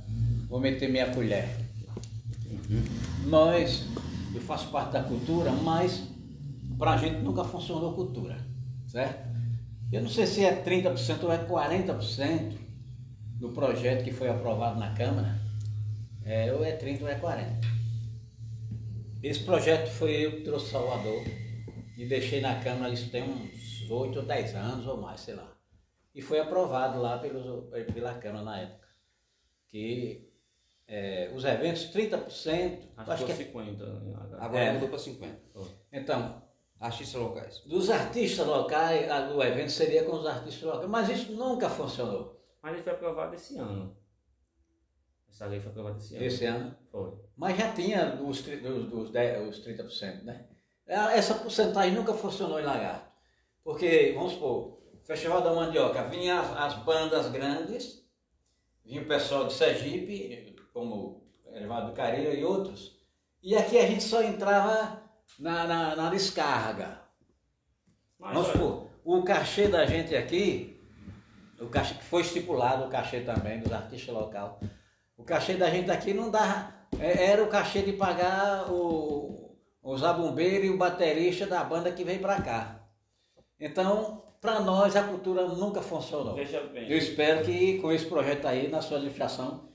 vou 0.47 0.59
meter 0.59 0.89
minha 0.89 1.11
colher. 1.13 1.49
Uhum. 2.69 2.83
Nós, 3.25 3.85
eu 4.33 4.41
faço 4.41 4.69
parte 4.69 4.93
da 4.93 5.03
cultura, 5.03 5.51
mas 5.51 6.03
para 6.77 6.91
a 6.91 6.97
gente 6.97 7.19
nunca 7.21 7.43
funcionou 7.43 7.93
cultura, 7.93 8.37
certo? 8.87 9.27
Eu 9.91 10.01
não 10.01 10.09
sei 10.09 10.27
se 10.27 10.43
é 10.43 10.63
30% 10.63 11.23
ou 11.23 11.31
é 11.31 11.37
40% 11.45 12.53
do 13.39 13.49
projeto 13.49 14.03
que 14.03 14.11
foi 14.11 14.29
aprovado 14.29 14.79
na 14.79 14.93
Câmara, 14.93 15.39
é, 16.25 16.53
ou 16.53 16.63
é 16.63 16.75
30% 16.75 17.01
ou 17.01 17.07
é 17.07 17.17
40%. 17.17 17.77
Esse 19.23 19.43
projeto 19.43 19.89
foi 19.89 20.25
eu 20.25 20.31
que 20.33 20.41
trouxe 20.41 20.71
Salvador 20.71 21.23
e 21.97 22.05
deixei 22.05 22.39
na 22.39 22.55
Câmara, 22.55 22.93
isso 22.93 23.09
tem 23.09 23.23
uns 23.23 23.56
8 23.91 24.19
ou 24.19 24.25
10 24.25 24.55
anos 24.55 24.87
ou 24.87 24.97
mais, 24.97 25.21
sei 25.21 25.35
lá. 25.35 25.51
E 26.13 26.21
foi 26.21 26.39
aprovado 26.39 26.99
lá 26.99 27.19
pelos, 27.19 27.69
pela 27.93 28.15
Câmara 28.15 28.43
na 28.43 28.59
época. 28.59 28.87
Que 29.67 30.27
é, 30.87 31.31
os 31.35 31.43
eventos, 31.43 31.91
30%. 31.91 32.79
Acho, 32.95 33.11
acho 33.11 33.25
que 33.25 33.31
é 33.31 33.35
50. 33.35 33.85
Agora 34.39 34.63
é, 34.63 34.73
mudou 34.73 34.89
para 34.89 34.99
50. 34.99 35.39
Então. 35.91 36.41
Artistas 36.79 37.21
locais. 37.21 37.59
Dos 37.65 37.89
artistas 37.89 38.45
locais, 38.45 39.07
o 39.35 39.41
evento 39.41 39.71
seria 39.71 40.03
com 40.03 40.15
os 40.15 40.25
artistas 40.25 40.63
locais. 40.63 40.89
Mas 40.89 41.09
isso 41.09 41.33
nunca 41.33 41.69
funcionou. 41.69 42.39
Mas 42.61 42.73
ele 42.73 42.83
foi 42.83 42.93
aprovado 42.93 43.35
esse 43.35 43.57
ano. 43.57 43.97
Essa 45.27 45.45
lei 45.47 45.59
foi 45.59 45.71
aprovada 45.71 45.97
esse 45.97 46.15
ano. 46.15 46.25
Esse 46.25 46.45
ano? 46.45 46.77
Foi. 46.91 47.13
Mas 47.35 47.57
já 47.57 47.73
tinha 47.73 48.21
os, 48.21 48.39
os, 48.39 48.93
os, 48.93 49.09
10, 49.11 49.49
os 49.49 49.65
30%, 49.65 50.23
né? 50.23 50.47
Essa 50.87 51.35
porcentagem 51.35 51.93
nunca 51.93 52.13
funcionou 52.13 52.59
em 52.59 52.63
Lagarto. 52.63 53.06
Porque, 53.67 54.13
vamos 54.15 54.31
supor, 54.31 54.79
Festival 55.03 55.41
da 55.41 55.53
Mandioca, 55.53 56.01
vinha 56.05 56.39
as, 56.39 56.55
as 56.57 56.73
bandas 56.85 57.29
grandes, 57.29 58.01
vinha 58.85 59.01
o 59.01 59.05
pessoal 59.05 59.45
de 59.45 59.55
Sergipe, 59.55 60.55
como 60.73 61.21
Elevado 61.51 61.87
do 61.87 61.93
Careira 61.93 62.33
e 62.33 62.45
outros, 62.45 62.97
e 63.43 63.57
aqui 63.57 63.77
a 63.77 63.85
gente 63.85 64.03
só 64.03 64.23
entrava 64.23 65.03
na, 65.37 65.67
na, 65.67 65.95
na 65.97 66.09
descarga. 66.09 67.01
Mas, 68.17 68.35
vamos 68.35 68.51
supor, 68.53 68.87
o 69.03 69.21
cachê 69.23 69.67
da 69.67 69.85
gente 69.85 70.15
aqui, 70.15 70.81
o 71.59 71.67
cachê 71.67 71.95
que 71.95 72.05
foi 72.05 72.21
estipulado, 72.21 72.85
o 72.85 72.89
cachê 72.89 73.19
também 73.19 73.59
dos 73.59 73.73
artistas 73.73 74.15
locais, 74.15 74.53
o 75.17 75.25
cachê 75.25 75.55
da 75.55 75.69
gente 75.69 75.91
aqui 75.91 76.13
não 76.13 76.31
dava, 76.31 76.73
é, 76.97 77.31
era 77.31 77.43
o 77.43 77.49
cachê 77.49 77.81
de 77.81 77.91
pagar 77.91 78.71
o, 78.71 79.57
o 79.83 79.97
zabumbeiro 79.97 80.63
e 80.63 80.69
o 80.69 80.77
baterista 80.77 81.45
da 81.45 81.65
banda 81.65 81.91
que 81.91 82.05
veio 82.05 82.21
para 82.21 82.41
cá. 82.41 82.76
Então, 83.59 84.23
para 84.39 84.59
nós 84.59 84.95
a 84.95 85.03
cultura 85.03 85.47
nunca 85.47 85.81
funcionou. 85.81 86.35
Veja 86.35 86.61
bem. 86.61 86.89
Eu 86.89 86.97
espero 86.97 87.45
que 87.45 87.79
com 87.79 87.91
esse 87.91 88.05
projeto 88.05 88.45
aí, 88.45 88.67
na 88.67 88.81
sua 88.81 88.97
administração, 88.97 89.67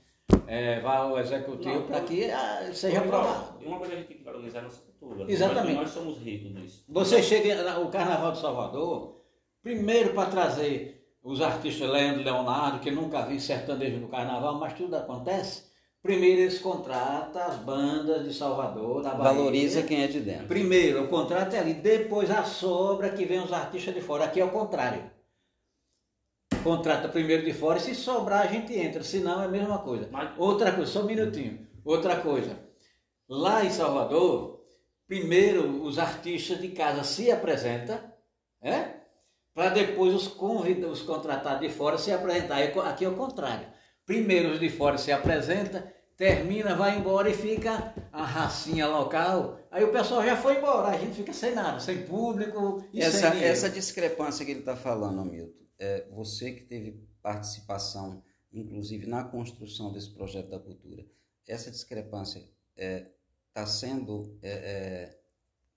é, 0.47 0.79
vá 0.79 0.97
ao 0.97 1.19
executivo 1.19 1.83
para 1.83 2.01
que 2.01 2.29
ah, 2.31 2.69
seja 2.73 2.99
aprovado. 2.99 3.59
Uma 3.65 3.77
coisa 3.77 3.93
a 3.93 3.97
gente 3.97 4.07
tem 4.07 4.17
que 4.17 4.23
valorizar 4.23 4.59
a 4.59 4.63
nossa 4.63 4.81
cultura. 4.81 5.31
Exatamente. 5.31 5.75
Nós, 5.75 5.83
nós 5.83 5.89
somos 5.91 6.17
ricos 6.19 6.53
nisso. 6.53 6.85
Você 6.87 7.21
chega 7.21 7.79
o 7.79 7.89
Carnaval 7.89 8.31
de 8.31 8.39
Salvador, 8.39 9.21
primeiro 9.61 10.13
para 10.13 10.29
trazer 10.29 11.03
os 11.21 11.41
artistas 11.41 11.89
Leandro 11.89 12.23
Leonardo, 12.23 12.79
que 12.79 12.91
nunca 12.91 13.25
vi 13.25 13.39
sertanejo 13.39 13.97
no 13.97 14.07
Carnaval, 14.07 14.59
mas 14.59 14.73
tudo 14.73 14.95
acontece 14.95 15.72
Primeiro 16.03 16.41
eles 16.41 16.59
contratam 16.59 17.41
as 17.41 17.55
bandas 17.55 18.25
de 18.25 18.33
Salvador, 18.33 19.01
da 19.01 19.11
Bahia. 19.11 19.33
Valoriza 19.33 19.83
quem 19.83 20.03
é 20.03 20.07
de 20.07 20.19
dentro. 20.19 20.47
Primeiro 20.47 21.05
o 21.05 21.07
contrato 21.07 21.53
é 21.53 21.59
ali, 21.59 21.73
depois 21.73 22.29
a 22.29 22.43
sobra 22.43 23.09
que 23.09 23.23
vem 23.23 23.39
os 23.39 23.53
artistas 23.53 23.95
de 23.95 24.01
fora. 24.01 24.25
Aqui 24.25 24.41
é 24.41 24.43
o 24.43 24.51
contrário. 24.51 25.09
Contrata 26.61 27.07
primeiro 27.07 27.45
de 27.45 27.53
fora 27.53 27.77
e 27.77 27.81
se 27.81 27.95
sobrar 27.95 28.41
a 28.41 28.47
gente 28.47 28.77
entra, 28.77 29.01
senão 29.01 29.41
é 29.41 29.45
a 29.45 29.49
mesma 29.49 29.79
coisa. 29.79 30.09
Mas... 30.11 30.37
Outra 30.37 30.73
coisa, 30.73 30.91
só 30.91 31.03
um 31.03 31.05
minutinho. 31.05 31.65
Outra 31.85 32.17
coisa. 32.17 32.59
Lá 33.29 33.63
em 33.63 33.69
Salvador, 33.69 34.61
primeiro 35.07 35.83
os 35.83 35.97
artistas 35.97 36.59
de 36.59 36.67
casa 36.69 37.03
se 37.05 37.31
apresentam, 37.31 37.97
é? 38.61 39.03
Para 39.53 39.69
depois 39.69 40.13
os, 40.13 40.27
convida, 40.27 40.87
os 40.87 41.01
contratados 41.01 41.61
de 41.61 41.73
fora 41.73 41.97
se 41.97 42.11
apresentar. 42.11 42.61
Aqui 42.61 43.05
é 43.05 43.09
o 43.09 43.15
contrário. 43.15 43.67
Primeiro 44.05 44.51
os 44.51 44.59
de 44.59 44.69
fora 44.69 44.97
se 44.97 45.11
apresenta, 45.11 45.93
termina, 46.17 46.75
vai 46.75 46.97
embora 46.97 47.29
e 47.29 47.33
fica 47.33 47.93
a 48.11 48.25
racinha 48.25 48.87
local. 48.87 49.59
Aí 49.71 49.83
o 49.83 49.91
pessoal 49.91 50.23
já 50.23 50.35
foi 50.35 50.57
embora, 50.57 50.89
a 50.89 50.97
gente 50.97 51.15
fica 51.15 51.33
sem 51.33 51.55
nada, 51.55 51.79
sem 51.79 52.05
público 52.05 52.83
e 52.93 53.01
essa, 53.01 53.31
sem 53.31 53.43
Essa 53.43 53.69
discrepância 53.69 54.45
que 54.45 54.51
ele 54.51 54.59
está 54.59 54.75
falando, 54.75 55.23
Milton, 55.23 55.63
é 55.79 56.05
você 56.11 56.51
que 56.51 56.63
teve 56.63 57.01
participação, 57.21 58.21
inclusive 58.51 59.07
na 59.07 59.23
construção 59.23 59.91
desse 59.91 60.11
projeto 60.11 60.49
da 60.49 60.59
cultura, 60.59 61.05
essa 61.47 61.71
discrepância 61.71 62.43
é, 62.75 63.07
está 63.47 63.65
sendo 63.65 64.37
é, 64.41 64.49
é, 64.51 65.19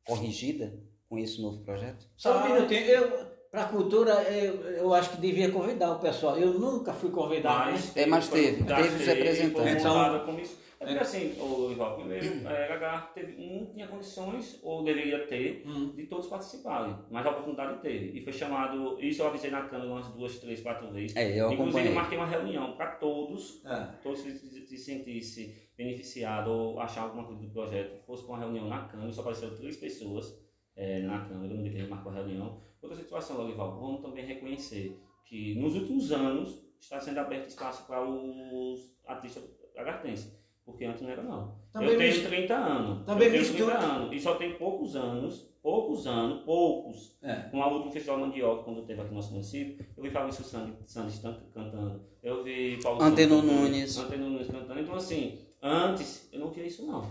corrigida 0.04 0.78
com 1.08 1.18
esse 1.18 1.40
novo 1.40 1.62
projeto? 1.62 2.08
Só 2.16 2.44
um 2.44 2.52
minutinho, 2.52 2.80
eu, 2.80 3.35
para 3.56 3.64
a 3.64 3.68
cultura, 3.68 4.12
eu, 4.24 4.54
eu 4.76 4.92
acho 4.92 5.12
que 5.12 5.16
devia 5.16 5.50
convidar 5.50 5.90
o 5.92 5.98
pessoal. 5.98 6.36
Eu 6.36 6.52
nunca 6.60 6.92
fui 6.92 7.08
convidado. 7.10 7.70
Mas, 7.72 7.96
É, 7.96 8.04
mas 8.04 8.28
teve, 8.28 8.68
já 8.68 8.76
teve 8.76 8.88
os 8.88 8.98
teve, 8.98 9.12
representantes. 9.14 9.82
como 10.26 10.40
isso. 10.40 10.58
É 10.78 10.84
porque 10.84 10.98
assim, 11.00 11.40
o 11.40 11.70
Ival, 11.72 11.96
primeiro, 11.96 12.46
é, 12.46 12.68
Lagarto 12.68 13.14
teve, 13.14 13.32
não 13.42 13.64
tinha 13.72 13.86
condições, 13.86 14.60
ou 14.62 14.84
deveria 14.84 15.26
ter, 15.26 15.62
Hum. 15.66 15.90
de 15.96 16.04
todos 16.04 16.26
participarem. 16.26 16.94
Mas 17.10 17.24
a 17.24 17.30
oportunidade 17.30 17.80
teve. 17.80 18.18
E 18.18 18.22
foi 18.22 18.30
chamado, 18.34 18.98
isso 19.02 19.22
eu 19.22 19.26
avisei 19.28 19.50
na 19.50 19.62
Câmara 19.62 19.88
umas 19.90 20.08
duas, 20.08 20.38
três, 20.38 20.60
quatro 20.60 20.92
vezes. 20.92 21.16
É, 21.16 21.22
eu 21.40 21.50
Inclusive, 21.50 21.62
acompanhei. 21.62 21.88
eu 21.90 21.94
marquei 21.94 22.18
uma 22.18 22.26
reunião 22.26 22.76
para 22.76 22.88
todos, 22.96 23.62
É. 23.64 23.86
todos 24.02 24.20
que 24.20 24.32
se, 24.32 24.66
se 24.66 24.76
sentissem 24.76 25.54
beneficiados 25.78 26.52
ou 26.52 26.78
achar 26.78 27.04
alguma 27.04 27.24
coisa 27.24 27.40
do 27.40 27.48
projeto, 27.48 28.04
fosse 28.06 28.24
para 28.24 28.34
uma 28.34 28.40
reunião 28.40 28.68
na 28.68 28.80
Câmara, 28.86 29.10
só 29.10 29.22
apareceram 29.22 29.56
três 29.56 29.78
pessoas 29.78 30.44
é, 30.76 31.00
na 31.00 31.20
Câmara, 31.26 31.48
no 31.54 31.62
dia 31.62 31.70
que 31.72 31.78
a 31.78 31.80
gente 31.80 31.90
marcou 31.90 32.12
a 32.12 32.14
reunião. 32.16 32.60
Outra 32.82 32.96
situação, 32.98 33.38
Lorival, 33.38 33.80
vamos 33.80 34.02
também 34.02 34.24
reconhecer 34.26 35.00
que 35.24 35.54
nos 35.58 35.74
últimos 35.74 36.12
anos 36.12 36.62
está 36.78 37.00
sendo 37.00 37.18
aberto 37.18 37.48
espaço 37.48 37.86
para 37.86 38.04
os 38.06 38.92
artistas 39.06 39.42
lagartenses. 39.74 40.36
Porque 40.64 40.84
antes 40.84 41.00
não 41.02 41.10
era 41.10 41.22
não. 41.22 41.54
Também 41.72 41.90
eu 41.90 41.98
tenho 41.98 42.12
mis- 42.12 42.26
30 42.26 42.54
anos. 42.56 43.06
também 43.06 43.26
eu 43.28 43.32
tenho 43.34 43.42
mistura- 43.44 43.76
30 43.76 43.86
anos. 43.92 44.12
E 44.16 44.20
só 44.20 44.34
tem 44.34 44.54
poucos 44.58 44.96
anos, 44.96 45.48
poucos 45.62 46.06
anos, 46.08 46.42
poucos. 46.42 47.16
É. 47.22 47.34
Com 47.50 47.62
a 47.62 47.68
última 47.68 47.92
festival 47.92 48.18
mandioca, 48.18 48.64
quando 48.64 48.84
teve 48.84 49.00
aqui 49.00 49.10
no 49.10 49.16
nosso 49.16 49.30
município, 49.30 49.86
eu 49.96 50.02
vi 50.02 50.10
Fabrício 50.10 50.42
Stan- 50.42 51.40
cantando. 51.54 52.02
Eu 52.20 52.42
vi 52.42 52.78
Paulo 52.82 53.00
Anteno 53.00 53.36
Santos 53.40 53.52
Nunes. 53.52 53.96
Anteno 53.98 54.28
Nunes 54.30 54.48
cantando. 54.48 54.80
Então, 54.80 54.94
assim, 54.96 55.38
antes 55.66 56.28
eu 56.32 56.40
não 56.40 56.50
tinha 56.50 56.66
isso 56.66 56.86
não. 56.86 57.10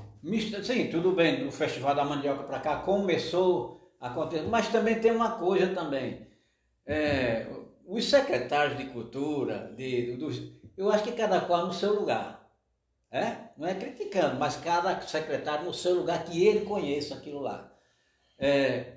Sim, 0.64 0.90
tudo 0.90 1.12
bem, 1.12 1.44
do 1.44 1.52
Festival 1.52 1.94
da 1.94 2.06
Mandioca 2.06 2.44
para 2.44 2.60
cá 2.60 2.78
começou 2.78 3.94
a 4.00 4.08
acontecer, 4.08 4.44
mas 4.48 4.70
também 4.70 5.00
tem 5.00 5.12
uma 5.12 5.32
coisa 5.38 5.68
também. 5.74 6.26
É, 6.86 7.48
os 7.86 8.06
secretários 8.10 8.78
de 8.78 8.86
cultura, 8.86 9.74
de, 9.76 10.16
dos, 10.16 10.42
eu 10.78 10.90
acho 10.92 11.04
que 11.04 11.12
cada 11.12 11.42
qual 11.42 11.68
no 11.68 11.74
seu 11.74 11.94
lugar. 11.94 12.44
É? 13.12 13.50
Não 13.58 13.68
é 13.68 13.76
criticando, 13.76 14.38
mas 14.38 14.58
cada 14.58 15.00
secretário 15.02 15.66
no 15.66 15.74
seu 15.74 15.96
lugar 15.96 16.26
que 16.26 16.46
ele 16.46 16.66
conheça 16.66 17.16
aquilo 17.16 17.40
lá. 17.40 17.72
É, 18.38 18.80
o 18.80 18.95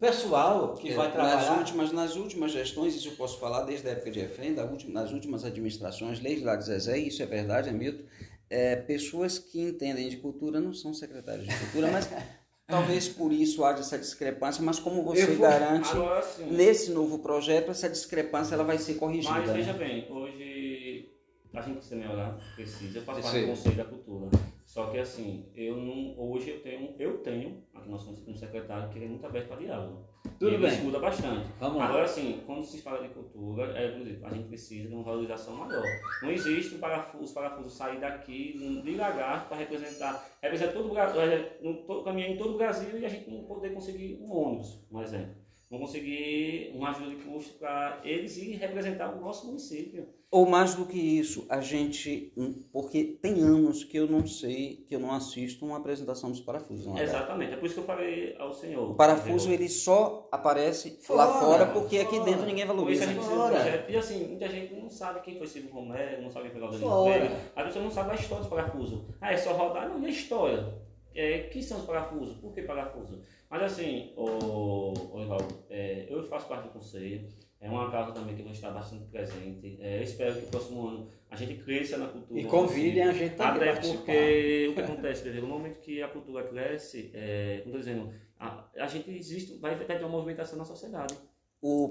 pessoal 0.00 0.74
que 0.74 0.90
É, 0.90 0.94
vai 0.94 1.06
nas 1.08 1.14
trabalhar. 1.14 1.58
últimas, 1.58 1.92
nas 1.92 2.16
últimas 2.16 2.50
gestões, 2.52 2.94
isso 2.96 3.08
eu 3.08 3.12
posso 3.12 3.38
falar 3.38 3.62
desde 3.64 3.86
a 3.86 3.92
época 3.92 4.10
de 4.10 4.20
refém, 4.20 4.54
da 4.54 4.64
última, 4.64 5.00
nas 5.00 5.12
últimas 5.12 5.44
administrações, 5.44 6.18
desde 6.18 6.44
lá 6.44 6.56
de 6.56 6.64
Zezé, 6.64 6.98
isso 6.98 7.22
é 7.22 7.26
verdade, 7.26 7.68
Hamilton, 7.68 8.04
é, 8.48 8.74
pessoas 8.76 9.38
que 9.38 9.60
entendem 9.60 10.08
de 10.08 10.16
cultura 10.16 10.58
não 10.60 10.72
são 10.72 10.92
secretários 10.94 11.46
de 11.46 11.54
cultura, 11.56 11.88
mas 11.92 12.08
talvez 12.66 13.08
por 13.08 13.30
isso 13.32 13.62
haja 13.64 13.80
essa 13.80 13.98
discrepância, 13.98 14.62
mas 14.62 14.78
como 14.78 15.02
você 15.02 15.26
vou- 15.26 15.46
garante, 15.48 15.90
Agora 15.90 16.22
sim. 16.22 16.46
nesse 16.50 16.90
novo 16.90 17.18
projeto, 17.18 17.70
essa 17.70 17.88
discrepância 17.88 18.54
ela 18.54 18.64
vai 18.64 18.78
ser 18.78 18.94
corrigida. 18.94 19.34
Mas 19.34 19.48
né? 19.48 19.54
veja 19.54 19.72
bem, 19.74 20.10
hoje 20.10 21.10
a 21.52 21.60
gente 21.62 21.74
precisa 21.74 21.96
melhorar, 21.96 22.38
precisa. 22.54 22.98
Eu 22.98 23.02
faço 23.02 23.22
parte 23.22 23.40
do 23.40 23.46
Conselho 23.48 23.76
da 23.76 23.84
Cultura. 23.84 24.30
Só 24.70 24.86
que 24.86 24.98
assim, 24.98 25.50
eu 25.52 25.76
não, 25.76 26.14
hoje 26.16 26.50
eu 26.50 26.62
tenho, 26.62 26.94
eu 26.96 27.18
tenho, 27.18 27.60
aqui 27.74 27.90
nós 27.90 28.02
somos 28.02 28.24
um 28.28 28.36
secretário 28.36 28.88
que 28.88 29.02
é 29.02 29.08
muito 29.08 29.26
aberto 29.26 29.48
para 29.48 29.56
diálogo. 29.56 30.04
Tudo 30.38 30.46
ele 30.46 30.58
bem. 30.58 30.68
escuta 30.70 31.00
bastante. 31.00 31.50
Vamos 31.58 31.78
lá. 31.78 31.88
Agora 31.88 32.06
sim, 32.06 32.40
quando 32.46 32.62
se 32.62 32.80
fala 32.80 33.02
de 33.02 33.12
cultura, 33.12 33.76
é, 33.76 33.88
a 34.22 34.30
gente 34.30 34.46
precisa 34.46 34.86
de 34.88 34.94
uma 34.94 35.02
valorização 35.02 35.56
maior. 35.56 35.82
Não 36.22 36.30
existe 36.30 36.76
parafuso, 36.76 37.24
os 37.24 37.32
parafusos 37.32 37.72
sair 37.72 37.98
daqui 37.98 38.80
de 38.84 38.94
lagarto 38.94 39.48
para 39.48 39.56
representar, 39.56 40.38
representar 40.40 40.72
todo 40.72 40.86
o 40.88 40.94
Brasil, 40.94 42.04
caminhar 42.04 42.30
em 42.30 42.36
todo 42.36 42.54
o 42.54 42.56
Brasil 42.56 42.96
e 42.96 43.04
a 43.04 43.08
gente 43.08 43.28
não 43.28 43.42
poder 43.46 43.74
conseguir 43.74 44.20
um 44.22 44.30
ônibus, 44.30 44.86
por 44.88 45.02
exemplo. 45.02 45.34
Não 45.68 45.80
conseguir 45.80 46.70
uma 46.76 46.90
ajuda 46.90 47.10
de 47.10 47.16
custo 47.16 47.58
para 47.58 48.00
eles 48.04 48.36
ir 48.36 48.52
representar 48.52 49.12
o 49.16 49.20
nosso 49.20 49.48
município. 49.48 50.19
Ou 50.32 50.46
mais 50.48 50.76
do 50.76 50.84
que 50.86 50.96
isso, 50.96 51.44
a 51.48 51.60
gente, 51.60 52.32
porque 52.72 53.02
tem 53.20 53.40
anos 53.40 53.82
que 53.82 53.96
eu 53.96 54.06
não 54.06 54.24
sei, 54.24 54.84
que 54.86 54.94
eu 54.94 55.00
não 55.00 55.10
assisto 55.10 55.66
uma 55.66 55.78
apresentação 55.78 56.30
dos 56.30 56.40
parafusos. 56.40 56.86
não 56.86 56.96
é? 56.96 57.02
Exatamente, 57.02 57.52
é 57.54 57.56
por 57.56 57.66
isso 57.66 57.74
que 57.74 57.80
eu 57.80 57.84
falei 57.84 58.36
ao 58.38 58.52
senhor. 58.52 58.92
O 58.92 58.94
parafuso 58.94 59.50
ele 59.50 59.68
só 59.68 60.28
aparece 60.30 60.92
Fora, 61.02 61.24
lá 61.24 61.40
fora 61.40 61.66
porque 61.66 61.98
aqui 61.98 62.14
fora. 62.16 62.30
dentro 62.30 62.46
ninguém 62.46 62.64
Por 62.64 62.92
isso 62.92 63.04
valoriza. 63.04 63.56
a 63.58 63.70
gente. 63.76 63.90
E 63.92 63.96
assim, 63.96 64.28
muita 64.28 64.48
gente 64.48 64.72
não 64.74 64.88
sabe 64.88 65.20
quem 65.20 65.36
foi 65.36 65.48
Silvio 65.48 65.72
Romero, 65.72 66.22
não 66.22 66.30
sabe 66.30 66.50
quem 66.50 66.60
foi 66.60 66.78
Fora. 66.78 66.94
Oliveira. 66.94 67.40
A 67.56 67.64
pessoa 67.64 67.84
não 67.84 67.90
sabe 67.90 68.12
a 68.12 68.14
história 68.14 68.44
dos 68.44 68.50
parafusos. 68.50 69.02
Ah, 69.20 69.32
é 69.32 69.36
só 69.36 69.52
rodar? 69.52 69.88
Não, 69.88 70.00
e 70.00 70.06
a 70.06 70.10
história? 70.10 70.74
É, 71.12 71.38
quem 71.52 71.60
são 71.60 71.78
os 71.80 71.84
parafusos? 71.86 72.36
Por 72.36 72.54
que 72.54 72.62
parafuso? 72.62 73.20
Mas 73.50 73.62
assim, 73.64 74.12
o, 74.16 74.92
o 75.16 75.20
Ivaldo, 75.22 75.64
é, 75.68 76.06
eu 76.08 76.22
faço 76.22 76.46
parte 76.46 76.68
do 76.68 76.72
conselho. 76.72 77.26
É 77.60 77.68
uma 77.68 77.90
causa 77.90 78.12
também 78.12 78.34
que 78.34 78.42
vou 78.42 78.52
estar 78.52 78.70
bastante 78.70 79.04
presente. 79.10 79.76
É, 79.82 79.98
eu 79.98 80.02
espero 80.02 80.34
que 80.34 80.46
o 80.46 80.48
próximo 80.48 80.88
ano 80.88 81.08
a 81.30 81.36
gente 81.36 81.62
cresça 81.62 81.98
na 81.98 82.06
cultura. 82.08 82.40
E 82.40 82.44
convidem 82.46 83.02
a 83.02 83.12
gente 83.12 83.36
também 83.36 83.68
Até 83.68 83.80
porque 83.82 84.68
o 84.70 84.74
que 84.74 84.80
acontece, 84.80 85.24
Bebê, 85.24 85.40
no 85.42 85.46
momento 85.46 85.78
que 85.80 86.02
a 86.02 86.08
cultura 86.08 86.42
cresce, 86.48 87.10
é, 87.12 87.60
como 87.62 87.76
estou 87.76 87.80
dizendo, 87.80 88.14
a, 88.38 88.66
a 88.78 88.86
gente 88.86 89.10
existe, 89.10 89.58
vai 89.58 89.76
vai 89.76 89.84
ter 89.86 90.00
uma 90.00 90.08
movimentação 90.08 90.56
na 90.58 90.64
sociedade. 90.64 91.14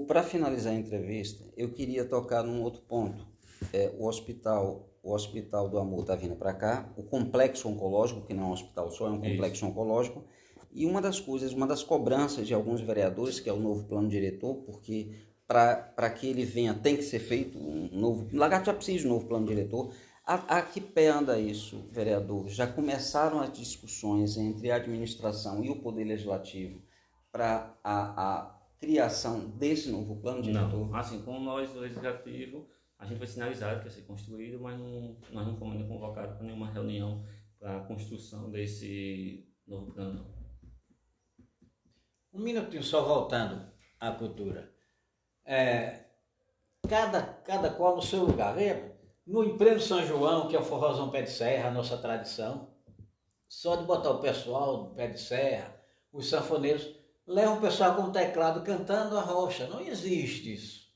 Para 0.08 0.24
finalizar 0.24 0.72
a 0.72 0.76
entrevista, 0.76 1.44
eu 1.56 1.72
queria 1.72 2.04
tocar 2.04 2.42
num 2.42 2.60
outro 2.62 2.82
ponto. 2.82 3.24
É, 3.72 3.94
o 3.96 4.08
hospital, 4.08 4.90
o 5.00 5.12
hospital 5.12 5.68
do 5.68 5.78
Amor 5.78 6.00
está 6.00 6.16
vindo 6.16 6.34
para 6.34 6.52
cá, 6.52 6.92
o 6.96 7.04
complexo 7.04 7.68
oncológico, 7.68 8.26
que 8.26 8.34
não 8.34 8.42
é 8.42 8.46
um 8.46 8.52
hospital 8.52 8.90
só, 8.90 9.06
é 9.06 9.10
um 9.10 9.20
complexo 9.20 9.64
oncológico. 9.64 10.24
E 10.72 10.84
uma 10.84 11.00
das 11.00 11.20
coisas, 11.20 11.52
uma 11.52 11.66
das 11.66 11.84
cobranças 11.84 12.46
de 12.46 12.54
alguns 12.54 12.80
vereadores, 12.80 13.38
que 13.38 13.48
é 13.48 13.52
o 13.52 13.60
novo 13.60 13.84
plano 13.84 14.08
diretor, 14.08 14.56
porque 14.64 15.12
para 15.50 16.10
que 16.10 16.28
ele 16.28 16.44
venha 16.44 16.72
tem 16.72 16.96
que 16.96 17.02
ser 17.02 17.18
feito 17.18 17.58
um 17.58 17.88
novo. 17.92 18.28
Lagarto 18.32 18.66
já 18.66 18.72
precisa 18.72 19.00
de 19.00 19.06
um 19.06 19.10
novo 19.10 19.26
plano 19.26 19.46
diretor. 19.46 19.92
A, 20.24 20.58
a 20.58 20.62
que 20.62 20.80
pé 20.80 21.08
anda 21.08 21.40
isso, 21.40 21.88
vereador? 21.90 22.48
Já 22.48 22.68
começaram 22.68 23.40
as 23.40 23.52
discussões 23.52 24.36
entre 24.36 24.70
a 24.70 24.76
administração 24.76 25.64
e 25.64 25.68
o 25.68 25.82
Poder 25.82 26.04
Legislativo 26.04 26.80
para 27.32 27.76
a, 27.82 28.36
a 28.38 28.60
criação 28.78 29.50
desse 29.50 29.90
novo 29.90 30.20
plano 30.20 30.40
diretor? 30.40 30.88
Não, 30.88 30.94
assim, 30.94 31.20
como 31.22 31.40
nós 31.40 31.68
do 31.72 31.80
Legislativo, 31.80 32.68
a 32.96 33.04
gente 33.04 33.18
foi 33.18 33.26
sinalizado 33.26 33.80
que 33.80 33.86
ia 33.86 33.90
ser 33.90 34.02
construído, 34.02 34.60
mas 34.60 34.78
não, 34.78 35.16
nós 35.32 35.46
não 35.48 35.56
fomos 35.56 35.74
ainda 35.74 35.88
convocados 35.88 36.36
para 36.36 36.46
nenhuma 36.46 36.70
reunião 36.70 37.24
para 37.58 37.78
a 37.78 37.80
construção 37.80 38.52
desse 38.52 39.48
novo 39.66 39.92
plano. 39.92 40.24
Um 42.32 42.40
minutinho 42.40 42.84
só 42.84 43.02
voltando 43.02 43.68
à 43.98 44.12
cultura. 44.12 44.69
É, 45.52 46.04
cada, 46.88 47.20
cada 47.44 47.70
qual 47.70 47.96
no 47.96 48.02
seu 48.02 48.22
lugar. 48.22 48.54
Veja, 48.54 48.92
no 49.26 49.42
Emprego 49.42 49.80
São 49.80 50.06
João, 50.06 50.46
que 50.46 50.54
é 50.54 50.60
o 50.60 50.64
forrozão 50.64 51.10
pé 51.10 51.22
de 51.22 51.30
serra, 51.32 51.70
a 51.70 51.72
nossa 51.72 51.96
tradição, 51.96 52.68
só 53.48 53.74
de 53.74 53.82
botar 53.82 54.10
o 54.10 54.20
pessoal 54.20 54.84
do 54.84 54.94
pé 54.94 55.08
de 55.08 55.20
serra, 55.20 55.74
os 56.12 56.28
sanfoneiros, 56.28 56.94
levam 57.26 57.58
o 57.58 57.60
pessoal 57.60 57.96
com 57.96 58.02
o 58.02 58.12
teclado 58.12 58.62
cantando 58.62 59.18
a 59.18 59.22
rocha. 59.22 59.66
Não 59.66 59.80
existe 59.80 60.54
isso. 60.54 60.88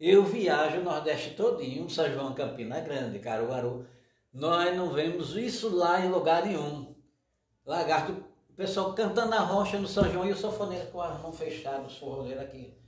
Eu 0.00 0.24
viajo 0.24 0.80
o 0.80 0.84
Nordeste 0.84 1.36
todinho, 1.36 1.88
São 1.88 2.12
João 2.12 2.34
Campina 2.34 2.80
Grande, 2.80 3.20
Caruaru. 3.20 3.86
Nós 4.32 4.76
não 4.76 4.90
vemos 4.90 5.36
isso 5.36 5.72
lá 5.72 6.00
em 6.00 6.10
lugar 6.10 6.44
nenhum. 6.44 6.96
Lagarto, 7.64 8.10
o 8.50 8.54
pessoal 8.56 8.92
cantando 8.92 9.34
a 9.34 9.38
rocha 9.38 9.78
no 9.78 9.86
São 9.86 10.10
João 10.10 10.26
e 10.26 10.32
o 10.32 10.36
sanfoneiro 10.36 10.88
com 10.88 11.00
as 11.00 11.22
mãos 11.22 11.38
fechadas, 11.38 11.92
os 11.92 11.98
forroneiros 11.98 12.42
aqui. 12.42 12.83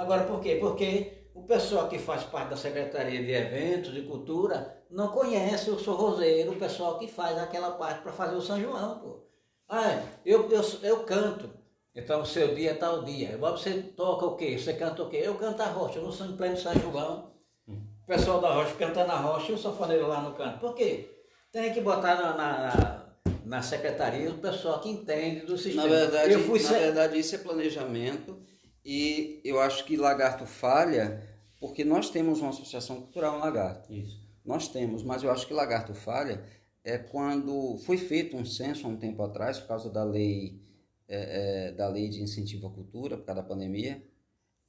Agora, 0.00 0.24
por 0.24 0.40
quê? 0.40 0.56
Porque 0.60 1.24
o 1.34 1.42
pessoal 1.42 1.88
que 1.88 1.98
faz 1.98 2.22
parte 2.24 2.50
da 2.50 2.56
Secretaria 2.56 3.22
de 3.22 3.32
Eventos 3.32 3.96
e 3.96 4.02
Cultura 4.02 4.82
não 4.90 5.08
conhece 5.08 5.70
o 5.70 5.78
sorrozeiro, 5.78 6.52
o 6.52 6.56
pessoal 6.56 6.98
que 6.98 7.06
faz 7.06 7.36
aquela 7.38 7.72
parte 7.72 8.02
para 8.02 8.12
fazer 8.12 8.34
o 8.36 8.40
São 8.42 8.60
João, 8.60 8.98
pô. 8.98 9.20
Ah, 9.68 10.02
eu, 10.24 10.48
eu, 10.50 10.62
eu 10.82 11.04
canto. 11.04 11.50
Então, 11.94 12.22
o 12.22 12.26
seu 12.26 12.54
dia 12.54 12.70
é 12.70 12.74
tal 12.74 13.02
dia. 13.04 13.34
Agora 13.34 13.56
você 13.56 13.74
toca 13.74 14.24
o 14.26 14.36
quê? 14.36 14.56
Você 14.58 14.72
canta 14.74 15.02
o 15.02 15.08
quê? 15.08 15.20
Eu 15.22 15.34
canto 15.34 15.60
a 15.60 15.66
rocha, 15.66 15.98
eu 15.98 16.04
não 16.04 16.12
sou 16.12 16.26
em 16.26 16.36
pleno 16.36 16.56
São 16.56 16.72
João. 16.74 17.30
O 17.68 18.06
pessoal 18.06 18.40
da 18.40 18.52
rocha 18.54 18.74
cantando 18.76 19.12
a 19.12 19.16
rocha 19.16 19.52
e 19.52 19.54
o 19.54 19.58
sanfoneiro 19.58 20.08
lá 20.08 20.20
no 20.22 20.34
canto. 20.34 20.58
Por 20.60 20.74
quê? 20.74 21.08
Tem 21.52 21.72
que 21.72 21.80
botar 21.80 22.14
na, 22.16 22.36
na, 22.36 23.06
na 23.44 23.62
secretaria 23.62 24.30
o 24.30 24.38
pessoal 24.38 24.80
que 24.80 24.88
entende 24.88 25.46
do 25.46 25.56
sistema. 25.58 25.82
Na 25.84 25.88
verdade, 25.88 26.32
eu 26.32 26.40
fui 26.40 26.60
na 26.60 26.68
se- 26.68 26.74
verdade, 26.74 27.18
isso 27.18 27.34
é 27.34 27.38
planejamento 27.38 28.38
e 28.84 29.40
eu 29.44 29.60
acho 29.60 29.84
que 29.84 29.96
Lagarto 29.96 30.46
falha 30.46 31.28
porque 31.58 31.84
nós 31.84 32.10
temos 32.10 32.40
uma 32.40 32.50
associação 32.50 32.96
cultural 33.02 33.36
em 33.36 33.40
Lagarto. 33.40 33.92
Isso. 33.92 34.20
Nós 34.44 34.68
temos, 34.68 35.02
mas 35.02 35.22
eu 35.22 35.30
acho 35.30 35.46
que 35.46 35.52
Lagarto 35.52 35.94
falha 35.94 36.42
é 36.82 36.96
quando 36.96 37.76
foi 37.84 37.98
feito 37.98 38.36
um 38.36 38.44
censo 38.44 38.86
há 38.86 38.90
um 38.90 38.96
tempo 38.96 39.22
atrás 39.22 39.58
por 39.58 39.68
causa 39.68 39.90
da 39.90 40.02
lei 40.02 40.58
é, 41.06 41.68
é, 41.68 41.72
da 41.72 41.88
lei 41.88 42.08
de 42.08 42.22
incentivo 42.22 42.68
à 42.68 42.70
cultura 42.70 43.16
por 43.18 43.26
causa 43.26 43.42
da 43.42 43.46
pandemia 43.46 44.02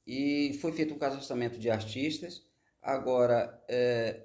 e 0.06 0.58
foi 0.60 0.72
feito 0.72 0.92
um 0.92 0.98
cadastramento 0.98 1.58
de 1.58 1.70
artistas. 1.70 2.44
Agora 2.82 3.62
é, 3.68 4.22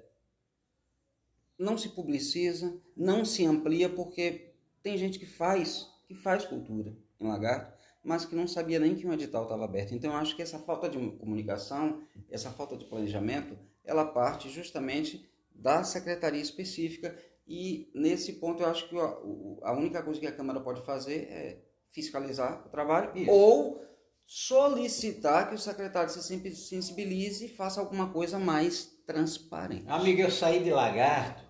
não 1.58 1.78
se 1.78 1.90
publiciza, 1.90 2.76
não 2.96 3.24
se 3.24 3.46
amplia, 3.46 3.88
porque 3.88 4.52
tem 4.82 4.98
gente 4.98 5.18
que 5.18 5.26
faz, 5.26 5.88
que 6.06 6.14
faz 6.14 6.44
cultura 6.44 6.96
em 7.20 7.26
Lagarto, 7.26 7.77
mas 8.08 8.24
que 8.24 8.34
não 8.34 8.48
sabia 8.48 8.80
nem 8.80 8.96
que 8.96 9.06
um 9.06 9.12
edital 9.12 9.42
estava 9.42 9.66
aberto. 9.66 9.94
Então, 9.94 10.12
eu 10.12 10.16
acho 10.16 10.34
que 10.34 10.40
essa 10.40 10.58
falta 10.58 10.88
de 10.88 10.98
comunicação, 11.18 12.00
essa 12.30 12.50
falta 12.50 12.74
de 12.74 12.86
planejamento, 12.86 13.58
ela 13.84 14.06
parte 14.06 14.48
justamente 14.48 15.28
da 15.54 15.84
secretaria 15.84 16.40
específica 16.40 17.14
e 17.46 17.90
nesse 17.94 18.34
ponto 18.34 18.62
eu 18.62 18.68
acho 18.68 18.88
que 18.88 18.96
a 18.96 19.72
única 19.72 20.02
coisa 20.02 20.18
que 20.18 20.26
a 20.26 20.32
Câmara 20.32 20.58
pode 20.60 20.80
fazer 20.86 21.28
é 21.30 21.58
fiscalizar 21.90 22.66
o 22.66 22.70
trabalho 22.70 23.12
Isso. 23.14 23.30
ou 23.30 23.84
solicitar 24.26 25.50
que 25.50 25.54
o 25.54 25.58
secretário 25.58 26.10
se 26.10 26.22
sensibilize 26.54 27.44
e 27.44 27.48
faça 27.48 27.78
alguma 27.78 28.10
coisa 28.10 28.38
mais 28.38 28.86
transparente. 29.06 29.84
Amiga, 29.86 30.22
eu 30.22 30.30
saí 30.30 30.64
de 30.64 30.70
Lagarto 30.70 31.42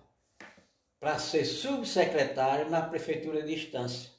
para 0.99 1.17
ser 1.19 1.45
subsecretário 1.45 2.69
na 2.69 2.81
Prefeitura 2.81 3.43
de 3.43 3.53
Estância. 3.53 4.09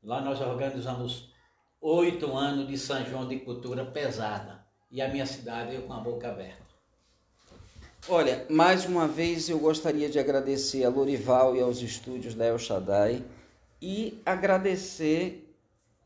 Lá 0.00 0.20
nós 0.20 0.40
organizamos 0.40 1.36
oito 1.80 2.36
anos 2.36 2.68
de 2.68 2.76
São 2.78 3.04
João 3.04 3.26
de 3.26 3.38
Cultura 3.40 3.84
pesada. 3.84 4.66
E 4.90 5.02
a 5.02 5.08
minha 5.08 5.26
cidade 5.26 5.74
eu 5.74 5.82
com 5.82 5.92
a 5.92 6.00
boca 6.00 6.28
aberta. 6.28 6.68
Olha, 8.08 8.46
mais 8.48 8.86
uma 8.86 9.06
vez 9.06 9.48
eu 9.48 9.58
gostaria 9.58 10.08
de 10.08 10.18
agradecer 10.18 10.84
a 10.84 10.88
Lorival 10.88 11.54
e 11.54 11.60
aos 11.60 11.82
estúdios 11.82 12.34
da 12.34 12.46
El 12.46 12.58
Shaddai 12.58 13.22
e 13.82 14.20
agradecer 14.24 15.54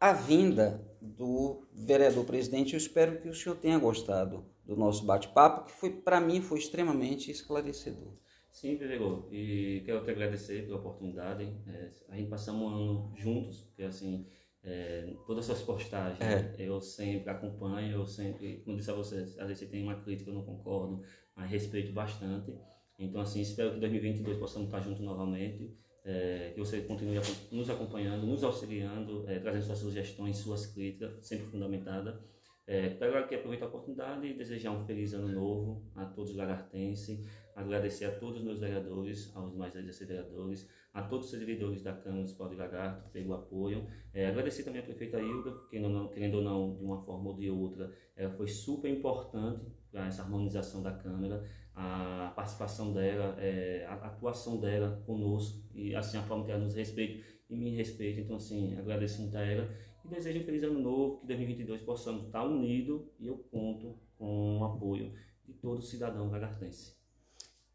a 0.01 0.13
vinda 0.13 0.81
do 1.01 1.63
vereador 1.73 2.25
presidente. 2.25 2.73
Eu 2.73 2.79
espero 2.79 3.21
que 3.21 3.29
o 3.29 3.35
senhor 3.35 3.55
tenha 3.57 3.79
gostado 3.79 4.45
do 4.65 4.77
nosso 4.77 5.05
bate-papo, 5.05 5.67
que 5.67 5.73
foi 5.73 5.91
para 5.91 6.21
mim 6.21 6.41
foi 6.41 6.59
extremamente 6.59 7.31
esclarecedor. 7.31 8.13
Sim, 8.51 8.77
vereador, 8.77 9.29
e 9.33 9.83
quero 9.87 10.05
te 10.05 10.11
agradecer 10.11 10.67
pela 10.67 10.79
oportunidade. 10.79 11.45
É, 11.67 11.91
a 12.09 12.17
gente 12.17 12.29
passamos 12.29 12.63
um 12.63 12.69
ano 12.69 13.13
juntos, 13.17 13.63
porque 13.63 13.85
assim, 13.85 14.27
é, 14.65 15.13
todas 15.27 15.51
as 15.51 15.57
suas 15.57 15.63
postagens 15.67 16.21
é. 16.21 16.55
eu 16.59 16.81
sempre 16.81 17.31
acompanho, 17.31 17.97
eu 17.97 18.07
sempre, 18.07 18.63
como 18.65 18.77
disse 18.77 18.91
a 18.91 18.95
você, 18.95 19.17
às 19.17 19.49
vezes 19.49 19.59
você 19.59 19.67
tem 19.67 19.83
uma 19.83 19.97
crítica, 19.97 20.31
eu 20.31 20.35
não 20.35 20.45
concordo, 20.45 21.03
mas 21.35 21.51
respeito 21.51 21.93
bastante. 21.93 22.55
Então, 22.99 23.21
assim, 23.21 23.41
espero 23.41 23.71
que 23.71 23.77
em 23.79 23.81
2022 23.81 24.39
possamos 24.39 24.69
estar 24.69 24.81
juntos 24.81 25.01
novamente, 25.03 25.77
é, 26.05 26.53
que 26.55 26.61
você 26.61 26.81
continue 26.83 27.19
nos 27.51 27.71
acompanhando, 27.71 28.27
nos 28.27 28.45
auxiliando, 28.45 29.29
é, 29.29 29.39
trazendo 29.41 29.65
suas 29.65 29.79
sugestões, 29.79 30.37
suas 30.37 30.67
críticas, 30.67 31.27
sempre 31.27 31.47
fundamentada. 31.47 32.21
É, 32.65 32.91
quero 32.91 33.19
aqui 33.19 33.35
aproveitar 33.35 33.67
a 33.67 33.69
oportunidade 33.69 34.25
e 34.25 34.35
desejar 34.35 34.71
um 34.71 34.85
feliz 34.87 35.13
ano 35.13 35.29
novo 35.29 35.91
a 35.97 36.05
todos 36.05 36.31
os 36.31 36.37
lagartenses, 36.37 37.27
agradecer 37.57 38.05
a 38.05 38.13
todos 38.13 38.39
os 38.39 38.45
meus 38.45 38.61
vereadores, 38.61 39.35
aos 39.35 39.55
mais 39.57 39.75
10 39.75 39.99
vereadores, 39.99 40.69
a 40.93 41.03
todos 41.03 41.27
os 41.27 41.31
servidores 41.31 41.83
da 41.83 41.93
Câmara 41.93 42.17
Municipal 42.17 42.49
de 42.49 42.57
Lagarto 42.57 43.11
pelo 43.11 43.33
apoio. 43.33 43.87
É, 44.13 44.27
agradecer 44.27 44.63
também 44.63 44.81
a 44.81 44.85
prefeita 44.85 45.19
Hilda, 45.19 45.53
porque 45.53 45.79
não, 45.79 46.09
querendo 46.09 46.35
ou 46.37 46.43
não, 46.43 46.77
de 46.77 46.85
uma 46.85 47.03
forma 47.03 47.31
ou 47.31 47.37
de 47.37 47.49
outra, 47.49 47.93
ela 48.15 48.31
foi 48.35 48.47
super 48.49 48.91
importante 48.91 49.65
para 49.91 50.07
essa 50.07 50.23
harmonização 50.23 50.83
da 50.83 50.93
Câmara, 50.93 51.49
a 51.75 52.33
participação 52.37 52.93
dela, 52.93 53.35
é, 53.39 53.87
a 53.89 53.95
atuação 53.95 54.61
dela 54.61 55.03
conosco 55.07 55.63
e 55.75 55.95
assim 55.95 56.19
a 56.19 56.23
forma 56.23 56.45
que 56.45 56.51
ela 56.51 56.63
nos 56.63 56.75
respeita 56.75 57.25
e 57.49 57.57
me 57.57 57.71
respeita. 57.75 58.21
Então, 58.21 58.37
assim, 58.37 58.77
agradeço 58.77 59.23
muito 59.23 59.37
a 59.37 59.41
ela 59.41 59.71
e 60.05 60.09
desejo 60.09 60.41
um 60.41 60.45
feliz 60.45 60.63
ano 60.63 60.81
novo, 60.81 61.21
que 61.21 61.27
2022 61.29 61.83
possamos 61.83 62.27
estar 62.27 62.45
unidos 62.45 63.03
e 63.19 63.27
eu 63.27 63.39
conto 63.51 63.99
com 64.19 64.59
o 64.59 64.65
apoio 64.65 65.13
de 65.47 65.55
todo 65.55 65.83
cidadão 65.83 66.31
lagartense. 66.31 66.95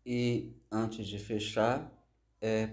E 0.06 0.54
antes 0.72 1.08
de 1.08 1.18
fechar, 1.18 1.92
é, 2.40 2.70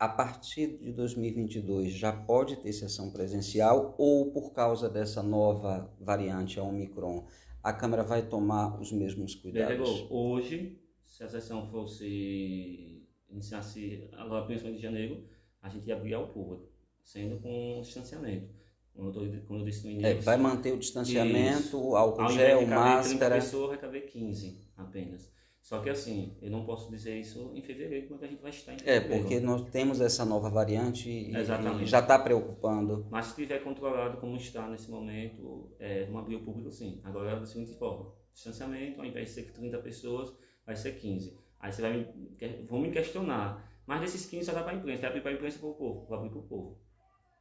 a 0.00 0.08
partir 0.08 0.78
de 0.78 0.92
2022 0.92 1.92
já 1.92 2.10
pode 2.10 2.56
ter 2.56 2.72
sessão 2.72 3.10
presencial 3.10 3.94
ou 3.98 4.32
por 4.32 4.54
causa 4.54 4.88
dessa 4.88 5.22
nova 5.22 5.94
variante, 6.00 6.58
a 6.58 6.62
Omicron, 6.62 7.26
a 7.62 7.70
Câmara 7.70 8.02
vai 8.02 8.22
tomar 8.22 8.80
os 8.80 8.90
mesmos 8.90 9.34
cuidados? 9.34 10.06
hoje, 10.08 10.80
se 11.04 11.22
a 11.22 11.28
sessão 11.28 11.70
fosse 11.70 13.06
iniciasse 13.28 14.08
agora, 14.12 14.46
principalmente 14.46 14.78
de 14.78 14.82
janeiro, 14.82 15.22
a 15.60 15.68
gente 15.68 15.86
ia 15.86 15.94
abrir 15.94 16.14
ao 16.14 16.28
público 16.28 16.70
sendo 17.04 17.38
com 17.38 17.82
distanciamento. 17.82 18.48
Como 18.94 19.08
eu, 19.08 19.12
tô, 19.12 19.20
como 19.46 19.60
eu 19.60 19.64
disse 19.64 19.84
no 19.84 19.90
início. 19.90 20.08
É, 20.08 20.14
vai 20.14 20.36
manter 20.38 20.72
o 20.72 20.78
distanciamento, 20.78 21.60
isso. 21.60 21.94
álcool 21.94 22.22
Ao 22.22 22.32
gel, 22.32 22.66
máscara. 22.66 23.02
30 23.02 23.30
pessoas, 23.34 23.68
vai 23.68 23.78
caber 23.78 24.06
15 24.06 24.58
apenas. 24.76 25.30
Só 25.70 25.78
que 25.78 25.88
assim, 25.88 26.36
eu 26.42 26.50
não 26.50 26.64
posso 26.64 26.90
dizer 26.90 27.16
isso 27.16 27.52
em 27.54 27.62
fevereiro, 27.62 28.08
quando 28.08 28.24
a 28.24 28.26
gente 28.26 28.42
vai 28.42 28.50
estar 28.50 28.72
em 28.72 28.74
é, 28.74 28.78
fevereiro. 28.78 29.14
É, 29.14 29.18
porque 29.20 29.38
nós 29.38 29.70
temos 29.70 30.00
essa 30.00 30.24
nova 30.24 30.50
variante 30.50 31.08
e, 31.08 31.30
e 31.30 31.86
já 31.86 32.00
está 32.00 32.18
preocupando. 32.18 33.06
Mas 33.08 33.26
se 33.26 33.30
estiver 33.40 33.62
controlado 33.62 34.16
como 34.16 34.36
está 34.36 34.66
nesse 34.66 34.90
momento, 34.90 35.70
é, 35.78 36.06
vamos 36.06 36.22
abrir 36.22 36.34
o 36.34 36.40
público 36.40 36.72
sim. 36.72 37.00
Agora 37.04 37.38
da 37.38 37.46
seguinte 37.46 37.72
forma, 37.78 38.12
distanciamento, 38.34 39.00
ao 39.00 39.06
invés 39.06 39.28
de 39.28 39.34
ser 39.36 39.52
30 39.52 39.78
pessoas, 39.78 40.32
vai 40.66 40.74
ser 40.74 40.98
15. 40.98 41.38
Aí 41.60 41.72
você 41.72 41.82
vai 41.82 41.92
me, 41.92 42.66
vão 42.68 42.80
me 42.80 42.90
questionar, 42.90 43.64
mas 43.86 44.00
desses 44.00 44.26
15 44.26 44.46
só 44.46 44.52
dá 44.52 44.64
para 44.64 44.72
a 44.72 44.74
imprensa, 44.74 45.02
vai 45.02 45.10
abrir 45.10 45.20
para 45.20 45.30
a 45.30 45.34
imprensa 45.34 45.60
para 45.60 45.68
o 45.68 45.74
povo, 45.74 46.04
vou 46.04 46.18
abrir 46.18 46.30
para 46.30 46.38
o 46.40 46.42
povo 46.42 46.80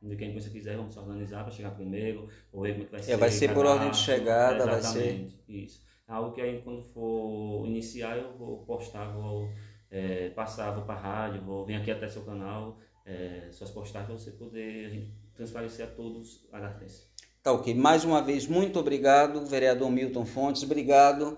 onde 0.02 0.16
quem 0.16 0.34
você 0.34 0.50
quiser, 0.50 0.78
vamos 0.78 0.94
se 0.94 1.00
organizar 1.00 1.44
para 1.44 1.52
chegar 1.52 1.72
primeiro, 1.72 2.30
ou 2.54 2.62
ver 2.62 2.74
como 2.74 2.84
é 2.84 2.86
que 2.86 2.92
vai 2.92 3.04
ser. 3.04 3.12
É, 3.12 3.18
vai 3.18 3.32
ser 3.32 3.54
por 3.54 3.66
ordem 3.66 3.92
de 3.92 3.98
chegada, 3.98 4.66
vai 4.66 4.82
ser. 4.82 5.28
Isso. 5.48 5.89
Algo 6.10 6.34
que 6.34 6.42
aí 6.42 6.62
quando 6.64 6.82
for 6.82 7.66
iniciar 7.68 8.18
eu 8.18 8.36
vou 8.36 8.66
postar, 8.66 9.14
vou 9.14 9.48
é, 9.92 10.30
passar, 10.30 10.72
vou 10.72 10.84
para 10.84 10.96
a 10.96 11.00
rádio, 11.00 11.42
vou 11.44 11.66
vir 11.66 11.76
aqui 11.76 11.92
até 11.92 12.08
seu 12.10 12.24
canal, 12.24 12.78
é, 13.06 13.50
suas 13.52 13.70
postagens 13.70 14.08
para 14.08 14.18
você 14.18 14.32
poder 14.32 15.08
transparecer 15.36 15.86
a 15.86 15.90
todos 15.90 16.48
a 16.52 16.58
lagartenses. 16.58 17.08
Tá 17.42 17.54
ok. 17.54 17.74
Mais 17.74 18.04
uma 18.04 18.22
vez, 18.22 18.48
muito 18.48 18.80
obrigado, 18.80 19.46
vereador 19.46 19.90
Milton 19.90 20.26
Fontes, 20.26 20.64
obrigado, 20.64 21.38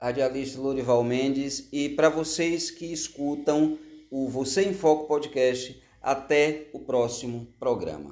radialista 0.00 0.60
Lorival 0.60 1.02
Mendes, 1.02 1.68
e 1.72 1.90
para 1.90 2.08
vocês 2.08 2.70
que 2.70 2.86
escutam 2.92 3.78
o 4.10 4.28
Você 4.28 4.68
em 4.68 4.72
Foco 4.72 5.06
podcast, 5.06 5.82
até 6.00 6.68
o 6.72 6.80
próximo 6.80 7.46
programa. 7.58 8.10